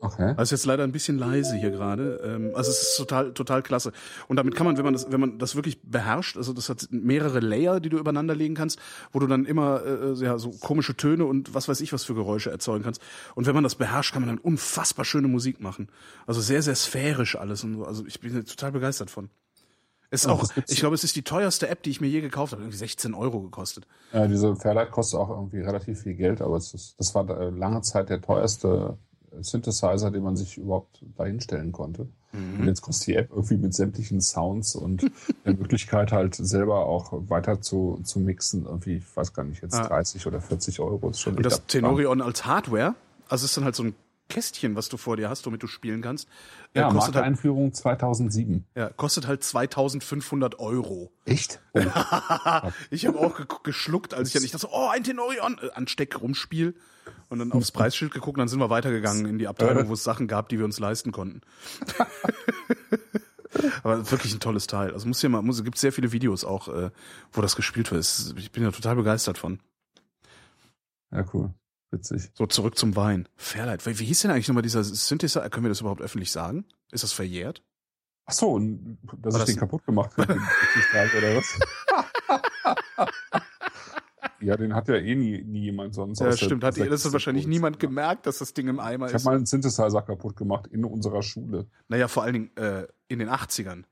Okay. 0.04 0.34
Also 0.36 0.54
jetzt 0.54 0.66
leider 0.66 0.84
ein 0.84 0.92
bisschen 0.92 1.16
leise 1.16 1.56
hier 1.56 1.70
gerade. 1.70 2.20
Ähm, 2.22 2.50
Also 2.54 2.70
es 2.70 2.82
ist 2.82 2.96
total, 2.96 3.32
total 3.32 3.62
klasse. 3.62 3.92
Und 4.28 4.36
damit 4.36 4.54
kann 4.54 4.66
man, 4.66 4.76
wenn 4.76 4.84
man 4.84 4.92
das, 4.92 5.10
wenn 5.10 5.20
man 5.20 5.38
das 5.38 5.56
wirklich 5.56 5.80
beherrscht, 5.82 6.36
also 6.36 6.52
das 6.52 6.68
hat 6.68 6.88
mehrere 6.90 7.40
Layer, 7.40 7.80
die 7.80 7.88
du 7.88 7.96
übereinander 7.96 8.34
legen 8.34 8.54
kannst, 8.54 8.78
wo 9.12 9.18
du 9.18 9.26
dann 9.26 9.46
immer 9.46 9.82
äh, 9.84 10.12
ja, 10.22 10.36
so 10.38 10.50
komische 10.50 10.94
Töne 10.94 11.24
und 11.24 11.54
was 11.54 11.68
weiß 11.68 11.80
ich 11.80 11.94
was 11.94 12.04
für 12.04 12.14
Geräusche 12.14 12.50
erzeugen 12.50 12.84
kannst. 12.84 13.00
Und 13.34 13.46
wenn 13.46 13.54
man 13.54 13.64
das 13.64 13.76
beherrscht, 13.76 14.12
kann 14.12 14.20
man 14.20 14.28
dann 14.36 14.38
unfassbar 14.38 15.06
schöne 15.06 15.28
Musik 15.28 15.60
machen. 15.60 15.88
Also 16.26 16.42
sehr, 16.42 16.60
sehr 16.60 16.74
sphärisch 16.76 17.36
alles 17.36 17.64
und 17.64 17.76
so. 17.76 17.84
Also 17.86 18.04
ich 18.06 18.20
bin 18.20 18.44
total 18.44 18.72
begeistert 18.72 19.10
von. 19.10 19.30
Es 20.10 20.22
ist 20.22 20.26
Ja, 20.26 20.32
auch, 20.32 20.44
ich 20.68 20.78
glaube, 20.80 20.94
es 20.94 21.04
ist 21.04 21.16
die 21.16 21.22
teuerste 21.24 21.68
App, 21.68 21.82
die 21.82 21.90
ich 21.90 22.00
mir 22.00 22.08
je 22.08 22.20
gekauft 22.20 22.52
habe. 22.52 22.62
Irgendwie 22.62 22.76
16 22.78 23.14
Euro 23.14 23.40
gekostet. 23.42 23.86
Ja, 24.12 24.28
diese 24.28 24.54
Fairlight 24.56 24.90
kostet 24.92 25.18
auch 25.18 25.28
irgendwie 25.30 25.60
relativ 25.60 26.00
viel 26.02 26.14
Geld, 26.14 26.40
aber 26.40 26.56
es 26.56 26.72
ist, 26.72 26.98
das 27.00 27.14
war 27.14 27.28
äh, 27.28 27.50
lange 27.50 27.82
Zeit 27.82 28.08
der 28.10 28.20
teuerste 28.20 28.96
Synthesizer, 29.40 30.10
den 30.10 30.22
man 30.22 30.36
sich 30.36 30.58
überhaupt 30.58 31.02
dahinstellen 31.16 31.72
konnte. 31.72 32.08
Und 32.32 32.66
jetzt 32.66 32.80
kostet 32.82 33.06
die 33.06 33.14
App 33.14 33.30
irgendwie 33.30 33.56
mit 33.56 33.74
sämtlichen 33.74 34.20
Sounds 34.20 34.74
und 34.74 35.02
der 35.44 35.54
Möglichkeit 35.54 36.10
halt 36.10 36.34
selber 36.34 36.84
auch 36.86 37.12
weiter 37.28 37.60
zu, 37.60 38.00
zu 38.02 38.18
mixen. 38.18 38.64
Irgendwie, 38.66 38.96
ich 38.96 39.16
weiß 39.16 39.32
gar 39.34 39.44
nicht, 39.44 39.62
jetzt 39.62 39.74
Ah. 39.76 39.86
30 39.86 40.26
oder 40.26 40.40
40 40.40 40.80
Euro 40.80 41.10
ist 41.10 41.20
schon 41.20 41.36
Und 41.36 41.46
das 41.46 41.64
Tenorion 41.66 42.20
als 42.20 42.44
Hardware, 42.44 42.96
also 43.28 43.44
es 43.44 43.50
ist 43.52 43.56
dann 43.56 43.62
halt 43.64 43.76
so 43.76 43.84
ein 43.84 43.94
Kästchen, 44.28 44.74
was 44.74 44.88
du 44.88 44.96
vor 44.96 45.16
dir 45.16 45.28
hast, 45.28 45.46
womit 45.46 45.62
du 45.62 45.68
spielen 45.68 46.02
kannst. 46.02 46.26
Äh, 46.72 46.80
Ja, 46.80 46.84
kostet, 46.86 47.14
halt, 47.14 47.14
Markteinführung 47.14 47.72
2007. 47.72 48.64
ja, 48.74 48.88
kostet 48.88 49.28
halt 49.28 49.44
2500 49.44 50.58
Euro. 50.58 51.12
Echt? 51.26 51.60
Oh, 51.76 52.70
Ich 52.90 53.06
habe 53.06 53.18
auch 53.20 53.36
ge 53.36 53.46
geschluckt, 53.62 54.12
als 54.14 54.34
ich 54.34 54.42
ich 54.42 54.50
dachte, 54.50 54.66
so, 54.66 54.72
oh, 54.72 54.88
ein 54.90 55.04
Tenorion, 55.04 55.58
äh, 55.62 55.70
Ansteck, 55.74 56.20
Rumspiel. 56.20 56.74
Und 57.28 57.38
dann 57.38 57.52
aufs 57.52 57.72
Preisschild 57.72 58.12
geguckt 58.12 58.36
und 58.36 58.40
dann 58.40 58.48
sind 58.48 58.60
wir 58.60 58.70
weitergegangen 58.70 59.26
in 59.26 59.38
die 59.38 59.48
Abteilung, 59.48 59.88
wo 59.88 59.94
es 59.94 60.04
Sachen 60.04 60.28
gab, 60.28 60.48
die 60.48 60.58
wir 60.58 60.64
uns 60.64 60.78
leisten 60.78 61.10
konnten. 61.12 61.40
Aber 63.82 64.10
wirklich 64.10 64.34
ein 64.34 64.40
tolles 64.40 64.66
Teil. 64.66 64.92
Also 64.92 65.06
muss 65.06 65.20
hier 65.20 65.30
mal, 65.30 65.42
muss, 65.42 65.62
gibt 65.62 65.78
sehr 65.78 65.92
viele 65.92 66.12
Videos 66.12 66.44
auch, 66.44 66.68
äh, 66.68 66.90
wo 67.32 67.40
das 67.40 67.56
gespielt 67.56 67.90
wird. 67.92 68.34
Ich 68.36 68.50
bin 68.52 68.62
ja 68.62 68.70
total 68.70 68.96
begeistert 68.96 69.38
von. 69.38 69.60
ja, 71.12 71.24
cool. 71.32 71.52
Witzig. 71.90 72.30
So, 72.34 72.46
zurück 72.46 72.76
zum 72.76 72.96
Wein. 72.96 73.28
Fairlight. 73.36 73.86
Wie, 73.86 73.98
wie 74.00 74.04
hieß 74.04 74.22
denn 74.22 74.32
eigentlich 74.32 74.48
nochmal 74.48 74.62
dieser 74.64 74.82
Synthesizer? 74.82 75.48
Können 75.50 75.64
wir 75.64 75.68
das 75.68 75.80
überhaupt 75.80 76.00
öffentlich 76.02 76.32
sagen? 76.32 76.64
Ist 76.90 77.04
das 77.04 77.12
verjährt? 77.12 77.62
Ach 78.26 78.32
so, 78.32 78.50
und 78.52 78.98
dass 79.18 79.34
War 79.34 79.40
ich 79.42 79.46
das- 79.46 79.54
den 79.54 79.58
kaputt 79.60 79.84
gemacht 79.84 80.10
habe, 80.16 80.34
den 80.34 80.40
60 80.74 80.92
Tag 80.92 81.14
oder 81.14 81.36
was? 81.36 81.58
Ja, 84.44 84.56
den 84.56 84.74
hat 84.74 84.88
ja 84.88 84.94
eh 84.96 85.14
nie, 85.14 85.42
nie 85.42 85.62
jemand 85.62 85.94
sonst. 85.94 86.20
Ja, 86.20 86.26
der- 86.28 86.36
stimmt. 86.36 86.62
Hat, 86.64 86.76
der 86.76 86.86
das 86.86 87.04
hat 87.04 87.12
wahrscheinlich 87.12 87.46
niemand 87.46 87.80
gemerkt, 87.80 88.26
dass 88.26 88.38
das 88.38 88.54
Ding 88.54 88.68
im 88.68 88.78
Eimer 88.80 89.06
Ich 89.06 89.10
habe 89.12 89.16
ist. 89.16 89.24
mal 89.24 89.36
einen 89.36 89.46
Synthesizer 89.46 90.02
kaputt 90.02 90.36
gemacht 90.36 90.66
in 90.68 90.84
unserer 90.84 91.22
Schule. 91.22 91.66
Naja, 91.88 92.08
vor 92.08 92.22
allen 92.22 92.32
Dingen 92.34 92.56
äh, 92.56 92.86
in 93.08 93.18
den 93.18 93.28
80ern, 93.28 93.84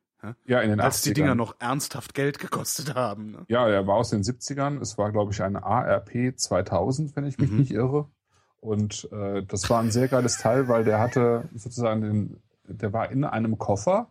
ja? 0.46 0.61
In 0.61 0.70
den 0.70 0.80
als 0.80 1.00
80ern. 1.00 1.05
die 1.05 1.14
Dinger 1.14 1.34
noch 1.34 1.57
ernsthaft 1.59 2.14
Geld 2.14 2.38
gekostet 2.38 2.94
haben. 2.94 3.32
Ne? 3.32 3.44
Ja, 3.48 3.68
er 3.68 3.86
war 3.86 3.96
aus 3.96 4.11
den 4.11 4.22
70ern. 4.22 4.80
Es 4.80 4.96
war, 4.98 5.11
glaube 5.11 5.32
ich, 5.32 5.42
ein 5.42 5.57
ARP 5.57 6.34
2000, 6.36 7.16
wenn 7.16 7.24
ich 7.26 7.38
mich 7.38 7.50
Mhm. 7.50 7.59
nicht 7.59 7.70
irre. 7.72 8.09
Und 8.61 9.09
äh, 9.11 9.42
das 9.42 9.68
war 9.70 9.80
ein 9.80 9.90
sehr 9.90 10.07
geiles 10.09 10.38
Teil, 10.38 10.68
weil 10.68 10.84
der 10.84 11.00
hatte 11.00 11.48
sozusagen 11.55 12.00
den, 12.03 12.36
der 12.68 12.92
war 12.92 13.11
in 13.11 13.24
einem 13.24 13.59
Koffer 13.59 14.09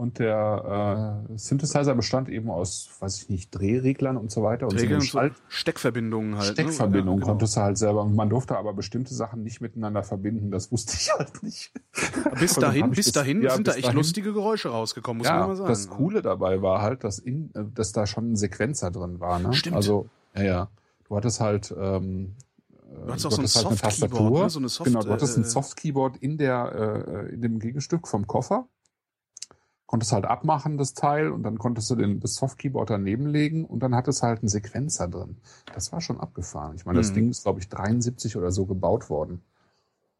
und 0.00 0.18
der 0.18 1.22
äh, 1.30 1.36
Synthesizer 1.38 1.94
bestand 1.94 2.28
eben 2.28 2.50
aus, 2.50 2.88
weiß 3.00 3.22
ich 3.22 3.28
nicht, 3.28 3.50
Drehreglern 3.50 4.16
und 4.16 4.30
so 4.30 4.42
weiter 4.42 4.68
so 4.70 4.76
und 4.76 4.90
so 4.92 5.00
Schalt 5.02 5.34
Steckverbindungen 5.48 6.36
halt. 6.38 6.52
Steckverbindung 6.52 7.16
ne? 7.16 7.20
Ja, 7.20 7.24
genau. 7.26 7.26
konntest 7.26 7.56
du 7.56 7.60
halt 7.60 7.78
selber. 7.78 8.02
Und 8.02 8.16
man 8.16 8.30
durfte 8.30 8.56
aber 8.56 8.72
bestimmte 8.72 9.14
Sachen 9.14 9.42
nicht 9.42 9.60
miteinander 9.60 10.02
verbinden. 10.02 10.50
Das 10.50 10.72
wusste 10.72 10.94
ich 10.98 11.10
halt 11.16 11.42
nicht. 11.42 11.72
Bis 12.40 12.54
dahin, 12.54 12.90
bis 12.90 13.06
das- 13.06 13.12
dahin 13.12 13.42
ja, 13.42 13.50
sind 13.54 13.66
da 13.68 13.72
bis 13.72 13.76
echt 13.78 13.86
dahin. 13.88 13.96
lustige 13.98 14.32
Geräusche 14.32 14.70
rausgekommen, 14.70 15.18
muss 15.18 15.28
man 15.28 15.38
ja, 15.40 15.46
mal 15.46 15.56
sagen. 15.56 15.68
das 15.68 15.88
Coole 15.90 16.22
dabei 16.22 16.62
war 16.62 16.80
halt, 16.82 17.04
dass, 17.04 17.18
in, 17.18 17.50
äh, 17.54 17.64
dass 17.74 17.92
da 17.92 18.06
schon 18.06 18.32
ein 18.32 18.36
Sequenzer 18.36 18.90
drin 18.90 19.20
war. 19.20 19.38
Ne? 19.38 19.52
Stimmt. 19.52 19.76
Also, 19.76 20.08
ja, 20.34 20.42
ja. 20.42 20.68
Du 21.08 21.16
hattest 21.16 21.40
halt. 21.40 21.74
Ähm, 21.78 22.34
Du 22.92 23.06
hattest 23.12 23.26
auch 23.26 23.30
so 23.30 23.36
ein 23.40 23.46
halt 23.46 23.56
eine 23.56 23.76
Soft-Keyboard, 23.76 23.80
Tastatur. 23.82 24.42
ne? 24.42 24.50
So 24.50 24.58
eine 24.58 24.68
Soft- 24.68 24.84
genau, 24.88 25.02
du 25.02 25.10
hattest 25.10 25.36
ein 25.38 25.42
äh, 25.44 25.46
Soft-Keyboard 25.46 26.16
in, 26.16 26.38
der, 26.38 27.24
äh, 27.28 27.34
in 27.34 27.40
dem 27.40 27.58
Gegenstück 27.60 28.08
vom 28.08 28.26
Koffer. 28.26 28.66
Konntest 29.90 30.12
halt 30.12 30.24
abmachen, 30.24 30.78
das 30.78 30.94
Teil, 30.94 31.32
und 31.32 31.42
dann 31.42 31.58
konntest 31.58 31.90
du 31.90 31.96
den, 31.96 32.20
das 32.20 32.36
Soft-Keyboard 32.36 32.90
daneben 32.90 33.26
legen 33.26 33.64
und 33.64 33.80
dann 33.80 33.92
hattest 33.96 34.22
halt 34.22 34.38
einen 34.38 34.48
Sequenzer 34.48 35.08
drin. 35.08 35.38
Das 35.74 35.90
war 35.90 36.00
schon 36.00 36.20
abgefahren. 36.20 36.76
Ich 36.76 36.86
meine, 36.86 36.98
das 37.00 37.10
Mhm. 37.10 37.14
Ding 37.16 37.30
ist, 37.30 37.42
glaube 37.42 37.58
ich, 37.58 37.68
73 37.68 38.36
oder 38.36 38.52
so 38.52 38.66
gebaut 38.66 39.10
worden. 39.10 39.42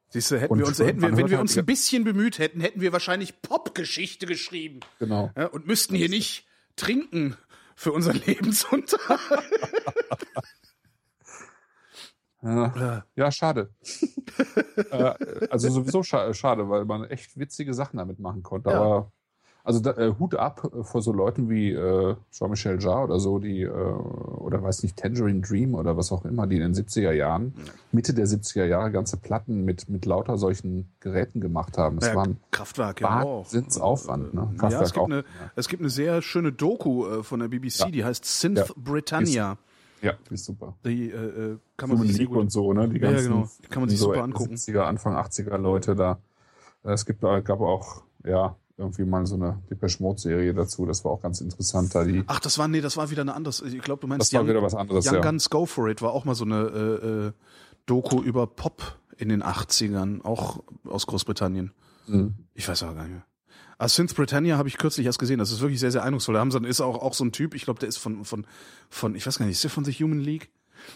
Siehst 0.09 0.33
du, 0.33 0.41
hätten 0.41 0.53
Und 0.55 0.59
wir 0.59 0.67
uns, 0.67 0.81
hätten 0.81 1.01
wir, 1.03 1.17
wenn 1.17 1.29
wir 1.29 1.37
halt 1.37 1.41
uns 1.43 1.53
die- 1.53 1.61
ein 1.61 1.67
bisschen 1.67 2.03
bemüht 2.03 2.41
hätten, 2.41 2.61
hätten 2.61 2.81
wir 2.81 2.93
wahrscheinlich 2.93 3.43
Popgeschichte 3.43 4.27
geschrieben. 4.27 4.81
Genau. 4.99 5.31
Ja, 5.37 5.47
und 5.47 5.69
müssten 5.69 5.95
hier 5.95 6.09
nicht 6.09 6.49
trinken 6.75 7.37
für 7.77 7.93
unseren 7.93 8.17
Lebensunterhalt. 8.27 9.21
Ja, 12.43 13.05
ja 13.15 13.31
schade. 13.31 13.71
äh, 14.91 15.15
also 15.51 15.69
sowieso 15.71 16.03
scha 16.03 16.33
schade, 16.35 16.69
weil 16.71 16.87
man 16.87 17.05
echt 17.05 17.39
witzige 17.39 17.75
Sachen 17.75 17.99
damit 17.99 18.19
machen 18.19 18.43
konnte. 18.43 18.71
Ja. 18.71 18.81
Aber 18.81 19.13
also 19.65 19.81
da, 19.81 19.93
äh, 19.93 20.15
Hut 20.19 20.35
ab 20.35 20.71
äh, 20.75 20.83
vor 20.85 21.03
so 21.03 21.13
Leuten 21.13 21.49
wie 21.51 21.73
äh, 21.73 22.15
Jean-Michel 22.33 22.81
Jarre 22.83 23.05
oder 23.05 23.21
so, 23.21 23.39
die 23.39 23.63
äh, 23.63 23.69
oder 23.71 24.63
weiß 24.63 24.83
nicht 24.83 24.97
Tangerine 24.97 25.41
Dream 25.41 25.75
oder 25.75 25.97
was 25.97 26.13
auch 26.13 26.25
immer, 26.25 26.47
die 26.47 26.57
in 26.57 26.63
den 26.63 26.75
70er 26.75 27.13
Jahren, 27.13 27.55
Mitte 27.93 28.15
der 28.15 28.27
70er 28.27 28.65
Jahre 28.65 28.91
ganze 28.91 29.17
Platten 29.17 29.65
mit 29.65 29.89
mit 29.89 30.07
lauter 30.07 30.37
solchen 30.39 30.89
Geräten 31.01 31.41
gemacht 31.41 31.79
haben. 31.79 31.99
Es 31.99 32.07
Ja, 32.09 32.15
waren 32.17 32.39
Kraftwerk 32.51 33.01
ja 33.01 33.23
auch. 33.23 33.53
Ne? 33.53 33.61
Ja, 33.63 34.49
es 34.53 34.59
Kraftwerk 34.59 34.85
gibt, 34.93 34.99
auch. 34.99 35.05
eine, 35.07 35.25
es 35.57 35.69
gibt 35.69 35.83
eine 35.83 35.91
sehr 35.91 36.23
schöne 36.23 36.53
Doku 36.53 37.07
äh, 37.07 37.23
von 37.23 37.41
der 37.41 37.49
BBC, 37.49 37.79
Ja. 37.81 37.91
die 37.91 38.05
heißt 38.05 38.25
Synth 38.25 38.59
Ja. 38.59 38.65
Britannia. 38.77 39.59
Ja, 40.03 40.15
die 40.31 40.35
ist 40.35 40.47
super. 40.47 40.75
Die 40.85 41.11
äh, 41.11 41.15
äh, 41.15 41.59
kann 41.77 41.91
man 41.91 41.99
Human 41.99 42.07
sich 42.09 42.17
sehr 42.17 42.27
gut 42.27 42.39
und 42.39 42.51
so, 42.51 42.73
ne? 42.73 42.89
Die 42.89 42.97
Ja, 42.99 43.11
ja, 43.11 43.11
ganzen 43.13 43.29
genau. 43.33 43.49
Die 43.63 43.69
kann 43.69 43.83
man 43.83 43.91
sich 43.91 43.99
so 43.99 44.07
super 44.07 44.23
angucken. 44.23 44.55
70er, 44.55 44.81
Anfang 44.81 45.15
80er 45.15 45.59
Leute 45.59 45.95
da. 45.95 46.19
Es 46.83 47.05
gibt, 47.05 47.21
gab 47.21 47.61
auch, 47.61 48.03
ja, 48.25 48.57
irgendwie 48.81 49.05
mal 49.05 49.27
so 49.27 49.37
eine 49.37 49.59
Depeche 49.71 50.03
Mode 50.03 50.21
Serie 50.21 50.55
dazu. 50.55 50.87
Das 50.87 51.05
war 51.05 51.13
auch 51.13 51.23
ganz 51.23 51.41
interessant 51.41 51.95
da. 51.95 52.05
Die, 52.05 52.25
Ach, 52.27 52.41
das 52.41 52.59
war, 52.59 52.67
nee, 52.67 52.81
das 52.81 52.97
war 52.97 53.11
wieder 53.11 53.23
eine 53.23 53.35
andere. 53.35 53.55
Ich 53.67 53.83
glaube, 53.83 54.01
du 54.01 54.07
meinst 54.07 54.33
das 54.33 54.39
war 54.39 54.49
wieder 54.49 54.63
was 54.63 54.75
anderes, 54.75 55.07
Young 55.07 55.15
ja. 55.15 55.21
Guns 55.21 55.51
Go 55.51 55.67
For 55.67 55.89
It 55.89 56.03
war 56.03 56.13
auch 56.13 56.25
mal 56.25 56.35
so 56.35 56.45
eine 56.45 56.61
äh, 56.61 57.07
äh, 57.27 57.33
Doku 57.87 58.23
über 58.23 58.47
Pop 58.47 58.99
in 59.17 59.29
den 59.29 59.43
80ern, 59.43 60.25
auch 60.25 60.63
aus 60.85 61.07
Großbritannien. 61.07 61.73
Mhm. 62.07 62.35
Ich 62.55 62.67
weiß 62.67 62.83
aber 62.83 62.95
gar 62.95 63.03
nicht 63.05 63.13
mehr. 63.13 63.25
Ah, 63.79 63.89
Synth 63.89 64.15
Britannia 64.15 64.59
habe 64.59 64.69
ich 64.69 64.77
kürzlich 64.77 65.07
erst 65.07 65.19
gesehen. 65.19 65.39
Das 65.39 65.51
ist 65.51 65.61
wirklich 65.61 65.81
sehr, 65.81 65.91
sehr 65.91 66.03
eindrucksvoll. 66.03 66.35
Da 66.35 66.41
haben 66.41 66.51
sie, 66.51 66.59
ist 66.67 66.81
auch, 66.81 67.01
auch 67.01 67.15
so 67.15 67.25
ein 67.25 67.33
Typ, 67.33 67.55
ich 67.55 67.65
glaube, 67.65 67.81
der 67.81 67.89
ist 67.89 67.97
von, 67.97 68.25
von, 68.25 68.47
von, 68.91 69.15
ich 69.15 69.27
weiß 69.27 69.39
gar 69.39 69.47
nicht, 69.47 69.55
ist 69.55 69.65
der 69.65 69.71
von 69.71 69.85
The 69.85 69.93
Human 69.93 70.21
League? 70.21 70.51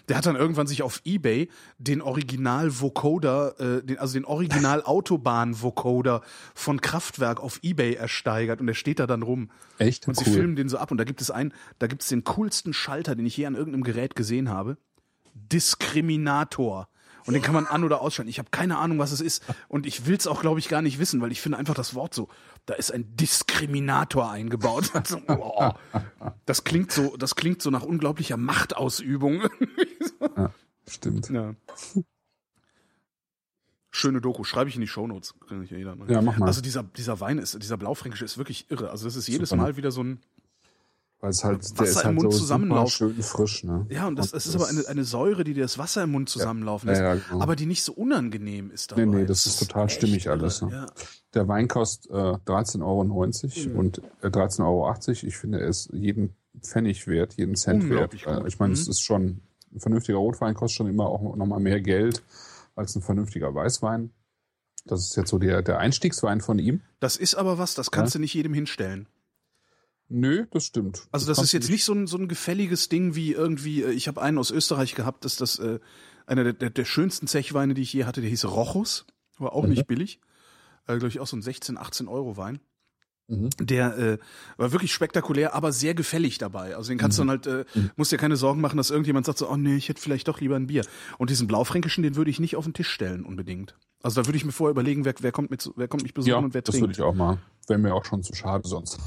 Der 0.09 0.16
hat 0.16 0.26
dann 0.26 0.37
irgendwann 0.37 0.66
sich 0.66 0.82
auf 0.82 1.01
Ebay 1.05 1.49
den 1.78 2.03
Original-Vocoder, 2.03 3.61
äh, 3.61 3.82
den, 3.85 3.99
also 3.99 4.14
den 4.14 4.24
Original-Autobahn-Vocoder 4.24 6.22
von 6.55 6.80
Kraftwerk 6.80 7.41
auf 7.41 7.61
Ebay 7.62 7.95
ersteigert 7.95 8.61
und 8.61 8.66
der 8.66 8.74
steht 8.74 8.99
da 8.99 9.07
dann 9.07 9.22
rum. 9.22 9.51
Echt? 9.78 10.07
Und 10.09 10.16
sie 10.16 10.24
filmen 10.24 10.57
den 10.57 10.68
so 10.68 10.78
ab 10.78 10.91
und 10.91 10.99
da 10.99 11.05
gibt 11.05 11.20
es 11.20 11.30
einen, 11.30 11.53
da 11.78 11.87
gibt 11.87 12.03
es 12.03 12.09
den 12.09 12.24
coolsten 12.24 12.72
Schalter, 12.72 13.14
den 13.14 13.26
ich 13.26 13.37
je 13.37 13.47
an 13.47 13.55
irgendeinem 13.55 13.85
Gerät 13.85 14.16
gesehen 14.16 14.49
habe. 14.49 14.76
Diskriminator. 15.35 16.89
Und 17.26 17.32
den 17.32 17.43
kann 17.43 17.55
man 17.55 17.66
an- 17.66 17.85
oder 17.85 18.01
ausschalten. 18.03 18.28
Ich 18.28 18.39
habe 18.39 18.51
keine 18.51 18.76
Ahnung, 18.78 18.99
was 18.99 19.11
es 19.11 19.20
ist. 19.20 19.43
Und 19.68 19.87
ich 19.87 20.07
will 20.07 20.16
es 20.16 20.26
auch, 20.26 20.43
glaube 20.43 20.59
ich, 20.61 20.68
gar 20.68 20.82
nicht 20.82 20.99
wissen, 20.99 21.20
weil 21.22 21.32
ich 21.32 21.41
finde 21.41 21.57
einfach 21.59 21.74
das 21.74 21.95
Wort 21.95 22.12
so, 22.12 22.28
da 22.67 22.75
ist 22.75 22.93
ein 22.93 23.17
Diskriminator 23.17 24.31
eingebaut. 24.31 24.91
Also, 24.95 25.21
oh, 25.29 25.71
das 26.47 26.65
klingt 26.65 26.93
so, 26.93 27.17
das 27.17 27.35
klingt 27.35 27.61
so 27.61 27.71
nach 27.71 27.83
unglaublicher 27.83 28.37
Machtausübung. 28.37 29.43
Stimmt. 30.89 31.29
ja. 31.31 31.55
Schöne 33.91 34.21
Doku, 34.21 34.45
schreibe 34.45 34.69
ich 34.69 34.75
in 34.75 34.81
die 34.81 34.89
Shownotes. 34.89 35.35
Kann 35.49 35.62
ich 35.62 35.71
ja 35.71 35.79
jeder 35.79 35.95
mal. 35.95 36.11
Ja, 36.11 36.21
mach 36.21 36.37
mal. 36.37 36.47
Also 36.47 36.61
dieser, 36.61 36.83
dieser 36.83 37.21
Wein 37.21 37.39
ist, 37.39 37.62
dieser 37.62 37.77
Blaufränkische 37.77 38.25
ist 38.25 38.39
wirklich 38.39 38.71
irre. 38.71 38.91
Also 38.91 39.05
das 39.05 39.15
ist 39.15 39.29
jedes 39.29 39.51
Super. 39.51 39.62
Mal 39.62 39.77
wieder 39.77 39.93
so 39.93 40.03
ein, 40.03 40.21
Weil 41.25 41.31
es 41.31 41.43
halt, 41.43 41.62
Wasser 41.62 41.75
der 41.77 41.85
ist 41.87 41.97
im 41.97 42.05
halt 42.05 42.14
Mund 42.16 42.33
so 42.35 42.39
zusammenlaufen. 42.39 42.91
schön 42.91 43.22
frisch, 43.22 43.64
ne? 43.64 43.87
Ja, 43.89 44.07
und 44.09 44.16
das, 44.16 44.33
das 44.33 44.45
ist 44.45 44.55
aber 44.55 44.68
eine, 44.68 44.87
eine 44.89 45.05
Säure, 45.05 45.43
die 45.43 45.55
dir 45.55 45.62
das 45.62 45.79
Wasser 45.79 46.03
im 46.03 46.11
Mund 46.11 46.29
zusammenlaufen 46.29 46.87
lässt, 46.91 47.01
Ja, 47.01 47.14
ja, 47.14 47.20
genau. 47.31 47.41
aber 47.43 47.57
die 47.57 47.64
nicht 47.64 47.83
so 47.83 47.95
unangenehm 47.95 48.70
ist 48.70 48.93
dabei. 48.93 49.07
Nee, 49.07 49.20
nee, 49.20 49.25
das 49.25 49.47
ist 49.47 49.59
total 49.59 49.87
echt 49.87 49.95
stimmig 49.97 50.29
alles, 50.29 50.61
ne? 50.61 50.70
Ja. 50.70 50.87
Der 51.33 51.49
Wein 51.49 51.66
kostet 51.66 52.11
äh, 52.11 52.14
13,90 52.14 52.83
Euro 52.83 53.05
Mhm. 53.05 53.77
und 53.79 53.99
äh, 54.20 54.27
13,80 54.27 54.61
Euro. 54.66 54.93
Ich 55.27 55.37
finde, 55.39 55.61
er 55.61 55.68
ist 55.68 55.89
jeden 55.95 56.37
Pfennig 56.61 57.07
wert, 57.07 57.33
jeden 57.39 57.55
Cent 57.57 57.89
wert. 57.89 58.12
Äh, 58.27 58.47
ich 58.47 58.59
meine, 58.59 58.75
es 58.75 58.85
Mhm. 58.85 58.91
ist 58.91 59.01
schon, 59.01 59.41
ein 59.72 59.81
vernünftiger 59.81 60.18
Rotwein 60.18 60.55
kostet 60.55 60.77
schon 60.77 60.89
immer 60.89 61.07
auch 61.07 61.35
nochmal 61.37 61.59
mehr 61.61 61.81
Geld 61.81 62.22
als 62.77 62.95
ein 62.97 63.01
vernünftiger 63.03 63.55
Weißwein. 63.55 64.11
Das 64.85 65.01
ist 65.01 65.16
jetzt 65.16 65.31
so 65.31 65.39
der, 65.39 65.62
der 65.62 65.79
Einstiegswein 65.79 66.43
von 66.43 66.59
ihm. 66.59 66.83
Das 67.01 67.16
ist 67.16 67.35
aber 67.35 67.57
was, 67.57 67.75
das 67.75 67.91
kannst 67.91 68.14
du 68.14 68.18
nicht 68.18 68.35
jedem 68.35 68.53
hinstellen. 68.53 69.07
Nö, 70.09 70.47
das 70.51 70.67
stimmt. 70.67 71.07
Also 71.13 71.27
das, 71.27 71.39
kannst 71.39 71.49
ist 71.49 71.53
jetzt 71.53 71.71
nicht 71.71 71.85
so 71.85 71.93
ein, 71.95 72.07
so 72.07 72.19
ein 72.19 72.29
gefälliges 72.29 72.89
Ding 72.89 73.15
wie 73.15 73.33
irgendwie, 73.33 73.83
äh, 73.83 73.91
ich 73.93 74.07
habe 74.09 74.21
einen 74.23 74.39
aus 74.39 74.51
Österreich 74.51 74.95
gehabt, 74.95 75.25
das 75.25 75.37
das 75.37 75.59
äh, 75.59 75.81
einer 76.27 76.45
der, 76.45 76.53
der, 76.53 76.71
der 76.71 76.85
schönsten 76.85 77.27
Zechweine, 77.27 77.75
die 77.75 77.83
ich 77.83 77.93
je 77.93 78.05
hatte, 78.05 78.21
der 78.21 78.31
hieß 78.31 78.45
Rochus, 78.47 79.07
war 79.39 79.53
auch 79.55 79.65
Mhm. 79.65 79.71
nicht 79.71 79.87
billig. 79.87 80.21
Äh, 80.87 80.99
Glaube 80.99 81.09
ich 81.09 81.21
auch 81.21 81.27
so 81.27 81.37
ein 81.37 81.43
16, 81.43 81.79
18 81.79 82.09
Euro 82.09 82.37
Wein. 82.37 82.61
Mhm. 83.27 83.49
Der 83.59 83.97
äh, 83.97 84.18
war 84.59 84.72
wirklich 84.72 84.93
spektakulär, 84.93 85.55
aber 85.55 85.72
sehr 85.72 85.95
gefällig 85.95 86.37
dabei. 86.39 86.77
Also 86.77 86.91
den 86.91 86.99
kannst 86.99 87.18
Mhm. 87.18 87.29
du 87.29 87.39
dann 87.39 87.55
halt, 87.55 87.68
äh, 87.77 87.81
musst 87.97 88.12
dir 88.12 88.18
keine 88.18 88.37
Sorgen 88.37 88.61
machen, 88.61 88.77
dass 88.77 88.91
irgendjemand 88.91 89.25
sagt 89.27 89.39
so, 89.39 89.49
oh 89.51 89.57
nee, 89.57 89.77
ich 89.77 89.89
hätte 89.89 90.01
vielleicht 90.03 90.29
doch 90.29 90.41
lieber 90.41 90.57
ein 90.57 90.66
Bier. 90.66 90.85
Und 91.18 91.31
diesen 91.31 91.47
Blaufränkischen, 91.47 92.03
den 92.03 92.16
würde 92.16 92.31
ich 92.31 92.39
nicht 92.41 92.57
auf 92.57 92.64
den 92.64 92.75
Tisch 92.75 92.91
stellen 92.91 93.25
unbedingt. 93.25 93.77
Also 94.03 94.20
da 94.20 94.27
würde 94.29 94.37
ich 94.37 94.45
mir 94.45 94.53
vorher 94.53 94.72
überlegen, 94.72 95.07
wer, 95.07 95.14
wer 95.20 95.33
kommt 95.33 95.51
mit, 95.51 95.70
wer 95.77 95.89
kommt 95.89 96.03
mich 96.03 96.12
besuchen 96.12 96.31
Ja, 96.31 96.37
und 96.39 96.53
wer 96.53 96.61
das 96.61 96.75
würde 96.75 96.85
trinkt. 96.93 96.99
ich 96.99 97.03
auch 97.03 97.14
mal. 97.14 97.39
Wäre 97.66 97.79
mir 97.79 97.95
auch 97.95 98.05
schon 98.05 98.22
zu 98.22 98.35
schade 98.35 98.68
sonst. 98.68 98.99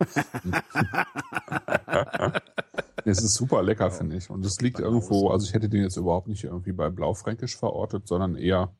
es 3.04 3.22
ist 3.22 3.34
super 3.34 3.62
lecker, 3.62 3.90
finde 3.90 4.16
ich. 4.16 4.30
Und 4.30 4.44
es 4.44 4.60
liegt 4.60 4.80
irgendwo, 4.80 5.28
also 5.30 5.46
ich 5.46 5.52
hätte 5.54 5.68
den 5.68 5.82
jetzt 5.82 5.96
überhaupt 5.96 6.28
nicht 6.28 6.44
irgendwie 6.44 6.72
bei 6.72 6.88
Blaufränkisch 6.90 7.56
verortet, 7.56 8.08
sondern 8.08 8.36
eher 8.36 8.72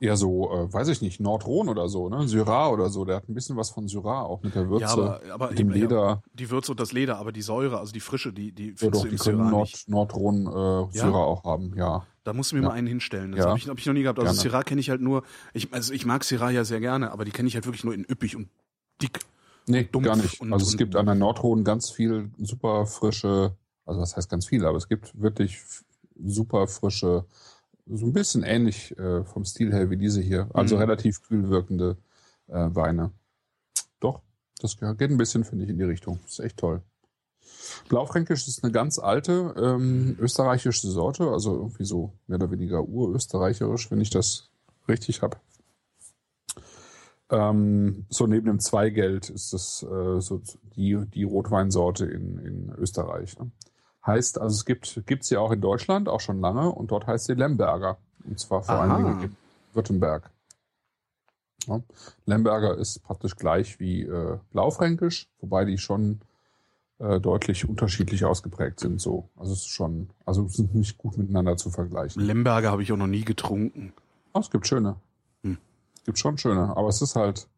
eher 0.00 0.16
so, 0.16 0.50
äh, 0.52 0.72
weiß 0.72 0.88
ich 0.88 1.00
nicht, 1.02 1.20
Nordrhon 1.20 1.68
oder 1.68 1.88
so, 1.88 2.08
ne? 2.08 2.28
Syrah 2.28 2.68
oder 2.68 2.88
so. 2.90 3.04
Der 3.04 3.16
hat 3.16 3.28
ein 3.28 3.34
bisschen 3.34 3.56
was 3.56 3.70
von 3.70 3.88
Syrah, 3.88 4.22
auch 4.22 4.42
mit 4.42 4.54
der 4.54 4.68
Würze, 4.68 4.82
Ja, 4.82 4.88
aber, 4.92 5.20
aber 5.32 5.48
mit 5.50 5.58
dem 5.58 5.70
eben, 5.70 5.80
Leder. 5.80 5.96
Ja, 6.06 6.22
die 6.34 6.50
Würze 6.50 6.72
und 6.72 6.80
das 6.80 6.92
Leder, 6.92 7.18
aber 7.18 7.32
die 7.32 7.42
Säure, 7.42 7.78
also 7.78 7.92
die 7.92 8.00
Frische, 8.00 8.32
die, 8.32 8.52
die 8.52 8.74
Ja, 8.78 8.90
doch, 8.90 9.02
du 9.02 9.08
die 9.08 9.14
im 9.14 9.18
können 9.18 9.38
Syrah 9.38 9.50
Nord, 9.50 9.68
nicht. 9.68 9.88
Nordrhon 9.88 10.46
äh, 10.46 10.50
Ja? 10.50 10.86
Syrah 11.06 11.24
auch 11.24 11.44
haben, 11.44 11.74
ja. 11.76 12.06
Da 12.24 12.32
musst 12.32 12.52
du 12.52 12.56
mir 12.56 12.62
Ja. 12.62 12.68
mal 12.68 12.74
einen 12.74 12.88
hinstellen. 12.88 13.30
Das 13.32 13.40
Ja. 13.40 13.46
habe 13.50 13.58
ich, 13.58 13.68
hab 13.68 13.78
ich 13.78 13.86
noch 13.86 13.94
nie 13.94 14.02
gehabt. 14.02 14.18
Also 14.18 14.30
Gerne. 14.32 14.40
Syrah 14.40 14.62
kenne 14.64 14.80
ich 14.80 14.90
halt 14.90 15.00
nur, 15.00 15.22
ich, 15.54 15.72
also 15.72 15.92
ich 15.92 16.04
mag 16.04 16.24
Syrah 16.24 16.50
ja 16.50 16.64
sehr 16.64 16.80
gerne, 16.80 17.12
aber 17.12 17.24
die 17.24 17.30
kenne 17.30 17.48
ich 17.48 17.54
halt 17.54 17.64
wirklich 17.66 17.84
nur 17.84 17.94
in 17.94 18.04
üppig 18.04 18.36
und 18.36 18.48
dick. 19.00 19.20
Nee, 19.68 19.84
Dumpf 19.90 20.04
gar 20.06 20.16
nicht. 20.16 20.40
und- 20.40 20.52
also 20.52 20.64
es 20.64 20.72
und- 20.72 20.78
gibt 20.78 20.94
an 20.96 21.06
der 21.06 21.14
Nordrhone 21.14 21.62
ganz 21.62 21.90
viel 21.90 22.30
super 22.38 22.86
frische, 22.86 23.56
also 23.84 24.00
was 24.00 24.16
heißt 24.16 24.28
ganz 24.30 24.46
viel, 24.46 24.64
aber 24.66 24.76
es 24.76 24.88
gibt 24.88 25.20
wirklich 25.20 25.58
super 26.24 26.66
frische, 26.66 27.24
so 27.88 28.06
ein 28.06 28.12
bisschen 28.12 28.42
ähnlich 28.42 28.96
äh, 28.98 29.24
vom 29.24 29.44
Stil 29.44 29.72
her 29.72 29.90
wie 29.90 29.96
diese 29.96 30.20
hier, 30.20 30.48
also 30.54 30.74
Mhm. 30.76 30.80
relativ 30.82 31.22
kühl 31.22 31.48
wirkende 31.48 31.96
äh, 32.48 32.68
Weine. 32.74 33.12
Doch, 34.00 34.22
das 34.60 34.76
ge- 34.76 34.94
geht 34.96 35.10
ein 35.10 35.16
bisschen, 35.18 35.44
finde 35.44 35.64
ich, 35.64 35.70
in 35.70 35.78
die 35.78 35.84
Richtung. 35.84 36.18
ist 36.26 36.40
echt 36.40 36.56
toll. 36.56 36.82
Blaufränkisch 37.88 38.48
ist 38.48 38.64
eine 38.64 38.72
ganz 38.72 38.98
alte 38.98 39.54
ähm, 39.56 40.16
österreichische 40.20 40.88
Sorte, 40.88 41.28
also 41.30 41.54
irgendwie 41.54 41.84
so 41.84 42.12
mehr 42.26 42.36
oder 42.38 42.50
weniger 42.50 42.82
urösterreicherisch, 42.82 43.90
wenn 43.90 44.00
ich 44.00 44.10
das 44.10 44.50
richtig 44.88 45.22
habe. 45.22 45.36
Ähm, 47.30 48.06
so 48.08 48.26
neben 48.26 48.46
dem 48.46 48.60
Zweigeld 48.60 49.30
ist 49.30 49.52
das 49.52 49.82
äh, 49.82 50.20
so 50.20 50.40
die, 50.76 50.96
die 51.12 51.24
Rotweinsorte 51.24 52.06
in, 52.06 52.38
in 52.38 52.72
Österreich. 52.78 53.36
Ne? 53.38 53.50
Heißt, 54.06 54.40
also 54.40 54.54
es 54.54 54.64
gibt 54.64 55.02
gibt's 55.06 55.30
ja 55.30 55.40
auch 55.40 55.52
in 55.52 55.60
Deutschland, 55.60 56.08
auch 56.08 56.20
schon 56.20 56.40
lange, 56.40 56.70
und 56.70 56.90
dort 56.90 57.06
heißt 57.06 57.26
sie 57.26 57.34
Lemberger. 57.34 57.98
Und 58.24 58.38
zwar 58.38 58.62
vor 58.62 58.76
Aha. 58.76 58.94
allen 58.94 59.04
Dingen 59.04 59.22
in 59.22 59.36
Württemberg. 59.72 60.30
Ja. 61.66 61.80
Lemberger 62.26 62.76
ist 62.76 63.02
praktisch 63.02 63.36
gleich 63.36 63.80
wie 63.80 64.02
äh, 64.02 64.38
Blaufränkisch, 64.52 65.28
wobei 65.40 65.64
die 65.64 65.78
schon 65.78 66.20
äh, 66.98 67.20
deutlich 67.20 67.68
unterschiedlich 67.68 68.24
ausgeprägt 68.24 68.80
sind. 68.80 69.00
So, 69.00 69.28
also 69.36 69.52
es 69.52 69.60
ist 69.60 69.68
schon, 69.68 70.10
also 70.24 70.48
sind 70.48 70.74
nicht 70.74 70.98
gut 70.98 71.18
miteinander 71.18 71.56
zu 71.56 71.70
vergleichen. 71.70 72.22
Lemberger 72.22 72.70
habe 72.70 72.82
ich 72.82 72.92
auch 72.92 72.96
noch 72.96 73.06
nie 73.06 73.24
getrunken. 73.24 73.92
Oh, 74.32 74.40
es 74.40 74.50
gibt 74.50 74.66
schöne. 74.66 74.96
Hm. 75.42 75.58
Es 75.96 76.04
gibt 76.04 76.18
schon 76.18 76.38
schöne, 76.38 76.76
aber 76.76 76.88
es 76.88 77.02
ist 77.02 77.16
halt. 77.16 77.48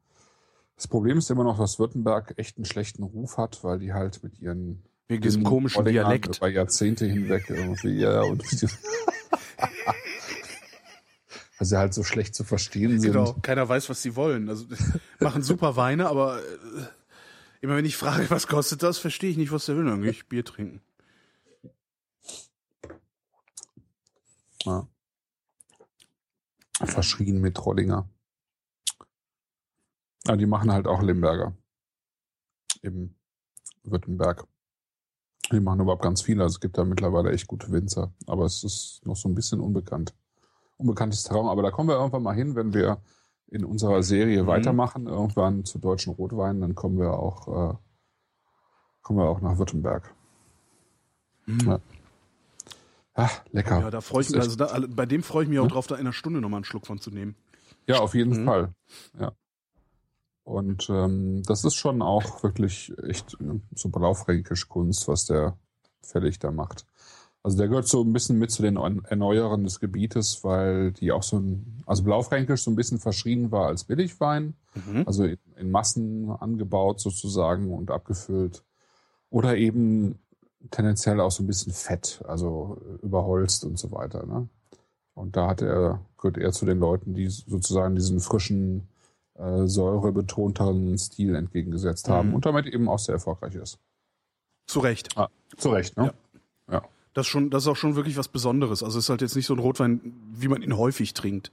Das 0.77 0.87
Problem 0.87 1.19
ist 1.19 1.29
immer 1.29 1.43
noch, 1.43 1.59
dass 1.59 1.81
Württemberg 1.81 2.35
echt 2.37 2.57
einen 2.57 2.65
schlechten 2.65 3.03
Ruf 3.03 3.37
hat, 3.37 3.65
weil 3.65 3.81
die 3.81 3.93
halt 3.93 4.23
mit 4.23 4.39
ihren 4.39 4.85
Wegen 5.09 5.23
diesem 5.23 5.43
komischen 5.43 5.81
Ollingern 5.81 6.05
Dialekt. 6.05 6.37
über 6.37 6.49
Jahrzehnte 6.49 7.07
hinweg 7.07 7.49
irgendwie 7.49 7.99
ja 7.99 8.21
und 8.21 8.43
weil 11.59 11.67
sie 11.67 11.79
halt 11.79 11.95
so 11.95 12.05
schlecht 12.05 12.35
zu 12.35 12.45
verstehen 12.45 13.01
sind. 13.01 13.13
Genau, 13.13 13.33
keiner 13.43 13.69
weiß, 13.69 13.89
was 13.89 14.03
sie 14.03 14.15
wollen. 14.17 14.49
Also 14.49 14.67
machen 15.21 15.43
super 15.43 15.77
Weine, 15.77 16.09
aber 16.09 16.41
äh, 16.41 16.43
immer 17.63 17.77
wenn 17.77 17.85
ich 17.85 17.97
frage, 17.97 18.31
was 18.31 18.47
kostet 18.47 18.83
das, 18.83 18.99
verstehe 18.99 19.31
ich 19.31 19.37
nicht, 19.37 19.51
was 19.51 19.67
der 19.67 19.77
will. 19.77 19.87
Dann 19.87 20.03
gehe 20.03 20.11
ich 20.11 20.29
Bier 20.29 20.45
trinken. 20.45 20.81
Ja. 24.65 24.87
Verschrien 26.85 27.41
mit 27.41 27.57
Trollinger. 27.57 28.09
Ja, 30.27 30.37
die 30.37 30.47
machen 30.47 30.71
halt 30.71 30.87
auch 30.87 31.03
Limberger. 31.03 31.57
Im 32.83 33.15
Württemberg. 33.83 34.47
Die 35.51 35.61
machen 35.61 35.81
überhaupt 35.81 36.03
ganz 36.03 36.23
viele. 36.23 36.43
Also 36.43 36.57
es 36.57 36.61
gibt 36.61 36.77
da 36.79 36.85
mittlerweile 36.85 37.33
echt 37.33 37.47
gute 37.47 37.71
Winzer. 37.73 38.13
Aber 38.27 38.45
es 38.45 38.65
ist 38.65 39.01
noch 39.05 39.17
so 39.17 39.29
ein 39.29 39.35
bisschen 39.35 39.61
unbekannt. 39.61 40.15
Unbekanntes 40.77 41.25
Terrain. 41.25 41.47
Aber 41.47 41.63
da 41.63 41.71
kommen 41.71 41.89
wir 41.89 41.97
irgendwann 41.97 42.23
mal 42.23 42.35
hin, 42.35 42.55
wenn 42.55 42.75
wir 42.75 43.01
in 43.51 43.65
unserer 43.65 44.03
Serie 44.03 44.43
Mhm. 44.43 44.47
weitermachen, 44.47 45.07
irgendwann 45.07 45.65
zu 45.65 45.79
deutschen 45.79 46.13
Rotweinen, 46.13 46.61
dann 46.61 46.75
kommen 46.75 46.99
wir 46.99 47.15
auch, 47.15 47.49
äh, 47.49 47.75
kommen 49.03 49.19
wir 49.21 49.25
auch 49.29 49.41
nach 49.41 49.57
Württemberg. 49.57 50.15
Ja. 51.47 51.81
Ah, 53.15 53.31
lecker. 53.53 53.81
Ja, 53.81 53.91
da 53.91 54.01
freue 54.03 54.23
ich 54.23 54.31
mich. 54.31 54.39
Also 54.41 54.55
da, 54.55 54.79
bei 54.89 55.07
dem 55.07 55.23
freue 55.23 55.45
ich 55.45 55.49
mich 55.49 55.59
auch 55.59 55.65
Hm? 55.65 55.71
drauf, 55.71 55.87
da 55.87 55.95
in 55.95 56.03
einer 56.03 56.13
Stunde 56.13 56.41
nochmal 56.41 56.59
einen 56.59 56.65
Schluck 56.65 56.87
von 56.87 57.01
zu 57.01 57.11
nehmen. 57.11 57.35
Ja, 57.87 58.01
auf 58.01 58.15
jeden 58.15 58.43
Mhm. 58.43 58.45
Fall. 58.45 58.75
Ja. 59.19 59.33
Und 60.49 60.89
ähm, 60.89 61.43
das 61.45 61.65
ist 61.65 61.75
schon 61.75 62.01
auch 62.01 62.43
wirklich 62.43 62.91
echt 63.07 63.35
äh, 63.35 63.61
so 63.75 63.91
blaufränkisch 63.91 64.69
Kunst, 64.69 65.07
was 65.07 65.27
der 65.27 65.59
Fällig 66.03 66.39
da 66.39 66.51
macht. 66.51 66.87
Also 67.43 67.59
der 67.59 67.69
gehört 67.69 67.87
so 67.87 68.03
ein 68.03 68.13
bisschen 68.15 68.39
mit 68.39 68.51
zu 68.51 68.63
den 68.63 68.77
Ern- 68.79 69.05
Erneuerern 69.05 69.65
des 69.65 69.79
Gebietes, 69.79 70.43
weil 70.45 70.93
die 70.93 71.13
auch 71.13 71.23
so 71.23 71.39
ein, 71.39 71.83
also 71.87 72.03
blaufränkisch 72.03 72.63
so 72.63 72.71
ein 72.71 72.77
bisschen 72.77 72.99
verschrien 72.99 73.53
war 73.53 73.67
als 73.67 73.85
Billigwein, 73.85 74.55
Mhm. 74.87 75.03
also 75.07 75.25
in, 75.25 75.39
in 75.57 75.71
Massen 75.71 76.31
angebaut 76.31 77.01
sozusagen 77.01 77.73
und 77.73 77.91
abgefüllt. 77.91 78.65
Oder 79.31 79.57
eben 79.57 80.19
tendenziell 80.71 81.21
auch 81.21 81.31
so 81.31 81.43
ein 81.43 81.47
bisschen 81.47 81.73
fett, 81.75 82.23
also 82.27 82.81
überholzt 83.03 83.65
und 83.65 83.79
so 83.79 83.93
weiter. 83.93 84.25
Ne? 84.25 84.49
Und 85.15 85.37
da 85.37 85.49
hat 85.49 85.61
er, 85.63 86.01
gehört 86.17 86.39
er 86.39 86.53
zu 86.53 86.65
den 86.65 86.79
Leuten, 86.79 87.13
die 87.13 87.29
sozusagen 87.29 87.95
diesen 87.97 88.21
frischen, 88.21 88.89
äh, 89.39 89.67
säurebetonteren 89.67 90.99
Stil 90.99 91.35
entgegengesetzt 91.35 92.09
haben 92.09 92.29
Mhm. 92.29 92.35
und 92.35 92.47
damit 92.47 92.67
eben 92.67 92.89
auch 92.89 92.99
sehr 92.99 93.15
erfolgreich 93.15 93.55
ist. 93.55 93.79
Zu 94.67 94.81
Recht. 94.81 95.09
Zu 95.57 95.71
Recht, 95.71 95.97
ne? 95.97 96.13
Ja. 96.71 96.83
Das, 97.15 97.27
ist 97.27 97.31
schon, 97.31 97.49
das 97.51 97.63
ist 97.65 97.69
auch 97.69 97.77
schon 97.77 97.97
wirklich 97.97 98.17
was 98.19 98.29
Besonderes. 98.29 98.83
Also 98.83 98.99
es 98.99 99.05
ist 99.07 99.11
halt 99.11 99.23
jetzt 99.23 99.35
nicht 99.37 99.47
so 99.47 99.55
ein 99.55 99.59
Rotwein, 99.61 100.01
wie 100.35 100.49
man 100.49 100.61
ihn 100.63 100.77
häufig 100.77 101.15
trinkt. 101.15 101.51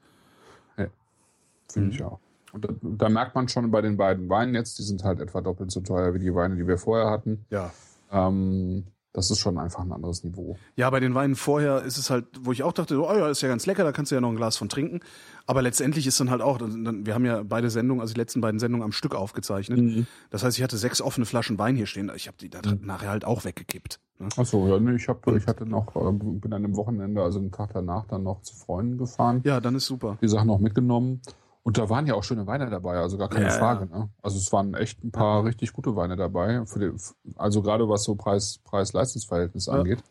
Finde 1.68 1.88
Mhm. 1.90 1.94
ich 1.96 2.04
auch. 2.04 2.20
Und 2.54 2.64
da, 2.66 2.70
da 2.82 3.10
merkt 3.10 3.36
man 3.36 3.48
schon 3.50 3.70
bei 3.72 3.82
den 3.82 3.98
beiden 3.98 4.30
Weinen 4.30 4.54
jetzt, 4.56 4.78
die 4.80 4.84
sind 4.84 5.04
halt 5.04 5.20
etwa 5.20 5.42
doppelt 5.42 5.72
so 5.72 5.82
teuer 5.82 6.14
wie 6.14 6.20
die 6.20 6.34
Weine, 6.36 6.56
die 6.56 6.68
wir 6.68 6.78
vorher 6.78 7.10
hatten. 7.10 7.44
Ja. 7.50 7.72
Ähm, 8.12 8.86
das 9.16 9.32
ist 9.32 9.40
schon 9.40 9.58
einfach 9.58 9.80
ein 9.80 9.92
anderes 9.92 10.24
Niveau. 10.24 10.58
Ja, 10.76 10.90
bei 10.90 11.00
den 11.00 11.16
Weinen 11.16 11.36
vorher 11.36 11.82
ist 11.84 11.98
es 11.98 12.10
halt, 12.10 12.26
wo 12.42 12.52
ich 12.52 12.64
auch 12.64 12.74
dachte, 12.74 13.02
oh 13.02 13.14
ja, 13.16 13.30
ist 13.30 13.42
ja 13.42 13.48
ganz 13.48 13.66
lecker, 13.66 13.84
da 13.84 13.92
kannst 13.92 14.12
du 14.12 14.16
ja 14.16 14.22
noch 14.22 14.30
ein 14.30 14.36
Glas 14.36 14.58
von 14.58 14.70
trinken. 14.70 15.00
Aber 15.48 15.62
letztendlich 15.62 16.06
ist 16.08 16.20
dann 16.20 16.30
halt 16.32 16.42
auch, 16.42 16.60
wir 16.62 17.14
haben 17.14 17.26
ja 17.26 17.44
beide 17.44 17.70
Sendungen, 17.70 18.02
also 18.02 18.14
die 18.14 18.20
letzten 18.20 18.42
beiden 18.42 18.60
Sendungen 18.60 18.84
am 18.84 18.92
Stück 18.92 19.16
aufgezeichnet. 19.16 19.80
Mhm. 19.80 20.08
Das 20.32 20.44
heißt, 20.44 20.58
ich 20.58 20.64
hatte 20.64 20.78
sechs 20.78 21.02
offene 21.02 21.26
Flaschen 21.26 21.58
Wein 21.60 21.76
hier 21.76 21.86
stehen. 21.86 22.12
Ich 22.16 22.28
habe 22.28 22.38
die 22.38 22.50
Mhm. 22.50 22.86
nachher 22.86 23.10
halt 23.10 23.26
auch 23.26 23.46
weggekippt. 23.46 24.00
Ne? 24.20 24.28
Achso, 24.38 24.68
ja, 24.68 24.80
nee, 24.80 24.96
ich, 24.96 25.08
hab, 25.08 25.26
Und- 25.28 25.38
ich 25.38 25.46
hatte 25.48 25.66
noch, 25.66 25.96
äh, 25.96 26.12
bin 26.12 26.52
an 26.54 26.64
dem 26.64 26.76
Wochenende, 26.76 27.22
also 27.22 27.40
den 27.40 27.52
Tag 27.52 27.72
danach, 27.74 28.06
dann 28.08 28.24
noch 28.24 28.42
zu 28.42 28.56
Freunden 28.56 28.98
gefahren. 28.98 29.42
Ja, 29.46 29.60
dann 29.60 29.76
ist 29.76 29.86
super. 29.86 30.18
die 30.22 30.28
Sachen 30.28 30.48
noch 30.48 30.60
mitgenommen. 30.60 31.22
Und 31.68 31.80
da 31.80 31.90
waren 31.90 32.06
ja 32.06 32.14
auch 32.14 32.24
schöne 32.24 32.46
Weine 32.46 32.70
dabei, 32.70 32.98
also 32.98 33.18
gar 33.18 33.28
keine 33.28 33.46
Ja, 33.48 33.52
Frage. 33.52 33.88
Ne? 33.88 34.08
Also 34.22 34.38
es 34.38 34.54
waren 34.54 34.76
echt 34.76 35.04
ein 35.04 35.12
paar 35.12 35.44
richtig 35.46 35.74
gute 35.74 35.96
Weine 35.96 36.16
dabei, 36.16 36.64
die, 36.76 36.92
also 37.38 37.64
gerade 37.64 37.90
was 37.90 38.04
so 38.04 38.14
Preis- 38.14 38.60
Preis-Leistungs-Verhältnis 38.64 39.66
Ja. 39.66 39.74
angeht. 39.74 40.04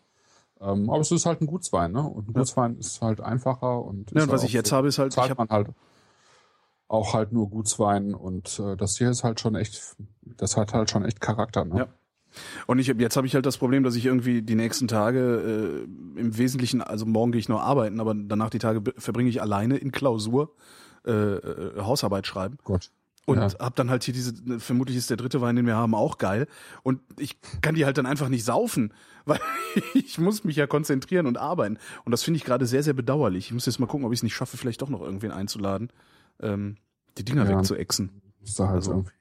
Ähm, 0.61 0.91
aber 0.91 0.99
es 1.01 1.13
ist 1.13 1.27
halt 1.27 1.41
ein 1.41 1.47
Gutswein, 1.47 1.93
ne? 1.93 2.03
Und 2.03 2.29
ein 2.29 2.33
Ja. 2.35 2.41
Gutswein 2.41 2.77
ist 2.77 3.01
halt 3.01 3.21
einfacher 3.21 3.85
und, 3.85 4.11
Ja, 4.11 4.25
und 4.25 4.33
was 4.33 4.43
ich 4.43 4.53
jetzt 4.53 4.71
so- 4.71 4.77
habe, 4.77 4.89
ist 4.89 4.99
halt, 4.99 5.11
ich 5.11 5.15
zahlt 5.15 5.31
hab, 5.31 5.39
man 5.39 5.49
halt 5.49 5.69
auch 6.89 7.15
halt 7.15 7.33
nur 7.33 7.49
Gutswein 7.51 8.15
und 8.15 8.59
äh, 8.59 8.77
das 8.77 8.99
hier 8.99 9.11
ist 9.11 9.23
halt 9.23 9.39
schon 9.39 9.55
echt, 9.55 9.97
das 10.37 10.57
hat 10.57 10.75
halt 10.75 10.91
schon 10.91 11.05
echt 11.05 11.21
Charakter, 11.21 11.65
ne? 11.65 11.79
Ja. 11.79 11.87
Und 12.67 12.81
ich, 12.81 12.89
jetzt 12.89 13.17
habe 13.17 13.29
ich 13.29 13.35
halt 13.37 13.47
das 13.47 13.59
Problem, 13.59 13.85
dass 13.85 13.95
ich 13.95 14.05
irgendwie 14.07 14.43
die 14.43 14.57
nächsten 14.57 14.89
Tage 14.89 15.87
äh, 16.17 16.19
im 16.21 16.37
Wesentlichen, 16.37 16.83
also 16.83 17.07
morgen 17.07 17.31
gehe 17.31 17.39
ich 17.39 17.49
noch 17.49 17.61
arbeiten, 17.61 18.01
aber 18.01 18.13
danach 18.13 18.51
die 18.51 18.59
Tage 18.59 18.83
verbringe 18.99 19.31
ich 19.31 19.41
alleine 19.41 19.77
in 19.77 19.93
Klausur, 19.93 20.51
äh, 21.07 21.11
äh, 21.11 21.81
Hausarbeit 21.81 22.27
schreiben. 22.27 22.59
Gott. 22.65 22.91
Und 23.27 23.39
Ja. 23.39 23.49
hab 23.59 23.75
dann 23.77 23.89
halt 23.89 24.05
hier 24.05 24.13
diese, 24.13 24.35
vermutlich 24.61 24.97
ist 24.99 25.09
der 25.09 25.17
dritte 25.17 25.41
Wein, 25.41 25.57
den 25.57 25.65
wir 25.67 25.77
haben, 25.77 25.95
auch 25.95 26.19
geil. 26.19 26.47
Und 26.83 27.01
ich 27.19 27.39
kann 27.63 27.75
die 27.75 27.87
halt 27.87 27.97
dann 27.97 28.05
einfach 28.05 28.29
nicht 28.29 28.45
saufen, 28.45 28.93
weil 29.25 29.41
ich 29.95 30.19
muss 30.19 30.45
mich 30.45 30.57
ja 30.57 30.67
konzentrieren 30.67 31.27
und 31.27 31.39
arbeiten. 31.39 31.79
Und 32.05 32.13
das 32.13 32.23
finde 32.23 32.37
ich 32.37 32.45
gerade 32.45 32.67
sehr, 32.67 32.83
sehr 32.83 32.93
bedauerlich. 32.93 33.47
Ich 33.47 33.53
muss 33.53 33.65
jetzt 33.65 33.79
mal 33.79 33.87
gucken, 33.87 34.07
ob 34.07 34.13
ich 34.13 34.19
es 34.19 34.23
nicht 34.23 34.35
schaffe, 34.35 34.57
vielleicht 34.59 34.83
doch 34.83 34.91
noch 34.91 35.01
irgendwen 35.01 35.31
einzuladen, 35.31 35.91
ähm, 36.41 36.77
die 37.17 37.25
Dinger 37.25 37.49
Ja. 37.49 37.57
wegzuexen. 37.59 38.21
Ist 38.43 38.59
da 38.61 38.67
halt 38.67 38.77
Also, 38.77 38.91
irgendwie, 38.93 39.13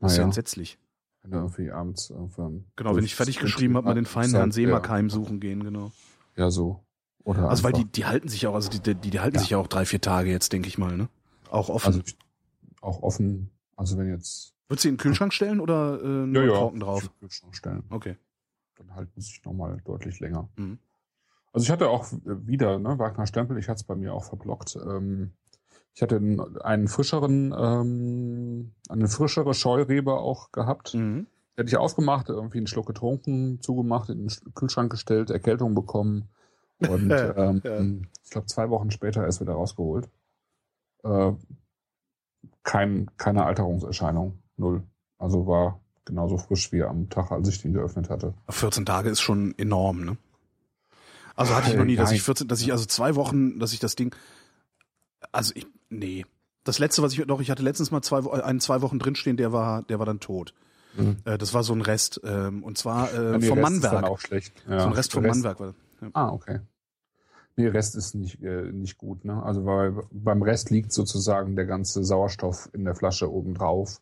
Das 0.00 0.12
ist 0.12 0.16
ja 0.16 0.22
naja, 0.22 0.22
entsetzlich. 0.24 0.78
wenn 1.22 1.30
du 1.32 1.36
irgendwie 1.38 1.70
abends 1.72 2.08
irgendwann 2.08 2.64
Genau, 2.76 2.96
wenn 2.96 3.04
ich 3.04 3.14
fertig 3.14 3.38
geschrieben 3.38 3.76
habe, 3.76 3.86
mal 3.88 3.94
den 3.94 4.06
feinen 4.06 4.34
Herrn 4.34 4.50
Seemark 4.52 4.88
heimsuchen 4.88 5.40
gehen, 5.40 5.62
genau. 5.62 5.92
Ja, 6.36 6.50
so. 6.50 6.85
Oder 7.26 7.50
Also 7.50 7.64
weil 7.64 7.72
die, 7.72 7.84
die 7.84 8.06
halten 8.06 8.28
sich 8.28 8.46
auch, 8.46 8.54
also 8.54 8.70
die, 8.70 8.80
die, 8.80 9.10
die 9.10 9.18
halten 9.20 9.34
Ja. 9.34 9.40
sich 9.40 9.50
ja 9.50 9.58
auch 9.58 9.66
drei, 9.66 9.84
vier 9.84 10.00
Tage 10.00 10.30
jetzt, 10.30 10.52
denke 10.52 10.68
ich 10.68 10.78
mal, 10.78 10.96
ne? 10.96 11.08
Auch 11.50 11.68
offen. 11.68 11.86
Also 11.86 12.02
auch 12.80 13.02
offen, 13.02 13.50
also 13.74 13.98
wenn 13.98 14.08
jetzt 14.08 14.54
Würdest 14.68 14.84
du 14.84 14.88
in 14.90 14.94
den 14.94 14.98
Kühlschrank 15.00 15.32
stellen 15.32 15.58
oder 15.60 16.00
äh, 16.00 16.06
nur 16.06 16.42
einen 16.42 16.50
Korken 16.52 16.80
drauf? 16.80 17.02
würd 17.02 17.18
Kühlschrank 17.20 17.56
stellen, 17.56 17.82
Okay. 17.90 18.16
dann 18.76 18.94
halten 18.94 19.12
sie 19.20 19.26
sich 19.26 19.44
nochmal 19.44 19.80
deutlich 19.84 20.20
länger. 20.20 20.48
Mhm. 20.56 20.78
Also 21.52 21.64
ich 21.64 21.70
hatte 21.72 21.88
auch 21.88 22.06
wieder, 22.24 22.78
ne, 22.78 22.96
Wagner 22.98 23.26
Stempel, 23.26 23.58
ich 23.58 23.68
hatte 23.68 23.78
es 23.78 23.84
bei 23.84 23.96
mir 23.96 24.14
auch 24.14 24.24
verblockt. 24.24 24.76
Ähm, 24.76 25.32
ich 25.94 26.02
hatte 26.02 26.16
einen, 26.16 26.58
einen 26.58 26.86
frischeren, 26.86 27.52
ähm, 27.58 28.72
eine 28.88 29.08
frischere 29.08 29.52
Scheurebe 29.52 30.14
auch 30.14 30.52
gehabt. 30.52 30.94
Mhm. 30.94 31.26
Hätte 31.56 31.68
ich 31.70 31.76
aufgemacht, 31.76 32.28
irgendwie 32.28 32.58
einen 32.58 32.66
Schluck 32.68 32.86
getrunken, 32.86 33.60
zugemacht, 33.62 34.10
in 34.10 34.28
den 34.28 34.54
Kühlschrank 34.54 34.92
gestellt, 34.92 35.30
Erkältung 35.30 35.74
bekommen. 35.74 36.28
Und 36.78 37.10
ähm, 37.36 37.60
Ja. 37.64 37.80
ich 38.24 38.30
glaube, 38.30 38.46
zwei 38.46 38.68
Wochen 38.70 38.90
später 38.90 39.24
erst 39.24 39.40
wieder 39.40 39.54
rausgeholt. 39.54 40.08
Äh, 41.04 41.32
kein, 42.62 43.10
keine 43.16 43.44
Alterungserscheinung. 43.44 44.38
Null. 44.56 44.82
Also 45.18 45.46
war 45.46 45.80
genauso 46.04 46.38
frisch 46.38 46.72
wie 46.72 46.82
am 46.82 47.08
Tag, 47.08 47.30
als 47.32 47.48
ich 47.48 47.62
den 47.62 47.72
geöffnet 47.72 48.10
hatte. 48.10 48.34
14 48.48 48.84
Tage 48.86 49.08
ist 49.10 49.20
schon 49.20 49.54
enorm, 49.58 50.04
ne? 50.04 50.16
Also 51.34 51.54
hatte 51.54 51.70
ich 51.70 51.76
noch 51.76 51.84
nie, 51.84 51.96
dass 51.96 52.12
ich 52.12 52.22
14, 52.22 52.48
dass 52.48 52.60
ich 52.62 52.72
also 52.72 52.86
zwei 52.86 53.14
Wochen, 53.14 53.58
dass 53.58 53.72
ich 53.74 53.78
das 53.78 53.94
Ding, 53.94 54.14
also 55.32 55.52
ich, 55.54 55.66
nee. 55.90 56.24
Das 56.64 56.78
letzte, 56.80 57.02
was 57.02 57.12
ich, 57.12 57.24
doch, 57.26 57.40
ich 57.40 57.50
hatte 57.50 57.62
letztens 57.62 57.90
mal 57.92 58.02
zwei, 58.02 58.24
Wo- 58.24 58.30
einen 58.30 58.58
zwei 58.58 58.80
Wochen 58.82 58.98
drinstehen, 58.98 59.36
der 59.36 59.52
war, 59.52 59.82
der 59.82 59.98
war 60.00 60.06
dann 60.06 60.18
tot. 60.18 60.52
Mhm. 60.96 61.18
Äh, 61.24 61.38
das 61.38 61.54
war 61.54 61.62
so 61.62 61.72
ein 61.74 61.82
Rest, 61.82 62.20
ähm, 62.24 62.64
und 62.64 62.76
zwar 62.78 63.12
äh, 63.12 63.16
vom 63.16 63.32
Rest 63.34 63.44
ist 63.44 63.50
dann 63.50 63.60
Mannwerk. 63.60 64.04
auch 64.04 64.18
schlecht. 64.18 64.52
Ja, 64.68 64.80
so 64.80 64.86
ein 64.86 64.92
Rest 64.94 65.12
vom 65.12 65.24
Mannwerk 65.24 65.60
war. 65.60 65.74
Ja. 66.00 66.08
Ah, 66.12 66.32
okay. 66.32 66.60
Nee, 67.56 67.68
Rest 67.68 67.96
ist 67.96 68.14
nicht, 68.14 68.42
äh, 68.42 68.70
nicht 68.70 68.98
gut, 68.98 69.24
ne? 69.24 69.42
Also 69.42 69.64
weil 69.64 69.94
beim 70.10 70.42
Rest 70.42 70.70
liegt 70.70 70.92
sozusagen 70.92 71.56
der 71.56 71.64
ganze 71.64 72.04
Sauerstoff 72.04 72.68
in 72.74 72.84
der 72.84 72.94
Flasche 72.94 73.32
oben 73.32 73.54
drauf. 73.54 74.00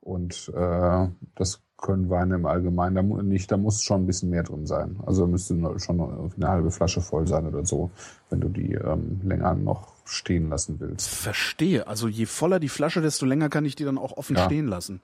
Und 0.00 0.50
äh, 0.54 1.08
das 1.34 1.62
können 1.78 2.10
Weine 2.10 2.34
im 2.34 2.44
Allgemeinen 2.46 2.94
da 2.94 3.02
nicht, 3.22 3.50
da 3.50 3.56
muss 3.56 3.82
schon 3.82 4.02
ein 4.02 4.06
bisschen 4.06 4.28
mehr 4.28 4.42
drin 4.42 4.66
sein. 4.66 4.98
Also 5.06 5.26
müsste 5.26 5.56
schon 5.78 6.30
eine 6.36 6.48
halbe 6.48 6.70
Flasche 6.70 7.00
voll 7.00 7.26
sein 7.26 7.46
oder 7.46 7.64
so, 7.64 7.90
wenn 8.28 8.40
du 8.40 8.48
die 8.48 8.74
ähm, 8.74 9.20
länger 9.24 9.54
noch 9.54 9.94
stehen 10.04 10.50
lassen 10.50 10.78
willst. 10.80 11.08
Verstehe. 11.08 11.86
Also 11.86 12.06
je 12.08 12.26
voller 12.26 12.60
die 12.60 12.68
Flasche, 12.68 13.00
desto 13.00 13.24
länger 13.24 13.48
kann 13.48 13.64
ich 13.64 13.76
die 13.76 13.84
dann 13.84 13.96
auch 13.98 14.16
offen 14.18 14.36
Ja. 14.36 14.44
stehen 14.44 14.66
lassen. 14.66 15.00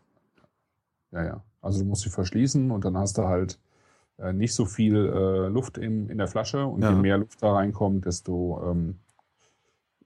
Ja, 1.12 1.24
ja. 1.24 1.44
Also 1.62 1.78
du 1.80 1.86
musst 1.86 2.02
sie 2.02 2.10
verschließen 2.10 2.70
und 2.70 2.84
dann 2.84 2.96
hast 2.98 3.16
du 3.16 3.24
halt 3.24 3.58
nicht 4.32 4.54
so 4.54 4.64
viel 4.64 4.94
äh, 4.96 5.48
Luft 5.48 5.78
in, 5.78 6.08
in 6.08 6.18
der 6.18 6.26
Flasche 6.28 6.66
und 6.66 6.82
Ja. 6.82 6.90
je 6.90 6.96
mehr 6.96 7.18
Luft 7.18 7.42
da 7.42 7.52
reinkommt, 7.52 8.06
desto 8.06 8.62
ähm, 8.70 8.98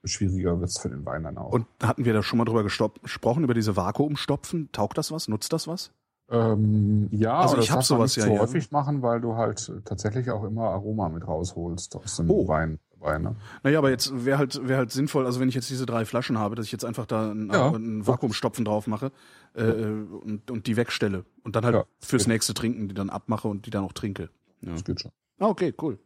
schwieriger 0.04 0.58
wird 0.60 0.70
es 0.70 0.78
für 0.78 0.88
den 0.88 1.04
Wein 1.04 1.22
dann 1.24 1.38
auch. 1.38 1.52
Und 1.52 1.66
hatten 1.82 2.04
wir 2.04 2.12
da 2.12 2.22
schon 2.22 2.38
mal 2.38 2.44
drüber 2.44 2.64
gesprochen, 2.64 3.44
über 3.44 3.54
diese 3.54 3.76
Vakuumstopfen? 3.76 4.70
Taugt 4.72 4.98
das 4.98 5.12
was? 5.12 5.28
Nutzt 5.28 5.52
das 5.52 5.68
was? 5.68 5.92
Ähm, 6.30 7.08
ja, 7.12 7.38
Also 7.40 7.54
aber 7.54 7.62
ich 7.62 7.68
das 7.68 7.76
hab 7.76 7.80
darf 7.80 7.90
man 7.90 7.98
sowas 7.98 8.16
nicht 8.16 8.24
ja 8.24 8.24
so 8.24 8.30
hier. 8.32 8.40
häufig 8.40 8.70
machen, 8.70 9.02
weil 9.02 9.20
du 9.20 9.34
halt 9.34 9.68
äh, 9.68 9.80
tatsächlich 9.84 10.30
auch 10.30 10.44
immer 10.44 10.70
Aroma 10.70 11.08
mit 11.08 11.26
rausholst 11.26 11.96
aus 11.96 12.16
dem 12.16 12.30
Oh. 12.30 12.46
Wein. 12.48 12.78
Wein 13.00 13.22
ne? 13.22 13.36
Naja, 13.62 13.78
aber 13.78 13.90
jetzt 13.90 14.24
wäre 14.24 14.38
halt, 14.38 14.66
wäre 14.68 14.78
halt 14.78 14.92
sinnvoll, 14.92 15.24
also 15.26 15.40
wenn 15.40 15.48
ich 15.48 15.54
jetzt 15.54 15.70
diese 15.70 15.86
drei 15.86 16.04
Flaschen 16.04 16.38
habe, 16.38 16.54
dass 16.54 16.66
ich 16.66 16.72
jetzt 16.72 16.84
einfach 16.84 17.06
da 17.06 17.30
einen, 17.30 17.50
Ja. 17.52 17.68
einen 17.72 18.06
Vakuumstopfen 18.06 18.64
drauf 18.64 18.86
mache 18.86 19.10
äh, 19.54 19.62
und, 19.64 20.50
und 20.50 20.66
die 20.66 20.76
wegstelle. 20.76 21.24
Und 21.42 21.56
dann 21.56 21.64
halt 21.64 21.74
Ja. 21.74 21.84
fürs 21.98 22.26
nächste 22.26 22.52
Trinken 22.54 22.88
die 22.88 22.94
dann 22.94 23.10
abmache 23.10 23.48
und 23.48 23.66
die 23.66 23.70
dann 23.70 23.84
auch 23.84 23.92
trinke. 23.92 24.28
Ja. 24.60 24.72
Das 24.72 24.84
geht 24.84 25.00
schon. 25.00 25.10
Ah, 25.38 25.46
okay, 25.48 25.72
cool. 25.80 25.98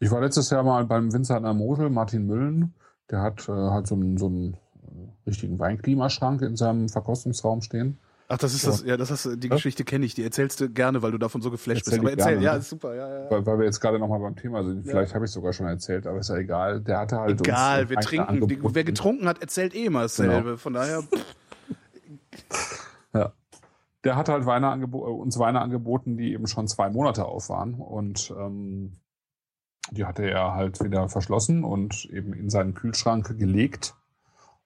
Ich 0.00 0.10
war 0.10 0.20
letztes 0.20 0.50
Jahr 0.50 0.62
mal 0.62 0.84
beim 0.84 1.12
Winzer 1.12 1.36
an 1.36 1.44
der 1.44 1.54
Mosel, 1.54 1.90
Martin 1.90 2.26
Müllen. 2.26 2.74
Der 3.10 3.20
hat 3.20 3.48
äh, 3.48 3.52
halt 3.52 3.86
so 3.86 3.94
einen, 3.94 4.16
so 4.18 4.26
einen 4.26 4.54
äh, 4.54 5.28
richtigen 5.28 5.58
Weinklimaschrank 5.58 6.42
in 6.42 6.56
seinem 6.56 6.88
Verkostungsraum 6.88 7.60
stehen. 7.62 7.98
Ach, 8.26 8.38
das 8.38 8.54
ist 8.54 8.66
das, 8.66 8.82
ja, 8.82 8.96
das 8.96 9.10
hast 9.10 9.26
die 9.36 9.48
Ja? 9.48 9.54
Geschichte 9.54 9.84
kenne 9.84 10.06
ich, 10.06 10.14
die 10.14 10.24
erzählst 10.24 10.60
du 10.60 10.70
gerne, 10.70 11.02
weil 11.02 11.12
du 11.12 11.18
davon 11.18 11.42
so 11.42 11.50
geflasht 11.50 11.86
Erzähl 11.86 12.00
bist. 12.00 12.00
Aber 12.00 12.10
erzähl, 12.10 12.32
gerne, 12.32 12.44
ja, 12.44 12.52
ne? 12.54 12.58
ist 12.58 12.70
super, 12.70 12.94
ja, 12.94 13.08
ja. 13.08 13.24
ja. 13.24 13.30
Weil, 13.30 13.46
weil 13.46 13.58
wir 13.58 13.64
jetzt 13.66 13.80
gerade 13.80 13.98
nochmal 13.98 14.20
beim 14.20 14.34
Thema 14.34 14.64
sind. 14.64 14.86
Vielleicht 14.86 15.14
habe 15.14 15.26
ich 15.26 15.30
sogar 15.30 15.52
schon 15.52 15.66
erzählt, 15.66 16.06
aber 16.06 16.18
ist 16.18 16.30
ja 16.30 16.36
egal. 16.36 16.80
Der 16.80 17.00
hatte 17.00 17.18
halt. 17.18 17.32
uns 17.32 17.40
Egal, 17.40 17.90
wir 17.90 17.96
Weine 17.96 18.06
trinken. 18.06 18.48
Die, 18.48 18.58
wer 18.62 18.84
getrunken 18.84 19.28
hat, 19.28 19.42
erzählt 19.42 19.74
eh 19.74 19.84
immer 19.84 20.02
dasselbe. 20.02 20.56
Von 20.56 20.72
daher, 20.72 21.02
Ja. 23.14 23.32
Der 24.02 24.16
hat 24.16 24.28
halt 24.28 24.44
Weine 24.44 24.66
äh, 24.82 24.86
uns 24.86 25.38
Weine 25.38 25.62
angeboten, 25.62 26.16
die 26.16 26.32
eben 26.32 26.46
schon 26.46 26.68
zwei 26.68 26.90
Monate 26.90 27.24
auf 27.24 27.48
waren. 27.48 27.74
Und 27.74 28.34
ähm, 28.38 29.00
die 29.90 30.04
hatte 30.04 30.28
er 30.28 30.54
halt 30.54 30.82
wieder 30.82 31.08
verschlossen 31.08 31.64
und 31.64 32.04
eben 32.06 32.34
in 32.34 32.50
seinen 32.50 32.74
Kühlschrank 32.74 33.38
gelegt. 33.38 33.94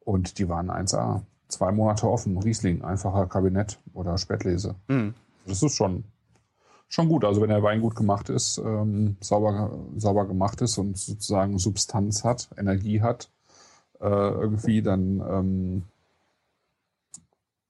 Und 0.01 0.39
die 0.39 0.49
waren 0.49 0.71
1A. 0.71 1.23
Zwei 1.49 1.73
Monate 1.73 2.09
offen. 2.09 2.39
Riesling, 2.39 2.83
einfacher 2.83 3.27
Kabinett 3.27 3.79
oder 3.95 4.19
Spätlese. 4.19 4.75
hm. 4.89 5.15
Das 5.47 5.63
ist 5.63 5.77
schon, 5.77 6.05
schon 6.89 7.09
gut. 7.09 7.25
Also 7.25 7.41
wenn 7.41 7.49
der 7.49 7.63
Wein 7.63 7.81
gut 7.81 7.97
gemacht 7.97 8.29
ist, 8.29 8.59
ähm, 8.59 9.17
sauber, 9.21 9.79
sauber 9.97 10.27
gemacht 10.27 10.61
ist 10.61 10.77
und 10.77 10.99
sozusagen 10.99 11.59
Substanz 11.59 12.23
hat, 12.23 12.51
Energie 12.59 13.01
hat, 13.01 13.31
äh, 14.01 14.07
irgendwie 14.07 14.83
dann, 14.83 15.21
ähm, 15.27 15.83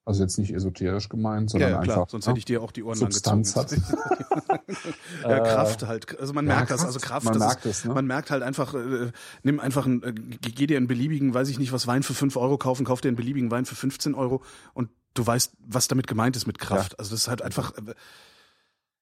also 0.09 0.23
jetzt 0.23 0.39
nicht 0.39 0.53
esoterisch 0.53 1.09
gemeint, 1.09 1.53
ja, 1.53 1.53
sondern 1.53 1.71
ja, 1.71 1.81
klar, 1.83 1.97
einfach 1.99 2.11
sonst 2.11 2.27
ne, 2.27 2.31
hätte 2.31 2.39
ich 2.39 2.45
dir 2.47 2.63
auch 2.63 2.73
die 2.73 2.83
Ohren 2.83 2.97
Substanz 2.97 3.57
angezogen. 3.57 3.85
ja, 5.23 5.37
Äh, 5.37 5.41
Kraft 5.41 5.83
halt. 5.87 6.19
Also 6.19 6.33
man 6.33 6.47
ja, 6.47 6.57
merkt 6.57 6.71
das, 6.71 6.85
also 6.85 6.99
Kraft, 6.99 7.27
man 7.27 7.39
merkt 7.39 7.65
ist, 7.67 7.79
es, 7.81 7.85
ne? 7.85 7.95
man 7.95 8.07
merkt 8.07 8.31
halt 8.31 8.43
einfach, 8.43 8.75
äh, 8.75 9.13
nimm 9.43 9.61
einfach 9.61 9.87
einen, 9.87 10.03
äh, 10.03 10.13
geh 10.13 10.67
dir 10.67 10.77
einen 10.77 10.89
beliebigen, 10.89 11.35
weiß 11.35 11.49
ich 11.49 11.59
nicht, 11.59 11.73
was 11.73 11.87
Wein 11.87 12.03
für 12.03 12.15
5 12.15 12.37
Euro 12.37 12.59
kaufen, 12.59 12.85
kauf 12.85 13.01
dir 13.01 13.09
einen 13.09 13.17
beliebigen 13.17 13.51
Wein 13.51 13.67
für 13.67 13.75
15 13.75 14.15
Euro 14.15 14.43
und 14.75 14.91
du 15.15 15.27
weißt, 15.27 15.53
was 15.67 15.89
damit 15.89 16.07
gemeint 16.07 16.37
ist 16.37 16.47
mit 16.47 16.59
Kraft. 16.59 16.99
Also 16.99 17.11
das 17.13 17.21
ist 17.23 17.29
halt 17.29 17.43
einfach, 17.43 17.73
äh, 17.77 17.83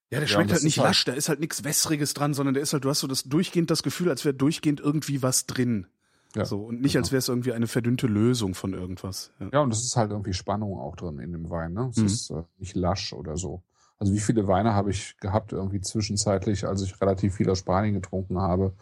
ja, 0.09 0.19
der 0.19 0.21
Ja, 0.21 0.27
schmeckt 0.27 0.51
das 0.51 0.57
halt 0.57 0.63
nicht 0.63 0.79
halt- 0.79 0.87
lasch, 0.89 1.05
da 1.05 1.13
ist 1.13 1.29
halt 1.29 1.39
nichts 1.39 1.63
Wässriges 1.63 2.13
dran, 2.13 2.33
sondern 2.33 2.53
der 2.53 2.63
ist 2.63 2.73
halt, 2.73 2.85
du 2.85 2.89
hast 2.89 2.99
so 3.01 3.07
das 3.07 3.23
durchgehend 3.23 3.71
das 3.71 3.83
Gefühl, 3.83 4.09
als 4.09 4.23
wäre 4.25 4.33
durchgehend 4.35 4.79
irgendwie 4.79 5.21
was 5.21 5.45
drin. 5.45 5.87
Ja, 6.35 6.45
so, 6.45 6.65
und 6.65 6.81
nicht, 6.81 6.97
als 6.97 7.11
wäre 7.11 7.19
es 7.19 7.29
irgendwie 7.29 7.53
eine 7.53 7.67
verdünnte 7.67 8.05
Lösung 8.07 8.53
von 8.53 8.73
irgendwas. 8.73 9.31
Ja. 9.39 9.49
Ja, 9.53 9.59
und 9.61 9.71
es 9.71 9.83
ist 9.83 9.95
halt 9.95 10.11
irgendwie 10.11 10.33
Spannung 10.33 10.77
auch 10.79 10.95
drin 10.95 11.19
in 11.19 11.31
dem 11.31 11.49
Wein. 11.49 11.73
Ne? 11.73 11.87
Es 11.91 11.97
Mhm. 11.97 12.05
ist 12.05 12.29
äh, 12.31 12.43
nicht 12.57 12.75
lasch 12.75 13.13
oder 13.13 13.37
so. 13.37 13.63
Also 13.97 14.13
wie 14.13 14.19
viele 14.19 14.47
Weine 14.47 14.73
habe 14.73 14.91
ich 14.91 15.17
gehabt 15.19 15.53
irgendwie 15.53 15.81
zwischenzeitlich, 15.81 16.67
als 16.67 16.81
ich 16.83 16.99
relativ 17.01 17.35
viel 17.35 17.49
aus 17.49 17.59
Spanien 17.59 17.95
getrunken 17.95 18.39
habe? 18.39 18.73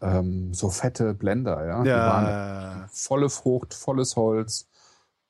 Ähm, 0.00 0.52
so 0.54 0.68
fette 0.70 1.14
Blender, 1.14 1.66
ja. 1.66 1.82
Die 1.82 1.90
waren 1.90 2.24
Ja, 2.26 2.86
volle 2.92 3.28
Frucht, 3.30 3.74
volles 3.74 4.14
Holz, 4.16 4.68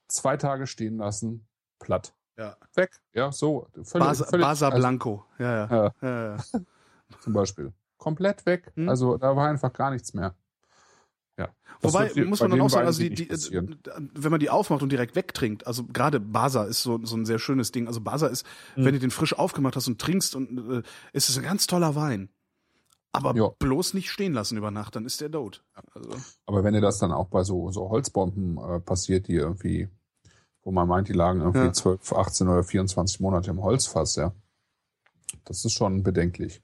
zwei 0.09 0.37
Tage 0.37 0.67
stehen 0.67 0.99
lassen, 0.99 1.47
platt. 1.79 2.15
ja. 2.37 2.57
Weg. 2.75 2.91
Ja, 3.15 3.31
so. 3.33 3.69
Völlig, 3.83 4.07
Basa, 4.09 4.25
völlig, 4.25 4.45
Basa 4.47 4.67
also, 4.67 4.79
Blanco. 4.79 5.25
Ja, 5.39 5.67
ja. 5.67 5.69
Ja. 5.71 5.93
ja, 6.03 6.37
ja. 6.37 6.37
Zum 7.21 7.33
Beispiel. 7.33 7.73
Komplett 7.99 8.45
weg. 8.47 8.73
Mhm. 8.75 8.89
Also 8.89 9.17
da 9.17 9.37
war 9.37 9.49
einfach 9.49 9.73
gar 9.73 9.91
nichts 9.91 10.13
mehr. 10.15 10.35
Ja. 11.39 11.49
Das 11.81 11.95
Wobei, 11.95 12.25
muss 12.25 12.41
man 12.41 12.51
dann 12.51 12.61
auch 12.61 12.69
sagen, 12.71 12.87
also 12.87 13.01
die, 13.03 13.11
die, 13.15 13.29
äh, 13.31 13.69
wenn 14.15 14.31
man 14.31 14.39
die 14.41 14.51
aufmacht 14.51 14.83
und 14.83 14.93
direkt 14.93 15.17
wegtrinkt, 15.17 15.67
also 15.67 15.85
gerade 15.85 16.21
Basa 16.21 16.65
ist 16.65 16.83
so, 16.83 17.01
so 17.05 17.17
ein 17.17 17.25
sehr 17.25 17.39
schönes 17.39 17.73
Ding. 17.73 17.87
Also 17.87 18.01
Basa 18.01 18.27
ist, 18.27 18.45
Mhm. 18.77 18.85
wenn 18.85 18.95
du 18.95 19.01
den 19.01 19.11
frisch 19.11 19.37
aufgemacht 19.37 19.75
hast 19.77 19.89
und 19.89 20.01
trinkst 20.01 20.37
und 20.37 20.71
äh, 20.71 20.83
ist 21.13 21.29
es 21.31 21.39
ein 21.39 21.45
ganz 21.45 21.67
toller 21.67 21.95
Wein. 21.95 22.29
Aber 23.13 23.35
Ja. 23.37 23.49
bloß 23.59 23.95
nicht 23.95 24.11
stehen 24.11 24.33
lassen 24.33 24.57
über 24.57 24.71
Nacht, 24.71 24.97
dann 24.97 25.05
ist 25.05 25.21
der 25.21 25.31
tot. 25.31 25.63
Also, 25.95 26.11
Aber 26.47 26.65
wenn 26.65 26.75
dir 26.75 26.81
das 26.81 26.99
dann 26.99 27.13
auch 27.13 27.29
bei 27.29 27.45
so, 27.45 27.71
so 27.71 27.89
Holzbomben 27.91 28.59
äh, 28.59 28.81
passiert, 28.81 29.29
die 29.29 29.35
irgendwie, 29.35 29.89
wo 30.63 30.71
man 30.71 30.87
meint, 30.89 31.09
die 31.09 31.13
lagen 31.15 31.41
irgendwie 31.41 31.59
Ja. 31.67 31.73
12, 31.73 32.13
18 32.13 32.49
oder 32.49 32.63
24 32.65 33.21
Monate 33.21 33.51
im 33.51 33.63
Holzfass, 33.63 34.17
ja. 34.17 34.33
Das 35.45 35.65
ist 35.65 35.73
schon 35.73 36.03
bedenklich. 36.03 36.63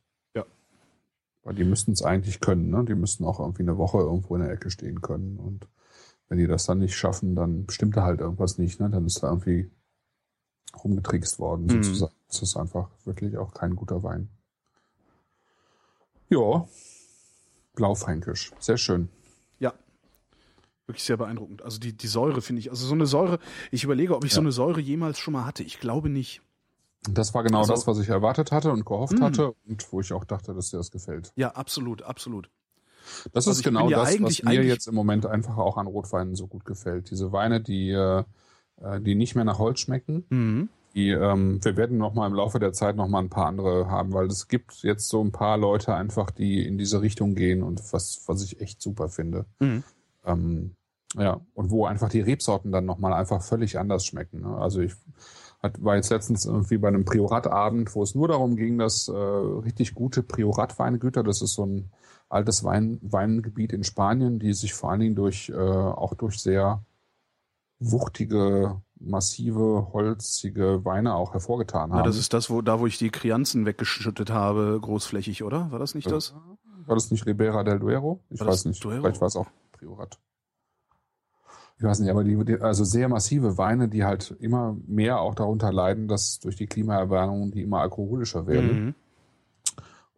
Weil 1.48 1.54
die 1.54 1.64
müssten 1.64 1.92
es 1.92 2.02
eigentlich 2.02 2.40
können, 2.40 2.68
ne? 2.68 2.84
Die 2.84 2.94
müssten 2.94 3.24
auch 3.24 3.40
irgendwie 3.40 3.62
eine 3.62 3.78
Woche 3.78 3.96
irgendwo 3.96 4.36
in 4.36 4.42
der 4.42 4.50
Ecke 4.52 4.70
stehen 4.70 5.00
können. 5.00 5.38
Und 5.38 5.66
wenn 6.28 6.36
die 6.36 6.46
das 6.46 6.66
dann 6.66 6.76
nicht 6.78 6.94
schaffen, 6.94 7.34
dann 7.34 7.64
stimmt 7.70 7.96
da 7.96 8.02
halt 8.02 8.20
irgendwas 8.20 8.58
nicht, 8.58 8.78
ne? 8.80 8.90
Dann 8.90 9.06
ist 9.06 9.22
da 9.22 9.28
irgendwie 9.28 9.70
rumgetrickst 10.84 11.38
worden, 11.38 11.64
Mhm. 11.64 11.82
sozusagen. 11.82 12.12
Das 12.26 12.42
ist 12.42 12.54
einfach 12.58 12.90
wirklich 13.06 13.38
auch 13.38 13.54
kein 13.54 13.76
guter 13.76 14.02
Wein. 14.02 14.28
Ja. 16.28 16.68
Blaufränkisch. 17.74 18.52
Sehr 18.58 18.76
schön. 18.76 19.08
ja. 19.58 19.72
Wirklich 20.86 21.04
sehr 21.04 21.16
beeindruckend. 21.16 21.62
Also 21.62 21.78
die, 21.80 21.94
die 21.96 22.06
Säure 22.08 22.42
finde 22.42 22.60
ich, 22.60 22.68
also 22.70 22.86
so 22.86 22.94
eine 22.94 23.06
Säure, 23.06 23.38
ich 23.70 23.84
überlege, 23.84 24.14
ob 24.14 24.24
ich 24.26 24.32
so 24.34 24.40
Ja. 24.40 24.42
eine 24.42 24.52
Säure 24.52 24.80
jemals 24.80 25.18
schon 25.18 25.32
mal 25.32 25.46
hatte. 25.46 25.62
Ich 25.62 25.80
glaube 25.80 26.10
nicht. 26.10 26.42
Das 27.02 27.32
war 27.34 27.42
genau 27.42 27.58
Also- 27.60 27.72
das, 27.72 27.86
was 27.86 27.98
ich 27.98 28.08
erwartet 28.08 28.50
hatte 28.52 28.70
und 28.72 28.84
gehofft 28.84 29.18
Mm. 29.18 29.22
hatte 29.22 29.52
und 29.66 29.92
wo 29.92 30.00
ich 30.00 30.12
auch 30.12 30.24
dachte, 30.24 30.52
dass 30.54 30.70
dir 30.70 30.78
das 30.78 30.90
gefällt. 30.90 31.32
Ja, 31.36 31.50
absolut, 31.52 32.02
absolut. 32.02 32.50
Das 33.32 33.46
Also 33.46 33.52
ist 33.52 33.62
genau 33.62 33.88
ja 33.88 34.00
das, 34.04 34.20
was 34.20 34.42
mir 34.42 34.62
jetzt 34.64 34.86
im 34.88 34.94
Moment 34.94 35.24
einfach 35.24 35.56
auch 35.56 35.78
an 35.78 35.86
Rotweinen 35.86 36.34
so 36.34 36.46
gut 36.46 36.64
gefällt. 36.64 37.10
Diese 37.10 37.32
Weine, 37.32 37.60
die, 37.60 37.90
äh, 37.90 38.24
äh, 38.82 39.00
die 39.00 39.14
nicht 39.14 39.34
mehr 39.34 39.44
nach 39.44 39.58
Holz 39.58 39.80
schmecken. 39.80 40.24
Mhm. 40.28 40.68
Die, 40.94 41.10
ähm, 41.10 41.64
wir 41.64 41.76
werden 41.76 41.96
noch 41.98 42.14
mal 42.14 42.26
im 42.26 42.34
Laufe 42.34 42.58
der 42.58 42.72
Zeit 42.72 42.96
noch 42.96 43.08
mal 43.08 43.20
ein 43.20 43.30
paar 43.30 43.46
andere 43.46 43.88
haben, 43.88 44.12
weil 44.12 44.26
es 44.26 44.48
gibt 44.48 44.82
jetzt 44.82 45.08
so 45.08 45.22
ein 45.22 45.32
paar 45.32 45.56
Leute 45.56 45.94
einfach, 45.94 46.30
die 46.30 46.66
in 46.66 46.76
diese 46.76 47.00
Richtung 47.00 47.34
gehen 47.34 47.62
und 47.62 47.80
was, 47.92 48.22
was 48.26 48.42
ich 48.42 48.60
echt 48.60 48.82
super 48.82 49.08
finde. 49.08 49.46
Mhm. 49.60 49.84
Ähm, 50.24 50.74
ja, 51.14 51.40
und 51.54 51.70
wo 51.70 51.86
einfach 51.86 52.08
die 52.10 52.20
Rebsorten 52.20 52.72
dann 52.72 52.84
nochmal 52.84 53.12
einfach 53.14 53.42
völlig 53.42 53.78
anders 53.78 54.04
schmecken. 54.04 54.40
Ne? 54.42 54.56
Also 54.58 54.80
ich 54.80 54.92
hat, 55.60 55.82
war 55.82 55.96
jetzt 55.96 56.10
letztens 56.10 56.44
irgendwie 56.44 56.78
bei 56.78 56.88
einem 56.88 57.04
Prioratabend, 57.04 57.94
wo 57.94 58.02
es 58.02 58.14
nur 58.14 58.28
darum 58.28 58.56
ging, 58.56 58.78
dass 58.78 59.08
äh, 59.08 59.12
richtig 59.12 59.94
gute 59.94 60.22
Priorat-Weingüter, 60.22 61.22
das 61.22 61.42
ist 61.42 61.54
so 61.54 61.66
ein 61.66 61.90
altes 62.28 62.62
Wein, 62.64 62.98
Weingebiet 63.02 63.72
in 63.72 63.84
Spanien, 63.84 64.38
die 64.38 64.52
sich 64.52 64.74
vor 64.74 64.90
allen 64.90 65.00
Dingen 65.00 65.14
durch 65.14 65.48
äh, 65.48 65.56
auch 65.56 66.14
durch 66.14 66.40
sehr 66.40 66.84
wuchtige, 67.80 68.80
massive, 68.98 69.88
holzige 69.92 70.84
Weine 70.84 71.14
auch 71.14 71.32
hervorgetan 71.32 71.90
haben. 71.92 71.98
Ja, 71.98 72.02
das 72.02 72.18
ist 72.18 72.34
das, 72.34 72.50
wo, 72.50 72.60
da 72.62 72.80
wo 72.80 72.86
ich 72.86 72.98
die 72.98 73.10
Krianzen 73.10 73.66
weggeschüttet 73.66 74.30
habe, 74.30 74.78
großflächig, 74.80 75.42
oder? 75.42 75.70
War 75.70 75.78
das 75.78 75.94
nicht 75.94 76.10
das? 76.10 76.34
War 76.86 76.96
das 76.96 77.10
nicht 77.10 77.26
Ribera 77.26 77.64
del 77.64 77.78
Duero? 77.78 78.20
Ich 78.30 78.40
weiß 78.40 78.64
nicht. 78.64 78.82
Duero? 78.82 79.02
Vielleicht 79.02 79.20
war 79.20 79.28
es 79.28 79.36
auch 79.36 79.46
Priorat. 79.72 80.18
Ich 81.78 81.84
weiß 81.84 82.00
nicht, 82.00 82.10
aber 82.10 82.24
die, 82.24 82.60
also 82.60 82.82
sehr 82.82 83.08
massive 83.08 83.56
Weine, 83.56 83.88
die 83.88 84.04
halt 84.04 84.34
immer 84.40 84.76
mehr 84.86 85.20
auch 85.20 85.36
darunter 85.36 85.72
leiden, 85.72 86.08
dass 86.08 86.40
durch 86.40 86.56
die 86.56 86.66
Klimaerwärmung 86.66 87.52
die 87.52 87.62
immer 87.62 87.80
alkoholischer 87.80 88.48
werden. 88.48 88.86
Mhm. 88.86 88.94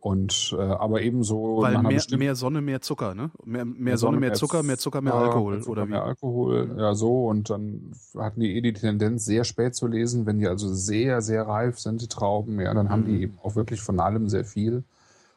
Und 0.01 0.57
äh, 0.59 0.63
aber 0.63 1.03
ebenso 1.03 1.61
Weil 1.61 1.83
mehr, 1.83 2.01
mehr 2.17 2.35
Sonne, 2.35 2.63
mehr 2.63 2.81
Zucker, 2.81 3.15
ne? 3.15 3.31
Mehr, 3.45 3.67
mehr 3.67 3.99
Sonne, 3.99 4.19
mehr 4.19 4.33
Zucker, 4.33 4.63
mehr 4.63 4.79
Zucker, 4.79 5.03
mehr 5.03 5.13
Alkohol, 5.13 5.57
mehr 5.57 5.61
Zucker, 5.61 5.73
oder 5.73 5.87
wie? 5.87 5.91
Mehr 5.91 6.05
Alkohol, 6.05 6.75
ja 6.79 6.95
so. 6.95 7.27
Und 7.27 7.51
dann 7.51 7.93
hatten 8.17 8.41
die 8.41 8.57
eh 8.57 8.63
die 8.63 8.73
Tendenz, 8.73 9.27
sehr 9.27 9.45
spät 9.45 9.75
zu 9.75 9.87
lesen, 9.87 10.25
wenn 10.25 10.39
die 10.39 10.49
also 10.49 10.73
sehr, 10.73 11.21
sehr 11.21 11.47
reif 11.47 11.79
sind, 11.79 12.01
die 12.01 12.09
Trauben, 12.09 12.59
ja, 12.61 12.73
dann 12.73 12.89
haben 12.89 13.03
Mhm. 13.03 13.07
die 13.07 13.23
eben 13.25 13.39
auch 13.43 13.57
wirklich 13.57 13.83
von 13.83 14.01
allem 14.01 14.31
sehr 14.31 14.47
viel. 14.47 14.85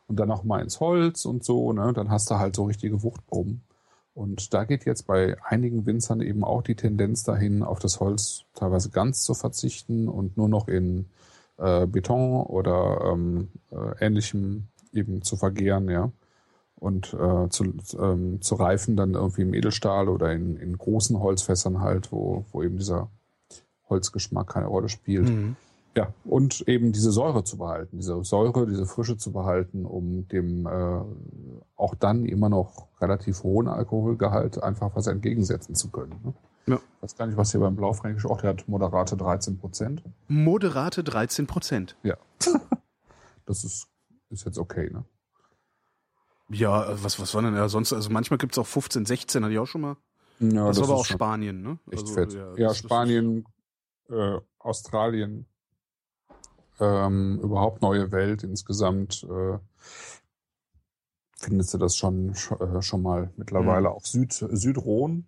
Und 0.08 0.18
dann 0.22 0.32
auch 0.32 0.46
mal 0.46 0.62
ins 0.62 0.80
Holz 0.80 1.26
und 1.26 1.44
so, 1.44 1.74
ne? 1.74 1.92
Dann 1.94 2.10
hast 2.10 2.32
du 2.32 2.36
halt 2.36 2.56
so 2.56 2.64
richtige 2.64 3.04
Wuchtproben. 3.04 3.62
Und 4.14 4.54
da 4.54 4.64
geht 4.64 4.86
jetzt 4.86 5.08
bei 5.08 5.36
einigen 5.44 5.86
Winzern 5.86 6.22
eben 6.22 6.44
auch 6.44 6.62
die 6.62 6.76
Tendenz 6.76 7.24
dahin, 7.24 7.64
auf 7.64 7.80
das 7.80 8.00
Holz 8.00 8.44
teilweise 8.54 8.90
ganz 8.90 9.24
zu 9.24 9.34
verzichten 9.34 10.08
und 10.08 10.38
nur 10.38 10.48
noch 10.48 10.68
in 10.68 11.08
äh, 11.58 11.88
Beton 11.88 12.42
oder 12.42 13.12
ähm, 13.12 13.50
äh, 13.72 14.06
ähnlichem 14.06 14.68
eben 14.92 15.24
zu 15.24 15.36
vergehren, 15.36 15.90
ja. 15.90 16.12
Und 16.76 17.14
äh, 17.14 17.50
zu, 17.50 17.74
ähm, 17.98 18.42
zu 18.42 18.56
reifen 18.56 18.98
dann 18.98 19.14
irgendwie 19.14 19.44
im 19.44 19.54
Edelstahl 19.54 20.10
oder 20.10 20.34
in, 20.34 20.58
in 20.58 20.78
großen 20.78 21.18
Holzfässern 21.20 21.80
halt, 21.80 22.12
wo, 22.12 22.46
wo 22.52 22.62
eben 22.62 22.78
dieser 22.78 23.10
Holzgeschmack 23.90 24.50
keine 24.50 24.68
Rolle 24.68 24.90
spielt. 24.90 25.30
Mhm. 25.30 25.56
Ja, 25.96 26.12
und 26.24 26.62
eben 26.68 26.92
diese 26.92 27.12
Säure 27.12 27.44
zu 27.44 27.58
behalten, 27.58 27.98
diese 27.98 28.24
Säure, 28.24 28.66
diese 28.66 28.88
Frische 28.88 29.16
zu 29.18 29.32
behalten, 29.32 29.86
um 29.86 30.28
dem 30.28 30.66
äh, 30.66 31.02
auch 31.76 31.94
dann 31.94 32.26
immer 32.26 32.50
noch 32.50 32.88
relativ 33.00 33.44
hohen 33.44 33.68
Alkoholgehalt 33.68 34.62
einfach 34.64 34.96
was 34.96 35.06
entgegensetzen 35.06 35.76
zu 35.76 35.92
können. 35.92 36.20
Ne? 36.24 36.34
Ja. 36.66 36.76
Ich 36.98 37.04
weiß 37.04 37.16
gar 37.18 37.28
nicht, 37.28 37.38
was 37.38 37.52
hier 37.52 37.60
beim 37.60 37.76
Blaufränkisch 37.76 38.26
auch, 38.26 38.42
der 38.42 38.52
hat 38.52 38.68
moderate 38.68 39.16
13 39.18 39.60
Prozent. 39.60 40.02
Moderate 40.28 41.04
13 41.04 41.46
Prozent. 41.46 41.96
Ja. 42.02 42.18
das 43.46 43.64
ist, 43.64 43.88
ist 44.32 44.46
jetzt 44.46 44.58
okay, 44.58 44.90
ne? 44.92 45.06
Ja, 46.50 46.88
was, 47.04 47.20
was 47.20 47.34
war 47.36 47.42
denn 47.42 47.56
ja 47.56 47.70
sonst? 47.70 47.94
Also 47.94 48.10
manchmal 48.10 48.38
gibt's 48.38 48.58
auch 48.58 48.68
15, 48.68 49.06
16, 49.06 49.44
hatte 49.44 49.54
ich 49.54 49.60
auch 49.60 49.68
schon 49.68 49.82
mal. 49.82 49.98
Ja, 50.40 50.68
das, 50.68 50.78
war 50.78 50.86
aber 50.86 50.96
auch 50.96 51.06
Spanien, 51.06 51.62
ne? 51.62 51.80
Echt 51.92 52.02
Also, 52.02 52.14
fett. 52.14 52.34
Ja, 52.34 52.40
Ja, 52.40 52.54
das- 52.56 52.58
das- 52.68 52.78
Spanien, 52.80 53.46
äh, 54.10 54.40
Australien, 54.60 55.46
ähm, 56.80 57.40
überhaupt 57.42 57.82
neue 57.82 58.12
Welt 58.12 58.44
insgesamt. 58.44 59.24
Äh, 59.30 59.58
findest 61.38 61.74
du 61.74 61.78
das 61.78 61.96
schon, 61.96 62.34
sch- 62.34 62.60
äh, 62.78 62.82
schon 62.82 63.02
mal 63.02 63.30
mittlerweile 63.38 63.90
Mhm. 63.90 63.96
auf 63.96 64.08
Süd, 64.08 64.34
Südrhon. 64.34 65.26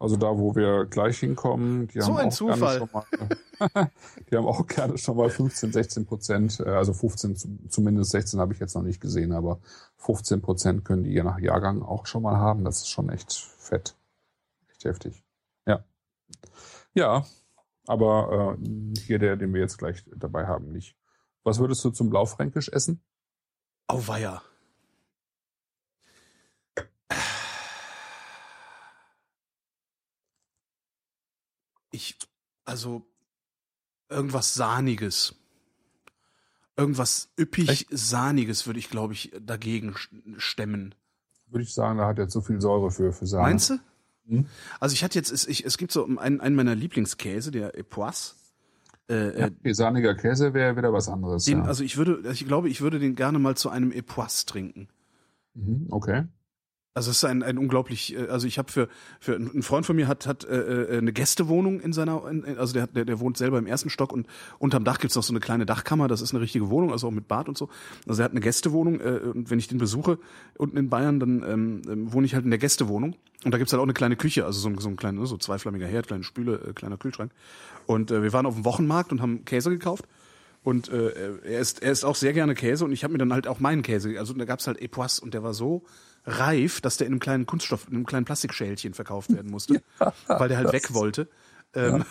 Also 0.00 0.16
da, 0.16 0.36
wo 0.36 0.54
wir 0.56 0.86
gleich 0.86 1.18
hinkommen, 1.20 1.86
die 1.88 2.00
So 2.00 2.08
haben 2.08 2.16
ein 2.18 2.28
auch 2.28 2.32
Zufall. 2.32 2.58
gerne 2.58 2.78
schon 2.78 2.88
mal, 2.92 3.90
die 4.30 4.36
haben 4.36 4.46
auch 4.46 4.66
gerne 4.66 4.98
schon 4.98 5.16
mal 5.16 5.30
15, 5.30 5.72
16 5.72 6.04
Prozent, 6.04 6.60
äh, 6.60 6.68
also 6.68 6.92
15, 6.92 7.36
zu- 7.36 7.58
zumindest 7.68 8.10
16 8.10 8.40
habe 8.40 8.52
ich 8.52 8.58
jetzt 8.60 8.74
noch 8.74 8.82
nicht 8.82 9.00
gesehen, 9.00 9.32
aber 9.32 9.60
15 9.98 10.42
Prozent 10.42 10.84
können 10.84 11.04
die 11.04 11.10
je 11.12 11.22
nach 11.22 11.38
Jahrgang 11.38 11.82
auch 11.82 12.06
schon 12.06 12.22
mal 12.22 12.36
haben. 12.36 12.64
Das 12.64 12.78
ist 12.78 12.88
schon 12.90 13.08
echt 13.08 13.32
fett. 13.32 13.94
Echt 14.72 14.84
heftig. 14.84 15.22
Ja. 15.66 15.84
Ja, 16.92 17.24
aber 17.86 18.56
äh, 18.58 18.98
hier 19.00 19.18
der, 19.18 19.36
den 19.36 19.52
wir 19.52 19.60
jetzt 19.60 19.78
gleich 19.78 20.04
dabei 20.16 20.46
haben, 20.46 20.72
nicht. 20.72 20.96
Was 21.42 21.58
würdest 21.58 21.84
du 21.84 21.90
zum 21.90 22.10
Blaufränkisch 22.10 22.68
essen? 22.70 23.02
Auweia. 23.86 24.42
Ich, 31.90 32.18
also, 32.64 33.06
irgendwas 34.08 34.54
Sahniges. 34.54 35.36
Irgendwas 36.76 37.32
üppig 37.38 37.68
Echt? 37.68 37.88
Sahniges 37.90 38.66
würde 38.66 38.80
ich, 38.80 38.90
glaube 38.90 39.12
ich, 39.12 39.30
dagegen 39.38 39.94
stemmen. 40.38 40.94
Würde 41.46 41.62
ich 41.62 41.72
sagen, 41.72 41.98
da 41.98 42.06
hat 42.08 42.18
er 42.18 42.28
zu 42.28 42.40
viel 42.40 42.60
Säure 42.60 42.90
für, 42.90 43.12
für 43.12 43.26
Sahne. 43.26 43.44
Meinst 43.44 43.70
du? 43.70 43.78
Mhm. 44.26 44.46
Also 44.80 44.94
ich 44.94 45.04
hatte 45.04 45.18
jetzt, 45.18 45.30
es, 45.30 45.46
ich, 45.46 45.64
es 45.64 45.78
gibt 45.78 45.92
so 45.92 46.04
einen, 46.04 46.40
einen 46.40 46.54
meiner 46.54 46.74
Lieblingskäse, 46.74 47.50
der 47.50 47.76
Epoisse. 47.78 48.34
Äh, 49.08 49.38
Ja, 49.38 49.46
äh, 49.46 49.50
okay, 49.60 49.72
sahniger 49.72 50.14
Käse 50.14 50.54
wäre 50.54 50.76
wieder 50.76 50.92
was 50.92 51.08
anderes. 51.08 51.44
den, 51.44 51.58
ja. 51.58 51.64
Also 51.64 51.84
ich 51.84 51.96
würde, 51.96 52.22
ich 52.32 52.46
glaube, 52.46 52.68
ich 52.68 52.80
würde 52.80 52.98
den 52.98 53.14
gerne 53.14 53.38
mal 53.38 53.56
zu 53.56 53.68
einem 53.68 53.92
Epoisse 53.92 54.46
trinken. 54.46 54.88
mhm, 55.54 55.86
okay. 55.90 56.24
Also 56.96 57.10
es 57.10 57.16
ist 57.16 57.24
ein, 57.24 57.42
ein 57.42 57.58
unglaublich, 57.58 58.14
äh, 58.16 58.28
also 58.28 58.46
ich 58.46 58.56
habe 58.56 58.70
für, 58.70 58.88
für 59.18 59.34
ein 59.34 59.64
Freund 59.64 59.84
von 59.84 59.96
mir 59.96 60.06
hat, 60.06 60.28
hat 60.28 60.44
äh, 60.44 60.94
äh, 60.94 60.98
eine 60.98 61.12
Gästewohnung 61.12 61.80
in 61.80 61.92
seiner, 61.92 62.22
in, 62.30 62.44
also 62.56 62.72
der, 62.72 62.86
der, 62.86 63.04
der 63.04 63.18
wohnt 63.18 63.36
selber 63.36 63.58
im 63.58 63.66
ersten 63.66 63.90
Stock 63.90 64.12
und 64.12 64.28
unterm 64.60 64.84
Dach 64.84 65.00
gibt's 65.00 65.16
noch 65.16 65.24
so 65.24 65.32
eine 65.32 65.40
kleine 65.40 65.66
Dachkammer, 65.66 66.06
das 66.06 66.20
ist 66.20 66.32
eine 66.32 66.40
richtige 66.40 66.70
Wohnung, 66.70 66.92
also 66.92 67.08
auch 67.08 67.10
mit 67.10 67.26
Bad 67.26 67.48
und 67.48 67.58
so. 67.58 67.68
Also 68.06 68.22
er 68.22 68.26
hat 68.26 68.30
eine 68.30 68.40
Gästewohnung 68.40 69.00
äh, 69.00 69.18
und 69.24 69.50
wenn 69.50 69.58
ich 69.58 69.66
den 69.66 69.78
besuche 69.78 70.18
unten 70.56 70.76
in 70.76 70.88
Bayern, 70.88 71.18
dann 71.18 71.42
ähm, 71.42 71.82
ähm, 71.88 72.12
wohne 72.12 72.26
ich 72.26 72.34
halt 72.36 72.44
in 72.44 72.50
der 72.50 72.60
Gästewohnung 72.60 73.16
und 73.44 73.50
da 73.52 73.58
gibt's 73.58 73.72
halt 73.72 73.80
auch 73.80 73.84
eine 73.86 73.92
kleine 73.94 74.14
Küche, 74.14 74.44
also 74.46 74.60
so, 74.60 74.68
ein- 74.68 74.78
so 74.78 74.88
ein 74.88 74.94
kleiner, 74.94 75.26
so 75.26 75.36
zweiflammiger 75.36 75.88
Herd, 75.88 76.06
kleine 76.06 76.22
Spüle, 76.22 76.60
äh, 76.68 76.72
kleiner 76.74 76.96
Kühlschrank. 76.96 77.32
Und 77.86 78.12
äh, 78.12 78.22
wir 78.22 78.32
waren 78.32 78.46
auf 78.46 78.54
dem 78.54 78.64
Wochenmarkt 78.64 79.10
und 79.10 79.20
haben 79.20 79.44
Käse 79.44 79.70
gekauft. 79.70 80.04
Und 80.62 80.88
äh, 80.90 81.10
er 81.42 81.58
ist 81.60 81.82
er 81.82 81.90
ist 81.92 82.04
auch 82.04 82.14
sehr 82.14 82.32
gerne 82.32 82.54
Käse 82.54 82.84
und 82.86 82.92
ich 82.92 83.02
habe 83.04 83.12
mir 83.12 83.18
dann 83.18 83.34
halt 83.34 83.46
auch 83.48 83.58
meinen 83.60 83.82
Käse, 83.82 84.16
also 84.18 84.32
da 84.32 84.46
gab's 84.46 84.66
halt 84.66 84.80
Epoisse 84.80 85.20
und 85.22 85.34
der 85.34 85.42
war 85.42 85.52
so 85.52 85.82
reif, 86.24 86.80
dass 86.80 86.96
der 86.96 87.06
in 87.06 87.14
einem 87.14 87.20
kleinen 87.20 87.46
Kunststoff, 87.46 87.86
in 87.88 87.96
einem 87.96 88.06
kleinen 88.06 88.24
Plastikschälchen 88.24 88.94
verkauft 88.94 89.34
werden 89.34 89.50
musste, 89.50 89.82
weil 90.26 90.48
der 90.48 90.58
halt 90.58 90.72
weg 90.72 90.94
wollte. 90.94 91.28
Ähm, 91.74 92.04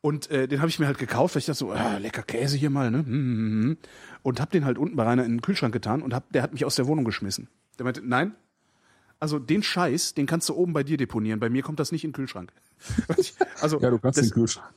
Und 0.00 0.30
äh, 0.30 0.46
den 0.46 0.60
habe 0.60 0.68
ich 0.68 0.78
mir 0.78 0.86
halt 0.86 0.98
gekauft, 0.98 1.34
weil 1.34 1.40
ich 1.40 1.46
dachte 1.46 1.58
so, 1.58 1.72
ah, 1.72 1.98
lecker 1.98 2.22
Käse 2.22 2.56
hier 2.56 2.70
mal, 2.70 2.90
ne? 2.90 2.98
Hm, 2.98 3.06
hm, 3.06 3.62
hm. 3.62 3.76
Und 4.22 4.40
hab 4.40 4.50
den 4.50 4.64
halt 4.64 4.78
unten 4.78 4.94
bei 4.94 5.02
Rainer 5.02 5.24
in 5.24 5.32
den 5.32 5.42
Kühlschrank 5.42 5.72
getan 5.72 6.02
und 6.02 6.14
hab, 6.14 6.32
der 6.32 6.42
hat 6.42 6.52
mich 6.52 6.64
aus 6.64 6.76
der 6.76 6.86
Wohnung 6.86 7.04
geschmissen. 7.04 7.48
Der 7.78 7.84
meinte, 7.84 8.00
nein, 8.04 8.34
also 9.20 9.40
den 9.40 9.62
Scheiß, 9.64 10.14
den 10.14 10.26
kannst 10.26 10.48
du 10.48 10.54
oben 10.54 10.72
bei 10.72 10.84
dir 10.84 10.96
deponieren. 10.96 11.40
Bei 11.40 11.50
mir 11.50 11.62
kommt 11.62 11.80
das 11.80 11.90
nicht 11.90 12.04
in 12.04 12.10
den 12.10 12.14
Kühlschrank. 12.14 12.52
Also 13.60 13.80
Ja, 13.80 13.90
du 13.90 13.98
kannst 13.98 14.18
das, 14.18 14.28
den 14.28 14.34
Kühlschrank 14.34 14.72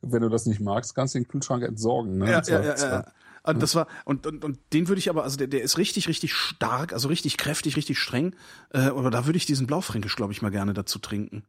wenn 0.00 0.22
du 0.22 0.30
das 0.30 0.46
nicht 0.46 0.60
magst, 0.60 0.94
kannst 0.94 1.14
du 1.14 1.18
den 1.18 1.28
Kühlschrank 1.28 1.62
entsorgen. 1.62 2.16
Ne? 2.16 2.30
Ja, 2.30 2.42
ja, 2.46 2.62
ja, 2.62 2.76
ja. 2.76 3.04
Und 3.42 3.62
das 3.62 3.74
war 3.74 3.86
und, 4.04 4.26
und 4.26 4.44
und 4.44 4.58
den 4.72 4.88
würde 4.88 4.98
ich 4.98 5.08
aber 5.08 5.24
also 5.24 5.36
der, 5.36 5.46
der 5.46 5.62
ist 5.62 5.78
richtig 5.78 6.08
richtig 6.08 6.34
stark, 6.34 6.92
also 6.92 7.08
richtig 7.08 7.36
kräftig, 7.38 7.76
richtig 7.76 7.98
streng. 7.98 8.34
Äh, 8.70 8.80
aber 8.80 9.10
da 9.10 9.26
würde 9.26 9.36
ich 9.36 9.46
diesen 9.46 9.66
Blaufränkisch, 9.66 10.16
glaube 10.16 10.32
ich, 10.32 10.42
mal 10.42 10.50
gerne 10.50 10.74
dazu 10.74 10.98
trinken. 10.98 11.44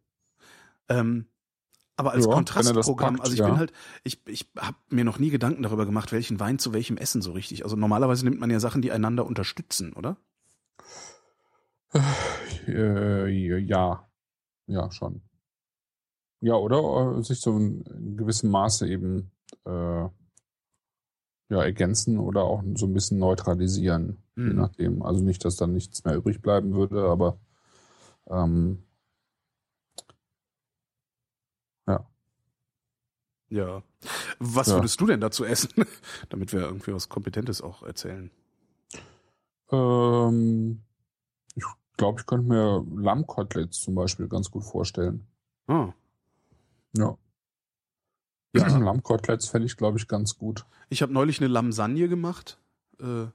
Ähm, 0.90 1.26
aber 1.98 2.14
als 2.14 2.26
Ja, 2.26 2.32
Kontrastprogramm, 2.32 3.16
packt, 3.16 3.24
also 3.24 3.34
ich 3.34 3.40
ja. 3.40 3.48
bin 3.48 3.58
halt, 3.58 3.74
ich 4.04 4.26
ich 4.26 4.50
habe 4.58 4.78
mir 4.90 5.04
noch 5.04 5.20
nie 5.20 5.30
Gedanken 5.30 5.64
darüber 5.64 5.86
gemacht, 5.86 6.12
welchen 6.12 6.40
Wein 6.40 6.58
zu 6.60 6.74
welchem 6.74 6.98
Essen 6.98 7.22
so 7.22 7.32
richtig. 7.34 7.64
Also 7.64 7.76
normalerweise 7.76 8.24
nimmt 8.26 8.40
man 8.40 8.50
ja 8.50 8.60
Sachen, 8.60 8.82
die 8.82 8.92
einander 8.92 9.26
unterstützen, 9.26 9.94
oder? 9.94 10.18
Äh, 12.68 13.28
ja, 13.60 14.08
ja, 14.68 14.92
schon. 14.92 15.22
Ja, 16.40 16.56
oder 16.56 17.18
äh, 17.18 17.22
sich 17.24 17.40
so 17.42 17.56
in, 17.58 17.82
in 17.84 18.18
gewissem 18.18 18.50
Maße 18.50 18.88
eben 18.88 19.32
äh, 19.66 20.08
ja, 21.52 21.62
ergänzen 21.62 22.18
oder 22.18 22.44
auch 22.44 22.64
so 22.76 22.86
ein 22.88 22.94
bisschen 22.94 23.20
neutralisieren, 23.20 24.24
je 24.38 24.44
Mhm. 24.44 24.56
nachdem. 24.56 25.04
Also 25.04 25.22
nicht, 25.22 25.44
dass 25.44 25.58
dann 25.58 25.74
nichts 25.74 26.04
mehr 26.06 26.16
übrig 26.16 26.42
bleiben 26.42 26.74
würde, 26.74 27.04
aber 27.04 27.38
ähm, 28.30 28.84
ja. 31.88 32.08
Ja. 33.50 33.84
Was 34.40 34.70
Ja. 34.70 34.76
würdest 34.76 35.02
du 35.02 35.08
denn 35.08 35.20
dazu 35.20 35.44
essen, 35.44 35.70
damit 36.30 36.54
wir 36.54 36.62
irgendwie 36.62 36.94
was 36.94 37.10
Kompetentes 37.10 37.62
auch 37.62 37.84
erzählen? 37.84 38.32
Ähm, 39.72 40.82
ich 41.56 41.66
glaube, 41.98 42.22
ich 42.22 42.26
könnte 42.26 42.48
mir 42.48 42.86
Lammkoteletts 42.96 43.82
zum 43.82 43.96
Beispiel 43.96 44.30
ganz 44.30 44.50
gut 44.50 44.64
vorstellen. 44.64 45.28
Ah. 45.68 45.92
Ja. 46.96 47.18
Ja, 48.56 48.68
Lammkoteletts 48.78 49.48
fände 49.48 49.66
ich, 49.66 49.78
glaube 49.78 49.98
ich, 49.98 50.08
ganz 50.08 50.38
gut. 50.38 50.66
Ich 50.90 51.02
habe 51.02 51.14
neulich 51.14 51.40
eine 51.40 51.48
Lasagne 51.48 52.08
gemacht. 52.10 52.60
Äh, 53.00 53.28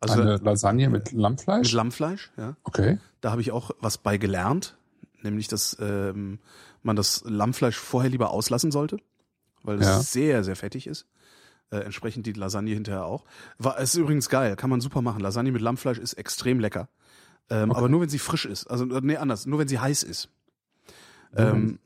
also 0.00 0.20
Eine 0.20 0.36
Lasagne 0.36 0.88
mit 0.90 1.12
Lammfleisch? 1.12 1.66
mit 1.68 1.72
Lammfleisch, 1.72 2.30
ja. 2.36 2.56
okay. 2.64 2.98
Da 3.20 3.30
habe 3.30 3.40
ich 3.40 3.50
auch 3.52 3.70
was 3.80 3.98
bei 3.98 4.18
gelernt, 4.18 4.76
nämlich 5.22 5.48
dass 5.48 5.76
ähm, 5.80 6.38
man 6.82 6.96
das 6.96 7.24
Lammfleisch 7.26 7.76
vorher 7.76 8.10
lieber 8.10 8.30
auslassen 8.30 8.70
sollte, 8.70 8.98
weil 9.62 9.78
es 9.80 9.86
Ja. 9.86 10.00
sehr, 10.00 10.44
sehr 10.44 10.56
fettig 10.56 10.86
ist. 10.86 11.06
Äh, 11.70 11.78
entsprechend 11.78 12.26
die 12.26 12.32
Lasagne 12.32 12.72
hinterher 12.74 13.04
auch. 13.06 13.24
War, 13.58 13.78
ist 13.78 13.94
übrigens 13.96 14.28
geil, 14.28 14.54
kann 14.56 14.70
man 14.70 14.80
super 14.80 15.02
machen. 15.02 15.20
Lasagne 15.20 15.50
mit 15.50 15.62
Lammfleisch 15.62 15.98
ist 15.98 16.12
extrem 16.14 16.60
lecker. 16.60 16.88
Ähm, 17.50 17.70
Okay. 17.70 17.78
Aber 17.78 17.88
nur 17.88 18.00
wenn 18.02 18.08
sie 18.08 18.18
frisch 18.18 18.44
ist. 18.46 18.66
Also, 18.66 18.84
äh, 18.84 19.00
nee, 19.02 19.16
anders, 19.16 19.46
nur 19.46 19.58
wenn 19.58 19.68
sie 19.68 19.78
heiß 19.78 20.02
ist. 20.04 20.28
Ähm. 21.34 21.78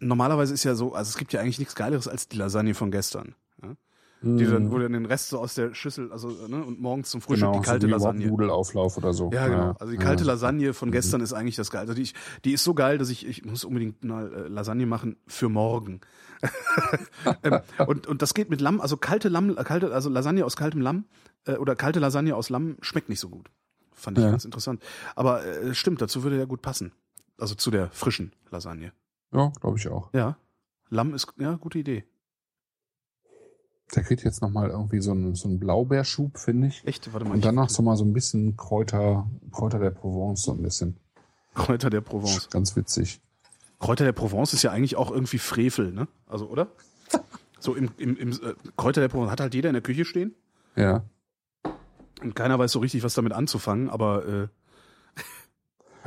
Normalerweise 0.00 0.54
ist 0.54 0.64
ja 0.64 0.74
so, 0.74 0.94
also 0.94 1.08
es 1.08 1.16
gibt 1.16 1.32
ja 1.32 1.40
eigentlich 1.40 1.58
nichts 1.58 1.74
Geileres 1.74 2.08
als 2.08 2.28
die 2.28 2.36
Lasagne 2.36 2.74
von 2.74 2.90
gestern. 2.90 3.34
Ja? 3.62 3.74
Die 4.22 4.44
dann, 4.44 4.70
wo 4.70 4.76
du 4.76 4.82
dann 4.82 4.92
den 4.92 5.06
Rest 5.06 5.30
so 5.30 5.38
aus 5.38 5.54
der 5.54 5.72
Schüssel, 5.72 6.12
also 6.12 6.28
ne, 6.28 6.62
und 6.62 6.78
morgens 6.78 7.08
zum 7.08 7.22
Frühstück 7.22 7.48
genau, 7.48 7.60
die 7.60 7.66
kalte 7.66 7.86
so 7.86 7.92
Lasagne. 7.92 8.26
Nudelauflauf 8.26 8.98
oder 8.98 9.14
so. 9.14 9.30
Ja, 9.32 9.48
genau. 9.48 9.74
Also 9.80 9.92
die 9.92 9.98
kalte 9.98 10.24
ja. 10.24 10.32
Lasagne 10.32 10.74
von 10.74 10.90
gestern 10.90 11.22
ist 11.22 11.32
eigentlich 11.32 11.56
das 11.56 11.70
Geil. 11.70 11.80
Also 11.82 11.94
die, 11.94 12.10
die 12.44 12.52
ist 12.52 12.62
so 12.62 12.74
geil, 12.74 12.98
dass 12.98 13.08
ich, 13.08 13.26
ich 13.26 13.46
muss 13.46 13.64
unbedingt 13.64 14.04
mal 14.04 14.30
äh, 14.32 14.48
Lasagne 14.48 14.84
machen 14.84 15.16
für 15.26 15.48
morgen. 15.48 16.02
ähm, 17.42 17.60
und, 17.86 18.06
und 18.06 18.20
das 18.20 18.34
geht 18.34 18.50
mit 18.50 18.60
Lamm, 18.60 18.80
also 18.82 18.98
kalte 18.98 19.28
Lamm, 19.30 19.56
äh, 19.56 19.64
kalte, 19.64 19.92
also 19.94 20.10
Lasagne 20.10 20.44
aus 20.44 20.56
kaltem 20.56 20.82
Lamm 20.82 21.04
äh, 21.46 21.52
oder 21.54 21.74
kalte 21.74 21.98
Lasagne 21.98 22.36
aus 22.36 22.50
Lamm 22.50 22.76
schmeckt 22.82 23.08
nicht 23.08 23.20
so 23.20 23.30
gut. 23.30 23.50
Fand 23.92 24.18
ich 24.18 24.24
Ja. 24.24 24.30
ganz 24.30 24.44
interessant. 24.44 24.82
Aber 25.16 25.44
äh, 25.46 25.74
stimmt, 25.74 26.02
dazu 26.02 26.22
würde 26.22 26.38
ja 26.38 26.44
gut 26.44 26.60
passen. 26.62 26.92
Also 27.40 27.54
zu 27.54 27.70
der 27.70 27.90
frischen 27.90 28.32
Lasagne. 28.50 28.92
Ja, 29.32 29.52
glaube 29.60 29.78
ich 29.78 29.88
auch. 29.88 30.12
Ja. 30.12 30.36
Lamm 30.90 31.14
ist, 31.14 31.32
ja, 31.38 31.54
gute 31.56 31.78
Idee. 31.78 32.04
Der 33.94 34.02
kriegt 34.04 34.22
jetzt 34.22 34.42
nochmal 34.42 34.70
irgendwie 34.70 35.00
so 35.00 35.12
einen, 35.12 35.34
so 35.34 35.48
einen 35.48 35.58
Blaubeerschub, 35.58 36.38
finde 36.38 36.68
ich. 36.68 36.86
Echt, 36.86 37.12
warte 37.12 37.26
mal. 37.26 37.34
Und 37.34 37.44
danach 37.44 37.70
so 37.70 37.82
mal 37.82 37.96
so 37.96 38.04
ein 38.04 38.12
bisschen 38.12 38.56
Kräuter, 38.56 39.28
Kräuter 39.50 39.78
der 39.78 39.90
Provence, 39.90 40.42
so 40.42 40.52
ein 40.52 40.62
bisschen. 40.62 40.96
Kräuter 41.54 41.90
der 41.90 42.00
Provence. 42.00 42.48
Ganz 42.50 42.76
witzig. 42.76 43.20
Kräuter 43.80 44.04
der 44.04 44.12
Provence 44.12 44.52
ist 44.52 44.62
ja 44.62 44.70
eigentlich 44.70 44.96
auch 44.96 45.10
irgendwie 45.10 45.38
Frevel, 45.38 45.92
ne? 45.92 46.06
Also, 46.26 46.46
oder? 46.48 46.68
So 47.62 47.74
im, 47.74 47.90
im, 47.98 48.16
im 48.16 48.30
äh, 48.32 48.54
Kräuter 48.78 49.02
der 49.02 49.08
Provence 49.08 49.32
hat 49.32 49.40
halt 49.40 49.52
jeder 49.52 49.68
in 49.68 49.74
der 49.74 49.82
Küche 49.82 50.06
stehen. 50.06 50.34
Ja. 50.76 51.04
Und 52.22 52.34
keiner 52.34 52.58
weiß 52.58 52.72
so 52.72 52.78
richtig, 52.78 53.02
was 53.02 53.12
damit 53.12 53.34
anzufangen, 53.34 53.90
aber 53.90 54.26
äh, 54.26 54.48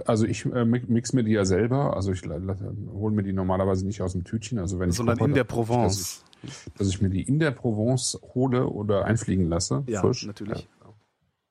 Also 0.05 0.25
ich 0.25 0.45
äh, 0.45 0.65
mi- 0.65 0.84
mix 0.88 1.13
mir 1.13 1.23
die 1.23 1.31
ja 1.31 1.45
selber. 1.45 1.95
Also 1.95 2.11
ich 2.11 2.23
hole 2.23 3.15
mir 3.15 3.23
die 3.23 3.34
normalerweise 3.34 3.85
nicht 3.85 4.01
aus 4.01 4.13
dem 4.13 4.23
Tütchen. 4.23 4.59
Also 4.59 4.80
wenn 4.80 4.89
ich 4.89 4.95
Sondern 4.95 5.17
in 5.19 5.34
der 5.34 5.43
Provence. 5.43 6.23
Dass 6.41 6.51
ich, 6.67 6.73
dass 6.77 6.88
ich 6.89 7.01
mir 7.01 7.09
die 7.09 7.21
in 7.23 7.39
der 7.39 7.51
Provence 7.51 8.19
hole 8.34 8.67
oder 8.67 9.05
einfliegen 9.05 9.47
lasse. 9.47 9.84
Ja, 9.88 10.01
frisch. 10.01 10.25
natürlich. 10.25 10.59
Ja, 10.59 10.67
genau. 10.80 10.95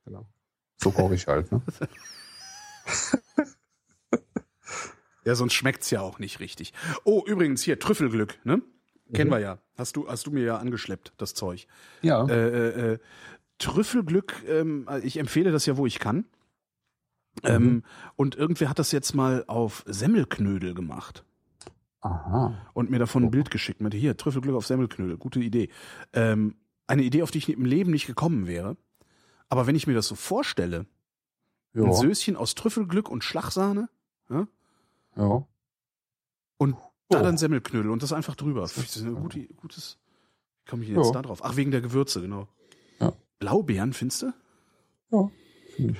genau. 0.04 0.26
So 0.82 0.90
koche 0.90 1.14
ich 1.14 1.26
halt. 1.26 1.50
Ne? 1.52 1.60
Ja, 5.24 5.36
sonst 5.36 5.52
schmeckt's 5.52 5.88
ja 5.90 6.00
auch 6.00 6.18
nicht 6.18 6.40
richtig. 6.40 6.72
Oh, 7.04 7.22
übrigens 7.24 7.62
hier, 7.62 7.78
Trüffelglück, 7.78 8.38
ne? 8.44 8.60
Kennen 9.12 9.30
Mhm. 9.30 9.34
wir 9.34 9.38
ja. 9.38 9.58
Hast 9.76 9.94
du, 9.96 10.08
hast 10.08 10.26
du 10.26 10.32
mir 10.32 10.42
ja 10.42 10.56
angeschleppt, 10.58 11.12
das 11.16 11.32
Zeug. 11.34 11.68
Ja. 12.02 12.26
Äh, 12.26 12.48
äh, 12.48 12.92
äh, 12.94 12.98
Trüffelglück, 13.58 14.42
ähm, 14.48 14.88
ich 15.04 15.18
empfehle 15.20 15.52
das 15.52 15.64
ja, 15.66 15.76
wo 15.76 15.86
ich 15.86 16.00
kann. 16.00 16.24
Ähm, 17.44 17.62
Mhm. 17.64 17.82
und 18.16 18.34
irgendwer 18.36 18.68
hat 18.68 18.78
das 18.78 18.92
jetzt 18.92 19.14
mal 19.14 19.44
auf 19.46 19.82
Semmelknödel 19.86 20.74
gemacht 20.74 21.24
Aha. 22.02 22.54
und 22.74 22.90
mir 22.90 22.98
davon 22.98 23.24
ein. 23.24 23.30
Bild 23.30 23.50
geschickt. 23.50 23.80
Meinte, 23.80 23.96
hier, 23.96 24.16
Trüffelglück 24.16 24.54
auf 24.54 24.66
Semmelknödel, 24.66 25.16
gute 25.16 25.40
Idee. 25.40 25.68
Ähm, 26.12 26.56
eine 26.86 27.02
Idee, 27.02 27.22
auf 27.22 27.30
die 27.30 27.38
ich 27.38 27.48
im 27.48 27.64
Leben 27.64 27.90
nicht 27.90 28.06
gekommen 28.06 28.46
wäre. 28.46 28.76
Aber 29.48 29.66
wenn 29.66 29.74
ich 29.74 29.86
mir 29.86 29.94
das 29.94 30.06
so 30.08 30.14
vorstelle, 30.14 30.86
ein 31.74 31.84
Ja. 31.86 31.92
Söschen 31.94 32.36
aus 32.36 32.54
Trüffelglück 32.54 33.08
und 33.08 33.24
Schlagsahne 33.24 33.88
ja. 34.28 34.46
und 36.58 36.76
da 37.08 37.20
Oh. 37.20 37.22
dann 37.22 37.36
Semmelknödel 37.38 37.90
und 37.90 38.02
das 38.02 38.12
einfach 38.12 38.36
drüber. 38.36 38.60
Das 38.62 38.76
ist 38.76 39.02
ein 39.02 39.14
gute, 39.14 39.40
gutes. 39.54 39.98
Wie 40.64 40.70
komme 40.70 40.82
ich 40.84 40.90
jetzt 40.90 41.06
Ja. 41.06 41.12
da 41.12 41.22
drauf? 41.22 41.40
Ach, 41.44 41.56
wegen 41.56 41.70
der 41.70 41.80
Gewürze, 41.80 42.20
genau. 42.20 42.48
Ja. 43.00 43.12
Blaubeeren, 43.38 43.92
findest 43.92 44.22
du? 44.22 44.32
Ja. 45.10 45.30
Finde 45.76 45.92
ich. 45.94 45.98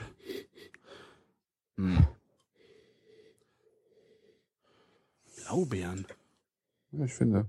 Hm. 1.82 2.06
Blaubeeren. 5.36 6.06
Ja, 6.92 7.04
ich 7.04 7.12
finde. 7.14 7.46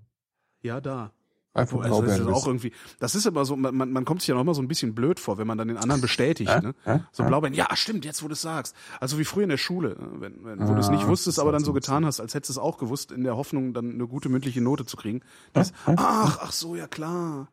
Ja, 0.61 0.81
da. 0.81 1.11
Einfach 1.55 1.81
Also 1.81 2.01
das 2.01 2.11
ist 2.14 2.18
Blaubeeren. 2.18 2.34
auch 2.34 2.47
irgendwie, 2.47 2.72
das 2.99 3.14
ist 3.14 3.27
aber 3.27 3.45
so, 3.45 3.55
man, 3.55 3.91
man 3.91 4.05
kommt 4.05 4.22
sich 4.22 4.27
ja 4.30 4.34
noch 4.34 4.41
immer 4.41 4.55
so 4.55 4.61
ein 4.64 4.68
bisschen 4.68 4.95
blöd 4.95 5.19
vor, 5.19 5.38
wenn 5.38 5.45
man 5.45 5.57
dann 5.60 5.68
den 5.68 5.77
anderen 5.77 6.01
bestätigt. 6.01 6.49
Äh? 6.49 6.61
Ne? 6.61 6.76
Äh? 6.85 6.99
So 7.11 7.22
Äh? 7.23 7.27
Blaubeeren, 7.27 7.53
ja, 7.53 7.68
stimmt, 7.76 8.05
jetzt 8.05 8.23
wo 8.23 8.27
du 8.27 8.34
es 8.34 8.41
sagst. 8.41 8.76
Also 8.99 9.19
wie 9.19 9.23
früher 9.23 9.43
in 9.43 9.49
der 9.49 9.57
Schule, 9.57 9.89
ne? 9.89 10.10
wenn, 10.19 10.43
wenn, 10.45 10.68
wo 10.68 10.73
du 10.73 10.80
es 10.80 10.88
Ah, 10.89 10.91
nicht 10.93 11.07
wusstest, 11.07 11.38
das 11.38 11.41
aber 11.41 11.51
dann 11.51 11.64
so 11.64 11.72
getan 11.73 12.05
hast, 12.07 12.19
als 12.19 12.34
hättest 12.34 12.49
du 12.49 12.53
es 12.53 12.57
auch 12.57 12.80
gewusst, 12.80 13.11
in 13.11 13.23
der 13.23 13.38
Hoffnung, 13.38 13.73
dann 13.76 13.91
eine 13.91 14.07
gute 14.07 14.30
mündliche 14.30 14.61
Note 14.61 14.85
zu 14.88 14.97
kriegen. 14.97 15.22
Das, 15.53 15.73
ach, 15.85 16.39
ach 16.41 16.51
so, 16.51 16.76
ja 16.76 16.88
klar. 16.88 17.49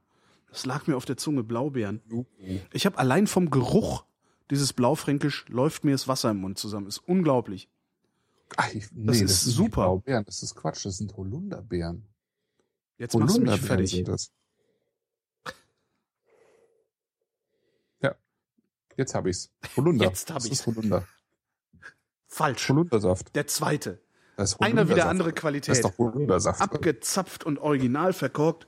Das 0.50 0.64
lag 0.64 0.86
mir 0.86 0.96
auf 0.96 1.04
der 1.04 1.18
Zunge, 1.18 1.42
Blaubeeren. 1.44 2.00
Ich 2.72 2.86
habe 2.86 2.96
allein 2.98 3.26
vom 3.26 3.50
Geruch 3.50 4.04
dieses 4.50 4.72
Blaufränkisch 4.72 5.46
läuft 5.48 5.84
mir 5.84 5.92
das 5.92 6.08
Wasser 6.08 6.30
im 6.30 6.38
Mund 6.38 6.58
zusammen. 6.58 6.86
Ist 6.86 6.98
unglaublich. 6.98 7.68
Ach, 8.56 8.68
ich, 8.74 8.90
nee, 8.92 9.06
Das 9.06 9.20
das, 9.20 9.30
ist 9.30 9.44
super. 9.44 9.82
Blaubeeren, 9.84 10.24
das 10.24 10.42
ist 10.42 10.56
Quatsch, 10.56 10.84
das 10.84 10.98
sind 10.98 11.16
Holunderbeeren. 11.16 12.06
Jetzt 12.98 13.16
machst 13.16 13.36
du 13.36 13.42
mich 13.42 13.60
fertig. 13.60 13.90
sind 13.92 14.08
das. 14.08 14.32
Ja, 18.02 18.14
jetzt 18.96 19.14
habe 19.14 19.30
ich's. 19.30 19.50
Holunder. 19.76 20.06
Jetzt 20.06 20.30
hab 20.30 20.36
Das 20.38 20.46
ich's. 20.46 20.60
ist 20.60 20.66
Holunder. 20.66 21.06
Falsch. 22.26 22.68
Holundersaft. 22.68 23.34
Der 23.34 23.46
zweite. 23.46 24.00
Das 24.36 24.52
ist 24.52 24.60
Einer 24.60 24.88
wieder 24.88 25.08
andere 25.08 25.30
Das 25.30 25.36
ist 25.36 25.40
Qualität. 25.40 25.84
doch 25.84 25.96
Holundersaft. 25.98 26.60
Abgezapft 26.60 27.44
und 27.44 27.58
original 27.58 28.12
verkorkt 28.12 28.66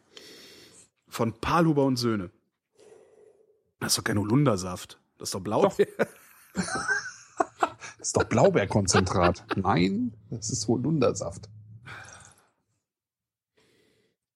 von 1.09 1.33
Palhuber 1.41 1.85
und 1.85 1.97
Söhne. 1.97 2.31
Das 3.81 3.93
ist 3.93 3.99
doch 3.99 4.05
kein 4.05 4.19
Holundersaft. 4.19 5.01
Das 5.23 5.29
ist 5.29 5.35
doch 5.37 5.41
blau. 5.41 5.63
Doch. 5.63 5.77
Das 5.77 5.87
ist 8.01 8.17
doch 8.17 8.25
Blaubeerkonzentrat. 8.25 9.45
Nein, 9.55 10.17
das 10.31 10.51
ist 10.51 10.67
Holundersaft. 10.67 11.49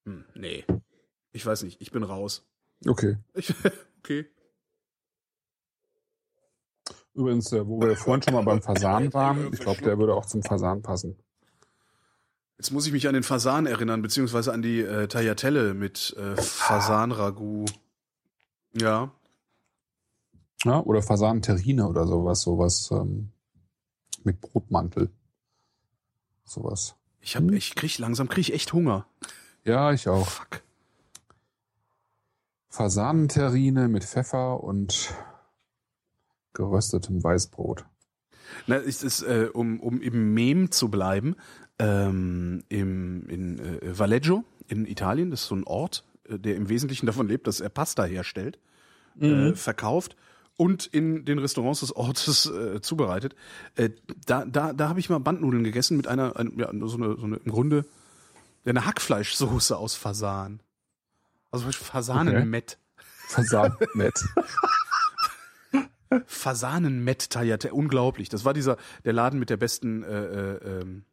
Hm, 0.04 0.24
nee. 0.36 0.64
Ich 1.32 1.44
weiß 1.44 1.64
nicht. 1.64 1.80
Ich 1.80 1.90
bin 1.90 2.04
raus. 2.04 2.46
Okay. 2.86 3.18
Ich, 3.34 3.52
okay. 3.98 4.30
Übrigens, 7.14 7.50
äh, 7.50 7.66
wo 7.66 7.80
wir 7.80 7.96
vorhin 7.96 8.22
schon 8.22 8.34
mal 8.34 8.44
beim 8.44 8.62
Fasan 8.62 9.12
waren, 9.12 9.52
ich 9.52 9.58
glaube, 9.58 9.82
der 9.82 9.98
würde 9.98 10.14
auch 10.14 10.26
zum 10.26 10.44
Fasan 10.44 10.82
passen. 10.82 11.18
Jetzt 12.58 12.70
muss 12.70 12.86
ich 12.86 12.92
mich 12.92 13.08
an 13.08 13.14
den 13.14 13.24
Fasan 13.24 13.66
erinnern, 13.66 14.02
beziehungsweise 14.02 14.52
an 14.52 14.62
die 14.62 14.82
äh, 14.82 15.08
Tagliatelle 15.08 15.74
mit 15.74 16.14
äh, 16.16 16.36
Fasan-Ragout. 16.40 17.72
Ja. 18.72 19.10
Ja, 20.66 20.80
oder 20.80 21.00
Fasan-Terrine 21.00 21.88
oder 21.88 22.06
sowas, 22.06 22.42
sowas 22.42 22.90
ähm, 22.90 23.30
mit 24.24 24.40
Brotmantel. 24.40 25.10
Sowas. 26.44 26.96
Ich 27.20 27.36
hab, 27.36 27.50
ich 27.50 27.74
krieg 27.74 27.98
langsam 27.98 28.28
krieg 28.28 28.48
ich 28.48 28.52
echt 28.52 28.72
Hunger. 28.72 29.06
Ja, 29.64 29.92
ich 29.92 30.08
auch. 30.08 30.26
Fuck. 30.28 30.62
Fasanenterrine 32.68 33.88
mit 33.88 34.04
Pfeffer 34.04 34.62
und 34.62 35.14
geröstetem 36.52 37.22
Weißbrot. 37.22 37.86
Na, 38.66 38.76
ist 38.76 39.02
es, 39.02 39.22
äh, 39.22 39.48
um, 39.52 39.80
um 39.80 40.00
im 40.00 40.34
Mem 40.34 40.70
zu 40.70 40.90
bleiben, 40.90 41.36
ähm, 41.78 42.64
im, 42.68 43.26
in 43.28 43.58
äh, 43.58 43.98
Valleggio 43.98 44.44
in 44.68 44.84
Italien, 44.86 45.30
das 45.30 45.42
ist 45.42 45.48
so 45.48 45.56
ein 45.56 45.64
Ort, 45.64 46.04
äh, 46.28 46.38
der 46.38 46.56
im 46.56 46.68
Wesentlichen 46.68 47.06
davon 47.06 47.28
lebt, 47.28 47.46
dass 47.46 47.60
er 47.60 47.70
Pasta 47.70 48.04
herstellt, 48.04 48.58
äh, 49.20 49.54
verkauft 49.54 50.16
und 50.56 50.86
in 50.86 51.24
den 51.24 51.38
Restaurants 51.38 51.80
des 51.80 51.94
Ortes 51.94 52.46
äh, 52.46 52.80
zubereitet. 52.80 53.34
Äh, 53.74 53.90
da 54.26 54.44
da, 54.44 54.72
da 54.72 54.88
habe 54.88 55.00
ich 55.00 55.10
mal 55.10 55.18
Bandnudeln 55.20 55.64
gegessen 55.64 55.96
mit 55.96 56.06
einer, 56.06 56.36
ein, 56.36 56.58
ja, 56.58 56.70
so 56.86 56.96
eine, 56.96 57.16
so 57.16 57.24
eine 57.24 57.36
im 57.36 57.50
Grunde 57.52 57.84
eine 58.64 58.84
Hackfleischsoße 58.84 59.76
aus 59.76 59.94
Fasan. 59.94 60.60
Also 61.52 61.70
Fasanenmett. 61.70 62.78
Fasanenmett. 63.28 64.24
Fasanenmett 66.26 67.30
Tagliatelle, 67.30 67.74
unglaublich. 67.74 68.28
Das 68.28 68.44
war 68.44 68.54
dieser 68.54 68.76
der 69.04 69.12
Laden 69.12 69.38
mit 69.38 69.50
der 69.50 69.56
besten 69.56 70.02
äh, 70.02 70.24
äh, 70.24 70.80
ähm, 70.80 71.04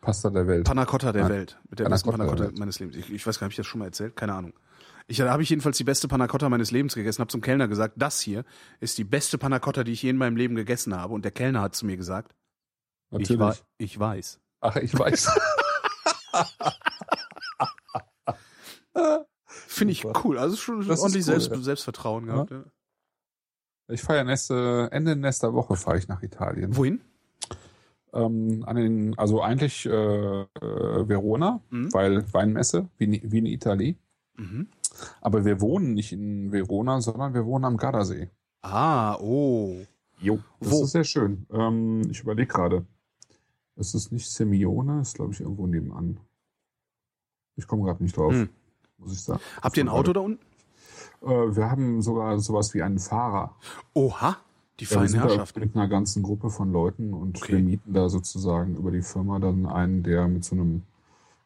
Pasta 0.00 0.30
der 0.30 0.46
Welt. 0.46 0.64
Panna 0.66 0.84
Cotta 0.84 1.12
der 1.12 1.22
Ja. 1.22 1.28
Welt. 1.30 1.58
Mit 1.70 1.78
der 1.78 1.84
Panna 1.84 1.94
besten 1.94 2.10
Cotta 2.10 2.18
Panna 2.18 2.30
der 2.30 2.36
Cotta 2.36 2.48
Welt. 2.50 2.58
meines 2.58 2.78
Lebens. 2.78 2.96
Ich, 2.96 3.12
ich 3.12 3.26
weiß 3.26 3.38
gar 3.38 3.46
nicht, 3.46 3.52
habe 3.52 3.52
ich 3.52 3.56
das 3.56 3.66
schon 3.66 3.78
mal 3.80 3.86
erzählt? 3.86 4.16
Keine 4.16 4.34
Ahnung. 4.34 4.52
Ich, 5.06 5.18
da 5.18 5.30
habe 5.30 5.42
ich 5.42 5.50
jedenfalls 5.50 5.76
die 5.76 5.84
beste 5.84 6.08
Panna 6.08 6.26
Cotta 6.26 6.48
meines 6.48 6.70
Lebens 6.70 6.94
gegessen, 6.94 7.20
habe 7.20 7.30
zum 7.30 7.42
Kellner 7.42 7.68
gesagt, 7.68 7.94
das 7.98 8.20
hier 8.20 8.44
ist 8.80 8.96
die 8.96 9.04
beste 9.04 9.36
Panna 9.36 9.58
Cotta, 9.58 9.84
die 9.84 9.92
ich 9.92 10.02
je 10.02 10.10
in 10.10 10.16
meinem 10.16 10.36
Leben 10.36 10.54
gegessen 10.54 10.96
habe. 10.96 11.12
Und 11.12 11.24
der 11.24 11.32
Kellner 11.32 11.60
hat 11.60 11.74
zu 11.74 11.84
mir 11.84 11.96
gesagt, 11.98 12.34
ich, 13.10 13.28
Natürlich. 13.28 13.40
wa 13.40 13.54
ich 13.76 13.98
weiß. 14.00 14.40
Ach, 14.60 14.76
ich 14.76 14.98
weiß. 14.98 15.30
Finde 19.46 19.92
ich 19.92 20.04
cool. 20.24 20.38
Also 20.38 20.56
schon 20.56 20.86
Das 20.86 21.00
ordentlich 21.00 21.22
cool, 21.26 21.32
Selbst, 21.40 21.50
ja. 21.50 21.56
Selbstvertrauen 21.58 22.26
gehabt. 22.26 22.50
Ja. 22.50 22.64
Ich 23.88 24.02
fahre 24.02 24.24
nächste, 24.24 24.88
Ende 24.92 25.14
nächster 25.16 25.52
Woche 25.52 25.76
fahre 25.76 25.98
ich 25.98 26.08
nach 26.08 26.22
Italien. 26.22 26.76
Wohin? 26.76 27.00
Ähm, 28.12 28.64
an 28.66 28.76
den, 28.76 29.18
also 29.18 29.42
eigentlich 29.42 29.84
äh, 29.86 29.90
äh, 29.90 30.46
Verona, 31.08 31.60
Mhm. 31.70 31.92
weil 31.92 32.32
Weinmesse, 32.32 32.88
Wien, 32.96 33.20
Wien 33.24 33.46
Italie. 33.46 33.96
Mhm. 34.36 34.68
Aber 35.20 35.44
wir 35.44 35.60
wohnen 35.60 35.94
nicht 35.94 36.12
in 36.12 36.52
Verona, 36.52 37.00
sondern 37.00 37.34
wir 37.34 37.44
wohnen 37.46 37.64
am 37.64 37.76
Gardasee. 37.76 38.30
Ah, 38.62 39.16
oh. 39.20 39.76
Jo. 40.20 40.38
Das 40.60 40.70
Wo? 40.70 40.84
ist 40.84 40.92
sehr 40.92 41.04
schön. 41.04 41.46
Ähm, 41.52 42.02
ich 42.10 42.20
überlege 42.20 42.46
gerade. 42.52 42.86
Es 43.76 43.94
ist 43.94 44.12
nicht 44.12 44.30
Simeone, 44.30 45.00
ist 45.00 45.14
glaube 45.14 45.32
ich 45.32 45.40
irgendwo 45.40 45.66
nebenan. 45.66 46.18
Ich 47.56 47.66
komme 47.66 47.84
gerade 47.84 48.02
nicht 48.02 48.16
drauf, 48.16 48.32
Hm. 48.32 48.48
muss 48.98 49.12
ich 49.12 49.20
sagen. 49.22 49.40
Habt 49.62 49.76
ihr 49.76 49.84
ein 49.84 49.88
Auto 49.88 50.12
da 50.12 50.20
unten? 50.20 50.40
Äh, 51.22 51.26
wir 51.56 51.70
haben 51.70 52.00
sogar 52.02 52.38
sowas 52.38 52.72
wie 52.74 52.82
einen 52.82 52.98
Fahrer. 52.98 53.54
Oha, 53.94 54.36
die 54.80 54.84
Ja, 54.84 55.06
sind 55.06 55.20
da 55.20 55.28
Herrschaften. 55.28 55.60
mit 55.60 55.74
einer 55.76 55.88
ganzen 55.88 56.22
Gruppe 56.22 56.50
von 56.50 56.72
Leuten 56.72 57.12
und 57.14 57.36
Okay. 57.42 57.54
wir 57.54 57.58
mieten 57.62 57.92
da 57.92 58.08
sozusagen 58.08 58.76
über 58.76 58.90
die 58.90 59.02
Firma 59.02 59.38
dann 59.38 59.66
einen, 59.66 60.02
der 60.02 60.26
mit 60.28 60.44
so 60.44 60.54
einem 60.56 60.82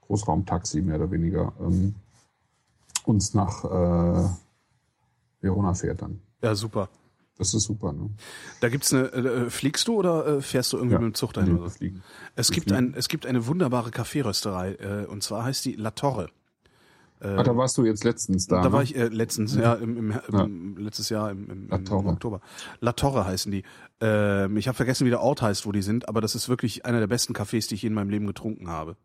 Großraumtaxi 0.07 0.81
mehr 0.83 0.97
oder 0.97 1.11
weniger 1.11 1.53
ähm, 1.61 1.95
uns 3.09 3.35
nach 3.35 3.65
äh, 3.65 4.29
Verona 5.41 5.75
fährt 5.75 6.03
dann. 6.03 6.21
Ja, 6.43 6.55
super. 6.55 6.89
Das 7.39 7.55
ist 7.55 7.65
super, 7.65 7.93
ne? 7.93 8.11
Da 8.61 8.69
gibt's 8.69 8.93
eine, 8.93 9.05
äh, 9.13 9.51
fliegst 9.51 9.87
du 9.87 9.95
oder 9.95 10.27
äh, 10.27 10.41
fährst 10.41 10.73
du 10.73 10.77
irgendwie 10.77 10.95
Ja. 10.95 11.01
mit 11.01 11.13
dem 11.13 11.15
Zug 11.15 11.33
dahin? 11.33 11.53
Nee, 11.55 11.59
oder 11.61 11.71
so? 11.71 11.77
fliegen. 11.77 12.03
Es 12.35 12.51
Wir 12.51 12.55
gibt, 12.57 12.69
fliegen. 12.71 12.93
ein, 12.93 12.95
es 12.95 13.09
gibt 13.09 13.27
eine 13.27 13.47
wunderbare 13.47 13.91
Kaffeerösterei 13.93 14.73
äh, 14.75 15.07
und 15.07 15.23
zwar 15.23 15.45
heißt 15.45 15.65
die 15.65 15.75
La 15.75 15.93
Torre. 15.93 16.31
Äh, 17.21 17.29
Ah, 17.29 17.43
da 17.45 17.57
warst 17.57 17.79
du 17.79 17.85
jetzt 17.85 18.03
letztens 18.03 18.47
da. 18.49 18.57
da 18.61 18.69
ne? 18.69 18.73
war 18.73 18.83
ich 18.83 18.97
äh, 18.97 19.07
letztens, 19.09 19.55
ja, 19.55 19.75
im, 19.75 19.97
im, 20.13 20.21
im 20.33 20.77
letztes 20.79 21.09
Jahr 21.11 21.31
im, 21.31 21.49
im, 21.49 21.69
im, 21.71 21.85
Torre. 21.85 22.09
Oktober. 22.09 22.41
La 22.81 22.93
Torre 22.93 23.25
heißen 23.25 23.53
die. 23.53 23.63
Ähm, 24.01 24.57
ich 24.57 24.67
habe 24.67 24.75
vergessen, 24.77 25.05
wie 25.07 25.11
der 25.11 25.21
Ort 25.21 25.41
heißt, 25.43 25.65
wo 25.65 25.71
die 25.73 25.83
sind, 25.83 26.09
aber 26.09 26.21
das 26.21 26.35
ist 26.35 26.49
wirklich 26.49 26.87
einer 26.87 26.99
der 26.99 27.07
besten 27.09 27.35
Cafés, 27.35 27.69
die 27.69 27.75
ich 27.77 27.83
je 27.83 27.89
in 27.89 27.95
meinem 27.95 28.11
Leben 28.11 28.27
getrunken 28.27 28.69
habe. 28.69 28.97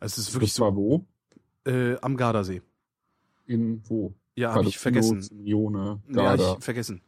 Also 0.00 0.20
es 0.20 0.28
ist 0.28 0.34
wirklich 0.34 0.50
das 0.52 0.56
so 0.56 0.64
war 0.64 0.74
wo? 0.74 1.04
äh, 1.66 1.96
am 2.00 2.16
Gardasee. 2.16 2.62
In 3.48 3.82
wo? 3.88 4.14
Ja, 4.36 4.54
habe 4.54 4.68
ich 4.68 4.78
vergessen. 4.78 5.20
Simeone, 5.22 6.00
Ja, 6.08 6.34
ich 6.36 6.62
vergessen. 6.62 7.02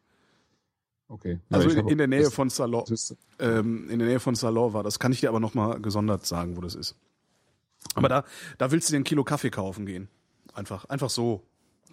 Okay. 1.06 1.38
Also 1.50 1.68
ich 1.68 1.76
in, 1.76 1.88
in 1.88 1.98
der 1.98 2.06
Nähe 2.08 2.30
von 2.30 2.50
Salon. 2.50 2.84
Ähm, 3.38 3.88
in 3.90 3.98
der 3.98 4.08
Nähe 4.08 4.20
von 4.20 4.34
Salon 4.34 4.72
war 4.72 4.82
das. 4.82 4.98
Kann 4.98 5.12
ich 5.12 5.20
dir 5.20 5.28
aber 5.28 5.38
nochmal 5.40 5.80
gesondert 5.80 6.24
sagen, 6.26 6.56
wo 6.56 6.60
das 6.60 6.74
ist. 6.74 6.96
Aber 7.94 8.08
da, 8.08 8.24
da 8.58 8.70
willst 8.70 8.88
du 8.88 8.92
dir 8.92 9.00
ein 9.00 9.04
Kilo 9.04 9.22
Kaffee 9.24 9.50
kaufen 9.50 9.86
gehen. 9.86 10.08
Einfach, 10.54 10.84
einfach 10.86 11.10
so. 11.10 11.42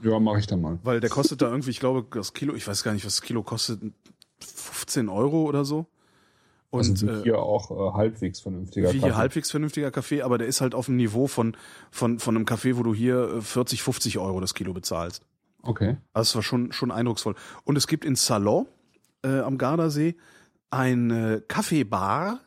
Ja, 0.02 0.19
mache 0.19 0.40
ich 0.40 0.48
dann 0.48 0.61
mal. 0.61 0.80
Weil 0.84 0.99
der 0.99 1.10
kostet 1.10 1.41
da 1.41 1.49
irgendwie, 1.49 1.72
ich 1.72 1.80
glaube, 1.80 2.06
das 2.11 2.34
Kilo, 2.34 2.53
ich 2.56 2.68
weiß 2.68 2.84
gar 2.84 2.94
nicht, 2.94 3.06
was 3.06 3.15
das 3.15 3.22
Kilo 3.22 3.44
kostet, 3.44 3.82
15 4.40 5.10
Euro 5.10 5.44
oder 5.44 5.65
so. 5.65 5.88
Und 6.69 6.89
also 6.89 7.07
äh, 7.07 7.23
hier 7.23 7.39
auch 7.39 7.72
äh, 7.72 7.98
halbwegs 7.98 8.41
vernünftiger 8.41 8.89
wie 8.89 8.99
hier 8.99 9.10
Kaffee. 9.10 9.15
halbwegs 9.15 9.52
vernünftiger 9.52 9.91
Kaffee, 9.91 10.22
aber 10.22 10.38
der 10.38 10.48
ist 10.48 10.60
halt 10.60 10.76
auf 10.76 10.88
dem 10.88 10.98
Niveau 10.98 11.27
von, 11.27 11.56
von, 11.91 12.19
von 12.19 12.35
einem 12.35 12.45
Kaffee, 12.45 12.77
wo 12.77 12.84
du 12.84 12.94
hier 12.94 13.35
äh, 13.38 13.41
40, 13.41 13.84
50 13.84 14.18
Euro 14.19 14.41
das 14.41 14.53
Kilo 14.53 14.73
bezahlst. 14.73 15.23
Okay. 15.64 15.98
Also 16.14 16.30
es 16.30 16.35
war 16.35 16.44
schon, 16.44 16.72
schon 16.72 16.91
eindrucksvoll. 16.91 17.35
Und 17.64 17.77
es 17.77 17.88
gibt 17.88 18.06
in 18.06 18.15
Salon 18.15 18.68
äh, 19.23 19.39
am 19.39 19.57
Gardasee 19.57 20.15
eine 20.69 21.41
Kaffeebar, 21.48 22.41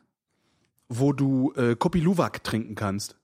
wo 0.88 1.12
du 1.12 1.52
äh, 1.56 1.76
Kopi 1.76 2.00
Luwak 2.00 2.44
trinken 2.44 2.74
kannst. 2.74 3.19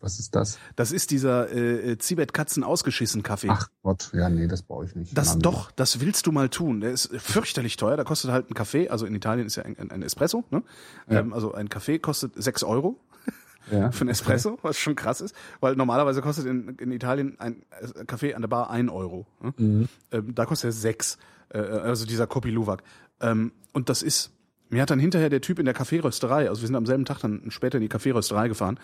Was 0.00 0.18
ist 0.18 0.34
das? 0.34 0.58
Das 0.76 0.92
ist 0.92 1.10
dieser 1.10 1.50
äh, 1.50 1.92
äh, 1.92 1.98
Zibet 1.98 2.34
Katzen 2.34 2.64
ausgeschissen 2.64 3.22
Kaffee. 3.22 3.48
Ach 3.50 3.68
Gott, 3.82 4.10
ja, 4.12 4.28
nee, 4.28 4.46
das 4.46 4.62
brauche 4.62 4.84
ich 4.84 4.94
nicht. 4.94 5.16
Das 5.16 5.30
Nein. 5.30 5.40
doch, 5.40 5.70
das 5.70 6.00
willst 6.00 6.26
du 6.26 6.32
mal 6.32 6.50
tun. 6.50 6.80
Der 6.80 6.90
ist 6.90 7.10
fürchterlich 7.16 7.76
teuer. 7.76 7.96
Da 7.96 8.04
kostet 8.04 8.30
halt 8.30 8.50
ein 8.50 8.54
Kaffee, 8.54 8.88
also 8.88 9.06
in 9.06 9.14
Italien 9.14 9.46
ist 9.46 9.56
ja 9.56 9.64
ein, 9.64 9.90
ein, 9.90 10.02
Espresso, 10.02 10.44
ne? 10.50 10.62
Ja. 11.08 11.20
Ähm, 11.20 11.32
also 11.32 11.54
ein 11.54 11.68
Kaffee 11.68 11.98
kostet 11.98 12.32
sechs 12.36 12.62
Euro 12.62 13.00
Ja. 13.70 13.90
für 13.90 14.04
ein 14.04 14.08
Espresso, 14.08 14.58
was 14.62 14.78
schon 14.78 14.94
krass 14.94 15.20
ist, 15.20 15.34
weil 15.60 15.74
normalerweise 15.74 16.20
kostet 16.20 16.46
in, 16.46 16.76
in 16.76 16.92
Italien 16.92 17.40
ein 17.40 17.64
äh, 17.80 18.04
Kaffee 18.04 18.34
an 18.34 18.42
der 18.42 18.48
Bar 18.48 18.70
ein 18.70 18.88
Euro. 18.88 19.26
Ne? 19.40 19.54
Mhm. 19.56 19.88
Ähm, 20.12 20.34
da 20.34 20.44
kostet 20.44 20.68
er 20.68 20.72
sechs, 20.72 21.16
äh, 21.48 21.58
also 21.58 22.04
dieser 22.06 22.26
Kopi 22.26 22.50
Luwak. 22.50 22.82
Ähm, 23.20 23.50
und 23.72 23.88
das 23.88 24.02
ist, 24.02 24.30
mir 24.68 24.82
hat 24.82 24.90
dann 24.90 24.98
hinterher 24.98 25.30
der 25.30 25.40
Typ 25.40 25.58
in 25.58 25.64
der 25.64 25.74
Kaffeerösterei, 25.74 26.48
also 26.48 26.62
wir 26.62 26.66
sind 26.66 26.76
am 26.76 26.86
selben 26.86 27.04
Tag 27.04 27.20
dann 27.20 27.50
später 27.50 27.78
in 27.78 27.82
die 27.82 27.88
Kaffeerösterei 27.88 28.48
gefahren, 28.48 28.78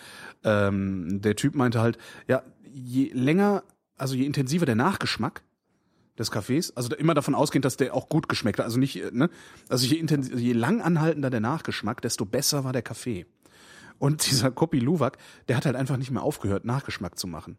ähm, 0.45 1.21
der 1.21 1.37
Typ 1.37 1.55
meinte 1.55 1.81
halt, 1.81 1.99
ja, 2.29 2.43
je 2.73 3.11
länger, 3.13 3.65
also 3.97 4.15
je 4.15 4.25
intensiver 4.25 4.67
der 4.67 4.77
Nachgeschmack 4.77 5.43
des 6.19 6.31
Kaffees, 6.31 6.77
also 6.77 6.95
immer 6.95 7.15
davon 7.15 7.35
ausgehend, 7.35 7.65
dass 7.65 7.77
der 7.77 7.95
auch 7.95 8.09
gut 8.09 8.29
geschmeckt 8.29 8.59
hat, 8.59 8.67
also 8.67 8.79
nicht, 8.79 9.03
äh, 9.03 9.11
ne, 9.13 9.31
also 9.69 9.87
je, 9.87 9.97
intensiv, 9.97 10.39
je 10.39 10.53
lang 10.53 10.81
anhaltender 10.81 11.31
der 11.31 11.41
Nachgeschmack, 11.41 12.01
desto 12.03 12.25
besser 12.25 12.65
war 12.65 12.73
der 12.73 12.83
Kaffee. 12.83 13.27
Und 13.99 14.27
dieser 14.31 14.51
Kopi 14.51 14.79
Luwak, 14.79 15.19
der 15.49 15.57
hat 15.57 15.67
halt 15.67 15.77
einfach 15.77 15.97
nicht 15.97 16.11
mehr 16.11 16.23
aufgehört, 16.23 16.65
Nachgeschmack 16.65 17.19
zu 17.19 17.27
machen. 17.27 17.57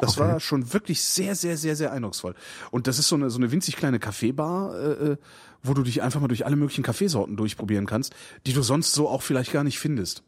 Das 0.00 0.16
Okay. 0.18 0.20
war 0.20 0.40
schon 0.40 0.72
wirklich 0.72 1.02
sehr, 1.02 1.34
sehr, 1.34 1.56
sehr, 1.58 1.76
sehr 1.76 1.92
eindrucksvoll. 1.92 2.34
Und 2.70 2.86
das 2.86 2.98
ist 2.98 3.08
so 3.08 3.16
eine, 3.16 3.28
so 3.28 3.38
eine 3.38 3.52
winzig 3.52 3.76
kleine 3.76 3.98
Kaffeebar, 3.98 4.74
äh, 4.74 5.12
äh, 5.12 5.16
wo 5.62 5.74
du 5.74 5.82
dich 5.82 6.00
einfach 6.02 6.20
mal 6.20 6.28
durch 6.28 6.46
alle 6.46 6.56
möglichen 6.56 6.82
Kaffeesorten 6.82 7.36
durchprobieren 7.36 7.84
kannst, 7.86 8.14
die 8.46 8.54
du 8.54 8.62
sonst 8.62 8.92
so 8.92 9.08
auch 9.10 9.20
vielleicht 9.22 9.52
gar 9.52 9.62
nicht 9.62 9.78
findest. 9.78 10.22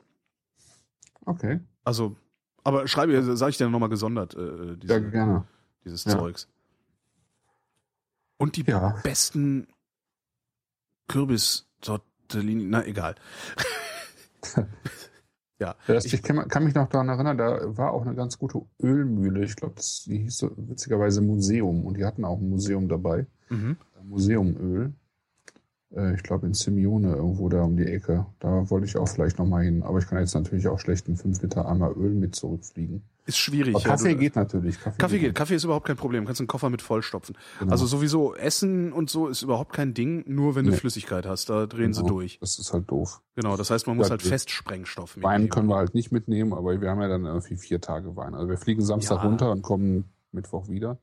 Okay. 1.25 1.61
Also, 1.85 2.17
aber 2.65 2.87
schreibe, 2.87 3.35
sage 3.37 3.51
ich 3.51 3.57
dir 3.57 3.69
nochmal 3.71 3.89
gesondert, 3.89 4.35
äh, 4.35 4.77
diese, 4.77 4.93
Ja, 4.93 4.99
gerne. 5.01 5.47
dieses 5.85 6.05
Ja. 6.05 6.19
Zeugs. 6.19 6.49
Und 8.37 8.57
die 8.57 8.65
Ja. 8.67 9.01
besten 9.03 9.69
Kürbis-Tortellini, 11.09 12.65
na 12.65 12.85
egal. 12.85 13.15
ja, 15.63 15.75
Das, 15.87 16.05
ich, 16.05 16.15
ich 16.15 16.23
kann, 16.23 16.49
kann 16.49 16.65
mich 16.65 16.75
noch 16.75 16.89
daran 16.89 17.09
erinnern, 17.09 17.39
da 17.39 17.77
war 17.77 17.93
auch 17.93 18.05
eine 18.05 18.15
ganz 18.15 18.37
gute 18.39 18.63
Ölmühle. 18.83 19.45
Ich 19.45 19.55
glaube, 19.55 19.75
die 20.07 20.19
hieß 20.19 20.37
so 20.37 20.51
witzigerweise 20.57 21.23
Museum 21.23 21.87
und 21.87 21.97
die 21.97 22.05
hatten 22.05 22.25
auch 22.25 22.39
ein 22.39 22.49
Museum 22.49 22.89
dabei. 22.89 23.27
mhm. 23.49 23.77
Museumöl. 24.05 24.93
Äh, 25.95 26.15
Ich 26.15 26.23
glaube 26.23 26.47
in 26.47 26.55
Simeone 26.55 27.15
irgendwo 27.17 27.49
da 27.49 27.63
um 27.63 27.77
die 27.77 27.85
Ecke. 27.87 28.27
Da 28.41 28.69
wollte 28.71 28.87
ich 28.87 28.97
auch 28.97 29.09
vielleicht 29.09 29.39
nochmal 29.39 29.65
hin. 29.65 29.83
Aber 29.83 29.99
ich 29.99 30.07
kann 30.07 30.19
jetzt 30.19 30.35
natürlich 30.35 30.67
auch 30.69 30.79
schlecht 30.79 31.07
einen 31.07 31.17
5 31.17 31.43
Liter 31.43 31.69
Eimer 31.69 31.95
Öl 31.97 32.15
mit 32.15 32.35
zurückfliegen. 32.35 33.03
ist 33.25 33.37
schwierig. 33.39 33.75
Aber 33.77 33.85
ja, 33.85 33.91
Kaffee 33.91 34.13
du- 34.15 34.19
geht 34.19 34.35
natürlich. 34.37 34.81
Kaffee, 34.81 34.99
Kaffee 34.99 35.19
geht. 35.21 35.35
Kaffee 35.37 35.55
ist 35.55 35.63
überhaupt 35.65 35.87
kein 35.87 35.97
Problem. 35.97 36.25
Du 36.25 36.27
kannst 36.27 36.41
einen 36.41 36.49
Koffer 36.49 36.71
mit 36.71 36.83
vollstopfen. 36.83 37.37
Genau. 37.61 37.71
Also 37.71 37.87
sowieso 37.87 38.35
Essen 38.35 38.93
und 38.93 39.11
so 39.11 39.29
ist 39.29 39.43
überhaupt 39.43 39.73
kein 39.73 39.95
Ding, 39.95 40.25
nur 40.27 40.57
wenn 40.57 40.65
du 40.65 40.73
Nee. 40.73 40.77
Flüssigkeit 40.77 41.25
hast. 41.27 41.49
Da 41.49 41.67
drehen 41.67 41.93
sie 41.93 42.01
Genau. 42.03 42.15
durch. 42.15 42.39
Das 42.41 42.59
ist 42.59 42.73
halt 42.73 42.91
doof. 42.91 43.21
Genau, 43.37 43.57
das 43.57 43.71
heißt, 43.71 43.87
man 43.87 43.97
muss 43.97 44.07
Ja, 44.09 44.13
halt 44.13 44.23
Festsprengstoff 44.23 45.17
Wein 45.17 45.43
mitnehmen. 45.43 45.49
können 45.51 45.69
wir 45.69 45.77
halt 45.77 45.95
nicht 45.95 46.11
mitnehmen, 46.11 46.53
aber 46.53 46.81
wir 46.81 46.91
haben 46.91 47.01
ja 47.01 47.09
dann 47.09 47.25
irgendwie 47.27 47.57
vier 47.57 47.81
Tage 47.81 48.17
Wein. 48.17 48.35
Also 48.35 48.49
wir 48.49 48.57
fliegen 48.59 48.83
Samstag 48.83 49.19
Ja. 49.23 49.29
runter 49.29 49.53
und 49.53 49.63
kommen 49.63 50.05
Mittwoch 50.33 50.69
wieder. 50.69 50.99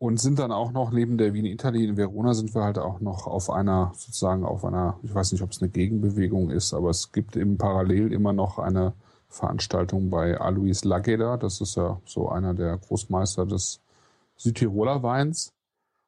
Und 0.00 0.20
sind 0.20 0.38
dann 0.38 0.52
auch 0.52 0.70
noch 0.70 0.92
neben 0.92 1.18
der 1.18 1.34
Wien 1.34 1.44
Italy 1.44 1.84
in 1.84 1.96
Verona 1.96 2.32
sind 2.32 2.54
wir 2.54 2.62
halt 2.62 2.78
auch 2.78 3.00
noch 3.00 3.26
auf 3.26 3.50
einer, 3.50 3.90
sozusagen 3.96 4.44
auf 4.44 4.64
einer, 4.64 4.96
ich 5.02 5.12
weiß 5.12 5.32
nicht, 5.32 5.42
ob 5.42 5.50
es 5.50 5.60
eine 5.60 5.70
Gegenbewegung 5.70 6.50
ist, 6.50 6.72
aber 6.72 6.90
es 6.90 7.10
gibt 7.10 7.34
im 7.34 7.58
Parallel 7.58 8.12
immer 8.12 8.32
noch 8.32 8.60
eine 8.60 8.92
Veranstaltung 9.28 10.08
bei 10.08 10.40
Alois 10.40 10.84
Lageda. 10.84 11.36
Das 11.36 11.60
ist 11.60 11.74
ja 11.74 12.00
so 12.04 12.28
einer 12.28 12.54
der 12.54 12.78
Großmeister 12.78 13.44
des 13.44 13.80
Südtiroler 14.36 15.02
Weins. 15.02 15.52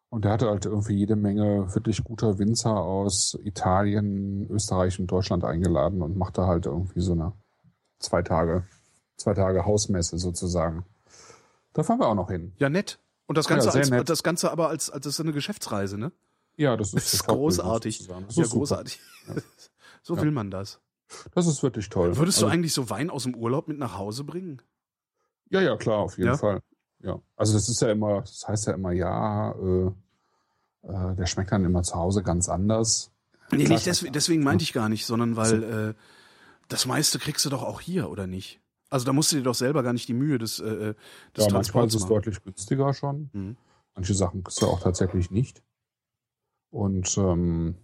Und 0.08 0.24
der 0.24 0.32
hatte 0.32 0.48
halt 0.48 0.66
irgendwie 0.66 0.94
jede 0.94 1.16
Menge 1.16 1.74
wirklich 1.74 2.04
guter 2.04 2.38
Winzer 2.38 2.76
aus 2.76 3.36
Italien, 3.42 4.48
Österreich 4.50 5.00
und 5.00 5.08
Deutschland 5.08 5.42
eingeladen 5.42 6.02
und 6.02 6.16
machte 6.16 6.46
halt 6.46 6.66
irgendwie 6.66 7.00
so 7.00 7.12
eine 7.12 7.32
zwei 7.98 8.22
Tage, 8.22 8.62
zwei 9.16 9.34
Tage 9.34 9.66
Hausmesse 9.66 10.16
sozusagen. 10.16 10.84
Da 11.72 11.82
fahren 11.82 11.98
wir 11.98 12.06
auch 12.06 12.14
noch 12.14 12.30
hin. 12.30 12.52
Ja, 12.58 12.68
nett. 12.68 13.00
Und 13.30 13.38
das 13.38 13.46
Ganze, 13.46 13.68
Ja, 13.68 13.74
als, 13.74 14.06
das 14.06 14.24
Ganze 14.24 14.50
aber 14.50 14.70
als, 14.70 14.90
als 14.90 15.04
das 15.04 15.14
ist 15.14 15.20
eine 15.20 15.32
Geschäftsreise, 15.32 15.96
ne? 15.96 16.10
Ja, 16.56 16.76
das 16.76 16.88
ist, 16.88 16.94
Das 16.96 17.14
ist 17.14 17.26
großartig. 17.28 17.98
Das 17.98 18.08
Ja, 18.08 18.18
ist 18.26 18.34
super. 18.34 18.48
großartig. 18.48 19.00
so 20.02 20.16
Ja. 20.16 20.22
will 20.22 20.32
man 20.32 20.50
das. 20.50 20.80
Das 21.36 21.46
ist 21.46 21.62
wirklich 21.62 21.88
toll. 21.90 22.16
Würdest 22.16 22.40
du 22.42 22.46
also, 22.46 22.52
eigentlich 22.52 22.74
so 22.74 22.90
Wein 22.90 23.08
aus 23.08 23.22
dem 23.22 23.36
Urlaub 23.36 23.68
mit 23.68 23.78
nach 23.78 23.96
Hause 23.96 24.24
bringen? 24.24 24.60
Ja, 25.48 25.60
ja, 25.60 25.76
klar, 25.76 25.98
auf 25.98 26.18
jeden 26.18 26.30
Ja? 26.30 26.38
Fall. 26.38 26.60
Ja. 27.04 27.20
Also 27.36 27.52
das 27.52 27.68
ist 27.68 27.80
ja 27.80 27.92
immer, 27.92 28.22
das 28.22 28.48
heißt 28.48 28.66
ja 28.66 28.72
immer, 28.72 28.90
ja, 28.90 29.52
äh, 29.52 29.86
äh, 30.82 31.14
der 31.14 31.26
schmeckt 31.26 31.52
dann 31.52 31.64
immer 31.64 31.84
zu 31.84 31.94
Hause 31.94 32.24
ganz 32.24 32.48
anders. 32.48 33.12
Nee, 33.52 33.68
nicht 33.68 33.86
deswegen, 33.86 34.12
deswegen 34.12 34.42
meinte 34.42 34.64
ich 34.64 34.72
gar 34.72 34.88
nicht, 34.88 35.06
sondern 35.06 35.36
weil 35.36 35.62
äh, 35.62 35.94
das 36.66 36.84
meiste 36.84 37.20
kriegst 37.20 37.44
du 37.44 37.48
doch 37.48 37.62
auch 37.62 37.80
hier, 37.80 38.10
oder 38.10 38.26
nicht? 38.26 38.58
Also 38.90 39.06
da 39.06 39.12
musst 39.12 39.30
du 39.32 39.36
dir 39.36 39.42
doch 39.44 39.54
selber 39.54 39.82
gar 39.82 39.92
nicht 39.92 40.08
die 40.08 40.14
Mühe 40.14 40.36
des, 40.38 40.58
äh, 40.60 40.94
des 41.36 41.46
Ja, 41.46 41.52
manchmal 41.52 41.86
ist 41.86 41.94
es 41.94 42.02
machen. 42.02 42.14
deutlich 42.14 42.42
günstiger 42.42 42.92
schon. 42.92 43.30
Mhm. 43.32 43.56
Manche 43.94 44.14
Sachen 44.14 44.42
kriegst 44.44 44.60
du 44.62 44.66
auch 44.66 44.80
tatsächlich 44.80 45.30
nicht. 45.30 45.62
Und 46.70 47.16
ähm, 47.18 47.76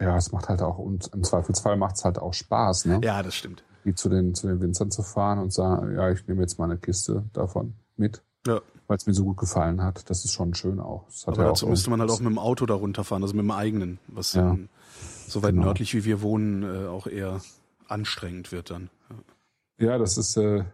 ja, 0.00 0.16
es 0.16 0.30
macht 0.32 0.48
halt 0.48 0.62
auch, 0.62 0.78
und 0.78 1.08
im 1.12 1.24
Zweifelsfall 1.24 1.76
macht 1.76 1.96
es 1.96 2.04
halt 2.04 2.18
auch 2.18 2.32
Spaß, 2.34 2.84
ne? 2.86 3.00
Ja, 3.02 3.22
das 3.22 3.34
stimmt. 3.34 3.64
Wie 3.84 3.94
zu 3.94 4.08
den, 4.08 4.34
zu 4.34 4.46
den 4.46 4.60
Winzern 4.60 4.90
zu 4.90 5.02
fahren 5.02 5.38
und 5.38 5.52
sagen, 5.52 5.94
ja, 5.94 6.10
ich 6.10 6.26
nehme 6.26 6.40
jetzt 6.42 6.58
mal 6.58 6.66
eine 6.66 6.78
Kiste 6.78 7.24
davon 7.32 7.74
mit, 7.96 8.22
Ja. 8.46 8.60
weil 8.86 8.96
es 8.96 9.06
mir 9.06 9.14
so 9.14 9.24
gut 9.24 9.36
gefallen 9.38 9.82
hat. 9.82 10.08
Das 10.10 10.24
ist 10.24 10.32
schon 10.32 10.54
schön 10.54 10.78
auch. 10.78 11.06
Aber 11.26 11.36
ja 11.38 11.44
dazu 11.48 11.66
auch 11.66 11.70
müsste 11.70 11.90
man 11.90 12.00
halt 12.00 12.10
auch 12.10 12.20
mit 12.20 12.28
dem 12.30 12.38
Auto 12.38 12.66
da 12.66 12.74
runterfahren, 12.74 13.22
also 13.22 13.34
mit 13.34 13.42
dem 13.44 13.50
eigenen, 13.50 13.98
was 14.08 14.34
Ja. 14.34 14.56
so 15.26 15.42
weit 15.42 15.52
Genau. 15.54 15.66
nördlich 15.66 15.94
wie 15.94 16.04
wir 16.04 16.22
wohnen 16.22 16.62
äh, 16.62 16.86
auch 16.86 17.06
eher 17.06 17.40
anstrengend 17.88 18.52
wird 18.52 18.70
dann. 18.70 18.90
Ja, 19.78 19.98
das 19.98 20.18
ist, 20.18 20.36
äh, 20.36 20.64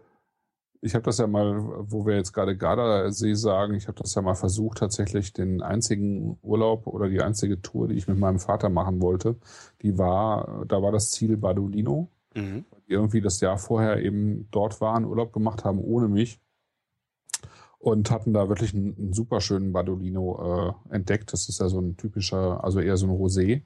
ich 0.81 0.93
habe 0.93 1.03
das 1.03 1.17
ja 1.17 1.27
mal, 1.27 1.55
wo 1.91 2.05
wir 2.05 2.15
jetzt 2.15 2.33
gerade 2.33 2.57
Gardasee 2.57 3.33
sagen, 3.33 3.73
ich 3.75 3.87
habe 3.87 4.01
das 4.01 4.13
ja 4.15 4.21
mal 4.21 4.35
versucht, 4.35 4.79
tatsächlich 4.79 5.33
den 5.33 5.61
einzigen 5.61 6.37
Urlaub 6.41 6.87
oder 6.87 7.09
die 7.09 7.21
einzige 7.21 7.61
Tour, 7.61 7.87
die 7.87 7.95
ich 7.95 8.07
mit 8.07 8.17
meinem 8.19 8.39
Vater 8.39 8.69
machen 8.69 9.01
wollte, 9.01 9.37
die 9.81 9.97
war, 9.97 10.65
da 10.67 10.81
war 10.81 10.91
das 10.91 11.11
Ziel 11.11 11.37
Badolino, 11.37 12.09
Mhm. 12.35 12.65
die 12.87 12.91
irgendwie 12.91 13.21
das 13.21 13.39
Jahr 13.39 13.57
vorher 13.57 14.03
eben 14.03 14.49
dort 14.51 14.81
waren, 14.81 15.05
Urlaub 15.05 15.31
gemacht 15.31 15.63
haben 15.63 15.79
ohne 15.79 16.09
mich 16.09 16.41
und 17.79 18.11
hatten 18.11 18.33
da 18.33 18.49
wirklich 18.49 18.73
einen, 18.73 18.95
einen 18.97 19.13
super 19.13 19.39
schönen 19.39 19.71
Badolino 19.71 20.75
äh, 20.89 20.95
entdeckt. 20.95 21.31
Das 21.31 21.47
ist 21.47 21.61
ja 21.61 21.69
so 21.69 21.79
ein 21.79 21.95
typischer, 21.95 22.63
also 22.63 22.79
eher 22.81 22.97
so 22.97 23.07
ein 23.07 23.17
Rosé 23.17 23.61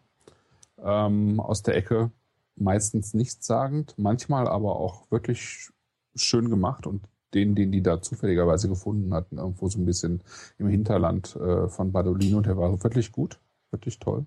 ähm, 0.78 1.40
aus 1.40 1.64
der 1.64 1.78
Ecke. 1.78 2.12
Meistens 2.60 3.14
nichtssagend, 3.14 3.96
manchmal 3.98 4.48
aber 4.48 4.76
auch 4.76 5.10
wirklich 5.12 5.70
schön 6.16 6.50
gemacht 6.50 6.88
und 6.88 7.04
den, 7.34 7.56
den 7.56 7.72
die 7.72 7.84
da 7.84 8.02
zufälligerweise 8.02 8.68
gefunden 8.68 9.14
hatten, 9.14 9.38
irgendwo 9.38 9.70
so 9.70 9.80
ein 9.80 9.86
bisschen 9.86 10.22
im 10.58 10.68
Hinterland 10.68 11.36
äh, 11.36 11.68
von 11.68 11.92
Badolino, 11.92 12.42
der 12.42 12.58
war 12.58 12.84
wirklich 12.84 13.12
gut, 13.12 13.40
wirklich 13.72 14.00
toll. 14.00 14.26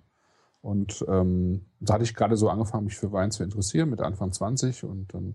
Und 0.61 1.05
ähm, 1.09 1.67
da 1.81 1.95
hatte 1.95 2.05
ich 2.05 2.15
gerade 2.15 2.37
so 2.37 2.49
angefangen, 2.49 2.85
mich 2.85 2.97
für 2.97 3.11
Wein 3.13 3.33
zu 3.33 3.43
interessieren 3.43 3.91
mit 3.91 4.01
Anfang 4.01 4.33
20 4.33 4.85
und 4.85 5.13
dann 5.13 5.35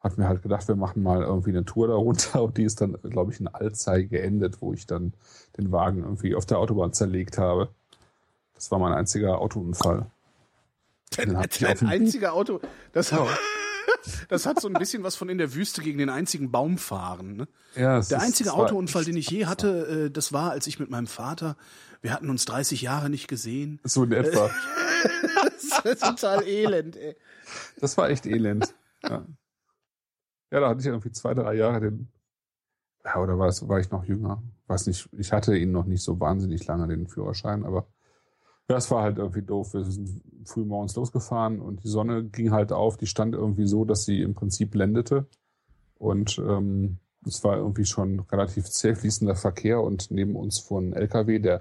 hat 0.00 0.16
mir 0.16 0.28
halt 0.28 0.42
gedacht, 0.42 0.66
wir 0.68 0.76
machen 0.76 1.02
mal 1.02 1.22
irgendwie 1.22 1.50
eine 1.50 1.64
Tour 1.64 1.88
da 1.88 1.94
runter 1.94 2.42
und 2.42 2.56
die 2.56 2.64
ist 2.64 2.80
dann, 2.80 2.92
glaube 3.02 3.32
ich, 3.32 3.40
in 3.40 3.48
Alzey 3.48 4.06
geendet, 4.06 4.62
wo 4.62 4.72
ich 4.72 4.86
dann 4.86 5.12
den 5.58 5.72
Wagen 5.72 6.04
irgendwie 6.04 6.34
auf 6.34 6.46
der 6.46 6.58
Autobahn 6.58 6.92
zerlegt 6.92 7.36
habe. 7.36 7.68
Das 8.54 8.70
war 8.70 8.78
mein 8.78 8.92
einziger 8.92 9.40
Autounfall. 9.40 10.06
Auf 11.18 11.78
dem- 11.78 11.88
einziger 11.88 12.32
Auto, 12.32 12.60
das, 12.92 13.10
Ja. 13.10 13.26
Das 14.28 14.46
hat 14.46 14.60
so 14.60 14.68
ein 14.68 14.74
bisschen 14.74 15.02
was 15.02 15.16
von 15.16 15.28
in 15.28 15.36
der 15.36 15.52
Wüste 15.54 15.82
gegen 15.82 15.98
den 15.98 16.08
einzigen 16.08 16.50
Baum 16.50 16.78
fahren. 16.78 17.36
Ne? 17.36 17.48
Ja, 17.74 18.00
Der 18.00 18.20
einzige 18.22 18.52
Autounfall, 18.54 19.04
den 19.04 19.16
ich 19.16 19.28
je 19.28 19.44
hatte, 19.46 20.06
äh, 20.06 20.10
das 20.10 20.32
war, 20.32 20.52
als 20.52 20.66
ich 20.68 20.78
mit 20.78 20.88
meinem 20.90 21.06
Vater, 21.08 21.56
wir 22.00 22.12
hatten 22.12 22.30
uns 22.30 22.44
30 22.46 22.80
Jahre 22.82 23.10
nicht 23.10 23.28
gesehen. 23.28 23.78
So 23.84 24.04
in 24.04 24.12
etwa. 24.12 24.50
Das 25.82 25.84
ist 25.94 26.02
total 26.02 26.46
elend, 26.46 26.96
ey. 26.96 27.16
Das 27.80 27.96
war 27.96 28.10
echt 28.10 28.26
elend. 28.26 28.74
Ja. 29.02 29.24
ja, 30.50 30.60
da 30.60 30.68
hatte 30.68 30.80
ich 30.80 30.86
irgendwie 30.86 31.10
zwei, 31.12 31.32
drei 31.32 31.54
Jahre 31.54 31.80
den. 31.80 32.08
Ja, 33.04 33.16
oder 33.16 33.38
war, 33.38 33.48
es, 33.48 33.66
war 33.66 33.80
ich 33.80 33.90
noch 33.90 34.04
jünger? 34.04 34.42
Weiß 34.66 34.86
nicht, 34.86 35.08
ich 35.12 35.32
hatte 35.32 35.56
ihn 35.56 35.72
noch 35.72 35.86
nicht 35.86 36.02
so 36.02 36.20
wahnsinnig 36.20 36.66
lange, 36.66 36.86
den 36.86 37.06
Führerschein, 37.06 37.64
aber 37.64 37.86
das 38.70 38.90
war 38.90 39.02
halt 39.02 39.18
irgendwie 39.18 39.42
doof. 39.42 39.74
Wir 39.74 39.84
sind 39.84 40.22
früh 40.44 40.64
morgens 40.64 40.94
losgefahren 40.96 41.60
und 41.60 41.82
die 41.84 41.88
Sonne 41.88 42.24
ging 42.24 42.50
halt 42.52 42.72
auf, 42.72 42.96
die 42.96 43.06
stand 43.06 43.34
irgendwie 43.34 43.66
so, 43.66 43.84
dass 43.84 44.04
sie 44.04 44.22
im 44.22 44.34
Prinzip 44.34 44.70
blendete. 44.70 45.26
Und 45.98 46.38
ähm, 46.38 46.98
es 47.26 47.44
war 47.44 47.56
irgendwie 47.56 47.84
schon 47.84 48.20
relativ 48.20 48.64
zäh 48.70 48.94
fließender 48.94 49.34
Verkehr 49.36 49.80
und 49.82 50.10
neben 50.10 50.36
uns 50.36 50.58
fuhr 50.58 50.80
ein 50.80 50.92
LKW, 50.94 51.38
der, 51.40 51.60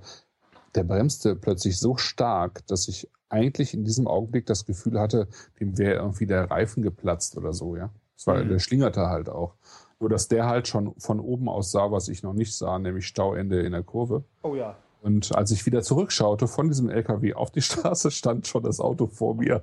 der 0.76 0.84
bremste 0.84 1.36
plötzlich 1.36 1.78
so 1.80 1.98
stark, 1.98 2.66
dass 2.68 2.88
ich 2.88 3.10
eigentlich 3.28 3.74
in 3.74 3.84
diesem 3.84 4.08
Augenblick 4.08 4.46
das 4.46 4.66
Gefühl 4.66 5.00
hatte, 5.00 5.28
dem 5.60 5.78
wäre 5.78 5.96
irgendwie 5.96 6.26
der 6.26 6.50
Reifen 6.50 6.82
geplatzt 6.84 7.38
oder 7.38 7.54
so, 7.54 7.76
ja. 7.76 7.90
Das 8.16 8.28
war, 8.28 8.44
Mhm. 8.44 8.50
der 8.50 8.60
schlingerte 8.60 9.08
halt 9.08 9.30
auch. 9.30 9.56
Nur, 10.00 10.10
dass 10.10 10.28
der 10.30 10.48
halt 10.48 10.68
schon 10.68 10.94
von 10.98 11.20
oben 11.20 11.50
aus 11.50 11.72
sah, 11.72 11.92
was 11.92 12.08
ich 12.08 12.24
noch 12.24 12.34
nicht 12.34 12.56
sah, 12.56 12.80
nämlich 12.80 13.06
Stauende 13.08 13.62
in 13.62 13.74
der 13.74 13.84
Kurve. 13.84 14.24
Oh 14.44 14.56
ja. 14.56 14.78
Und 15.02 15.36
als 15.36 15.52
ich 15.52 15.66
wieder 15.66 15.82
zurückschaute 15.82 16.48
von 16.48 16.68
diesem 16.68 16.90
LKW 16.90 17.34
auf 17.34 17.52
die 17.52 17.62
Straße, 17.64 18.12
stand 18.12 18.48
schon 18.48 18.64
das 18.64 18.80
Auto 18.80 19.08
vor 19.08 19.36
mir. 19.36 19.62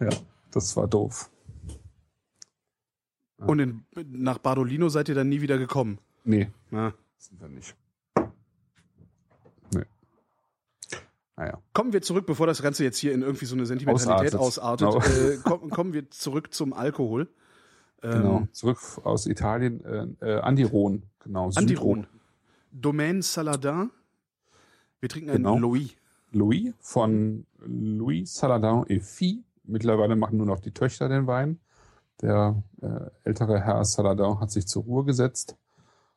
Ja, 0.00 0.10
das 0.50 0.76
war 0.76 0.86
doof. 0.88 1.30
Und 3.38 3.58
in, 3.58 3.84
nach 4.12 4.38
Bardolino 4.38 4.88
seid 4.88 5.08
ihr 5.10 5.14
dann 5.14 5.28
nie 5.28 5.42
wieder 5.42 5.58
gekommen. 5.58 5.98
Nee, 6.24 6.48
Na. 6.70 6.94
sind 7.18 7.40
wir 7.40 7.48
nicht. 7.48 7.76
Nee. 9.74 9.82
Naja. 11.36 11.58
Kommen 11.74 11.92
wir 11.92 12.00
zurück, 12.00 12.24
bevor 12.26 12.46
das 12.46 12.62
Ganze 12.62 12.82
jetzt 12.82 12.96
hier 12.96 13.12
in 13.12 13.20
irgendwie 13.22 13.44
so 13.44 13.54
eine 13.54 13.66
Sentimentalität 13.66 14.34
Ausartet. 14.34 14.88
ausartet. 14.88 15.14
Genau. 15.14 15.30
Äh, 15.32 15.36
kommen, 15.58 15.70
kommen 15.70 15.92
wir 15.92 16.10
zurück 16.10 16.54
zum 16.54 16.72
Alkohol. 16.72 17.28
Ähm, 18.02 18.12
Genau. 18.12 18.48
Zurück 18.52 18.78
aus 19.04 19.26
Italien, 19.26 19.84
äh, 19.84 20.06
äh, 20.26 20.40
Andiron, 20.40 21.02
genau. 21.20 21.50
Andiron. 21.54 22.06
Domaine 22.72 23.22
Saladin. 23.22 23.90
Wir 25.00 25.08
trinken 25.08 25.30
einen 25.30 25.38
Genau. 25.44 25.58
Louis. 25.58 25.90
Louis 26.32 26.74
von 26.80 27.46
Louis 27.58 28.32
Saladin 28.34 28.84
et 28.88 29.02
Fille. 29.02 29.42
Mittlerweile 29.64 30.16
machen 30.16 30.36
nur 30.38 30.46
noch 30.46 30.60
die 30.60 30.72
Töchter 30.72 31.08
den 31.08 31.26
Wein. 31.26 31.58
Der 32.22 32.62
äh, 32.82 33.10
ältere 33.24 33.60
Herr 33.60 33.84
Saladin 33.84 34.40
hat 34.40 34.50
sich 34.50 34.66
zur 34.66 34.84
Ruhe 34.84 35.04
gesetzt 35.04 35.56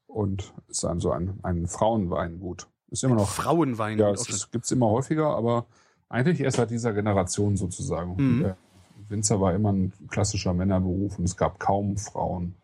und 0.08 0.54
ist 0.68 0.86
also 0.86 1.12
ein, 1.12 1.40
ein 1.44 1.68
Frauenweingut. 1.68 2.68
Ist 2.90 3.04
immer 3.04 3.16
noch, 3.16 3.28
Frauenwein. 3.30 3.98
ja, 4.00 4.10
es 4.12 4.28
ist- 4.30 4.52
gibt's 4.52 4.72
immer 4.72 4.88
häufiger, 4.90 5.36
aber 5.36 5.66
eigentlich 6.10 6.40
erst 6.42 6.58
seit 6.58 6.72
dieser 6.72 6.94
Generation 6.94 7.56
sozusagen. 7.58 8.16
Mhm. 8.18 8.40
Der 8.44 8.58
Winzer 9.10 9.40
war 9.42 9.54
immer 9.54 9.72
ein 9.72 9.94
klassischer 10.10 10.54
Männerberuf 10.54 11.20
und 11.20 11.26
es 11.26 11.38
gab 11.38 11.60
kaum 11.60 11.98
Frauen. 11.98 12.56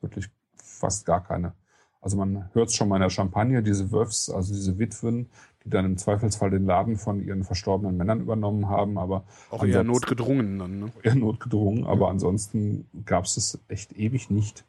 Wirklich 0.00 0.28
fast 0.56 1.06
gar 1.06 1.22
keine. 1.22 1.52
Also 2.00 2.16
man 2.16 2.48
hört 2.54 2.68
es 2.68 2.74
schon 2.74 2.88
mal 2.88 2.96
in 2.96 3.02
der 3.02 3.10
Champagne, 3.10 3.62
diese 3.62 3.90
Wöfs, 3.92 4.30
also 4.30 4.52
diese 4.54 4.78
Witwen, 4.78 5.28
die 5.68 5.76
dann 5.76 5.84
im 5.84 5.98
Zweifelsfall 5.98 6.50
den 6.50 6.64
Laden 6.64 6.96
von 6.96 7.22
ihren 7.22 7.44
verstorbenen 7.44 7.96
Männern 7.96 8.20
übernommen 8.20 8.68
haben, 8.68 8.96
aber 8.96 9.24
auch 9.50 9.62
eher 9.64 9.84
notgedrungen 9.84 10.58
dann. 10.58 10.80
Ne? 10.80 10.92
eher 11.02 11.14
notgedrungen, 11.14 11.84
aber 11.84 12.08
ansonsten 12.08 12.86
gab 13.04 13.24
es 13.24 13.36
es 13.36 13.58
echt 13.68 13.92
ewig 13.92 14.30
nicht. 14.30 14.64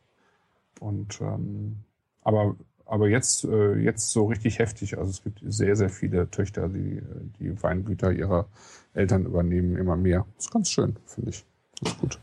Und 0.81 1.21
ähm, 1.21 1.77
aber 2.21 2.55
aber 2.85 3.07
jetzt 3.07 3.45
äh, 3.45 3.75
jetzt 3.75 4.11
so 4.11 4.25
richtig 4.25 4.59
heftig. 4.59 4.97
Also 4.97 5.09
es 5.09 5.23
gibt 5.23 5.41
sehr 5.45 5.77
sehr 5.77 5.89
viele 5.89 6.29
Töchter, 6.29 6.67
die 6.67 7.01
die 7.39 7.63
Weingüter 7.63 8.11
ihrer 8.11 8.47
Eltern 8.93 9.25
übernehmen, 9.25 9.77
immer 9.77 9.95
mehr. 9.95 10.25
Das 10.35 10.45
ist 10.45 10.51
ganz 10.51 10.69
schön, 10.69 10.97
finde 11.05 11.29
ich. 11.29 11.45
Das 11.79 11.93
ist 11.93 11.99
gut. 11.99 12.19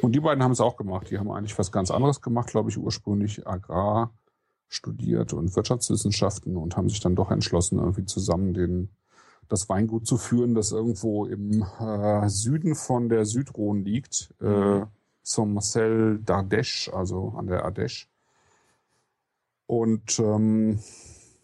Und 0.00 0.14
die 0.14 0.20
beiden 0.20 0.42
haben 0.42 0.52
es 0.52 0.60
auch 0.60 0.76
gemacht. 0.76 1.10
Die 1.10 1.18
haben 1.18 1.30
eigentlich 1.30 1.58
was 1.58 1.72
ganz 1.72 1.90
anderes 1.90 2.22
gemacht, 2.22 2.48
glaube 2.48 2.70
ich, 2.70 2.78
ursprünglich 2.78 3.46
Agrar 3.46 4.12
studiert 4.74 5.32
und 5.32 5.54
Wirtschaftswissenschaften 5.56 6.56
und 6.56 6.76
haben 6.76 6.88
sich 6.88 7.00
dann 7.00 7.16
doch 7.16 7.30
entschlossen, 7.30 7.78
irgendwie 7.78 8.04
zusammen 8.04 8.54
den 8.54 8.90
das 9.48 9.68
Weingut 9.68 10.06
zu 10.06 10.16
führen, 10.16 10.54
das 10.54 10.72
irgendwo 10.72 11.26
im 11.26 11.64
äh, 11.80 12.28
Süden 12.28 12.74
von 12.74 13.08
der 13.08 13.24
Südrhone 13.26 13.82
liegt, 13.82 14.34
äh, 14.40 14.82
Saint-Marcel 15.22 16.20
d'Ardèche, 16.24 16.90
also 16.92 17.34
an 17.36 17.46
der 17.46 17.64
Ardèche. 17.66 18.06
Und 19.66 20.18
ähm, 20.18 20.78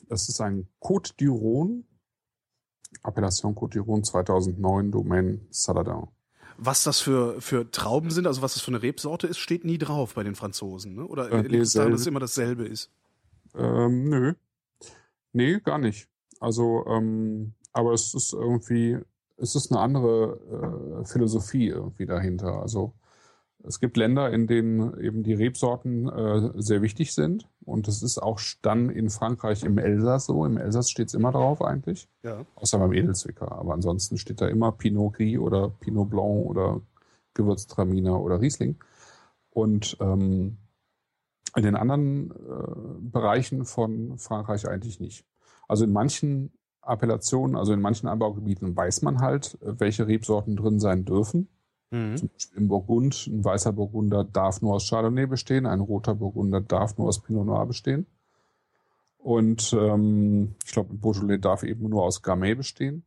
es 0.08 0.28
ist 0.28 0.40
ein 0.40 0.66
Côte 0.80 1.14
du 1.18 1.34
Rhône, 1.34 1.84
Appellation 3.02 3.54
Côte 3.54 3.74
du 3.74 3.82
Rhône 3.82 4.02
2009, 4.02 4.90
Domaine 4.90 5.40
Saladin. 5.50 6.08
Was 6.58 6.82
das 6.82 7.00
für, 7.00 7.40
für 7.40 7.70
Trauben 7.70 8.10
sind, 8.10 8.26
also 8.26 8.42
was 8.42 8.52
das 8.52 8.62
für 8.62 8.70
eine 8.70 8.82
Rebsorte 8.82 9.26
ist, 9.26 9.38
steht 9.38 9.64
nie 9.64 9.78
drauf 9.78 10.14
bei 10.14 10.22
den 10.22 10.34
Franzosen. 10.34 10.94
Ne? 10.94 11.06
Oder 11.06 11.30
Äh, 11.32 11.42
liegt 11.42 11.62
es 11.62 11.72
daran, 11.72 11.92
dass 11.92 12.02
es 12.02 12.06
immer 12.06 12.20
dasselbe 12.20 12.66
ist? 12.66 12.90
Ähm, 13.56 14.08
nö. 14.08 14.34
Nee, 15.32 15.60
gar 15.60 15.78
nicht. 15.78 16.08
Also, 16.40 16.84
ähm, 16.86 17.54
aber 17.72 17.92
es 17.92 18.14
ist 18.14 18.32
irgendwie, 18.32 18.98
es 19.36 19.54
ist 19.54 19.70
eine 19.70 19.80
andere 19.80 21.02
äh, 21.02 21.04
Philosophie 21.04 21.68
irgendwie 21.68 22.06
dahinter. 22.06 22.60
Also 22.60 22.94
es 23.62 23.78
gibt 23.78 23.96
Länder, 23.96 24.30
in 24.30 24.46
denen 24.46 24.98
eben 25.00 25.22
die 25.22 25.34
Rebsorten 25.34 26.08
äh, 26.08 26.50
sehr 26.56 26.82
wichtig 26.82 27.12
sind. 27.14 27.48
Und 27.64 27.88
es 27.88 28.02
ist 28.02 28.18
auch 28.18 28.40
dann 28.62 28.88
in 28.88 29.10
Frankreich 29.10 29.64
im 29.64 29.78
Elsass 29.78 30.26
so. 30.26 30.44
Im 30.44 30.56
Elsass 30.56 30.90
steht 30.90 31.08
es 31.08 31.14
immer 31.14 31.30
drauf 31.30 31.62
eigentlich. 31.62 32.08
Ja. 32.22 32.44
Außer 32.54 32.78
beim 32.78 32.92
Edelzwicker. 32.92 33.52
Aber 33.52 33.74
ansonsten 33.74 34.16
steht 34.16 34.40
da 34.40 34.48
immer 34.48 34.72
Pinot 34.72 35.14
Gris 35.14 35.38
oder 35.38 35.68
Pinot 35.68 36.10
Blanc 36.10 36.46
oder 36.46 36.80
Gewürztraminer 37.34 38.20
oder 38.20 38.40
Riesling. 38.40 38.76
Und 39.50 39.96
ähm, 40.00 40.56
in 41.56 41.62
den 41.62 41.76
anderen 41.76 42.30
äh, 42.30 42.34
Bereichen 43.00 43.64
von 43.64 44.18
Frankreich 44.18 44.68
eigentlich 44.68 45.00
nicht. 45.00 45.24
Also 45.68 45.84
in 45.84 45.92
manchen 45.92 46.52
Appellationen, 46.82 47.56
also 47.56 47.72
in 47.72 47.80
manchen 47.80 48.08
Anbaugebieten 48.08 48.76
weiß 48.76 49.02
man 49.02 49.20
halt, 49.20 49.58
äh, 49.62 49.78
welche 49.78 50.06
Rebsorten 50.06 50.56
drin 50.56 50.80
sein 50.80 51.04
dürfen. 51.04 51.48
Mhm. 51.90 52.16
Zum 52.16 52.28
Beispiel 52.28 52.58
im 52.58 52.68
Burgund, 52.68 53.26
ein 53.26 53.44
weißer 53.44 53.72
Burgunder 53.72 54.24
darf 54.24 54.62
nur 54.62 54.74
aus 54.74 54.88
Chardonnay 54.88 55.26
bestehen, 55.26 55.66
ein 55.66 55.80
roter 55.80 56.14
Burgunder 56.14 56.60
darf 56.60 56.96
nur 56.98 57.08
aus 57.08 57.20
Pinot 57.20 57.46
Noir 57.46 57.66
bestehen. 57.66 58.06
Und 59.18 59.74
ähm, 59.78 60.54
ich 60.64 60.72
glaube, 60.72 60.94
Beaujolais 60.94 61.38
darf 61.38 61.62
eben 61.62 61.88
nur 61.88 62.04
aus 62.04 62.22
Gamay 62.22 62.54
bestehen. 62.54 63.04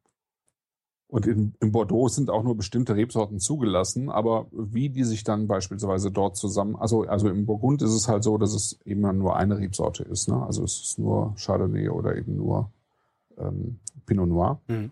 Und 1.14 1.27
in, 1.27 1.53
in 1.60 1.72
Bordeaux 1.72 2.07
sind 2.07 2.31
auch 2.31 2.41
nur 2.41 2.57
bestimmte 2.57 2.95
Rebsorten 2.95 3.40
zugelassen, 3.40 4.10
aber 4.10 4.48
wie 4.52 4.90
die 4.90 5.03
sich 5.03 5.23
dann 5.23 5.45
beispielsweise 5.45 6.10
dort 6.10 6.35
zusammen, 6.35 6.76
also, 6.76 7.03
also 7.03 7.30
im 7.30 7.45
Burgund 7.45 7.84
ist 7.84 7.91
es 7.91 8.07
halt 8.07 8.23
so, 8.23 8.40
dass 8.40 8.56
es 8.56 8.80
eben 8.84 9.02
nur 9.19 9.35
eine 9.35 9.60
Rebsorte 9.60 10.02
ist. 10.02 10.27
Ne? 10.27 10.44
Also 10.44 10.64
es 10.64 10.81
ist 10.81 10.98
nur 10.98 11.35
Chardonnay 11.38 11.90
oder 11.90 12.18
eben 12.18 12.35
nur 12.35 12.72
ähm, 13.38 13.77
Pinot 14.07 14.27
Noir. 14.27 14.60
Mhm. 14.68 14.90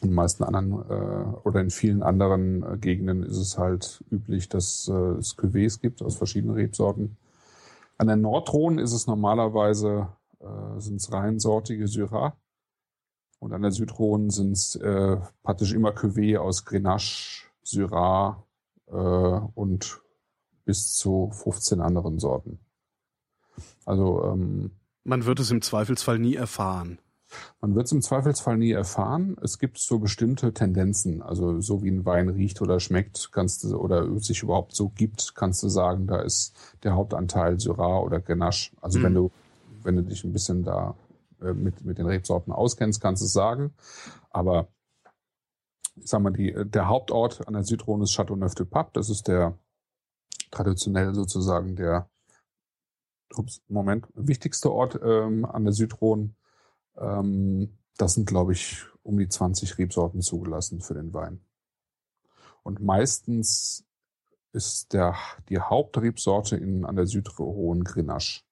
In 0.00 0.08
den 0.08 0.14
meisten 0.14 0.42
anderen 0.42 0.72
äh, 0.72 1.46
oder 1.46 1.60
in 1.60 1.70
vielen 1.70 2.02
anderen 2.02 2.64
äh, 2.64 2.76
Gegenden 2.78 3.22
ist 3.22 3.36
es 3.36 3.56
halt 3.56 4.02
üblich, 4.10 4.48
dass 4.48 4.88
äh, 4.88 4.92
es 4.92 5.38
Cuvées 5.38 5.80
gibt 5.80 6.02
aus 6.02 6.16
verschiedenen 6.16 6.56
Rebsorten. 6.56 7.18
An 7.98 8.08
der 8.08 8.16
Nordrhone 8.16 8.82
ist 8.82 8.94
es 8.94 9.06
normalerweise 9.06 10.08
äh, 10.40 10.80
sind 10.80 10.96
es 10.96 11.12
reinsortige 11.12 11.86
Syrah. 11.86 12.34
Und 13.42 13.52
an 13.52 13.62
der 13.62 13.72
Südrhone 13.72 14.30
sind 14.30 14.52
es 14.52 14.76
äh, 14.76 15.16
praktisch 15.42 15.72
immer 15.72 15.90
Cuvée 15.90 16.38
aus 16.38 16.64
Grenache, 16.64 17.42
Syrah 17.64 18.46
äh, 18.86 18.92
und 18.92 20.00
bis 20.64 20.94
zu 20.94 21.28
15 21.32 21.80
anderen 21.80 22.20
Sorten. 22.20 22.60
Also 23.84 24.22
ähm, 24.32 24.70
Man 25.02 25.26
wird 25.26 25.40
es 25.40 25.50
im 25.50 25.60
Zweifelsfall 25.60 26.20
nie 26.20 26.36
erfahren. 26.36 26.98
man 27.60 27.74
wird 27.74 27.86
es 27.86 27.92
im 27.92 28.00
Zweifelsfall 28.00 28.58
nie 28.58 28.70
erfahren. 28.70 29.36
Es 29.42 29.58
gibt 29.58 29.78
so 29.78 29.98
bestimmte 29.98 30.54
Tendenzen. 30.54 31.20
Also 31.20 31.60
so 31.60 31.82
wie 31.82 31.90
ein 31.90 32.06
Wein 32.06 32.28
riecht 32.28 32.62
oder 32.62 32.78
schmeckt, 32.78 33.30
kannst 33.32 33.64
du 33.64 33.76
oder 33.76 34.20
sich 34.20 34.44
überhaupt 34.44 34.72
so 34.76 34.88
gibt, 34.90 35.34
kannst 35.34 35.64
du 35.64 35.68
sagen, 35.68 36.06
da 36.06 36.20
ist 36.20 36.54
der 36.84 36.94
Hauptanteil 36.94 37.58
Syrah 37.58 37.98
oder 37.98 38.20
Grenache. 38.20 38.70
Also 38.80 39.00
Mhm. 39.00 39.02
wenn 39.02 39.14
du 39.14 39.30
wenn 39.84 39.96
du 39.96 40.02
dich 40.04 40.22
ein 40.22 40.32
bisschen 40.32 40.62
da 40.62 40.94
mit 41.54 41.84
mit 41.84 41.98
den 41.98 42.06
Rebsorten 42.06 42.52
auskennst, 42.52 43.00
kannst 43.00 43.22
du 43.22 43.26
es 43.26 43.32
sagen. 43.32 43.74
Aber 44.30 44.68
ich 45.96 46.08
sag 46.08 46.22
mal, 46.22 46.32
die, 46.32 46.54
der 46.66 46.88
Hauptort 46.88 47.46
an 47.46 47.54
der 47.54 47.64
Südrhone 47.64 48.04
ist 48.04 48.12
Châteauneuf-du-Pape. 48.12 48.90
Das 48.94 49.10
ist 49.10 49.28
der 49.28 49.58
traditionell 50.50 51.14
sozusagen 51.14 51.76
der 51.76 52.08
ups, 53.36 53.62
Moment 53.68 54.06
wichtigste 54.14 54.72
Ort 54.72 54.98
ähm, 55.02 55.44
an 55.44 55.64
der 55.64 55.72
Südrhone. 55.72 56.34
Ähm, 56.96 57.78
das 57.98 58.14
sind, 58.14 58.26
glaube 58.26 58.52
ich, 58.52 58.84
um 59.02 59.18
die 59.18 59.28
20 59.28 59.78
Rebsorten 59.78 60.22
zugelassen 60.22 60.80
für 60.80 60.94
den 60.94 61.12
Wein. 61.12 61.40
Und 62.62 62.80
meistens 62.80 63.84
ist 64.52 64.92
der, 64.92 65.16
die 65.48 65.58
Hauptrebsorte 65.58 66.56
in, 66.56 66.84
an 66.84 66.96
der 66.96 67.06
Südhohen 67.06 67.84
Grenache. 67.84 68.42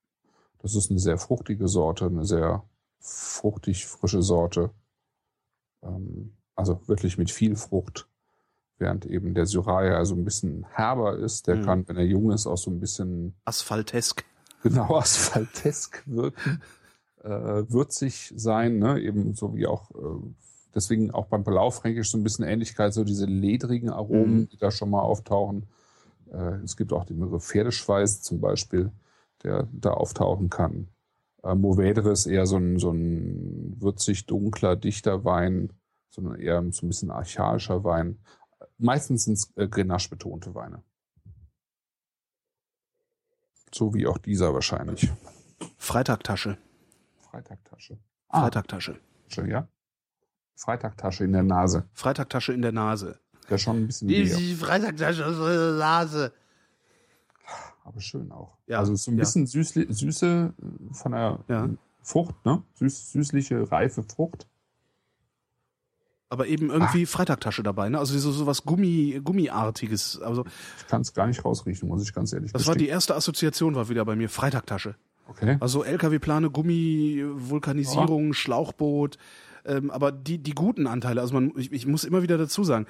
Das 0.58 0.74
ist 0.74 0.90
eine 0.90 0.98
sehr 0.98 1.18
fruchtige 1.18 1.68
Sorte, 1.68 2.06
eine 2.06 2.24
sehr 2.24 2.64
fruchtig 3.01 3.86
frische 3.86 4.22
Sorte. 4.22 4.70
Ähm, 5.82 6.36
also 6.55 6.81
wirklich 6.86 7.18
mit 7.18 7.31
viel 7.31 7.56
Frucht. 7.56 8.06
Während 8.78 9.05
eben 9.06 9.35
der 9.35 9.47
Syrah 9.47 9.81
also 9.97 10.14
ein 10.14 10.24
bisschen 10.24 10.66
herber 10.70 11.16
ist. 11.18 11.47
Der 11.47 11.56
Mhm. 11.56 11.62
kann, 11.64 11.89
wenn 11.89 11.97
er 11.97 12.05
jung 12.06 12.31
ist, 12.31 12.47
auch 12.47 12.56
so 12.56 12.70
ein 12.70 12.81
bisschen 12.81 13.35
Asphaltesk. 13.44 14.24
genau 14.62 14.97
asphaltesk 14.98 16.02
wirken, 16.06 16.62
äh, 17.22 17.28
würzig 17.28 18.32
sein, 18.36 18.78
ne? 18.78 19.01
eben 19.01 19.35
so 19.35 19.55
wie 19.55 19.66
auch, 19.66 19.90
äh, 19.90 20.22
deswegen 20.74 21.10
auch 21.10 21.27
beim 21.27 21.44
Blaufränkisch 21.44 22.10
so 22.10 22.16
ein 22.18 22.22
bisschen 22.22 22.47
Ähnlichkeit, 22.47 22.94
so 22.94 23.05
diese 23.05 23.27
ledrigen 23.27 23.90
Aromen, 23.90 24.40
Mhm. 24.43 24.48
die 24.48 24.56
da 24.56 24.70
schon 24.70 24.89
mal 24.90 25.02
auftauchen. 25.02 25.66
Äh, 26.32 26.60
es 26.64 26.77
gibt 26.77 26.93
auch 26.94 27.05
den 27.05 27.20
Begriff 27.20 27.44
Pferdeschweiß 27.44 28.22
zum 28.22 28.40
Beispiel, 28.40 28.93
der 29.43 29.68
da 29.72 29.90
auftauchen 29.93 30.48
kann. 30.48 30.89
Äh, 31.42 31.54
Mourvedre 31.54 32.10
ist 32.10 32.26
eher 32.26 32.46
so 32.46 32.56
ein, 32.56 32.78
so 32.78 32.90
ein 32.90 33.80
würzig 33.80 34.26
dunkler, 34.26 34.76
dichter 34.76 35.24
Wein, 35.24 35.72
sondern 36.10 36.36
eher 36.36 36.62
so 36.72 36.86
ein 36.86 36.88
bisschen 36.88 37.10
archaischer 37.10 37.84
Wein. 37.84 38.18
Meistens 38.78 39.24
sind 39.24 39.34
es 39.34 39.52
äh, 39.56 39.68
Grenache 39.68 40.08
betonte 40.08 40.54
Weine. 40.54 40.82
So 43.72 43.94
wie 43.94 44.06
auch 44.06 44.18
dieser 44.18 44.52
wahrscheinlich. 44.52 45.10
Freitagtasche. 45.76 46.58
Freitagtasche. 47.20 47.98
Freitagtasche. 48.28 49.00
Tasche, 49.28 49.48
ja. 49.48 49.68
Freitagtasche 50.56 51.24
in 51.24 51.32
der 51.32 51.42
Nase. 51.42 51.88
Freitagtasche 51.92 52.52
in 52.52 52.62
der 52.62 52.72
Nase. 52.72 53.20
Ja, 53.48 53.58
schon 53.58 53.78
ein 53.78 53.86
bisschen 53.86 54.08
leer, 54.08 54.56
Freitagtasche 54.56 55.22
in 55.22 55.36
der 55.36 55.72
Nase. 55.72 56.32
Aber 57.85 58.01
schön 58.01 58.32
auch. 58.32 58.57
Ja, 58.66 58.78
also 58.78 58.94
so 58.94 59.11
ein 59.11 59.16
ja. 59.16 59.20
bisschen 59.20 59.47
süßli 59.47 59.93
Süße 59.93 60.55
äh, 60.57 60.94
von 60.94 61.12
der 61.12 61.39
Ja. 61.48 61.69
Frucht, 62.02 62.35
ne? 62.44 62.62
Süß, 62.74 63.12
süßliche, 63.12 63.70
reife 63.70 64.02
Frucht. 64.02 64.47
Aber 66.32 66.47
eben 66.47 66.70
irgendwie 66.70 67.07
Freitagtasche 67.07 67.65
dabei, 67.65 67.89
ne? 67.89 67.98
Also 67.98 68.16
so, 68.16 68.31
so 68.31 68.47
was 68.47 68.65
Gummi, 68.65 69.20
Gummiartiges. 69.23 70.20
Also 70.20 70.44
Ich 70.78 70.86
kann 70.86 71.01
es 71.01 71.12
gar 71.12 71.27
nicht 71.27 71.44
rausriechen, 71.44 71.89
muss 71.89 72.05
ich 72.05 72.15
ganz 72.15 72.32
ehrlich 72.32 72.52
das 72.52 72.69
war 72.69 72.77
die 72.77 72.86
erste 72.86 73.16
Assoziation, 73.16 73.74
war 73.74 73.89
wieder 73.89 74.05
bei 74.05 74.15
mir. 74.15 74.28
Freitagtasche. 74.28 74.94
Okay. 75.27 75.57
Also 75.61 75.82
LKW-Plane, 75.82 76.51
Gummi, 76.51 77.24
Vulkanisierung, 77.35 78.32
Schlauchboot, 78.32 79.19
ähm, 79.65 79.90
aber 79.90 80.12
die, 80.12 80.39
die 80.39 80.52
guten 80.52 80.86
Anteile, 80.86 81.20
also 81.20 81.35
man, 81.35 81.52
ich, 81.57 81.73
ich 81.73 81.86
muss 81.86 82.05
immer 82.05 82.23
wieder 82.23 82.39
dazu 82.39 82.65
sagen, 82.65 82.86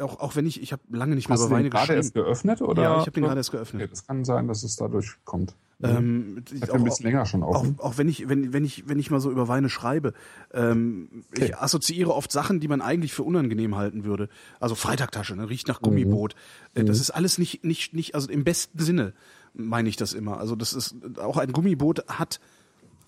auch, 0.00 0.20
auch 0.20 0.36
wenn 0.36 0.46
ich, 0.46 0.62
ich 0.62 0.72
habe 0.72 0.82
lange 0.90 1.14
nicht 1.14 1.28
mehr 1.28 1.34
Hast 1.34 1.42
du 1.42 1.46
über 1.46 1.56
Weine 1.56 1.64
den 1.68 1.70
gerade 1.70 1.82
geschrieben. 1.86 1.98
erst 2.02 2.14
geöffnet? 2.14 2.62
Oder? 2.62 2.82
Ja, 2.82 2.94
ich 2.96 3.00
habe 3.02 3.10
den 3.12 3.24
gerade 3.24 3.36
erst 3.38 3.50
Okay, 3.50 3.56
geöffnet. 3.58 3.92
das 3.92 4.06
kann 4.06 4.24
sein, 4.24 4.48
dass 4.48 4.62
es 4.62 4.76
dadurch 4.76 5.16
kommt. 5.24 5.54
Ähm, 5.80 6.42
ich 6.52 6.62
habe 6.62 6.72
auch, 6.72 6.76
ein 6.76 6.84
bisschen 6.84 7.06
länger 7.06 7.24
schon 7.24 7.44
auch, 7.44 7.54
offen. 7.60 7.76
auch 7.78 7.98
wenn 7.98 8.08
ich, 8.08 8.28
wenn, 8.28 8.52
wenn 8.52 8.64
ich, 8.64 8.88
wenn 8.88 8.98
ich 8.98 9.10
mal 9.12 9.20
so 9.20 9.30
über 9.30 9.46
Weine 9.46 9.68
schreibe, 9.68 10.12
ähm, 10.52 11.24
ich 11.36 11.56
assoziiere 11.56 12.12
oft 12.14 12.32
Sachen, 12.32 12.58
die 12.58 12.66
man 12.66 12.80
eigentlich 12.80 13.12
für 13.12 13.22
unangenehm 13.22 13.76
halten 13.76 14.02
würde. 14.04 14.28
Also 14.58 14.74
Freitagtasche, 14.74 15.36
ne? 15.36 15.48
riecht 15.48 15.68
nach 15.68 15.80
Gummiboot. 15.80 16.34
Äh, 16.74 16.82
Das 16.84 16.98
ist 16.98 17.10
alles 17.10 17.38
nicht, 17.38 17.62
nicht, 17.64 17.94
nicht, 17.94 18.16
also 18.16 18.28
im 18.28 18.42
besten 18.42 18.80
Sinne 18.80 19.12
meine 19.54 19.88
ich 19.88 19.96
das 19.96 20.14
immer. 20.14 20.38
Also 20.38 20.56
das 20.56 20.72
ist 20.72 20.96
auch 21.18 21.36
ein 21.36 21.52
Gummiboot 21.52 22.08
hat, 22.08 22.40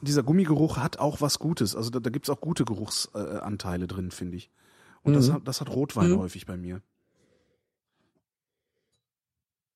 dieser 0.01 0.23
Gummigeruch 0.23 0.77
hat 0.78 0.99
auch 0.99 1.20
was 1.20 1.41
Gutes. 1.41 1.74
Also 1.74 1.91
da, 1.91 1.99
da 1.99 2.11
gibt's 2.11 2.31
auch 2.31 2.41
gute 2.41 2.65
Geruchsanteile 2.65 3.87
drin, 3.89 4.12
finde 4.12 4.37
ich. 4.37 4.49
Und 5.02 5.14
das, 5.14 5.31
hat, 5.31 5.47
das 5.48 5.60
hat 5.60 5.70
Rotwein 5.70 6.16
häufig 6.18 6.47
bei 6.47 6.56
mir. 6.56 6.82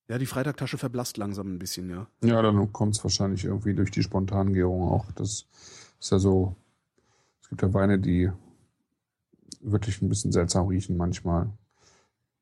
Ja, 0.09 0.19
die 0.19 0.27
Freitagtasche 0.27 0.77
verblasst 0.77 1.17
langsam 1.17 1.55
ein 1.55 1.59
bisschen, 1.59 1.89
ja. 1.89 2.07
Ja, 2.23 2.43
dann 2.43 2.73
kommt 2.73 2.97
es 2.97 3.03
wahrscheinlich 3.03 3.45
irgendwie 3.45 3.75
durch 3.75 3.91
die 3.91 4.03
Spontangärung 4.03 4.89
auch. 4.89 5.11
Das 5.13 5.47
ist 5.99 6.11
ja 6.11 6.19
so. 6.19 6.57
Es 7.41 7.49
gibt 7.49 7.63
ja 7.63 7.73
Weine, 7.73 7.99
die 7.99 8.31
wirklich 9.61 10.03
ein 10.03 10.09
bisschen 10.09 10.33
seltsam 10.33 10.67
riechen 10.67 10.97
manchmal. 10.97 11.51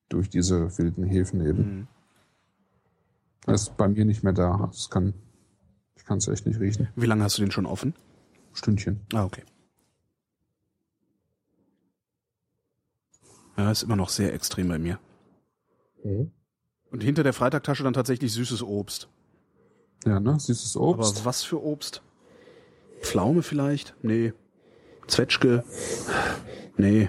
Durch 0.08 0.28
diese 0.28 0.76
wilden 0.76 1.04
Hefen 1.04 1.46
eben. 1.46 1.76
Mhm. 1.76 1.88
Das 3.46 3.62
ist 3.62 3.76
bei 3.76 3.88
mir 3.88 4.04
nicht 4.04 4.24
mehr 4.24 4.32
da. 4.32 4.68
Das 4.70 4.90
kann, 4.90 5.14
ich 5.96 6.04
kann 6.04 6.18
es 6.18 6.28
echt 6.28 6.46
nicht 6.46 6.60
riechen. 6.60 6.88
Wie 6.96 7.06
lange 7.06 7.22
hast 7.22 7.38
du 7.38 7.42
den 7.42 7.50
schon 7.52 7.66
offen? 7.66 7.94
Stündchen. 8.52 9.00
Ah, 9.12 9.24
okay. 9.24 9.42
Ja, 13.56 13.70
ist 13.70 13.82
immer 13.82 13.96
noch 13.96 14.08
sehr 14.08 14.32
extrem 14.32 14.68
bei 14.68 14.78
mir. 14.78 14.98
Und 16.04 17.02
hinter 17.02 17.22
der 17.22 17.32
Freitagtasche 17.32 17.84
dann 17.84 17.92
tatsächlich 17.92 18.32
süßes 18.32 18.62
Obst. 18.62 19.08
Ja, 20.04 20.20
ne? 20.20 20.38
Süßes 20.38 20.76
Obst. 20.76 21.18
Aber 21.18 21.24
was 21.26 21.42
für 21.42 21.62
Obst? 21.62 22.02
Pflaume 23.00 23.42
vielleicht? 23.42 23.94
Nee. 24.02 24.32
Zwetschge? 25.06 25.64
Nee. 26.76 27.08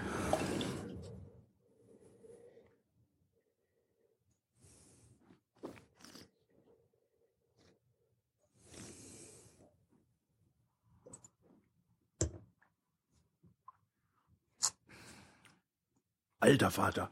Alter 16.43 16.71
Vater. 16.71 17.09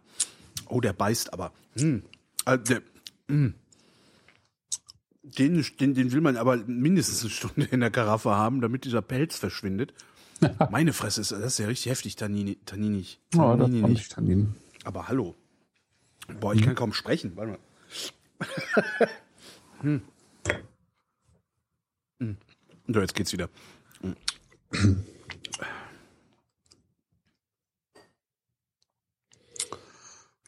Oh, 0.67 0.81
der 0.81 0.91
beißt 0.91 1.31
aber. 1.31 1.53
Hm. 1.77 2.03
Äh, 2.45 2.59
der, 2.59 2.81
hm. 3.29 3.53
Den, 5.23 5.65
den, 5.79 5.93
den 5.93 6.11
will 6.11 6.19
man 6.19 6.35
aber 6.35 6.57
mindestens 6.57 7.21
eine 7.21 7.29
Stunde 7.29 7.63
in 7.71 7.79
der 7.79 7.91
Karaffe 7.91 8.31
haben, 8.31 8.59
damit 8.59 8.83
dieser 8.83 9.01
Pelz 9.01 9.37
verschwindet. 9.37 9.93
Meine 10.69 10.91
Fresse, 10.91 11.21
ist, 11.21 11.31
das 11.31 11.39
ist 11.39 11.59
ja 11.59 11.67
richtig 11.67 11.91
heftig, 11.91 12.17
Tannini, 12.17 12.57
Tanninig. 12.65 13.19
Das 13.29 13.39
Tannini 13.39 13.81
fand 13.81 13.93
nicht. 13.93 14.01
ich 14.01 14.09
Tannin. 14.09 14.55
Aber 14.83 15.07
hallo. 15.07 15.35
Boah, 16.39 16.53
ich 16.53 16.63
kann 16.63 16.75
kaum 16.75 16.91
sprechen. 16.91 17.37
Warte 17.37 17.51
mal. 17.51 17.59
hm. 19.81 20.01
Hm. 22.19 22.37
So, 22.87 22.99
jetzt 22.99 23.15
geht's 23.15 23.31
wieder. 23.31 23.49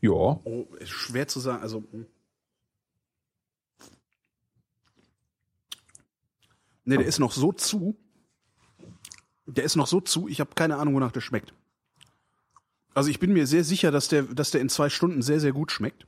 Ja. 0.04 0.12
Oh, 0.12 0.68
ist 0.80 0.90
schwer 0.90 1.30
zu 1.30 1.40
sagen. 1.40 1.64
Also. 1.64 1.82
hm. 1.92 2.06
Ne, 6.84 6.98
der 6.98 7.08
ist 7.08 7.20
noch 7.20 7.32
so 7.32 7.54
zu. 7.54 7.96
Der 9.46 9.64
ist 9.64 9.78
noch 9.78 9.88
so 9.88 10.02
zu, 10.02 10.28
ich 10.28 10.42
habe 10.42 10.56
keine 10.56 10.76
Ahnung, 10.76 10.96
wonach 10.96 11.14
der 11.14 11.22
schmeckt. 11.22 11.54
Also 12.94 13.10
ich 13.10 13.20
bin 13.20 13.32
mir 13.32 13.48
sehr 13.48 13.64
sicher, 13.64 13.92
dass 13.92 14.10
der, 14.10 14.24
dass 14.24 14.52
der 14.52 14.60
in 14.60 14.68
zwei 14.68 14.90
Stunden 14.90 15.22
sehr, 15.22 15.40
sehr 15.40 15.54
gut 15.54 15.72
schmeckt. 15.72 16.06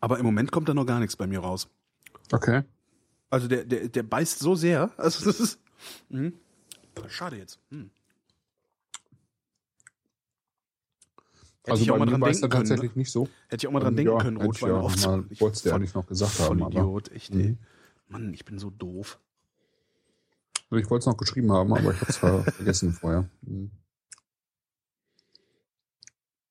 Aber 0.00 0.18
im 0.18 0.24
Moment 0.24 0.50
kommt 0.50 0.68
da 0.68 0.74
noch 0.74 0.84
gar 0.84 0.98
nichts 0.98 1.14
bei 1.14 1.28
mir 1.28 1.38
raus. 1.38 1.68
Okay. 2.32 2.64
Also 3.30 3.46
der, 3.46 3.64
der, 3.64 3.88
der 3.88 4.02
beißt 4.02 4.40
so 4.40 4.56
sehr. 4.56 4.90
Also 4.96 5.24
das 5.24 5.38
ist. 5.38 5.60
Mhm. 6.08 6.34
Schade 7.08 7.36
jetzt. 7.36 7.60
Hm. 7.70 7.90
Hätte 11.64 11.72
also 11.72 11.82
ich 11.84 11.90
auch 11.92 11.98
mal 11.98 12.06
dran 12.06 12.20
denken 12.20 12.40
können. 12.40 12.50
tatsächlich 12.50 12.92
Ne? 12.94 12.98
nicht 12.98 13.12
so. 13.12 13.28
Hätte 13.48 13.64
ich 13.64 13.68
auch 13.68 13.72
mal 13.72 13.80
dran 13.80 13.92
Ähm, 13.92 13.96
denken 13.96 14.12
ja, 14.12 14.18
können, 14.22 14.36
ich 14.38 14.42
Rotwein 14.44 14.70
ja 14.70 14.76
aufzunehmen. 14.80 15.28
mal- 15.30 15.40
wollt's 15.40 15.62
dir 15.62 15.74
eigentlich 15.74 15.94
noch 15.94 16.06
gesagt 16.06 16.32
voll 16.32 16.46
haben, 16.48 16.62
aber- 16.62 16.72
Idiot, 16.80 17.12
echt, 17.12 17.30
ey. 17.34 17.48
Mhm. 17.50 17.58
Mann, 18.08 18.34
ich 18.34 18.44
bin 18.44 18.58
so 18.58 18.70
doof. 18.70 19.18
Ich 20.70 20.90
wollte 20.90 21.02
es 21.02 21.06
noch 21.06 21.16
geschrieben 21.16 21.52
haben, 21.52 21.72
aber 21.72 21.92
ich 21.92 22.00
habe 22.00 22.10
es 22.10 22.16
ver 22.16 22.42
vergessen 22.52 22.92
vorher. 22.92 23.28
Hm. 23.46 23.70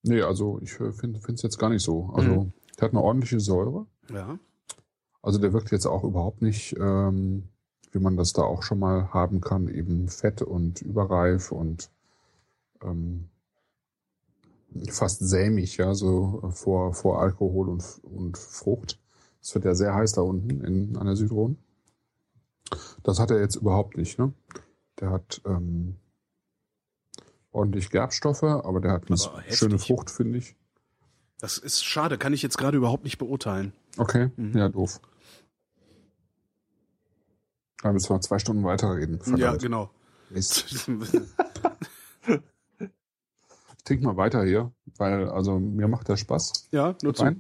Nee, 0.03 0.21
also 0.21 0.59
ich 0.61 0.73
finde 0.73 1.19
es 1.33 1.41
jetzt 1.41 1.57
gar 1.59 1.69
nicht 1.69 1.83
so. 1.83 2.11
Also 2.13 2.29
Mhm. 2.45 2.53
der 2.79 2.85
hat 2.87 2.91
eine 2.93 3.01
ordentliche 3.01 3.39
Säure. 3.39 3.85
Ja. 4.09 4.39
Also 5.21 5.37
der 5.39 5.53
wirkt 5.53 5.71
jetzt 5.71 5.85
auch 5.85 6.03
überhaupt 6.03 6.41
nicht, 6.41 6.75
ähm, 6.79 7.49
wie 7.91 7.99
man 7.99 8.17
das 8.17 8.33
da 8.33 8.41
auch 8.43 8.63
schon 8.63 8.79
mal 8.79 9.09
haben 9.13 9.41
kann, 9.41 9.67
eben 9.67 10.07
fett 10.07 10.41
und 10.41 10.81
überreif 10.81 11.51
und 11.51 11.89
ähm, 12.81 13.29
fast 14.89 15.19
sämig, 15.19 15.77
ja, 15.77 15.93
so 15.93 16.49
vor, 16.53 16.93
vor 16.93 17.21
Alkohol 17.21 17.69
und, 17.69 17.83
und 18.03 18.37
Frucht. 18.37 18.99
Es 19.41 19.53
wird 19.55 19.65
ja 19.65 19.73
sehr 19.75 19.93
heiß 19.95 20.13
da 20.13 20.21
unten 20.21 20.61
in, 20.63 20.97
an 20.97 21.07
der 21.07 21.15
Südrhone. 21.15 21.55
Das 23.03 23.19
hat 23.19 23.31
er 23.31 23.39
jetzt 23.41 23.55
überhaupt 23.55 23.97
nicht, 23.97 24.17
ne? 24.19 24.33
Der 24.99 25.09
hat 25.09 25.41
ähm, 25.45 25.95
ordentlich 27.51 27.89
Gerbstoffe, 27.89 28.43
aber 28.43 28.79
der 28.79 28.91
hat 28.93 29.07
eine 29.09 29.17
schöne 29.53 29.79
Frucht, 29.79 30.09
finde 30.11 30.37
ich. 30.37 30.55
Das 31.39 31.57
ist 31.57 31.83
schade, 31.83 32.17
kann 32.19 32.33
ich 32.33 32.43
jetzt 32.43 32.57
gerade 32.57 32.77
überhaupt 32.77 33.03
nicht 33.03 33.17
beurteilen. 33.17 33.73
Okay, 33.97 34.29
Mhm. 34.37 34.57
ja, 34.57 34.69
doof. 34.69 35.01
Da 37.81 37.91
müssen 37.91 38.09
wir 38.13 38.21
zwei 38.21 38.37
Stunden 38.37 38.63
weiterreden. 38.63 39.17
Ja, 39.17 39.23
Verdammt. 39.23 39.61
genau. 39.63 39.89
Mist. 40.29 40.87
trink 43.83 44.01
mal 44.03 44.17
weiter 44.17 44.43
hier, 44.43 44.71
weil 44.97 45.29
also 45.29 45.59
mir 45.59 45.87
macht 45.87 46.07
der 46.07 46.17
Spaß. 46.17 46.69
Ja, 46.71 46.95
nur 47.01 47.13
zu. 47.13 47.35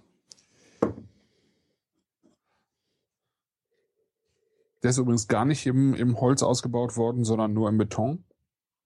Der 4.83 4.89
ist 4.89 4.97
übrigens 4.97 5.27
gar 5.27 5.45
nicht 5.45 5.65
im, 5.67 5.93
im 5.93 6.19
Holz 6.19 6.41
ausgebaut 6.41 6.97
worden, 6.97 7.23
sondern 7.23 7.53
nur 7.53 7.69
im 7.69 7.77
Beton. 7.77 8.23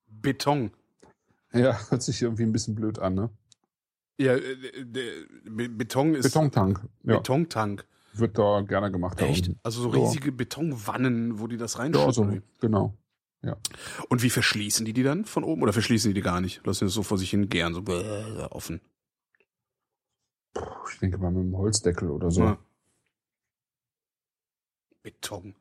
Beton. 0.07 0.72
Ja, 1.53 1.80
hört 1.90 2.03
sich 2.03 2.22
irgendwie 2.22 2.44
ein 2.44 2.52
bisschen 2.52 2.76
blöd 2.76 2.99
an, 2.99 3.15
ne? 3.15 3.30
Ja, 4.18 4.34
äh, 4.34 4.38
äh, 4.38 4.82
äh, 4.82 4.86
der 4.86 5.69
Beton 5.69 6.15
ist. 6.15 6.23
Betontank. 6.23 6.82
Ja. 7.03 7.18
Betontank. 7.18 7.86
Wird 8.14 8.38
da 8.38 8.61
gerne 8.61 8.91
gemacht. 8.91 9.22
Echt? 9.22 9.52
Also 9.61 9.82
so 9.82 9.90
riesige 9.90 10.30
ja. 10.30 10.36
Betonwannen, 10.36 11.40
wo 11.40 11.48
die 11.48 11.57
das 11.57 11.80
reinschauen. 11.80 12.07
Ja, 12.07 12.14
so, 12.14 12.27
genau. 12.61 12.94
Und 14.10 14.24
wie 14.24 14.30
verschließen 14.30 14.86
die 14.86 14.94
die 14.94 15.04
dann 15.04 15.26
von 15.26 15.44
oben 15.44 15.62
oder 15.62 15.74
verschließen 15.74 16.10
die 16.10 16.16
die 16.16 16.22
gar 16.22 16.42
nicht? 16.42 16.66
Lassen 16.66 16.80
die 16.80 16.86
das 16.86 16.94
so 16.94 17.04
vor 17.04 17.18
sich 17.18 17.30
hin 17.30 17.50
gären, 17.50 17.74
so 17.74 17.84
offen. 18.52 18.82
Ich 20.92 21.00
denke 21.00 21.18
mal 21.18 21.32
mit 21.32 21.42
einem 21.42 21.58
Holzdeckel 21.58 22.10
oder 22.10 22.32
so. 22.32 22.44
Ja. 22.44 22.58
Beton. 25.04 25.56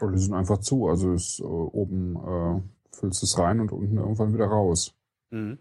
Oder 0.00 0.12
die 0.12 0.18
sind 0.18 0.34
einfach 0.34 0.58
zu. 0.58 0.88
Also 0.88 1.12
ist 1.12 1.40
äh, 1.40 1.44
oben 1.44 2.16
äh, 2.16 2.96
füllst 2.96 3.22
es 3.22 3.38
rein 3.38 3.60
und 3.60 3.72
unten 3.72 3.96
irgendwann 3.98 4.34
wieder 4.34 4.46
raus. 4.46 4.94
Mhm. 5.30 5.58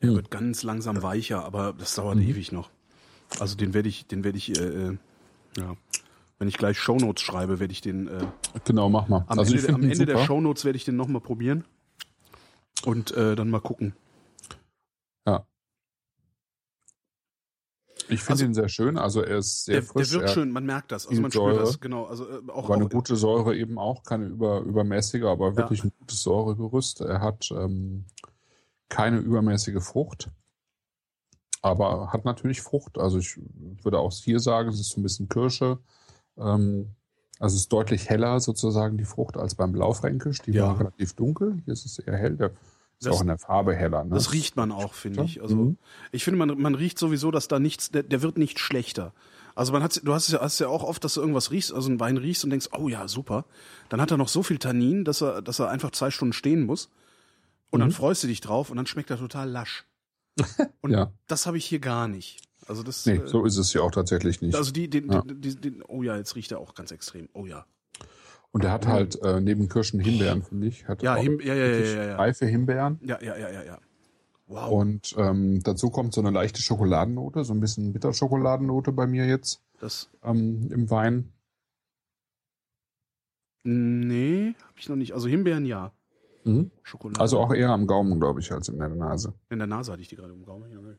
Hm. 0.00 0.16
wird 0.16 0.30
ganz 0.32 0.64
langsam 0.64 1.02
weicher, 1.02 1.44
aber 1.44 1.72
das 1.72 1.94
dauert 1.94 2.16
Mhm. 2.16 2.22
ewig 2.22 2.50
noch. 2.50 2.70
Also 3.40 3.56
den 3.56 3.74
werde 3.74 3.88
ich, 3.88 4.06
den 4.06 4.24
werde 4.24 4.38
ich, 4.38 4.58
äh, 4.58 4.62
äh, 4.64 4.98
ja, 5.56 5.76
wenn 6.38 6.48
ich 6.48 6.56
gleich 6.58 6.78
Shownotes 6.78 7.22
schreibe, 7.22 7.60
werde 7.60 7.72
ich 7.72 7.80
den 7.80 8.08
äh, 8.08 8.26
Genau, 8.64 8.88
mach 8.88 9.08
mal. 9.08 9.24
am 9.28 9.38
also 9.38 9.54
Ende, 9.54 9.68
am 9.74 9.82
Ende 9.82 10.06
der 10.06 10.16
super. 10.16 10.26
Shownotes 10.26 10.64
werde 10.64 10.76
ich 10.76 10.84
den 10.84 10.96
nochmal 10.96 11.20
probieren 11.20 11.64
und 12.84 13.12
äh, 13.12 13.34
dann 13.36 13.50
mal 13.50 13.60
gucken. 13.60 13.94
Ich 18.08 18.20
finde 18.20 18.32
Also- 18.32 18.44
ihn 18.46 18.54
sehr 18.54 18.68
schön. 18.68 18.98
Also 18.98 19.22
er 19.22 19.38
ist 19.38 19.64
sehr 19.64 19.74
Der, 19.76 19.82
frisch. 19.84 20.10
der 20.10 20.20
wirkt 20.20 20.30
schön, 20.34 20.50
man 20.50 20.66
merkt 20.66 20.92
das, 20.92 21.06
also 21.06 21.20
man 21.22 21.30
spürt 21.30 21.44
Säure. 21.54 21.60
das, 21.60 21.80
genau. 21.80 22.04
Also 22.06 22.28
äh, 22.28 22.40
auch, 22.50 22.68
war 22.68 22.76
eine 22.76 22.86
auch 22.86 22.90
gute 22.90 23.16
Säure 23.16 23.56
eben 23.56 23.78
auch, 23.78 24.02
keine 24.02 24.26
über, 24.26 24.60
übermäßige, 24.60 25.22
aber 25.22 25.56
wirklich 25.56 25.84
ein 25.84 25.92
gutes 25.98 26.22
Säuregerüst. 26.22 27.00
Er 27.02 27.20
hat 27.20 27.50
ähm, 27.52 28.04
keine 28.88 29.18
übermäßige 29.18 29.82
Frucht, 29.82 30.30
aber 31.62 32.12
hat 32.12 32.24
natürlich 32.24 32.60
Frucht. 32.60 32.98
Also 32.98 33.18
ich 33.18 33.38
würde 33.82 33.98
auch 33.98 34.12
hier 34.12 34.40
sagen, 34.40 34.68
es 34.68 34.80
ist 34.80 34.90
so 34.90 35.00
ein 35.00 35.02
bisschen 35.02 35.28
Kirsche. 35.28 35.78
Ähm, 36.36 36.90
also 37.38 37.54
es 37.56 37.62
ist 37.62 37.72
deutlich 37.72 38.08
heller 38.08 38.38
sozusagen 38.40 38.98
die 38.98 39.04
Frucht 39.04 39.36
als 39.36 39.54
beim 39.54 39.72
Blaufränkisch. 39.72 40.40
Die 40.42 40.52
Ja. 40.52 40.66
war 40.68 40.80
relativ 40.80 41.14
dunkel. 41.14 41.60
Hier 41.64 41.72
ist 41.72 41.84
es 41.86 41.98
eher 41.98 42.16
hell. 42.16 42.36
Der 42.36 42.48
ist 42.48 43.06
Das- 43.06 43.16
auch 43.16 43.20
in 43.20 43.26
der 43.28 43.38
Farbe 43.38 43.74
heller. 43.74 44.04
Ne? 44.04 44.10
Das 44.14 44.32
riecht 44.32 44.56
man 44.56 44.70
auch, 44.72 44.92
finde 44.94 45.24
ich. 45.24 45.40
Also 45.42 45.56
Mhm. 45.56 45.78
ich 46.12 46.24
finde, 46.24 46.38
man, 46.38 46.60
man 46.60 46.74
riecht 46.74 46.98
sowieso, 46.98 47.30
dass 47.30 47.48
da 47.48 47.58
nichts, 47.58 47.90
der, 47.90 48.02
der 48.02 48.22
wird 48.22 48.38
nicht 48.38 48.58
schlechter. 48.58 49.12
Also 49.54 49.72
man 49.72 49.82
hat, 49.82 50.00
du 50.04 50.14
hast 50.14 50.26
es 50.28 50.32
ja, 50.32 50.40
hast 50.40 50.58
ja 50.60 50.68
auch 50.68 50.82
oft, 50.82 51.04
dass 51.04 51.14
du 51.14 51.20
irgendwas 51.20 51.50
riechst, 51.50 51.72
also 51.74 51.88
einen 51.90 52.00
Wein 52.00 52.16
riechst 52.16 52.42
und 52.44 52.50
denkst, 52.50 52.68
oh 52.78 52.88
ja, 52.88 53.06
super. 53.06 53.44
Dann 53.88 54.00
hat 54.00 54.10
er 54.10 54.16
noch 54.16 54.28
so 54.28 54.42
viel 54.42 54.58
Tannin, 54.58 55.04
dass 55.04 55.20
er, 55.20 55.42
dass 55.42 55.58
er 55.58 55.68
einfach 55.68 55.90
zwei 55.90 56.10
Stunden 56.10 56.32
stehen 56.32 56.64
muss. 56.64 56.88
Und 57.70 57.80
dann 57.80 57.88
Mhm. 57.90 57.94
freust 57.94 58.22
du 58.22 58.28
dich 58.28 58.40
drauf 58.40 58.70
und 58.70 58.76
dann 58.76 58.86
schmeckt 58.86 59.10
er 59.10 59.18
total 59.18 59.48
lasch. 59.50 59.84
Und 60.80 60.90
Ja. 60.92 61.12
das 61.26 61.46
habe 61.46 61.56
ich 61.58 61.64
hier 61.66 61.80
gar 61.80 62.08
nicht. 62.08 62.40
Also 62.66 62.82
das, 62.82 63.04
Nee, 63.06 63.16
äh, 63.16 63.26
so 63.26 63.44
ist 63.44 63.56
es 63.58 63.72
ja 63.72 63.82
auch 63.82 63.90
tatsächlich 63.90 64.40
nicht. 64.40 64.54
also 64.54 64.70
die, 64.72 64.88
den, 64.88 65.10
Ja. 65.10 65.22
den, 65.22 65.60
den, 65.60 65.82
oh 65.88 66.02
ja, 66.02 66.16
jetzt 66.16 66.36
riecht 66.36 66.52
er 66.52 66.58
auch 66.60 66.74
ganz 66.74 66.90
extrem. 66.92 67.28
Oh 67.32 67.46
ja. 67.46 67.66
Und 68.52 68.64
er 68.64 68.70
hat 68.72 68.86
halt 68.86 69.20
äh, 69.22 69.40
neben 69.40 69.68
Kirschen 69.68 69.98
Himbeeren, 70.00 70.42
finde 70.42 70.66
ich. 70.68 70.86
Hat 70.86 71.02
Ja, 71.02 71.16
Him, 71.16 71.40
ja, 71.40 71.54
ja, 71.54 71.66
ja, 71.66 72.04
ja. 72.04 72.16
reife 72.16 72.46
Himbeeren. 72.46 73.00
Ja, 73.02 73.20
ja, 73.22 73.36
ja, 73.36 73.50
ja, 73.50 73.62
ja. 73.64 73.78
Wow. 74.46 74.70
Und 74.70 75.14
ähm, 75.16 75.62
dazu 75.62 75.88
kommt 75.90 76.12
so 76.12 76.20
eine 76.20 76.30
leichte 76.30 76.60
Schokoladennote, 76.60 77.44
so 77.44 77.54
ein 77.54 77.60
bisschen 77.60 77.92
Bitterschokoladennote 77.94 78.92
bei 78.92 79.06
mir 79.06 79.24
jetzt 79.26 79.62
das, 79.80 80.10
ähm, 80.22 80.68
im 80.70 80.90
Wein. 80.90 81.32
nee, 83.64 84.54
habe 84.62 84.78
ich 84.78 84.88
noch 84.88 84.96
nicht. 84.96 85.12
Also 85.14 85.28
Himbeeren 85.28 85.64
ja. 85.64 85.92
Schokolade. 86.82 87.20
Also 87.20 87.38
auch 87.38 87.52
eher 87.52 87.70
am 87.70 87.86
Gaumen, 87.86 88.18
glaube 88.18 88.40
ich, 88.40 88.50
als 88.52 88.68
in 88.68 88.78
der 88.78 88.88
Nase. 88.88 89.34
In 89.50 89.58
der 89.58 89.68
Nase 89.68 89.92
hatte 89.92 90.02
ich 90.02 90.08
die 90.08 90.16
gerade 90.16 90.32
im 90.32 90.44
Gaumen. 90.44 90.70
Ja, 90.70 90.80
ne. 90.80 90.98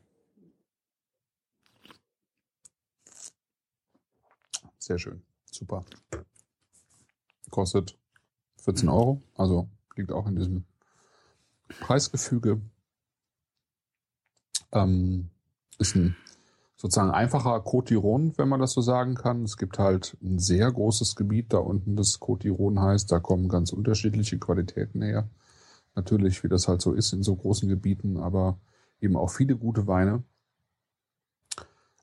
Sehr 4.78 4.98
schön. 4.98 5.22
Super. 5.50 5.84
Kostet 7.50 7.96
14 8.62 8.88
Euro, 8.88 9.22
also 9.34 9.68
liegt 9.96 10.12
auch 10.12 10.26
in 10.26 10.36
diesem 10.36 10.64
Preisgefüge. 11.80 12.60
Ähm, 14.72 15.30
ist 15.78 15.94
ein 15.94 16.16
sozusagen 16.84 17.12
einfacher 17.12 17.58
Cotiron, 17.60 18.34
wenn 18.36 18.50
man 18.50 18.60
das 18.60 18.72
so 18.72 18.82
sagen 18.82 19.14
kann. 19.14 19.42
Es 19.44 19.56
gibt 19.56 19.78
halt 19.78 20.18
ein 20.22 20.38
sehr 20.38 20.70
großes 20.70 21.16
Gebiet 21.16 21.54
da 21.54 21.56
unten, 21.56 21.96
das 21.96 22.20
Cotiron 22.20 22.78
heißt. 22.78 23.10
Da 23.10 23.20
kommen 23.20 23.48
ganz 23.48 23.72
unterschiedliche 23.72 24.38
Qualitäten 24.38 25.00
her. 25.00 25.26
Natürlich, 25.94 26.44
wie 26.44 26.48
das 26.48 26.68
halt 26.68 26.82
so 26.82 26.92
ist 26.92 27.14
in 27.14 27.22
so 27.22 27.36
großen 27.36 27.70
Gebieten, 27.70 28.18
aber 28.18 28.58
eben 29.00 29.16
auch 29.16 29.30
viele 29.30 29.56
gute 29.56 29.86
Weine. 29.86 30.24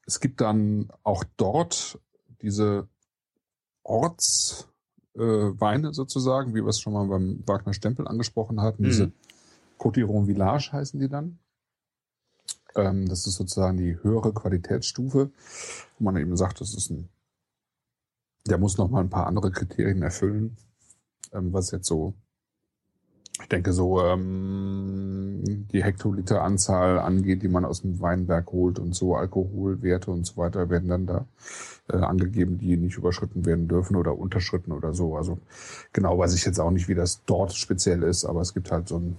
Es 0.07 0.19
gibt 0.19 0.41
dann 0.41 0.87
auch 1.03 1.23
dort 1.37 1.99
diese 2.41 2.87
Ortsweine 3.83 4.69
äh, 5.89 5.93
sozusagen, 5.93 6.55
wie 6.55 6.63
wir 6.63 6.69
es 6.69 6.79
schon 6.79 6.93
mal 6.93 7.05
beim 7.05 7.43
Wagner 7.45 7.75
Stempel 7.75 8.07
angesprochen 8.07 8.61
hatten. 8.61 8.81
Mhm. 8.81 8.87
Diese 8.87 9.11
Cotiron 9.77 10.25
Village 10.25 10.71
heißen 10.71 10.99
die 10.99 11.07
dann. 11.07 11.37
Ähm, 12.75 13.07
das 13.07 13.27
ist 13.27 13.35
sozusagen 13.35 13.77
die 13.77 13.97
höhere 14.01 14.33
Qualitätsstufe, 14.33 15.31
wo 15.99 16.03
man 16.03 16.17
eben 16.17 16.35
sagt, 16.37 16.61
das 16.61 16.73
ist 16.73 16.89
ein, 16.89 17.09
der 18.47 18.57
muss 18.57 18.77
noch 18.77 18.89
mal 18.89 19.01
ein 19.01 19.09
paar 19.09 19.27
andere 19.27 19.51
Kriterien 19.51 20.01
erfüllen, 20.01 20.57
ähm, 21.33 21.53
was 21.53 21.71
jetzt 21.71 21.87
so, 21.87 22.13
ich 23.41 23.47
denke 23.47 23.73
so 23.73 24.01
ähm, 24.03 25.41
die 25.71 25.83
Hektoliteranzahl 25.83 26.99
angeht, 26.99 27.43
die 27.43 27.47
man 27.47 27.65
aus 27.65 27.81
dem 27.81 27.99
Weinberg 27.99 28.51
holt 28.51 28.79
und 28.79 28.93
so 28.93 29.15
Alkoholwerte 29.15 30.11
und 30.11 30.25
so 30.25 30.37
weiter 30.37 30.69
werden 30.69 30.89
dann 30.89 31.07
da 31.07 31.25
äh, 31.89 31.97
angegeben, 31.97 32.57
die 32.57 32.77
nicht 32.77 32.97
überschritten 32.97 33.45
werden 33.45 33.67
dürfen 33.67 33.95
oder 33.95 34.17
unterschritten 34.17 34.71
oder 34.71 34.93
so. 34.93 35.17
Also 35.17 35.39
genau 35.93 36.17
weiß 36.17 36.33
ich 36.35 36.45
jetzt 36.45 36.59
auch 36.59 36.71
nicht, 36.71 36.87
wie 36.87 36.95
das 36.95 37.21
dort 37.25 37.53
speziell 37.53 38.03
ist, 38.03 38.25
aber 38.25 38.41
es 38.41 38.53
gibt 38.53 38.71
halt 38.71 38.87
so 38.87 38.97
ein 38.97 39.17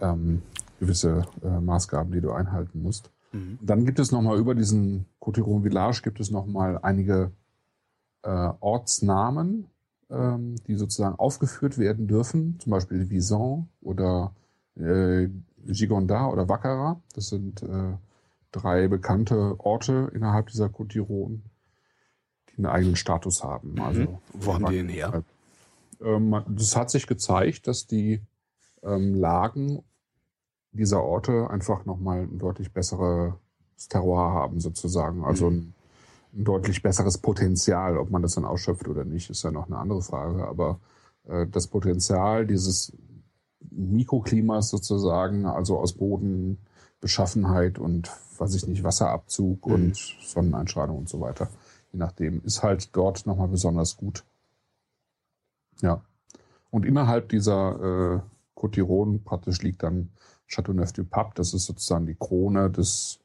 ähm, 0.00 0.42
gewisse 0.78 1.24
äh, 1.42 1.60
Maßgaben, 1.60 2.12
die 2.12 2.20
du 2.20 2.32
einhalten 2.32 2.82
musst. 2.82 3.10
Mhm. 3.32 3.58
Dann 3.62 3.84
gibt 3.84 3.98
es 3.98 4.12
nochmal 4.12 4.38
über 4.38 4.54
diesen 4.54 5.06
Cotiron 5.20 5.62
Village 5.62 6.00
gibt 6.02 6.20
es 6.20 6.30
nochmal 6.30 6.78
einige 6.82 7.32
äh, 8.22 8.50
Ortsnamen, 8.60 9.66
ähm, 10.10 10.56
die 10.66 10.74
sozusagen 10.76 11.18
aufgeführt 11.18 11.78
werden 11.78 12.06
dürfen, 12.06 12.58
zum 12.60 12.70
Beispiel 12.70 13.10
Vison 13.10 13.68
oder 13.82 14.34
äh, 14.76 15.28
Gigonda 15.66 16.28
oder 16.28 16.48
Wackera. 16.48 17.00
Das 17.14 17.28
sind 17.28 17.62
äh, 17.62 17.96
drei 18.52 18.88
bekannte 18.88 19.56
Orte 19.60 20.10
innerhalb 20.14 20.46
dieser 20.46 20.68
Cotiron, 20.68 21.42
die 22.48 22.58
einen 22.58 22.66
eigenen 22.66 22.96
Status 22.96 23.44
haben. 23.44 23.80
Also 23.80 24.00
Mhm. 24.00 24.18
Wo 24.32 24.54
haben 24.54 24.66
die 24.66 24.76
den 24.76 24.88
her? 24.88 25.22
ähm, 26.00 26.42
das 26.48 26.76
hat 26.76 26.90
sich 26.90 27.06
gezeigt, 27.06 27.66
dass 27.66 27.86
die 27.86 28.22
ähm, 28.82 29.14
Lagen 29.14 29.82
dieser 30.72 31.02
Orte 31.02 31.48
einfach 31.50 31.84
nochmal 31.86 32.22
ein 32.22 32.38
deutlich 32.38 32.72
besseres 32.72 33.34
Terroir 33.88 34.32
haben, 34.32 34.60
sozusagen. 34.60 35.24
Also 35.24 35.48
ein, 35.50 35.74
ein 36.34 36.44
deutlich 36.44 36.82
besseres 36.82 37.18
Potenzial. 37.18 37.96
Ob 37.96 38.10
man 38.10 38.22
das 38.22 38.34
dann 38.34 38.44
ausschöpft 38.44 38.88
oder 38.88 39.04
nicht, 39.04 39.30
ist 39.30 39.42
ja 39.44 39.50
noch 39.50 39.66
eine 39.66 39.78
andere 39.78 40.02
Frage. 40.02 40.46
Aber 40.46 40.80
äh, 41.26 41.46
das 41.46 41.66
Potenzial 41.68 42.46
dieses 42.46 42.92
Mikroklimas 43.70 44.68
sozusagen, 44.68 45.46
also 45.46 45.78
aus 45.78 45.92
Bodenbeschaffenheit 45.94 47.78
und, 47.78 48.10
weiß 48.38 48.54
ich 48.54 48.66
nicht, 48.66 48.84
Wasserabzug 48.84 49.66
Mhm. 49.66 49.72
und 49.72 49.96
Sonneneinstrahlung 50.22 50.98
und 50.98 51.08
so 51.08 51.20
weiter, 51.20 51.48
je 51.92 51.98
nachdem, 51.98 52.42
ist 52.44 52.62
halt 52.62 52.94
dort 52.96 53.26
nochmal 53.26 53.48
besonders 53.48 53.96
gut. 53.96 54.24
Ja. 55.80 56.02
Und 56.70 56.84
innerhalb 56.84 57.28
dieser 57.30 58.16
äh, 58.16 58.20
Cotiron 58.54 59.22
praktisch 59.22 59.62
liegt 59.62 59.82
dann 59.82 60.10
Chateauneuf 60.48 60.92
du 60.92 61.04
Pape. 61.04 61.32
Das 61.34 61.54
ist 61.54 61.66
sozusagen 61.66 62.06
die 62.06 62.16
Krone 62.16 62.70
des 62.70 63.20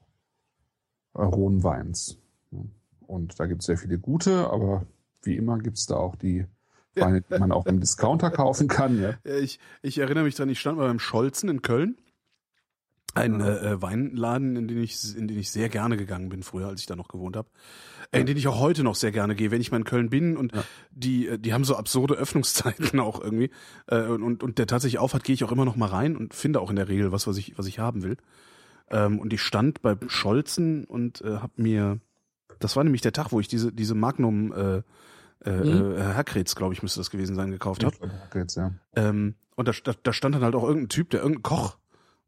Rhonweins. 1.15 2.17
Ja. 2.51 2.59
Und 3.07 3.39
da 3.39 3.45
gibt 3.45 3.61
es 3.61 3.67
sehr 3.67 3.77
viele 3.77 3.97
gute, 3.97 4.49
aber 4.49 4.85
wie 5.21 5.35
immer 5.35 5.57
gibt 5.59 5.77
es 5.77 5.85
da 5.85 5.95
auch 5.95 6.15
die 6.15 6.45
Weine, 6.95 7.21
die 7.21 7.39
man 7.39 7.51
auch 7.51 7.65
im 7.65 7.79
Discounter 7.79 8.29
kaufen 8.29 8.67
kann. 8.67 9.01
Ja. 9.01 9.17
Ich, 9.23 9.59
ich 9.81 9.97
erinnere 9.97 10.23
mich 10.23 10.35
dran, 10.35 10.49
ich 10.49 10.59
stand 10.59 10.77
mal 10.77 10.87
beim 10.87 10.99
Scholzen 10.99 11.49
in 11.49 11.61
Köln. 11.61 11.97
Ein 13.15 13.41
äh, 13.41 13.79
Weinladen, 13.81 14.55
in 14.55 14.67
den, 14.67 14.81
ich, 14.81 15.15
in 15.15 15.27
den 15.27 15.37
ich 15.37 15.51
sehr 15.51 15.69
gerne 15.69 15.97
gegangen 15.97 16.29
bin, 16.29 16.41
früher, 16.41 16.67
als 16.67 16.81
ich 16.81 16.87
da 16.87 16.95
noch 16.95 17.07
gewohnt 17.07 17.35
habe. 17.35 17.47
Äh, 18.13 18.19
in 18.21 18.25
den 18.25 18.37
ich 18.37 18.47
auch 18.47 18.59
heute 18.59 18.83
noch 18.83 18.95
sehr 18.95 19.11
gerne 19.11 19.35
gehe, 19.35 19.51
wenn 19.51 19.61
ich 19.61 19.71
mal 19.71 19.77
in 19.77 19.83
Köln 19.83 20.09
bin 20.09 20.37
und 20.37 20.53
Ja. 20.55 20.63
die, 20.91 21.27
äh, 21.27 21.37
die 21.39 21.53
haben 21.53 21.63
so 21.63 21.75
absurde 21.75 22.13
Öffnungszeiten 22.15 22.99
auch 22.99 23.21
irgendwie. 23.21 23.49
Äh, 23.87 24.03
und, 24.03 24.43
und 24.43 24.57
der 24.57 24.67
tatsächlich 24.67 24.99
aufhat, 24.99 25.23
gehe 25.23 25.33
ich 25.33 25.43
auch 25.43 25.51
immer 25.51 25.65
noch 25.65 25.75
mal 25.75 25.87
rein 25.89 26.15
und 26.15 26.33
finde 26.33 26.59
auch 26.61 26.69
in 26.69 26.75
der 26.75 26.87
Regel 26.89 27.11
was, 27.11 27.27
was 27.27 27.37
ich, 27.37 27.57
was 27.57 27.65
ich 27.65 27.79
haben 27.79 28.03
will. 28.03 28.17
Ähm, 28.89 29.19
und 29.19 29.33
ich 29.33 29.41
stand 29.41 29.81
bei 29.81 29.95
Scholzen 30.07 30.85
und 30.85 31.21
äh, 31.21 31.37
hab 31.37 31.57
mir, 31.57 31.99
das 32.59 32.75
war 32.75 32.83
nämlich 32.83 33.01
der 33.01 33.13
Tag, 33.13 33.31
wo 33.31 33.39
ich 33.39 33.47
diese, 33.47 33.71
diese 33.71 33.95
Magnum 33.95 34.53
äh, 34.53 34.77
äh, 34.77 35.51
Mhm. 35.51 35.97
Herkrets, 35.97 36.55
glaube 36.55 36.73
ich, 36.73 36.81
müsste 36.83 37.01
das 37.01 37.09
gewesen 37.09 37.35
sein, 37.35 37.51
gekauft 37.51 37.83
habe. 37.83 37.95
Jetzt, 38.33 38.55
ja. 38.55 38.71
Ähm, 38.95 39.35
und 39.55 39.67
da, 39.67 39.73
da, 39.83 39.91
da 40.01 40.13
stand 40.13 40.35
dann 40.35 40.41
halt 40.43 40.55
auch 40.55 40.63
irgendein 40.63 40.87
Typ, 40.89 41.09
der 41.09 41.21
irgendein 41.21 41.43
Koch 41.43 41.77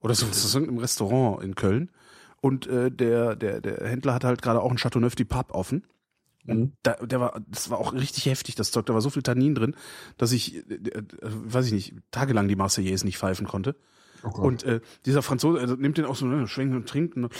oder 0.01 0.13
so, 0.15 0.25
das 0.27 0.43
ist 0.43 0.53
irgendein 0.53 0.79
Restaurant 0.79 1.41
in 1.43 1.55
Köln. 1.55 1.91
Und 2.45 2.67
äh, 2.67 2.91
der, 2.91 3.35
der, 3.35 3.59
der 3.59 3.87
Händler 3.87 4.13
hatte 4.13 4.27
halt 4.27 4.43
gerade 4.43 4.61
auch 4.61 4.69
ein 4.69 4.77
Chateau 4.77 4.99
Neuf 4.99 5.15
du 5.15 5.25
Pape 5.25 5.55
offen. 5.55 5.83
Und 6.45 6.59
Mhm. 6.59 6.73
da, 6.83 6.93
der 6.93 7.19
war, 7.19 7.41
das 7.47 7.71
war 7.71 7.79
auch 7.79 7.91
richtig 7.91 8.27
heftig, 8.27 8.53
das 8.53 8.69
Zeug. 8.69 8.85
Da 8.85 8.93
war 8.93 9.01
so 9.01 9.09
viel 9.09 9.23
Tannin 9.23 9.55
drin, 9.55 9.75
dass 10.17 10.31
ich, 10.31 10.57
äh, 10.69 10.75
äh, 10.75 11.03
weiß 11.23 11.65
ich 11.65 11.71
nicht, 11.73 11.95
tagelang 12.11 12.47
die 12.47 12.55
Marseillaise 12.55 13.03
nicht 13.03 13.17
pfeifen 13.17 13.47
konnte. 13.47 13.75
Oh. 14.21 14.41
Und 14.41 14.61
äh, 14.61 14.79
dieser 15.07 15.23
Franzose 15.23 15.59
also 15.59 15.73
nimmt 15.73 15.97
den 15.97 16.05
auch 16.05 16.15
so, 16.15 16.27
ne, 16.27 16.47
schwenkt 16.47 16.75
und 16.75 16.87
trinkt 16.87 17.15
und, 17.15 17.33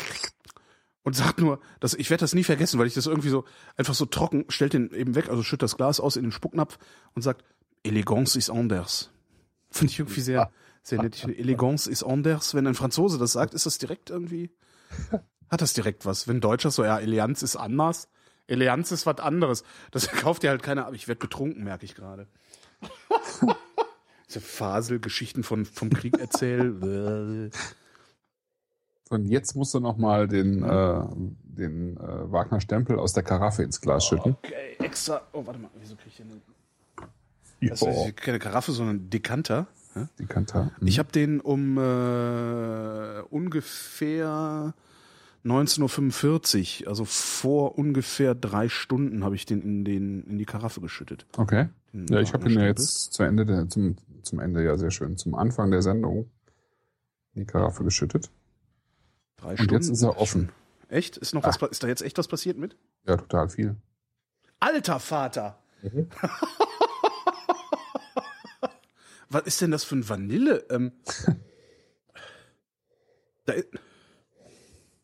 und 1.03 1.15
sagt 1.15 1.39
nur, 1.39 1.59
dass 1.81 1.93
ich 1.93 2.09
werde 2.09 2.21
das 2.21 2.33
nie 2.33 2.43
vergessen, 2.43 2.79
weil 2.79 2.87
ich 2.87 2.95
das 2.95 3.05
irgendwie 3.05 3.29
so 3.29 3.45
einfach 3.77 3.93
so 3.93 4.07
trocken, 4.07 4.45
stellt 4.49 4.73
den 4.73 4.91
eben 4.91 5.13
weg, 5.13 5.29
also 5.29 5.43
schüttet 5.43 5.61
das 5.61 5.77
Glas 5.77 5.99
aus 5.99 6.15
in 6.15 6.23
den 6.23 6.31
Spucknapf 6.31 6.79
und 7.13 7.21
sagt, 7.21 7.45
Elegance 7.83 8.39
is 8.39 8.49
anders. 8.49 9.11
Finde 9.69 9.91
ich 9.91 9.99
irgendwie 9.99 10.21
sehr, 10.21 10.51
sehr 10.81 10.99
nett. 10.99 11.23
Elegance 11.25 11.91
is 11.91 12.01
anders. 12.01 12.55
Wenn 12.55 12.65
ein 12.65 12.73
Franzose 12.73 13.19
das 13.19 13.33
sagt, 13.33 13.53
ist 13.53 13.67
das 13.67 13.77
direkt 13.77 14.09
irgendwie, 14.09 14.49
hat 15.49 15.61
das 15.61 15.73
direkt 15.73 16.05
was. 16.05 16.27
Wenn 16.27 16.41
Deutscher 16.41 16.71
so, 16.71 16.83
ja, 16.83 16.99
Eleganz 16.99 17.43
ist 17.43 17.55
anders. 17.55 18.07
Eleganz 18.47 18.91
ist 18.91 19.05
was 19.05 19.19
anderes. 19.19 19.63
Das 19.91 20.07
kauft 20.11 20.43
ja 20.43 20.51
halt 20.51 20.63
keiner 20.63 20.87
ab. 20.87 20.93
Ich 20.93 21.07
werde 21.07 21.19
betrunken, 21.19 21.63
merke 21.63 21.85
ich 21.85 21.95
gerade. 21.95 22.27
Diese 24.27 24.41
Faselgeschichten 24.41 25.43
von, 25.43 25.65
vom 25.65 25.89
Krieg 25.89 26.17
erzähl. 26.19 27.51
Und 29.09 29.25
jetzt 29.25 29.55
musst 29.55 29.73
du 29.73 29.79
noch 29.79 29.97
mal 29.97 30.27
den, 30.27 30.63
äh, 30.63 31.01
den 31.43 31.97
äh, 31.97 32.31
Wagner 32.31 32.59
Stempel 32.59 32.97
aus 32.97 33.13
der 33.13 33.21
Karaffe 33.21 33.61
ins 33.61 33.79
Glas 33.79 34.05
schütten. 34.05 34.35
Okay, 34.43 34.75
extra. 34.79 35.21
Oh, 35.31 35.45
warte 35.45 35.59
mal, 35.59 35.69
wieso 35.79 35.95
krieg 35.95 36.07
ich 36.07 36.17
denn 36.17 36.41
Ja, 37.61 37.69
das 37.69 37.81
ist 37.83 38.17
keine 38.17 38.39
Karaffe, 38.39 38.71
sondern 38.71 38.95
ein 38.95 39.09
Dekanter? 39.11 39.67
Ja? 39.95 40.09
die 40.19 40.25
Kantar. 40.25 40.71
Ich 40.81 40.99
habe 40.99 41.11
den 41.11 41.39
um 41.39 41.77
äh, 41.77 43.21
ungefähr 43.29 44.73
19.45 45.45 46.83
Uhr, 46.83 46.89
also 46.89 47.05
vor 47.05 47.77
ungefähr 47.77 48.35
drei 48.35 48.67
Stunden, 48.67 49.23
habe 49.23 49.35
ich 49.35 49.45
den 49.45 49.61
in, 49.61 49.85
den 49.85 50.23
in 50.23 50.37
die 50.37 50.45
Karaffe 50.45 50.81
geschüttet. 50.81 51.25
Okay. 51.37 51.69
Den 51.93 52.07
Ja, 52.07 52.19
ich 52.19 52.33
habe 52.33 52.49
ihn 52.49 52.59
ja 52.59 52.65
jetzt 52.65 53.13
zu 53.13 53.23
Ende 53.23 53.45
der, 53.45 53.69
zum, 53.69 53.95
zum 54.23 54.39
Ende, 54.39 54.63
ja, 54.63 54.77
sehr 54.77 54.91
schön, 54.91 55.17
zum 55.17 55.35
Anfang 55.35 55.71
der 55.71 55.81
Sendung 55.81 56.29
in 57.33 57.41
die 57.41 57.45
Karaffe 57.45 57.83
geschüttet. 57.83 58.31
Drei 59.37 59.55
Und 59.55 59.71
jetzt 59.71 59.89
ist 59.89 60.01
er 60.01 60.17
offen. 60.17 60.49
Echt? 60.89 61.17
Ist 61.17 61.33
noch 61.33 61.43
was? 61.43 61.57
Ist 61.71 61.83
da 61.83 61.87
jetzt 61.87 62.01
echt 62.01 62.17
was 62.17 62.27
passiert 62.27 62.57
mit? 62.57 62.75
Ja, 63.05 63.17
total 63.17 63.49
viel. 63.49 63.75
Alter 64.59 64.99
Vater! 64.99 65.59
Was 69.29 69.43
ist 69.43 69.61
denn 69.61 69.71
das 69.71 69.83
für 69.83 69.95
ein 69.95 70.07
Vanille? 70.07 70.65
Ähm, 70.69 70.91
da, 73.45 73.53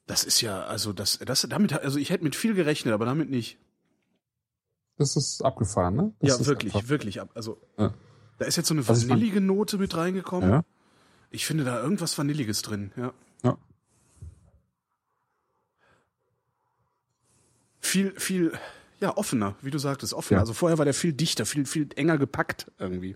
das 0.07 0.23
ist 0.23 0.41
ja, 0.41 0.63
also 0.63 0.93
das, 0.93 1.19
das, 1.19 1.45
damit, 1.49 1.73
also 1.73 1.97
ich 1.99 2.09
hätte 2.09 2.23
mit 2.23 2.35
viel 2.35 2.53
gerechnet, 2.53 2.93
aber 2.93 3.05
damit 3.05 3.29
nicht. 3.29 3.57
Das 4.97 5.15
ist 5.15 5.41
abgefahren, 5.43 5.95
ne? 5.95 6.13
Das 6.19 6.39
ja, 6.39 6.45
wirklich, 6.45 6.75
einfach- 6.75 6.89
wirklich. 6.89 7.21
ab- 7.21 7.31
Also 7.33 7.59
Ja. 7.77 7.93
da 8.37 8.45
ist 8.45 8.55
jetzt 8.57 8.67
so 8.67 8.73
eine 8.73 8.83
fand- 8.83 9.07
vanillige 9.09 9.41
Note 9.41 9.77
mit 9.77 9.95
reingekommen. 9.95 10.49
Ja. 10.49 10.63
Ich 11.31 11.45
finde 11.45 11.63
da 11.63 11.81
irgendwas 11.81 12.17
Vanilliges 12.17 12.61
drin. 12.61 12.91
Ja. 12.97 13.13
Ja. 13.43 13.57
Viel, 17.79 18.11
viel, 18.19 18.53
ja 18.99 19.17
offener, 19.17 19.55
wie 19.61 19.71
du 19.71 19.79
sagtest, 19.79 20.13
offener. 20.13 20.39
Also 20.39 20.53
vorher 20.53 20.77
war 20.77 20.85
der 20.85 20.93
viel 20.93 21.13
dichter, 21.13 21.45
viel, 21.45 21.65
viel 21.65 21.89
enger 21.95 22.17
gepackt 22.17 22.71
irgendwie. 22.77 23.15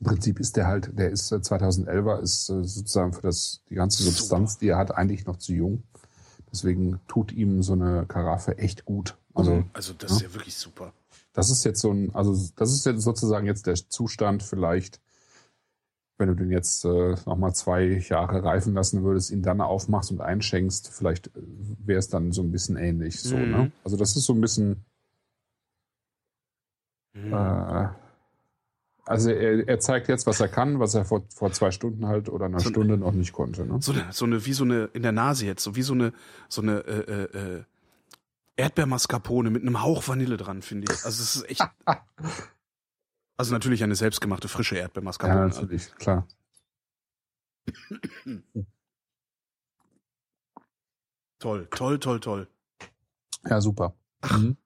Im 0.00 0.06
Prinzip 0.06 0.40
ist 0.40 0.56
der 0.56 0.66
halt, 0.66 0.98
der 0.98 1.10
ist 1.10 1.30
äh, 1.32 1.36
2011er, 1.36 2.20
ist 2.20 2.48
äh, 2.48 2.64
sozusagen 2.64 3.12
für 3.12 3.22
das, 3.22 3.62
die 3.68 3.74
ganze 3.74 4.02
Super. 4.02 4.16
Substanz, 4.16 4.58
die 4.58 4.68
er 4.68 4.78
hat, 4.78 4.96
eigentlich 4.96 5.26
noch 5.26 5.36
zu 5.36 5.52
jung. 5.52 5.82
Deswegen 6.50 7.00
tut 7.08 7.32
ihm 7.32 7.62
so 7.62 7.74
eine 7.74 8.06
Karaffe 8.06 8.56
echt 8.58 8.84
gut. 8.84 9.16
Also, 9.34 9.64
also 9.74 9.92
das 9.92 10.12
ist 10.12 10.20
ja 10.22 10.32
wirklich 10.32 10.56
super. 10.56 10.92
das 11.34 11.50
ist 11.50 11.64
jetzt 11.64 11.80
so 11.80 11.90
ein, 11.90 12.14
also, 12.14 12.32
das 12.56 12.72
ist 12.72 12.86
jetzt 12.86 13.02
sozusagen 13.02 13.46
jetzt 13.46 13.66
der 13.66 13.74
Zustand 13.74 14.42
vielleicht, 14.42 15.00
wenn 16.16 16.28
du 16.28 16.34
den 16.34 16.50
jetzt 16.50 16.86
äh, 16.86 17.14
nochmal 17.26 17.54
zwei 17.54 18.02
Jahre 18.08 18.42
reifen 18.42 18.72
lassen 18.72 19.02
würdest, 19.02 19.30
ihn 19.30 19.42
dann 19.42 19.60
aufmachst 19.60 20.10
und 20.10 20.22
einschenkst, 20.22 20.88
vielleicht 20.88 21.30
wäre 21.34 21.98
es 21.98 22.08
dann 22.08 22.32
so 22.32 22.40
ein 22.40 22.50
bisschen 22.52 22.76
ähnlich, 22.76 23.20
so, 23.20 23.36
Mhm. 23.36 23.50
ne? 23.50 23.72
Also, 23.84 23.98
das 23.98 24.16
ist 24.16 24.24
so 24.24 24.32
ein 24.32 24.40
bisschen, 24.40 24.86
Mhm. 27.12 27.32
Äh, 27.32 27.88
also 29.06 29.30
er, 29.30 29.66
er 29.68 29.78
zeigt 29.80 30.08
jetzt, 30.08 30.26
was 30.26 30.40
er 30.40 30.48
kann, 30.48 30.78
was 30.80 30.94
er 30.94 31.04
vor, 31.04 31.24
vor 31.34 31.50
zwei 31.52 31.70
Stunden 31.70 32.06
halt 32.06 32.28
oder 32.28 32.44
einer 32.46 32.60
So- 32.60 32.68
Stunde 32.70 32.96
noch 32.98 33.12
nicht 33.12 33.32
konnte. 33.32 33.64
Ne? 33.64 33.78
So 33.80 33.92
eine, 33.92 34.06
so 34.12 34.24
eine, 34.26 34.44
wie 34.44 34.52
so 34.52 34.64
eine, 34.64 34.84
in 34.92 35.02
der 35.02 35.12
Nase 35.12 35.46
jetzt, 35.46 35.62
so 35.62 35.74
wie 35.76 35.82
so 35.82 35.94
eine, 35.94 36.12
so 36.48 36.60
eine, 36.62 36.78
äh, 36.80 37.00
äh, 37.00 37.38
äh, 37.58 37.64
Erdbeermascarpone 38.56 39.50
mit 39.50 39.62
einem 39.62 39.82
Hauch 39.82 40.06
Vanille 40.08 40.36
dran, 40.36 40.62
finde 40.62 40.90
ich. 40.92 41.04
Also 41.04 41.22
es 41.22 41.36
ist 41.36 41.50
echt. 41.50 41.62
Also 43.38 43.52
natürlich 43.52 43.82
eine 43.84 43.94
selbstgemachte 43.94 44.48
frische 44.48 44.76
Ja, 44.76 44.82
Erdbeermascarpone. 44.84 45.48
natürlich, 45.48 45.94
klar. 45.96 46.26
toll, 51.38 51.66
toll, 51.70 51.98
toll, 51.98 52.20
toll. 52.20 52.48
Ja, 53.44 53.60
super. 53.60 53.94
Mhm. 54.30 54.56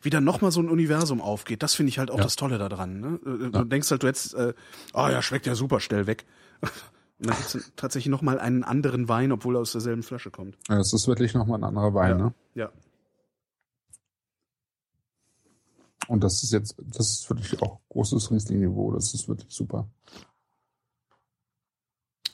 Wie 0.00 0.10
dann 0.10 0.22
nochmal 0.24 0.52
so 0.52 0.60
ein 0.60 0.68
Universum 0.68 1.20
aufgeht, 1.20 1.62
das 1.62 1.74
finde 1.74 1.90
ich 1.90 1.98
halt 1.98 2.10
auch 2.10 2.18
Ja. 2.18 2.22
das 2.24 2.36
Tolle 2.36 2.58
daran. 2.58 3.00
Ne? 3.00 3.20
Äh, 3.26 3.42
Ja. 3.44 3.48
Du 3.50 3.64
denkst 3.64 3.90
halt, 3.90 4.02
du 4.02 4.06
hättest, 4.06 4.34
äh, 4.34 4.54
oh 4.94 5.08
ja, 5.08 5.20
schmeckt 5.22 5.46
ja 5.46 5.54
super, 5.54 5.80
schnell 5.80 6.06
weg. 6.06 6.24
Und 7.20 7.26
dann 7.30 7.36
gibt's 7.36 7.52
dann 7.54 7.64
tatsächlich 7.74 8.10
nochmal 8.10 8.38
einen 8.38 8.62
anderen 8.62 9.08
Wein, 9.08 9.32
obwohl 9.32 9.56
er 9.56 9.60
aus 9.60 9.72
derselben 9.72 10.04
Flasche 10.04 10.30
kommt. 10.30 10.56
Ja, 10.68 10.78
es 10.78 10.92
ist 10.92 11.08
wirklich 11.08 11.34
nochmal 11.34 11.58
ein 11.58 11.64
anderer 11.64 11.92
Wein, 11.94 12.10
Ja. 12.10 12.16
ne? 12.26 12.34
Ja. 12.54 12.72
Und 16.06 16.22
das 16.24 16.42
ist 16.42 16.52
jetzt, 16.52 16.76
das 16.78 17.10
ist 17.10 17.28
wirklich 17.30 17.60
auch 17.60 17.80
großes 17.90 18.30
Riesling-Niveau. 18.30 18.92
Das 18.92 19.12
ist 19.14 19.28
wirklich 19.28 19.52
super. 19.52 19.88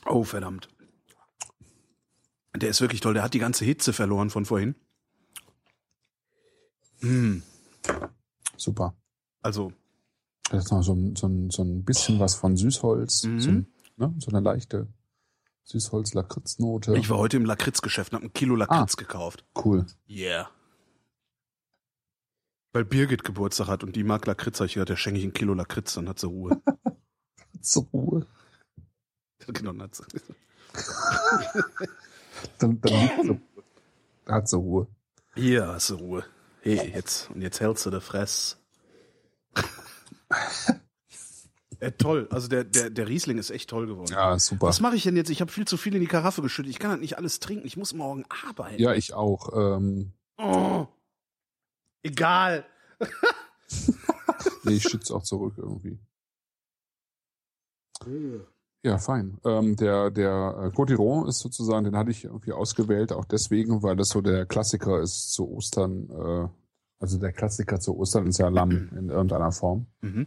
Oh, 0.07 0.23
verdammt. 0.23 0.69
Der 2.55 2.69
ist 2.69 2.81
wirklich 2.81 3.01
toll. 3.01 3.15
Der 3.15 3.23
hat 3.25 3.35
die 3.35 3.39
ganze 3.41 3.65
Hitze 3.65 3.93
verloren 3.93 4.31
von 4.31 4.45
vorhin. 4.45 4.75
Mm, 7.01 7.39
Super. 8.57 8.95
also, 9.43 9.73
Da 10.51 10.59
ist 10.59 10.71
noch 10.71 10.83
so, 10.83 10.93
ein- 10.95 11.17
so, 11.17 11.29
so 11.51 11.63
ein 11.63 11.85
bisschen 11.85 12.19
was 12.21 12.35
von 12.35 12.57
Süßholz. 12.57 13.25
Mhm. 13.25 13.41
So, 13.41 13.51
ne? 13.97 14.15
so 14.19 14.31
eine 14.31 14.41
leichte 14.41 14.87
Süßholz-Lakritznote. 15.65 16.97
ich 16.97 17.09
war 17.11 17.19
heute 17.19 17.37
im 17.39 17.45
Lakritzgeschäft 17.47 18.13
und 18.13 18.17
habe 18.17 18.27
ein 18.27 18.33
Kilo 18.33 18.55
Lakritz 18.55 18.97
gekauft. 18.97 19.45
Cool. 19.57 19.87
Yeah. 20.09 20.51
Weil 22.73 22.85
Birgit 22.85 23.25
Geburtstag 23.25 23.69
hat 23.69 23.83
und 23.85 23.97
die 23.97 24.05
mag 24.05 24.27
Lakritz, 24.27 24.61
hab 24.61 24.67
ich 24.67 24.75
gedacht, 24.75 24.89
der 24.91 24.97
schenke 24.97 25.19
ich 25.21 25.25
ein 25.25 25.33
Kilo 25.33 25.55
Lakritz, 25.55 25.95
dann 25.95 26.09
hat 26.09 26.19
sie 26.19 26.27
Ruhe. 26.27 26.61
Zur 27.61 27.85
Ruhe. 27.93 28.27
genau, 29.47 29.73
dann 29.73 29.83
hat 29.83 29.95
sie. 29.95 30.05
Dann, 32.59 32.79
dann 32.81 32.93
sie, 33.23 33.41
hat 34.27 34.49
sie 34.49 34.57
Ruhe. 34.57 34.87
Hier 35.35 35.67
hast 35.69 35.91
du 35.91 35.95
Ruhe. 35.95 36.25
Hey, 36.65 36.93
jetzt, 36.95 37.31
und 37.31 37.43
jetzt 37.43 37.61
hältst 37.61 37.85
du 37.85 37.91
der 37.91 38.01
Fress. 38.01 38.59
äh, 41.81 41.93
toll, 41.93 42.27
also 42.31 42.49
der, 42.49 42.65
der, 42.65 42.89
der 42.91 43.07
Riesling 43.07 43.37
ist 43.39 43.51
echt 43.51 43.69
toll 43.71 43.87
geworden. 43.87 44.11
Ja, 44.11 44.39
super. 44.39 44.67
Was 44.67 44.81
mache 44.81 44.97
ich 44.97 45.03
denn 45.03 45.15
jetzt? 45.15 45.29
Ich 45.29 45.43
habe 45.43 45.53
viel 45.53 45.67
zu 45.67 45.77
viel 45.77 45.95
in 45.95 46.01
die 46.01 46.07
Karaffe 46.07 46.41
geschüttet. 46.41 46.71
Ich 46.71 46.79
kann 46.79 46.91
halt 46.91 47.03
nicht 47.03 47.19
alles 47.19 47.39
trinken. 47.39 47.67
Ich 47.67 47.77
muss 47.77 47.93
morgen 47.93 48.25
arbeiten. 48.49 48.81
Ja, 48.81 48.95
ich 48.95 49.13
auch. 49.13 49.53
Ähm, 49.55 50.15
Oh. 50.37 50.87
Egal. 52.03 52.67
nee, 54.65 54.75
ich 54.75 54.83
schütze 54.83 55.15
auch 55.15 55.23
zurück 55.23 55.55
irgendwie. 55.57 55.99
Ja, 58.85 58.99
fein. 58.99 59.39
Ähm, 59.47 59.77
der 59.77 60.11
der 60.11 60.65
äh, 60.65 60.71
Cotiron 60.71 61.27
ist 61.27 61.39
sozusagen, 61.39 61.85
den 61.85 61.97
hatte 61.97 62.11
ich 62.11 62.25
irgendwie 62.25 62.53
ausgewählt, 62.53 63.15
auch 63.15 63.25
deswegen, 63.25 63.83
weil 63.83 63.97
das 63.97 64.11
so 64.11 64.21
der 64.21 64.45
Klassiker 64.45 65.01
ist 65.01 65.33
zu 65.33 65.51
Ostern. 65.51 66.11
Äh, 66.11 66.49
also 67.01 67.19
der 67.19 67.33
Klassiker 67.33 67.81
zu 67.81 67.97
Ostern 67.97 68.27
ist 68.27 68.39
ja 68.39 68.49
Lamm 68.49 68.91
in 68.97 69.09
irgendeiner 69.09 69.53
Form. 69.53 69.87
Mhm. 70.03 70.27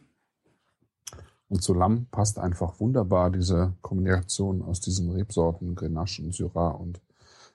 Und 1.50 1.62
zu 1.62 1.76
Lamm 1.76 2.08
passt 2.10 2.40
einfach 2.40 2.80
wunderbar 2.80 3.30
diese 3.30 3.74
Kombination 3.82 4.64
aus 4.64 4.82
diesen 4.82 5.12
Rebsorten 5.12 5.76
Grenache 5.76 6.24
und 6.24 6.34
Syrah 6.34 6.72
und 6.72 7.00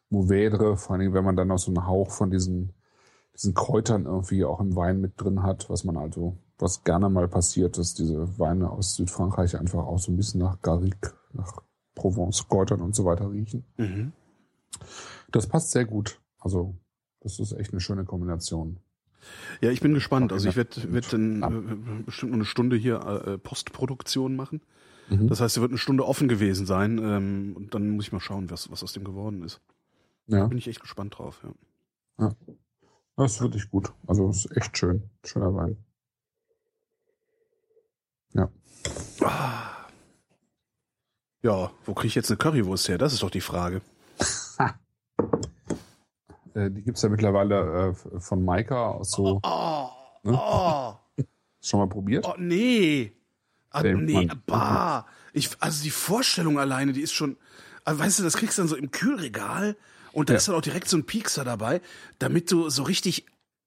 Mourvèdre, 0.08 0.76
vor 0.76 0.96
allem 0.96 1.12
wenn 1.14 1.24
man 1.24 1.36
dann 1.36 1.48
noch 1.48 1.58
so 1.58 1.72
einen 1.72 1.86
Hauch 1.86 2.10
von 2.10 2.30
diesen, 2.30 2.72
diesen 3.34 3.54
Kräutern 3.54 4.04
irgendwie 4.06 4.44
auch 4.44 4.60
im 4.60 4.76
Wein 4.76 5.00
mit 5.00 5.20
drin 5.20 5.42
hat, 5.42 5.68
was 5.70 5.84
man 5.84 5.96
also, 5.96 6.36
was 6.58 6.84
gerne 6.84 7.08
mal 7.08 7.28
passiert, 7.28 7.78
dass 7.78 7.94
diese 7.94 8.38
Weine 8.38 8.70
aus 8.70 8.94
Südfrankreich 8.96 9.58
einfach 9.58 9.84
auch 9.84 9.98
so 9.98 10.12
ein 10.12 10.16
bisschen 10.16 10.40
nach 10.40 10.60
Garrigue, 10.62 11.12
nach 11.32 11.62
Provence-Kräutern 11.94 12.80
und 12.80 12.94
so 12.94 13.04
weiter 13.04 13.30
riechen. 13.30 13.64
Mhm. 13.76 14.12
Das 15.30 15.46
passt 15.46 15.70
sehr 15.70 15.84
gut. 15.84 16.20
Also, 16.38 16.74
das 17.20 17.38
ist 17.38 17.52
echt 17.52 17.72
eine 17.72 17.80
schöne 17.80 18.04
Kombination. 18.04 18.78
Ja, 19.60 19.70
ich 19.70 19.80
bin 19.80 19.94
gespannt. 19.94 20.32
Also 20.32 20.48
ich 20.48 20.56
werde 20.56 20.92
werd 20.92 21.12
dann 21.12 21.42
äh, 21.42 22.02
bestimmt 22.04 22.32
noch 22.32 22.38
eine 22.38 22.44
Stunde 22.44 22.76
hier 22.76 23.00
äh, 23.00 23.38
Postproduktion 23.38 24.34
machen. 24.34 24.62
Mhm. 25.08 25.28
Das 25.28 25.40
heißt, 25.40 25.56
er 25.56 25.60
wird 25.60 25.70
eine 25.70 25.78
Stunde 25.78 26.06
offen 26.06 26.28
gewesen 26.28 26.66
sein. 26.66 26.98
Ähm, 26.98 27.52
und 27.56 27.74
dann 27.74 27.90
muss 27.90 28.06
ich 28.06 28.12
mal 28.12 28.20
schauen, 28.20 28.50
was, 28.50 28.70
was 28.70 28.82
aus 28.82 28.92
dem 28.92 29.04
geworden 29.04 29.42
ist. 29.42 29.60
Da 30.26 30.38
Ja, 30.38 30.46
bin 30.46 30.58
ich 30.58 30.66
echt 30.66 30.80
gespannt 30.80 31.18
drauf. 31.18 31.46
Ja. 32.18 32.34
Das 33.16 33.32
ist 33.34 33.40
wirklich 33.40 33.70
gut. 33.70 33.92
Also, 34.06 34.28
ist 34.30 34.54
echt 34.56 34.76
schön. 34.76 35.08
Schöner 35.24 35.54
Wein. 35.54 35.76
Ah. 39.24 39.86
Ja, 41.42 41.70
wo 41.84 41.94
kriege 41.94 42.08
ich 42.08 42.14
jetzt 42.16 42.30
eine 42.30 42.36
Currywurst 42.38 42.88
her? 42.88 42.98
Das 42.98 43.12
ist 43.12 43.22
doch 43.22 43.30
die 43.30 43.40
Frage. 43.40 43.80
Äh, 46.54 46.70
die 46.70 46.82
gibt's 46.82 47.00
ja 47.00 47.08
mittlerweile 47.08 47.94
äh, 48.14 48.20
von 48.20 48.44
Maika 48.44 48.88
aus 48.90 49.12
so. 49.12 49.40
Oh, 49.42 49.88
Ne? 50.22 50.38
oh, 50.38 50.94
Schon 51.62 51.80
mal 51.80 51.88
probiert? 51.88 52.26
oh 52.28 52.34
nee. 52.36 53.10
Ah, 53.70 53.80
Ey, 53.80 53.94
nee, 53.94 54.26
Mann. 54.26 54.42
bah. 54.44 55.06
Ich, 55.32 55.48
also 55.60 55.82
die 55.82 55.88
Vorstellung 55.90 56.58
alleine, 56.58 56.92
die 56.92 57.00
ist 57.00 57.14
schon, 57.14 57.38
also 57.86 58.00
weißt 58.00 58.18
du, 58.18 58.22
das 58.22 58.36
kriegst 58.36 58.58
du 58.58 58.62
dann 58.62 58.68
so 58.68 58.76
im 58.76 58.90
Kühlregal 58.90 59.78
und 60.12 60.28
da 60.28 60.34
Ja. 60.34 60.38
ist 60.38 60.48
dann 60.48 60.54
auch 60.54 60.60
direkt 60.62 60.88
so 60.88 60.96
ein 60.96 61.04
Piekser 61.04 61.44
dabei, 61.44 61.80
damit 62.18 62.50
du 62.50 62.68
so 62.70 62.82
richtig, 62.82 63.26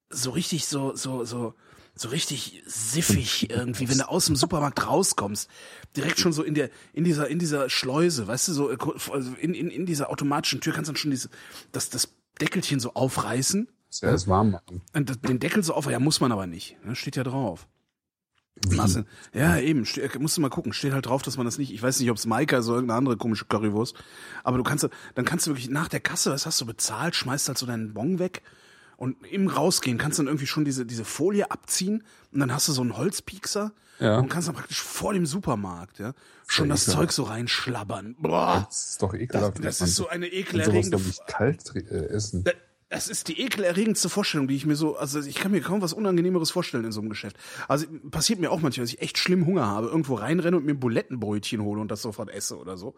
so 0.10 0.32
richtig 0.32 0.66
so, 0.68 0.96
so, 0.96 1.26
so, 1.26 1.54
so 1.96 2.10
richtig 2.10 2.62
siffig 2.66 3.50
irgendwie, 3.50 3.90
wenn 3.90 3.98
du 4.00 4.10
aus 4.10 4.26
dem 4.26 4.36
Supermarkt 4.36 4.86
rauskommst, 4.86 5.50
direkt 5.96 6.20
schon 6.20 6.34
so 6.34 6.44
in 6.44 6.54
der, 6.54 6.70
in 6.94 7.04
dieser, 7.04 7.28
in 7.30 7.40
dieser 7.40 7.70
Schleuse, 7.70 8.28
weißt 8.28 8.50
du, 8.50 8.54
so, 8.54 8.72
äh, 8.72 8.78
also 9.12 9.34
in, 9.40 9.54
in, 9.54 9.70
in 9.70 9.86
dieser 9.86 10.10
automatischen 10.10 10.62
Tür 10.62 10.74
kannst 10.74 10.90
du 10.90 10.94
dann 10.94 10.98
schon 10.98 11.12
diese, 11.12 11.30
das, 11.72 11.90
das 11.90 12.10
Deckelchen 12.42 12.80
so 12.82 12.94
aufreißen 12.96 13.70
Ja, 14.02 14.14
ist 14.14 14.28
warm 14.28 14.52
machen. 14.52 14.82
und 14.94 15.10
das- 15.10 15.22
den 15.22 15.40
Deckel 15.40 15.64
so 15.64 15.74
auf, 15.74 15.90
ja, 15.90 16.00
muss 16.00 16.20
man 16.20 16.32
aber 16.34 16.48
nicht, 16.48 16.76
ne, 16.86 16.96
steht 16.96 17.16
ja 17.16 17.24
drauf. 17.24 17.66
Masse. 18.72 19.06
Ja, 19.34 19.58
eben. 19.58 19.86
Musst 20.20 20.38
du 20.38 20.42
mal 20.42 20.50
gucken. 20.50 20.72
Steht 20.74 20.94
halt 20.94 21.06
drauf, 21.06 21.22
dass 21.22 21.36
man 21.38 21.46
das 21.46 21.58
nicht. 21.58 21.74
Ich 21.74 21.82
weiß 21.84 22.00
nicht, 22.00 22.10
ob 22.10 22.18
es 22.18 22.26
Maika 22.26 22.58
ist 22.58 22.68
oder 22.68 22.76
irgendeine 22.76 22.98
andere 23.00 23.18
komische 23.18 23.46
Currywurst. 23.46 23.96
Aber 24.44 24.58
du 24.58 24.64
kannst, 24.64 24.88
dann 25.16 25.26
kannst 25.26 25.46
du 25.46 25.52
wirklich 25.52 25.70
nach 25.70 25.88
der 25.90 26.00
Kasse, 26.00 26.32
was 26.32 26.46
hast 26.46 26.60
du 26.62 26.66
bezahlt, 26.66 27.16
schmeißt 27.16 27.48
halt 27.50 27.58
so 27.58 27.66
deinen 27.66 27.94
Bon 27.94 28.18
weg 28.18 28.42
und 28.98 29.18
im 29.30 29.48
Rausgehen 29.50 29.98
kannst 29.98 30.20
du 30.20 30.24
dann 30.24 30.30
irgendwie 30.30 30.48
schon 30.48 30.64
diese 30.64 30.86
diese 30.86 31.04
Folie 31.04 31.52
abziehen 31.52 32.04
und 32.32 32.40
dann 32.40 32.54
hast 32.54 32.70
du 32.70 32.72
so 32.72 32.82
einen 32.82 32.96
Holzpiekser 32.96 33.74
Ja. 34.00 34.20
und 34.20 34.30
kannst 34.30 34.48
dann 34.48 34.56
praktisch 34.56 34.82
vor 34.82 35.12
dem 35.14 35.26
Supermarkt, 35.26 36.00
ja, 36.00 36.14
schon 36.48 36.70
das 36.70 36.84
ekelhaft. 36.84 37.02
Zeug 37.02 37.12
so 37.12 37.24
reinschlabbern. 37.24 38.16
Boah, 38.20 38.66
Das 38.70 38.92
ist 38.92 39.02
doch 39.02 39.12
das, 39.12 39.20
ekelhaft. 39.22 39.58
das 39.66 39.80
man 39.82 39.90
ist 39.90 39.96
so 39.98 40.08
eine 40.08 40.28
sowas 40.28 40.34
ekelerregende. 40.40 40.92
doch 40.98 41.04
nicht 41.06 41.28
kalt 41.28 41.76
äh, 41.76 42.06
essen. 42.08 42.46
Das 42.90 43.08
ist 43.08 43.28
die 43.30 43.42
ekelerregendste 43.42 44.10
Vorstellung, 44.10 44.48
die 44.48 44.56
ich 44.56 44.66
mir 44.66 44.76
so, 44.76 44.96
also 44.96 45.20
ich 45.20 45.36
kann 45.36 45.52
mir 45.52 45.62
kaum 45.62 45.82
was 45.82 45.92
Unangenehmeres 45.92 46.52
vorstellen 46.52 46.86
in 46.86 46.92
so 46.92 47.02
einem 47.02 47.10
Geschäft. 47.10 47.36
Also 47.68 47.88
passiert 48.12 48.40
mir 48.40 48.52
auch 48.52 48.62
manchmal, 48.62 48.86
dass 48.86 48.94
ich 48.94 49.02
echt 49.02 49.18
schlimm 49.18 49.46
Hunger 49.46 49.66
habe, 49.66 49.88
irgendwo 49.88 50.16
reinrenne 50.16 50.58
und 50.58 50.66
mir 50.66 50.76
Bulettenbrötchen 50.76 51.62
hole 51.64 51.82
und 51.82 51.90
das 51.90 52.04
sofort 52.04 52.30
esse 52.30 52.58
oder 52.58 52.78
so. 52.78 52.96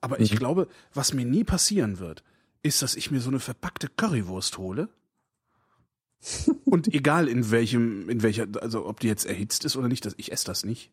Aber 0.00 0.20
ich 0.20 0.36
glaube, 0.36 0.68
was 0.94 1.12
mir 1.12 1.26
nie 1.26 1.44
passieren 1.44 1.98
wird, 1.98 2.24
ist, 2.62 2.80
dass 2.80 2.96
ich 2.96 3.10
mir 3.10 3.20
so 3.20 3.28
eine 3.28 3.40
verpackte 3.40 3.88
Currywurst 3.88 4.56
hole. 4.58 4.88
und 6.64 6.92
egal 6.92 7.28
in 7.28 7.50
welchem, 7.50 8.08
in 8.08 8.22
welcher, 8.22 8.46
also 8.60 8.86
ob 8.86 9.00
die 9.00 9.08
jetzt 9.08 9.26
erhitzt 9.26 9.64
ist 9.66 9.76
oder 9.76 9.88
nicht, 9.88 10.06
das, 10.06 10.14
ich 10.16 10.32
esse 10.32 10.46
das 10.46 10.64
nicht. 10.64 10.92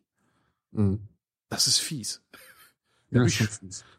Mhm. 0.72 1.00
Das 1.48 1.66
ist 1.66 1.78
fies. 1.78 2.23
Ja, 3.10 3.20
bin 3.20 3.28
ich-. 3.28 3.48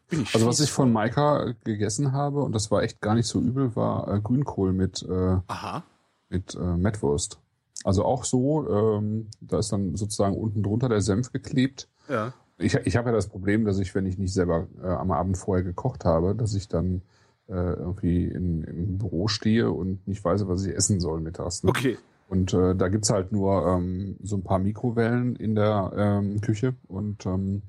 Bin 0.08 0.22
ich 0.22 0.34
Also 0.34 0.46
was 0.46 0.60
ich 0.60 0.70
von. 0.70 0.92
Maika 0.92 1.54
gegessen 1.64 2.12
habe, 2.12 2.42
und 2.42 2.52
das 2.52 2.70
war 2.70 2.82
echt 2.82 3.00
gar 3.00 3.14
nicht 3.14 3.26
so 3.26 3.40
übel, 3.40 3.74
war 3.74 4.12
äh, 4.12 4.20
Grünkohl 4.20 4.72
mit, 4.72 5.02
äh, 5.02 5.38
Aha. 5.46 5.82
mit 6.28 6.54
äh, 6.54 6.76
Mettwurst. 6.76 7.40
Also 7.84 8.04
auch 8.04 8.24
so, 8.24 8.68
ähm, 8.68 9.28
da 9.40 9.58
ist 9.58 9.72
dann 9.72 9.96
sozusagen 9.96 10.36
unten 10.36 10.62
drunter 10.62 10.88
der 10.88 11.00
Senf 11.00 11.32
geklebt. 11.32 11.88
Ja. 12.08 12.32
Ich, 12.58 12.74
ich 12.74 12.96
habe 12.96 13.10
ja 13.10 13.14
das 13.14 13.28
Problem, 13.28 13.64
dass 13.64 13.78
ich, 13.78 13.94
wenn 13.94 14.06
ich 14.06 14.18
nicht 14.18 14.32
selber 14.32 14.66
äh, 14.82 14.86
am 14.86 15.10
Abend 15.10 15.36
vorher 15.36 15.62
gekocht 15.62 16.04
habe, 16.04 16.34
dass 16.34 16.54
ich 16.54 16.68
dann 16.68 17.02
äh, 17.48 17.52
irgendwie 17.52 18.24
in, 18.24 18.64
im 18.64 18.98
Büro 18.98 19.28
stehe 19.28 19.70
und 19.70 20.06
nicht 20.08 20.24
weiß, 20.24 20.48
was 20.48 20.64
ich 20.64 20.74
essen 20.74 21.00
soll 21.00 21.20
mittags. 21.20 21.62
Ne? 21.62 21.70
Okay. 21.70 21.98
Und 22.28 22.54
äh, 22.54 22.74
da 22.74 22.88
gibt's 22.88 23.10
halt 23.10 23.30
nur 23.30 23.66
ähm, 23.66 24.16
so 24.22 24.36
ein 24.36 24.42
paar 24.42 24.58
Mikrowellen 24.58 25.36
in 25.36 25.54
der 25.54 25.92
ähm, 25.96 26.40
Küche 26.40 26.74
und 26.88 27.24
ähm, 27.26 27.62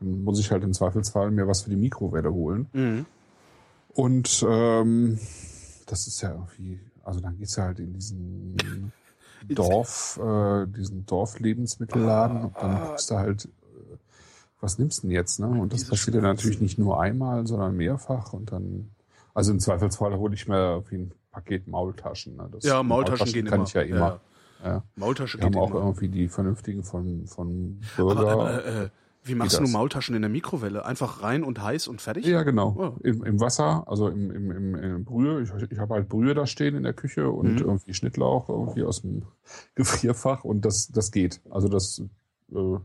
dann 0.00 0.22
muss 0.24 0.38
ich 0.40 0.50
halt 0.50 0.62
im 0.64 0.72
Zweifelsfall 0.72 1.30
mir 1.30 1.46
was 1.48 1.62
für 1.62 1.70
die 1.70 1.76
Mikrowelle 1.76 2.32
holen. 2.32 2.66
Mhm. 2.72 3.06
Und 3.94 4.46
ähm, 4.48 5.18
das 5.86 6.06
ist 6.06 6.20
ja 6.20 6.30
irgendwie, 6.30 6.78
also 7.04 7.20
dann 7.20 7.36
geht's 7.38 7.56
ja 7.56 7.64
halt 7.64 7.80
in 7.80 7.92
diesen 7.94 8.92
Dorf, 9.48 10.18
äh, 10.22 10.66
diesen 10.66 11.06
Dorflebensmittelladen 11.06 12.44
und 12.44 12.56
dann 12.60 12.86
guckst 12.86 13.10
du 13.10 13.16
halt, 13.16 13.44
äh, 13.46 13.48
was 14.60 14.78
nimmst 14.78 14.98
du 14.98 15.08
denn 15.08 15.12
jetzt, 15.12 15.40
ne? 15.40 15.46
Und 15.46 15.72
das 15.72 15.84
passiert 15.84 16.16
ja 16.16 16.22
natürlich 16.22 16.60
nicht 16.60 16.78
nur 16.78 17.00
einmal, 17.00 17.46
sondern 17.46 17.76
mehrfach 17.76 18.32
und 18.32 18.52
dann, 18.52 18.90
also 19.34 19.52
im 19.52 19.60
Zweifelsfall 19.60 20.16
hole 20.16 20.34
ich 20.34 20.48
mir 20.48 20.56
irgendwie 20.74 20.96
ein 20.96 21.12
Paket 21.30 21.68
Maultaschen. 21.68 22.36
Ne? 22.36 22.48
Das, 22.50 22.64
Ja, 22.64 22.82
Maultaschen 22.82 23.32
gehen 23.32 23.46
kann 23.46 23.60
immer. 23.60 23.66
ich 23.68 23.72
ja 23.74 23.82
immer. 23.82 24.20
Ja. 24.64 24.82
Maultasche 24.96 25.38
Wir 25.38 25.44
haben 25.46 25.56
auch 25.56 25.70
immer. 25.70 25.80
irgendwie 25.80 26.08
die 26.08 26.28
vernünftigen 26.28 26.82
von, 26.82 27.26
von 27.26 27.80
Burger. 27.96 28.20
Aber, 28.28 28.32
aber 28.32 28.64
äh, 28.66 28.88
wie 29.28 29.34
machst 29.34 29.58
du? 29.58 29.62
Maultaschen 29.68 30.14
in 30.16 30.22
der 30.22 30.28
Mikrowelle? 30.30 30.84
Einfach 30.84 31.22
rein 31.22 31.44
und 31.44 31.62
heiß 31.62 31.88
und 31.88 32.00
fertig? 32.00 32.26
ja, 32.26 32.42
genau. 32.42 32.74
Oh. 32.78 33.00
Im, 33.02 33.22
Im 33.24 33.40
Wasser, 33.40 33.84
also 33.86 34.08
im, 34.08 34.30
im, 34.30 34.50
im, 34.50 34.74
im 34.74 35.04
Brühe. 35.04 35.42
Ich, 35.42 35.50
ich 35.70 35.78
habe 35.78 35.94
halt 35.94 36.08
Brühe 36.08 36.34
da 36.34 36.46
stehen 36.46 36.74
in 36.74 36.82
der 36.82 36.94
Küche 36.94 37.30
und 37.30 37.54
Mhm. 37.54 37.58
irgendwie 37.58 37.94
Schnittlauch 37.94 38.48
irgendwie 38.48 38.84
aus 38.84 39.02
dem 39.02 39.22
Gefrierfach 39.74 40.44
und 40.44 40.64
das, 40.64 40.88
das 40.88 41.12
geht. 41.12 41.40
Also 41.50 41.68
das 41.68 42.02
äh, 42.52 42.76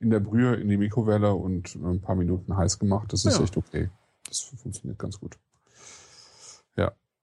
in 0.00 0.10
der 0.10 0.20
Brühe 0.20 0.54
in 0.54 0.68
die 0.68 0.76
Mikrowelle 0.76 1.34
und 1.34 1.74
ein 1.76 2.00
paar 2.00 2.14
Minuten 2.16 2.56
heiß 2.56 2.78
gemacht, 2.78 3.12
das 3.12 3.24
ist 3.24 3.38
Ja. 3.38 3.44
echt 3.44 3.56
okay. 3.56 3.90
Das 4.28 4.40
funktioniert 4.40 4.98
ganz 4.98 5.18
gut. 5.18 5.38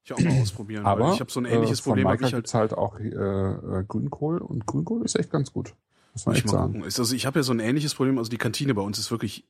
Ich 0.05 0.11
auch 0.13 0.19
mal 0.19 0.41
ausprobieren. 0.41 0.85
Aber 0.85 1.13
ich 1.13 1.21
habe 1.21 1.31
so 1.31 1.39
ein 1.39 1.45
ähnliches 1.45 1.79
äh, 1.79 1.83
von 1.83 1.91
Problem. 1.91 2.03
Maika 2.03 2.23
hab 2.25 2.27
ich 2.27 2.33
halt, 2.33 2.53
halt 2.53 2.73
auch 2.73 2.99
äh, 2.99 3.05
äh, 3.07 3.83
Grünkohl 3.87 4.39
und 4.39 4.65
Grünkohl 4.65 5.05
ist 5.05 5.15
echt 5.15 5.29
ganz 5.31 5.53
gut. 5.53 5.75
Muss 6.13 6.25
man 6.25 6.35
echt 6.35 6.47
sagen. 6.49 6.73
gucken. 6.73 6.83
Also 6.83 7.13
ich 7.13 7.25
habe 7.25 7.39
ja 7.39 7.43
so 7.43 7.51
ein 7.53 7.59
ähnliches 7.59 7.93
Problem. 7.95 8.17
Also 8.17 8.29
die 8.29 8.37
Kantine 8.37 8.73
bei 8.73 8.81
uns 8.81 8.97
ist 8.99 9.09
wirklich, 9.11 9.45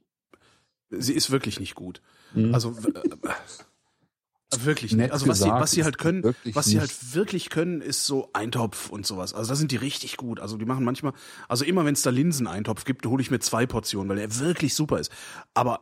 sie 0.89 1.13
ist 1.13 1.29
wirklich 1.31 1.59
nicht 1.59 1.75
gut. 1.75 2.01
Mhm. 2.33 2.53
Also 2.53 2.81
w- 2.83 2.89
äh, 2.89 4.65
wirklich 4.65 4.93
nicht. 4.93 5.11
Also 5.11 5.27
was 5.27 5.39
sie, 5.39 5.43
gesagt, 5.45 5.61
was 5.61 5.71
sie 5.71 5.83
halt 5.83 5.97
können, 5.97 6.23
wirklich 6.23 6.55
was 6.55 6.65
sie 6.65 6.75
nicht- 6.75 6.81
halt 6.81 7.15
wirklich 7.15 7.49
können, 7.49 7.81
ist 7.81 8.05
so 8.05 8.29
Eintopf 8.33 8.89
und 8.89 9.05
sowas. 9.05 9.33
Also 9.33 9.49
da 9.49 9.55
sind 9.55 9.71
die 9.71 9.77
richtig 9.77 10.15
gut. 10.17 10.39
Also 10.39 10.57
die 10.57 10.65
machen 10.65 10.85
manchmal, 10.85 11.13
also 11.49 11.65
immer 11.65 11.85
wenn 11.85 11.93
es 11.95 12.01
da 12.03 12.11
Linseneintopf 12.11 12.85
gibt, 12.85 13.05
hole 13.07 13.21
ich 13.21 13.31
mir 13.31 13.39
zwei 13.39 13.65
Portionen, 13.65 14.09
weil 14.09 14.17
der 14.17 14.39
wirklich 14.39 14.73
super 14.75 14.99
ist. 14.99 15.11
Aber 15.53 15.81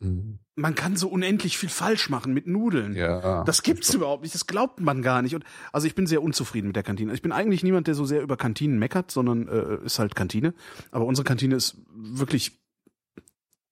Mhm. 0.00 0.38
Man 0.60 0.74
kann 0.74 0.96
so 0.96 1.08
unendlich 1.08 1.58
viel 1.58 1.68
falsch 1.68 2.10
machen 2.10 2.32
mit 2.34 2.46
Nudeln. 2.46 2.94
Ja. 2.94 3.44
Das 3.44 3.62
gibt's 3.62 3.92
überhaupt 3.94 4.22
nicht, 4.22 4.34
das 4.34 4.46
glaubt 4.46 4.80
man 4.80 5.02
gar 5.02 5.22
nicht. 5.22 5.34
Und 5.34 5.44
also 5.72 5.86
ich 5.86 5.94
bin 5.94 6.06
sehr 6.06 6.22
unzufrieden 6.22 6.68
mit 6.68 6.76
der 6.76 6.82
Kantine. 6.82 7.12
Ich 7.14 7.22
bin 7.22 7.32
eigentlich 7.32 7.62
niemand, 7.62 7.86
der 7.86 7.94
so 7.94 8.04
sehr 8.04 8.22
über 8.22 8.36
Kantinen 8.36 8.78
meckert, 8.78 9.10
sondern 9.10 9.48
äh, 9.48 9.84
ist 9.84 9.98
halt 9.98 10.14
Kantine. 10.14 10.54
Aber 10.90 11.06
unsere 11.06 11.24
Kantine 11.24 11.54
ist 11.56 11.76
wirklich 11.92 12.58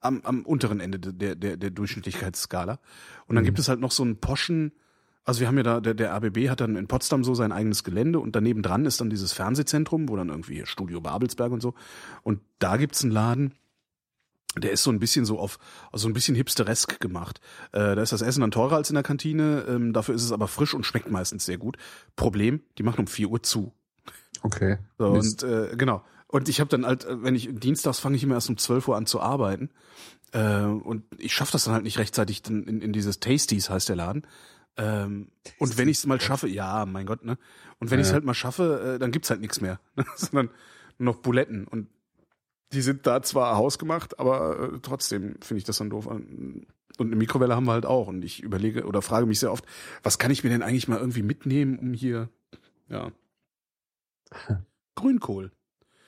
am, 0.00 0.20
am 0.22 0.42
unteren 0.46 0.80
Ende 0.80 0.98
der, 0.98 1.34
der, 1.34 1.56
der 1.56 1.70
Durchschnittlichkeitsskala. 1.70 2.78
Und 3.26 3.34
dann 3.36 3.42
Mhm. 3.44 3.46
gibt 3.46 3.58
es 3.58 3.68
halt 3.68 3.80
noch 3.80 3.90
so 3.92 4.02
einen 4.02 4.18
Poschen, 4.18 4.72
also 5.24 5.40
wir 5.40 5.48
haben 5.48 5.56
ja 5.58 5.62
da, 5.64 5.80
der, 5.80 5.94
der 5.94 6.14
ABB 6.14 6.48
hat 6.48 6.60
dann 6.60 6.76
in 6.76 6.86
Potsdam 6.86 7.22
so 7.24 7.34
sein 7.34 7.52
eigenes 7.52 7.84
Gelände 7.84 8.18
und 8.18 8.34
daneben 8.34 8.62
dran 8.62 8.86
ist 8.86 9.00
dann 9.00 9.10
dieses 9.10 9.32
Fernsehzentrum, 9.34 10.08
wo 10.08 10.16
dann 10.16 10.30
irgendwie 10.30 10.54
hier 10.54 10.66
Studio 10.66 11.00
Babelsberg 11.00 11.52
und 11.52 11.60
so. 11.60 11.74
Und 12.22 12.40
da 12.60 12.76
gibt's 12.78 13.02
einen 13.02 13.12
Laden, 13.12 13.54
der 14.60 14.72
ist 14.72 14.82
so 14.82 14.90
ein 14.90 14.98
bisschen 14.98 15.24
so 15.24 15.38
auf, 15.38 15.58
also 15.92 16.08
ein 16.08 16.12
bisschen 16.14 16.34
hipsteresk 16.34 17.00
gemacht. 17.00 17.40
Äh, 17.72 17.94
da 17.96 18.02
ist 18.02 18.12
das 18.12 18.22
Essen 18.22 18.40
dann 18.40 18.50
teurer 18.50 18.76
als 18.76 18.90
in 18.90 18.94
der 18.94 19.02
Kantine, 19.02 19.64
ähm, 19.68 19.92
dafür 19.92 20.14
ist 20.14 20.24
es 20.24 20.32
aber 20.32 20.48
frisch 20.48 20.74
und 20.74 20.84
schmeckt 20.84 21.10
meistens 21.10 21.44
sehr 21.44 21.58
gut. 21.58 21.76
Problem, 22.16 22.62
die 22.78 22.82
machen 22.82 23.00
um 23.00 23.06
4 23.06 23.28
Uhr 23.28 23.42
zu. 23.42 23.72
Okay. 24.42 24.78
So, 24.98 25.12
Mist. 25.12 25.44
und 25.44 25.50
äh, 25.50 25.76
genau. 25.76 26.04
Und 26.28 26.48
ich 26.48 26.60
habe 26.60 26.68
dann 26.68 26.84
halt, 26.84 27.04
äh, 27.04 27.22
wenn 27.22 27.34
ich 27.34 27.48
dienstags 27.52 27.98
fange 27.98 28.16
ich 28.16 28.22
immer 28.22 28.34
erst 28.34 28.50
um 28.50 28.56
12 28.58 28.88
Uhr 28.88 28.96
an 28.96 29.06
zu 29.06 29.20
arbeiten. 29.20 29.70
Äh, 30.32 30.62
und 30.62 31.04
ich 31.18 31.32
schaffe 31.32 31.52
das 31.52 31.64
dann 31.64 31.74
halt 31.74 31.84
nicht 31.84 31.98
rechtzeitig 31.98 32.42
dann 32.42 32.64
in, 32.64 32.82
in 32.82 32.92
dieses 32.92 33.18
Tasties 33.20 33.70
heißt 33.70 33.88
der 33.88 33.96
Laden. 33.96 34.26
Ähm, 34.76 35.30
und 35.58 35.76
wenn 35.78 35.88
ich 35.88 35.98
es 35.98 36.06
mal 36.06 36.20
schaffe, 36.20 36.46
ja, 36.48 36.86
mein 36.86 37.06
Gott, 37.06 37.24
ne? 37.24 37.36
Und 37.80 37.90
wenn 37.90 37.98
Ja, 37.98 38.02
ich 38.02 38.08
es 38.08 38.12
halt 38.12 38.24
mal 38.24 38.34
schaffe, 38.34 38.94
äh, 38.94 38.98
dann 38.98 39.10
gibt's 39.10 39.30
halt 39.30 39.40
nichts 39.40 39.60
mehr. 39.60 39.80
Sondern 40.16 40.50
nur 40.98 41.14
noch 41.14 41.20
Buletten. 41.22 41.66
Und 41.66 41.88
die 42.72 42.82
sind 42.82 43.06
da 43.06 43.22
zwar 43.22 43.56
hausgemacht, 43.56 44.18
aber 44.18 44.74
äh, 44.74 44.78
trotzdem 44.82 45.36
finde 45.40 45.58
ich 45.58 45.64
das 45.64 45.78
dann 45.78 45.90
doof. 45.90 46.06
Und 46.06 46.66
eine 46.98 47.16
Mikrowelle 47.16 47.54
haben 47.54 47.64
wir 47.66 47.72
halt 47.72 47.86
auch. 47.86 48.08
Und 48.08 48.24
ich 48.24 48.42
überlege 48.42 48.84
oder 48.84 49.02
frage 49.02 49.26
mich 49.26 49.38
sehr 49.40 49.52
oft, 49.52 49.64
was 50.02 50.18
kann 50.18 50.30
ich 50.30 50.42
mir 50.44 50.50
denn 50.50 50.62
eigentlich 50.62 50.88
mal 50.88 50.98
irgendwie 50.98 51.22
mitnehmen, 51.22 51.78
um 51.78 51.92
hier, 51.94 52.28
ja. 52.88 53.10
Grünkohl. 54.94 55.52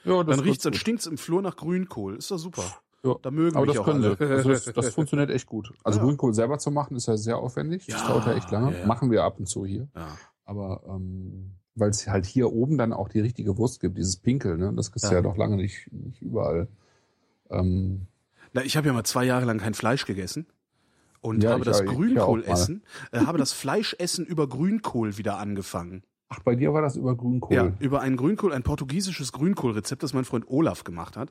ja, 0.05 0.23
das 0.25 0.37
Dann 0.37 0.45
riecht's, 0.45 0.65
dann 0.65 0.75
stinkt's 0.75 1.07
im 1.07 1.17
Flur 1.19 1.43
nach 1.43 1.57
Grünkohl. 1.57 2.17
Ist 2.17 2.31
doch 2.31 2.39
super. 2.39 2.65
Ja. 3.05 3.15
Da 3.23 3.31
mögen 3.31 3.57
Aber 3.57 3.65
mich 3.67 3.75
das 3.77 3.81
auch 3.81 3.87
können 3.87 4.05
alle. 4.05 4.17
sie. 4.19 4.25
Also 4.25 4.49
das, 4.51 4.65
das 4.65 4.89
funktioniert 4.95 5.31
echt 5.31 5.47
gut. 5.47 5.73
Also 5.85 6.01
Ja. 6.01 6.05
Grünkohl 6.05 6.35
selber 6.35 6.59
zu 6.59 6.71
machen, 6.71 6.97
ist 6.97 7.07
ja 7.07 7.17
sehr 7.17 7.39
aufwendig. 7.39 7.87
Das 7.87 8.01
Ja, 8.03 8.09
dauert 8.09 8.27
ja 8.27 8.35
echt 8.35 8.51
lange. 8.51 8.79
ja. 8.79 8.87
Machen 8.87 9.11
wir 9.11 9.25
ab 9.25 9.39
und 9.39 9.47
zu 9.47 9.65
hier. 9.65 9.89
Ja. 9.97 10.19
Aber 10.45 10.83
ähm, 10.89 11.53
weil 11.75 11.91
es 11.91 12.07
halt 12.09 12.27
hier 12.27 12.53
oben 12.53 12.77
dann 12.79 12.93
auch 12.93 13.09
die 13.09 13.21
richtige 13.21 13.57
Wurst 13.57 13.81
gibt, 13.81 13.97
dieses 13.97 14.17
Pinkel, 14.17 14.57
ne? 14.59 14.73
das 14.75 14.89
ist 14.89 15.05
ja, 15.05 15.13
Ja. 15.15 15.21
doch 15.23 15.37
lange 15.37 15.57
nicht, 15.57 15.91
nicht 15.93 16.21
überall. 16.23 16.69
Ähm, 17.51 18.07
Na, 18.53 18.63
ich 18.63 18.77
habe 18.77 18.87
ja 18.89 18.93
mal 18.93 19.05
zwei 19.05 19.25
Jahre 19.25 19.45
lang 19.47 19.59
kein 19.59 19.75
Fleisch 19.75 20.05
gegessen 20.07 20.47
und 21.21 21.43
Ja, 21.43 21.51
habe 21.53 21.65
das 21.65 21.85
Grünkohlessen, 21.85 22.83
äh, 23.13 23.21
habe 23.21 23.39
das 23.39 23.53
Fleischessen 23.53 24.27
über 24.27 24.49
Grünkohl 24.49 25.17
wieder 25.19 25.39
angefangen. 25.39 26.03
ach, 26.29 26.41
bei 26.41 26.55
dir 26.55 26.73
war 26.73 26.83
das 26.83 26.97
über 26.97 27.17
Grünkohl. 27.17 27.57
Ja, 27.57 27.73
über 27.81 28.01
ein 28.03 28.17
Grünkohl, 28.17 28.53
ein 28.53 28.63
portugiesisches 28.63 29.33
Grünkohlrezept, 29.33 30.03
das 30.03 30.13
mein 30.15 30.25
Freund 30.25 30.49
Olaf 30.49 30.85
gemacht 30.85 31.17
hat. 31.17 31.31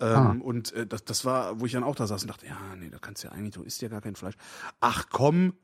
Ähm, 0.00 0.06
Ah. 0.16 0.36
Und 0.42 0.72
äh, 0.72 0.86
das, 0.86 1.04
das 1.04 1.24
war, 1.24 1.60
wo 1.60 1.66
ich 1.66 1.72
dann 1.72 1.84
auch 1.84 1.94
da 1.94 2.06
saß 2.06 2.22
und 2.22 2.28
dachte, 2.28 2.46
ja, 2.46 2.56
nee, 2.78 2.90
da 2.90 2.98
kannst 2.98 3.22
du 3.22 3.28
ja 3.28 3.32
eigentlich, 3.32 3.54
du 3.54 3.62
isst 3.62 3.80
ja 3.80 3.88
gar 3.88 4.00
kein 4.00 4.16
Fleisch. 4.16 4.34
Ach 4.80 5.06
komm, 5.10 5.54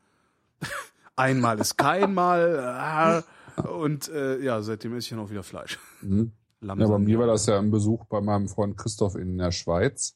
einmal 1.17 1.59
ist 1.59 1.77
kein 1.77 2.15
Mal. 2.15 2.59
Ah, 2.61 3.23
und 3.61 4.09
äh, 4.09 4.41
ja, 4.41 4.63
seitdem 4.63 4.93
esse 4.93 5.05
ich 5.05 5.11
dann 5.11 5.19
auch 5.19 5.31
wieder 5.31 5.43
Fleisch. 5.43 5.79
Mhm. 6.03 6.33
Ja, 6.63 6.75
bei 6.75 6.99
mir 6.99 7.19
war 7.19 7.27
das 7.27 7.47
ja 7.47 7.59
ein 7.59 7.71
Besuch 7.71 8.05
bei 8.05 8.21
meinem 8.21 8.47
Freund 8.47 8.77
Christoph 8.77 9.15
in 9.15 9.39
der 9.39 9.51
Schweiz, 9.51 10.15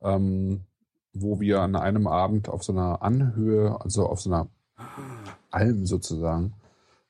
ähm, 0.00 0.62
wo 1.12 1.38
wir 1.38 1.60
an 1.60 1.76
einem 1.76 2.08
Abend 2.08 2.48
auf 2.48 2.64
so 2.64 2.72
einer 2.72 3.00
Anhöhe, 3.02 3.80
also 3.80 4.06
auf 4.06 4.20
so 4.20 4.30
einer 4.30 4.48
Alm 5.52 5.86
sozusagen, 5.86 6.54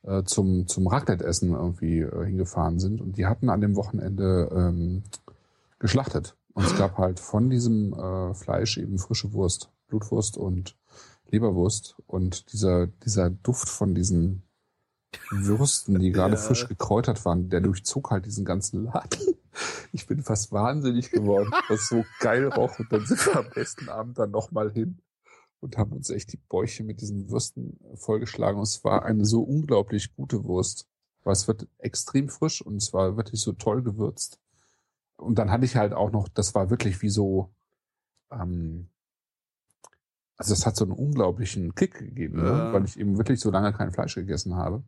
äh, 0.03 0.23
zum, 0.25 0.67
zum 0.67 0.87
Raclette-Essen 0.87 1.53
irgendwie 1.53 2.01
äh, 2.01 2.27
hingefahren 2.27 2.79
sind. 2.79 3.01
Und 3.01 3.17
die 3.17 3.27
hatten 3.27 3.49
an 3.49 3.61
dem 3.61 3.75
Wochenende 3.77 4.51
ähm, 4.55 5.03
geschlachtet. 5.79 6.37
Und 6.53 6.67
es 6.67 6.77
gab 6.77 6.99
halt 6.99 7.21
von 7.21 7.49
diesem 7.49 7.95
äh, 7.95 8.35
Fleisch 8.35 8.77
eben 8.77 8.99
frische 8.99 9.33
Wurst, 9.33 9.71
Blutwurst 9.89 10.37
und 10.37 10.77
Leberwurst. 11.31 11.97
Und 12.07 12.53
dieser, 12.53 12.87
dieser 12.87 13.31
Duft 13.31 13.69
von 13.69 13.95
diesen 13.95 14.43
Würsten, 15.31 15.99
die 15.99 16.11
gerade 16.11 16.35
Ja. 16.35 16.41
frisch 16.41 16.69
gekräutert 16.69 17.25
waren, 17.25 17.49
der 17.49 17.61
durchzog 17.61 18.11
halt 18.11 18.27
diesen 18.27 18.45
ganzen 18.45 18.85
Laden. 18.85 19.35
Ich 19.93 20.07
bin 20.07 20.23
fast 20.23 20.53
wahnsinnig 20.53 21.11
geworden, 21.11 21.51
was 21.69 21.87
so 21.89 22.05
geil 22.21 22.49
roch. 22.49 22.79
Und 22.79 22.91
dann 22.93 23.05
sind 23.05 23.27
wir 23.27 23.37
am 23.37 23.47
nächsten 23.55 23.89
Abend 23.91 24.19
dann 24.19 24.31
nochmal 24.31 24.73
hin 24.73 24.99
und 25.61 25.77
haben 25.77 25.93
uns 25.93 26.09
echt 26.09 26.33
die 26.33 26.39
Bäuche 26.39 26.83
mit 26.85 27.03
diesen 27.03 27.31
Würsten 27.31 27.79
vollgeschlagen. 27.97 28.57
Und 28.57 28.63
es 28.63 28.83
war 28.85 29.05
eine 29.05 29.27
so 29.27 29.43
unglaublich 29.43 30.15
gute 30.17 30.45
Wurst. 30.45 30.87
Weil 31.25 31.35
es 31.35 31.47
wird 31.47 31.69
extrem 31.79 32.29
frisch 32.31 32.63
und 32.63 32.77
es 32.77 32.93
war 32.93 33.17
wirklich 33.17 33.41
so 33.41 33.53
toll 33.53 33.83
gewürzt. 33.83 34.41
Und 35.19 35.39
dann 35.39 35.51
hatte 35.51 35.65
ich 35.67 35.77
halt 35.77 35.93
auch 35.93 36.11
noch, 36.11 36.29
das 36.29 36.55
war 36.55 36.69
wirklich 36.71 37.01
wie 37.03 37.11
so, 37.11 37.51
ähm, 38.33 38.89
also 40.37 40.53
es 40.55 40.67
hat 40.67 40.75
so 40.75 40.85
einen 40.85 40.95
unglaublichen 40.95 41.75
Kick 41.77 41.95
gegeben, 41.99 42.43
ne? 42.43 42.49
Ja. 42.49 42.73
weil 42.73 42.85
ich 42.85 42.99
eben 42.99 43.19
wirklich 43.19 43.39
so 43.39 43.51
lange 43.51 43.73
kein 43.73 43.93
Fleisch 43.93 44.15
gegessen 44.17 44.57
habe. 44.57 44.83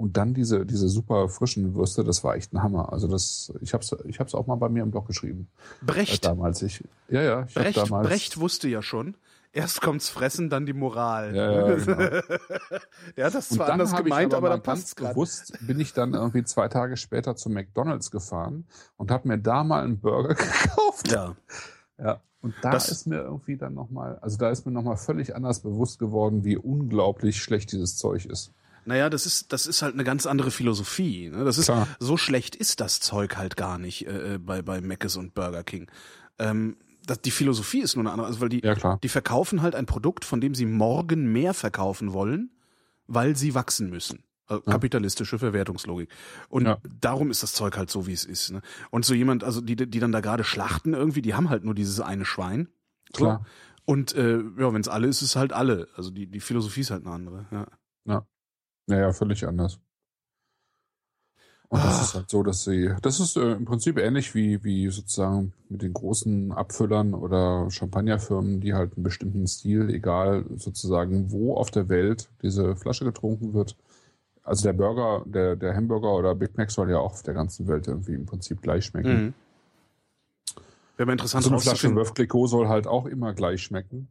Und 0.00 0.16
dann 0.16 0.32
diese, 0.32 0.64
diese 0.64 0.88
super 0.88 1.28
frischen 1.28 1.74
Würste, 1.74 2.04
das 2.04 2.24
war 2.24 2.34
echt 2.34 2.54
ein 2.54 2.62
Hammer. 2.62 2.90
Also 2.90 3.06
das, 3.06 3.52
ich 3.60 3.74
hab's, 3.74 3.94
ich 4.06 4.18
hab's 4.18 4.34
auch 4.34 4.46
mal 4.46 4.54
bei 4.54 4.70
mir 4.70 4.82
im 4.82 4.90
Blog 4.90 5.06
geschrieben. 5.06 5.50
Äh, 5.82 5.84
Brecht, 5.84 6.24
damals. 6.24 6.62
Ich, 6.62 6.82
ja, 7.10 7.20
ja, 7.22 7.44
ich 7.46 7.54
Brecht, 7.54 7.76
damals. 7.76 8.08
Brecht 8.08 8.40
wusste 8.40 8.66
ja 8.68 8.80
schon, 8.80 9.14
erst 9.52 9.82
kommt's 9.82 10.08
Fressen, 10.08 10.48
dann 10.48 10.64
die 10.64 10.72
Moral. 10.72 11.36
Ja, 11.36 11.52
ja, 11.52 11.74
genau. 11.74 11.96
Der 13.18 13.26
hat 13.26 13.34
das 13.34 13.50
zwar 13.50 13.68
anders 13.68 13.92
habe 13.92 14.04
gemeint, 14.04 14.32
aber, 14.32 14.48
dann 14.48 14.62
passt's 14.62 14.96
ganz 14.96 15.00
gerade. 15.08 15.14
bewusst 15.16 15.52
bin 15.66 15.78
ich 15.80 15.92
dann 15.92 16.14
irgendwie 16.14 16.44
zwei 16.44 16.68
Tage 16.68 16.96
später 16.96 17.36
zu 17.36 17.50
McDonald's 17.50 18.10
gefahren 18.10 18.64
und 18.96 19.10
habe 19.10 19.28
mir 19.28 19.36
da 19.36 19.64
mal 19.64 19.84
einen 19.84 19.98
Burger 20.00 20.34
gekauft. 20.34 21.12
Ja. 21.12 21.36
Ja. 21.98 22.20
Und 22.40 22.54
da 22.62 22.70
Das- 22.70 22.88
ist 22.88 23.06
mir 23.06 23.18
irgendwie 23.18 23.58
dann 23.58 23.74
nochmal, 23.74 24.18
also 24.22 24.38
da 24.38 24.48
ist 24.48 24.64
mir 24.64 24.72
nochmal 24.72 24.96
völlig 24.96 25.36
anders 25.36 25.60
bewusst 25.60 25.98
geworden, 25.98 26.42
wie 26.42 26.56
unglaublich 26.56 27.42
schlecht 27.42 27.70
dieses 27.72 27.98
Zeug 27.98 28.24
ist. 28.24 28.54
Naja, 28.84 29.10
das 29.10 29.26
ist, 29.26 29.52
das 29.52 29.66
ist 29.66 29.82
halt 29.82 29.94
eine 29.94 30.04
ganz 30.04 30.26
andere 30.26 30.50
Philosophie. 30.50 31.28
Ne? 31.30 31.44
Das 31.44 31.58
ist, 31.58 31.66
Klar. 31.66 31.86
so 31.98 32.16
schlecht 32.16 32.56
ist 32.56 32.80
das 32.80 33.00
Zeug 33.00 33.36
halt 33.36 33.56
gar 33.56 33.78
nicht 33.78 34.06
äh, 34.06 34.38
bei, 34.38 34.62
bei 34.62 34.80
Mc's 34.80 35.16
und 35.16 35.34
Burger 35.34 35.62
King. 35.64 35.90
Ähm, 36.38 36.76
das, 37.06 37.20
die 37.20 37.30
Philosophie 37.30 37.80
ist 37.80 37.96
nur 37.96 38.02
eine 38.04 38.12
andere, 38.12 38.26
also 38.28 38.40
weil 38.40 38.48
die, 38.48 38.62
Ja, 38.64 38.96
die 39.02 39.08
verkaufen 39.08 39.62
halt 39.62 39.74
ein 39.74 39.86
Produkt, 39.86 40.24
von 40.24 40.40
dem 40.40 40.54
sie 40.54 40.66
morgen 40.66 41.30
mehr 41.32 41.54
verkaufen 41.54 42.12
wollen, 42.12 42.50
weil 43.06 43.36
sie 43.36 43.54
wachsen 43.54 43.90
müssen. 43.90 44.22
Also 44.46 44.62
Ja. 44.66 44.72
Kapitalistische 44.72 45.38
Verwertungslogik. 45.38 46.08
Und 46.48 46.66
Ja. 46.66 46.78
darum 47.00 47.30
ist 47.30 47.42
das 47.42 47.52
Zeug 47.52 47.76
halt 47.76 47.90
so, 47.90 48.06
wie 48.06 48.12
es 48.12 48.24
ist. 48.24 48.50
Ne? 48.50 48.62
Und 48.90 49.04
so 49.04 49.14
jemand, 49.14 49.44
also 49.44 49.60
die, 49.60 49.76
die 49.76 49.98
dann 50.00 50.12
da 50.12 50.20
gerade 50.20 50.44
schlachten 50.44 50.94
irgendwie, 50.94 51.22
die 51.22 51.34
haben 51.34 51.50
halt 51.50 51.64
nur 51.64 51.74
dieses 51.74 52.00
eine 52.00 52.24
Schwein. 52.24 52.68
So. 53.16 53.24
Klar. 53.24 53.46
Und 53.84 54.14
äh, 54.14 54.38
ja, 54.58 54.72
wenn 54.72 54.80
es 54.80 54.88
alle 54.88 55.06
ist, 55.08 55.16
ist 55.22 55.30
es 55.30 55.36
halt 55.36 55.52
alle. 55.52 55.88
Also 55.96 56.10
die, 56.10 56.26
die 56.26 56.40
Philosophie 56.40 56.80
ist 56.82 56.90
halt 56.90 57.04
eine 57.06 57.14
andere. 57.14 57.46
Ja. 57.50 57.66
Naja, 58.86 59.12
völlig 59.12 59.46
anders. 59.46 59.78
Und 61.70 61.84
das 61.84 62.02
ist 62.02 62.14
halt 62.16 62.28
so, 62.28 62.42
dass 62.42 62.64
sie, 62.64 62.90
das 63.00 63.20
ist 63.20 63.36
äh, 63.36 63.52
im 63.52 63.64
Prinzip 63.64 63.96
ähnlich 63.96 64.34
wie, 64.34 64.64
wie 64.64 64.88
sozusagen 64.88 65.52
mit 65.68 65.82
den 65.82 65.92
großen 65.92 66.50
Abfüllern 66.50 67.14
oder 67.14 67.70
Champagnerfirmen, 67.70 68.60
die 68.60 68.74
halt 68.74 68.96
einen 68.96 69.04
bestimmten 69.04 69.46
Stil, 69.46 69.88
egal 69.88 70.44
sozusagen 70.56 71.30
wo 71.30 71.54
auf 71.54 71.70
der 71.70 71.88
Welt 71.88 72.28
diese 72.42 72.74
Flasche 72.74 73.04
getrunken 73.04 73.54
wird. 73.54 73.76
Also 74.42 74.64
der 74.64 74.72
Burger, 74.72 75.22
der, 75.26 75.54
der 75.54 75.76
Hamburger 75.76 76.12
oder 76.12 76.34
Big 76.34 76.58
Mac 76.58 76.72
soll 76.72 76.90
ja 76.90 76.98
auch 76.98 77.12
auf 77.12 77.22
der 77.22 77.34
ganzen 77.34 77.68
Welt 77.68 77.86
irgendwie 77.86 78.14
im 78.14 78.26
Prinzip 78.26 78.62
gleich 78.62 78.86
schmecken. 78.86 79.26
Mhm. 79.26 79.34
Wäre 80.96 81.06
mal 81.06 81.12
interessant 81.12 81.44
So 81.44 81.50
eine 81.50 81.60
Flasche 81.60 81.94
Clicquot 82.14 82.48
soll 82.48 82.66
halt 82.66 82.88
auch 82.88 83.06
immer 83.06 83.32
gleich 83.32 83.62
schmecken. 83.62 84.08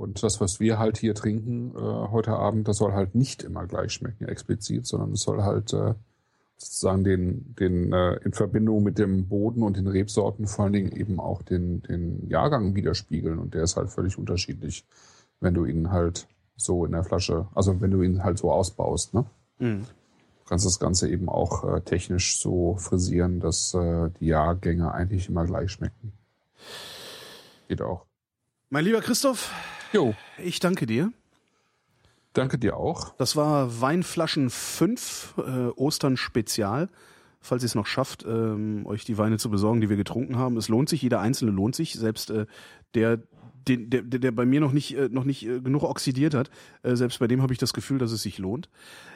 Und 0.00 0.22
das, 0.22 0.40
was 0.40 0.60
wir 0.60 0.78
halt 0.78 0.96
hier 0.96 1.14
trinken 1.14 1.74
äh, 1.76 1.78
heute 1.78 2.32
Abend, 2.32 2.66
das 2.66 2.78
soll 2.78 2.94
halt 2.94 3.14
nicht 3.14 3.42
immer 3.42 3.66
gleich 3.66 3.92
schmecken, 3.92 4.24
explizit, 4.24 4.86
sondern 4.86 5.12
es 5.12 5.20
soll 5.20 5.42
halt 5.42 5.74
äh, 5.74 5.92
sozusagen 6.56 7.04
den, 7.04 7.54
den 7.54 7.92
äh, 7.92 8.14
in 8.24 8.32
Verbindung 8.32 8.82
mit 8.82 8.98
dem 8.98 9.28
Boden 9.28 9.62
und 9.62 9.76
den 9.76 9.86
Rebsorten 9.86 10.46
vor 10.46 10.64
allen 10.64 10.72
Dingen 10.72 10.92
eben 10.92 11.20
auch 11.20 11.42
den, 11.42 11.82
den 11.82 12.26
Jahrgang 12.30 12.74
widerspiegeln. 12.74 13.38
Und 13.38 13.52
der 13.52 13.64
ist 13.64 13.76
halt 13.76 13.90
völlig 13.90 14.16
unterschiedlich, 14.16 14.86
wenn 15.38 15.52
du 15.52 15.66
ihn 15.66 15.90
halt 15.90 16.26
so 16.56 16.86
in 16.86 16.92
der 16.92 17.04
Flasche, 17.04 17.48
also 17.54 17.82
wenn 17.82 17.90
du 17.90 18.00
ihn 18.00 18.24
halt 18.24 18.38
so 18.38 18.50
ausbaust. 18.50 19.12
Ne? 19.12 19.26
Mhm. 19.58 19.82
Du 19.82 20.48
kannst 20.48 20.64
das 20.64 20.80
Ganze 20.80 21.10
eben 21.10 21.28
auch 21.28 21.76
äh, 21.76 21.82
technisch 21.82 22.40
so 22.40 22.74
frisieren, 22.76 23.38
dass 23.38 23.74
äh, 23.74 24.08
die 24.18 24.28
Jahrgänge 24.28 24.94
eigentlich 24.94 25.28
immer 25.28 25.44
gleich 25.44 25.72
schmecken. 25.72 26.14
Geht 27.68 27.82
auch. 27.82 28.06
Mein 28.70 28.84
lieber 28.84 29.00
Christoph, 29.00 29.52
Jo, 29.92 30.14
ich 30.38 30.60
danke 30.60 30.86
dir. 30.86 31.12
danke 32.32 32.58
dir 32.58 32.76
auch. 32.76 33.14
Das 33.16 33.34
war 33.34 33.80
Weinflaschen 33.80 34.48
5, 34.48 35.34
äh, 35.38 35.40
Ostern 35.76 36.16
Spezial. 36.16 36.88
Falls 37.40 37.62
ihr 37.64 37.66
es 37.66 37.74
noch 37.74 37.86
schafft, 37.86 38.24
ähm, 38.24 38.86
euch 38.86 39.04
die 39.04 39.18
Weine 39.18 39.38
zu 39.38 39.50
besorgen, 39.50 39.80
die 39.80 39.88
wir 39.88 39.96
getrunken 39.96 40.36
haben. 40.36 40.56
Es 40.56 40.68
lohnt 40.68 40.88
sich, 40.88 41.02
jeder 41.02 41.20
einzelne 41.20 41.50
lohnt 41.50 41.74
sich. 41.74 41.94
Selbst 41.94 42.30
äh, 42.30 42.46
der, 42.94 43.18
den, 43.66 43.90
der, 43.90 44.02
der 44.02 44.30
bei 44.30 44.44
mir 44.44 44.60
noch 44.60 44.72
nicht, 44.72 44.96
äh, 44.96 45.08
noch 45.10 45.24
nicht 45.24 45.46
äh, 45.46 45.60
genug 45.60 45.82
oxidiert 45.82 46.34
hat, 46.34 46.50
äh, 46.82 46.94
selbst 46.94 47.18
bei 47.18 47.26
dem 47.26 47.42
habe 47.42 47.52
ich 47.52 47.58
das 47.58 47.72
Gefühl, 47.72 47.98
dass 47.98 48.12
es 48.12 48.22
sich 48.22 48.38
lohnt. 48.38 48.68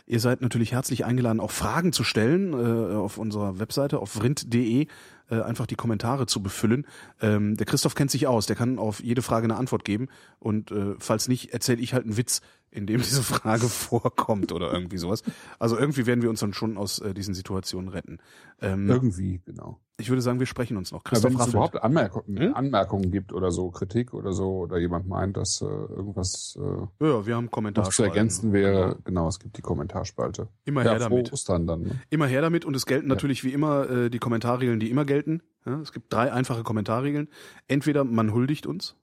Ihr 0.06 0.20
seid 0.20 0.42
natürlich 0.42 0.72
herzlich 0.72 1.04
eingeladen, 1.04 1.40
auch 1.40 1.50
Fragen 1.50 1.92
zu 1.92 2.04
stellen 2.04 2.52
äh, 2.52 2.94
auf 2.94 3.16
unserer 3.16 3.58
Webseite, 3.58 4.00
auf 4.00 4.10
vrind.de, 4.10 4.86
äh, 5.30 5.40
einfach 5.40 5.66
die 5.66 5.76
Kommentare 5.76 6.26
zu 6.26 6.42
befüllen. 6.42 6.86
Ähm, 7.22 7.56
der 7.56 7.64
Christoph 7.64 7.94
kennt 7.94 8.10
sich 8.10 8.26
aus, 8.26 8.44
der 8.46 8.56
kann 8.56 8.78
auf 8.78 9.02
jede 9.02 9.22
Frage 9.22 9.44
eine 9.44 9.56
Antwort 9.56 9.84
geben. 9.84 10.08
Und 10.38 10.70
äh, 10.70 10.94
falls 10.98 11.28
nicht, 11.28 11.54
erzähle 11.54 11.80
ich 11.80 11.94
halt 11.94 12.04
einen 12.04 12.18
Witz, 12.18 12.42
in 12.74 12.86
dem 12.86 12.98
diese 12.98 13.22
Frage 13.22 13.68
vorkommt 13.68 14.52
oder 14.52 14.72
irgendwie 14.72 14.98
sowas. 14.98 15.22
Also 15.58 15.78
irgendwie 15.78 16.06
werden 16.06 16.22
wir 16.22 16.30
uns 16.30 16.40
dann 16.40 16.52
schon 16.52 16.76
aus 16.76 16.98
äh, 16.98 17.14
diesen 17.14 17.34
Situationen 17.34 17.88
retten. 17.88 18.18
Ähm, 18.60 18.88
Irgendwie, 18.88 19.40
genau. 19.44 19.78
ich 19.96 20.08
würde 20.08 20.22
sagen, 20.22 20.40
wir 20.40 20.46
sprechen 20.46 20.76
uns 20.76 20.90
noch. 20.92 21.04
Ja, 21.04 21.10
Christoph 21.10 21.34
wenn 21.34 21.40
es 21.40 21.48
überhaupt 21.48 21.82
Anmerkungen, 21.82 22.38
Hm? 22.38 22.54
Anmerkungen 22.54 23.10
gibt 23.10 23.32
oder 23.32 23.50
so, 23.52 23.70
Kritik 23.70 24.12
oder 24.12 24.32
so, 24.32 24.58
oder 24.58 24.78
jemand 24.78 25.08
meint, 25.08 25.36
dass 25.36 25.62
äh, 25.62 25.66
irgendwas 25.66 26.58
äh, 26.60 27.04
Ja, 27.06 27.26
wir 27.26 27.36
haben 27.36 27.50
Kommentare. 27.50 27.86
noch 27.86 27.92
zu 27.92 28.02
ergänzen 28.02 28.52
wäre, 28.52 28.98
genau, 29.04 29.28
es 29.28 29.38
gibt 29.38 29.56
die 29.56 29.62
Kommentarspalte. 29.62 30.48
Immer 30.64 30.84
ja, 30.84 30.92
her 30.92 30.98
damit. 30.98 31.32
Ostern 31.32 31.66
dann. 31.66 31.82
Ne? 31.82 32.00
Immer 32.10 32.26
her 32.26 32.42
damit 32.42 32.64
und 32.64 32.74
es 32.74 32.86
gelten 32.86 33.06
natürlich 33.08 33.44
wie 33.44 33.52
immer 33.52 33.88
äh, 33.88 34.10
die 34.10 34.18
Kommentarregeln, 34.18 34.80
die 34.80 34.90
immer 34.90 35.04
gelten. 35.04 35.42
Ja, 35.66 35.80
es 35.80 35.92
gibt 35.92 36.12
drei 36.12 36.32
einfache 36.32 36.62
Kommentarregeln. 36.62 37.28
Entweder 37.68 38.04
man 38.04 38.32
huldigt 38.32 38.66
uns 38.66 38.96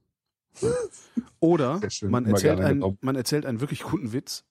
oder 1.39 1.79
man 2.01 2.25
erzählt, 2.25 2.59
einen, 2.59 2.97
man 3.01 3.15
erzählt 3.15 3.45
einen 3.45 3.61
wirklich 3.61 3.81
guten 3.83 4.13
Witz 4.13 4.43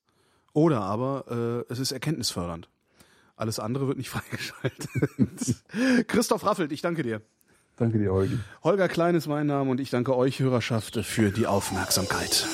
oder 0.53 0.81
aber 0.81 1.65
äh, 1.69 1.73
es 1.73 1.79
ist 1.79 1.93
erkenntnisfördernd. 1.93 2.69
Alles 3.37 3.59
andere 3.59 3.89
wird 3.89 3.99
nicht 3.99 4.11
freigeschaltet. 4.11 4.89
Christoph 6.09 6.45
Raffelt, 6.45 6.73
ich 6.73 6.83
danke 6.83 7.03
dir. 7.03 7.23
Danke 7.77 7.99
dir, 7.99 8.13
Eugen. 8.13 8.45
Holger 8.63 8.89
Klein 8.89 9.15
ist 9.15 9.27
mein 9.27 9.47
Name 9.47 9.71
und 9.71 9.81
ich 9.81 9.89
danke 9.89 10.15
euch, 10.15 10.39
Hörerschaft, 10.39 10.97
für 11.03 11.31
die 11.31 11.47
Aufmerksamkeit. 11.47 12.47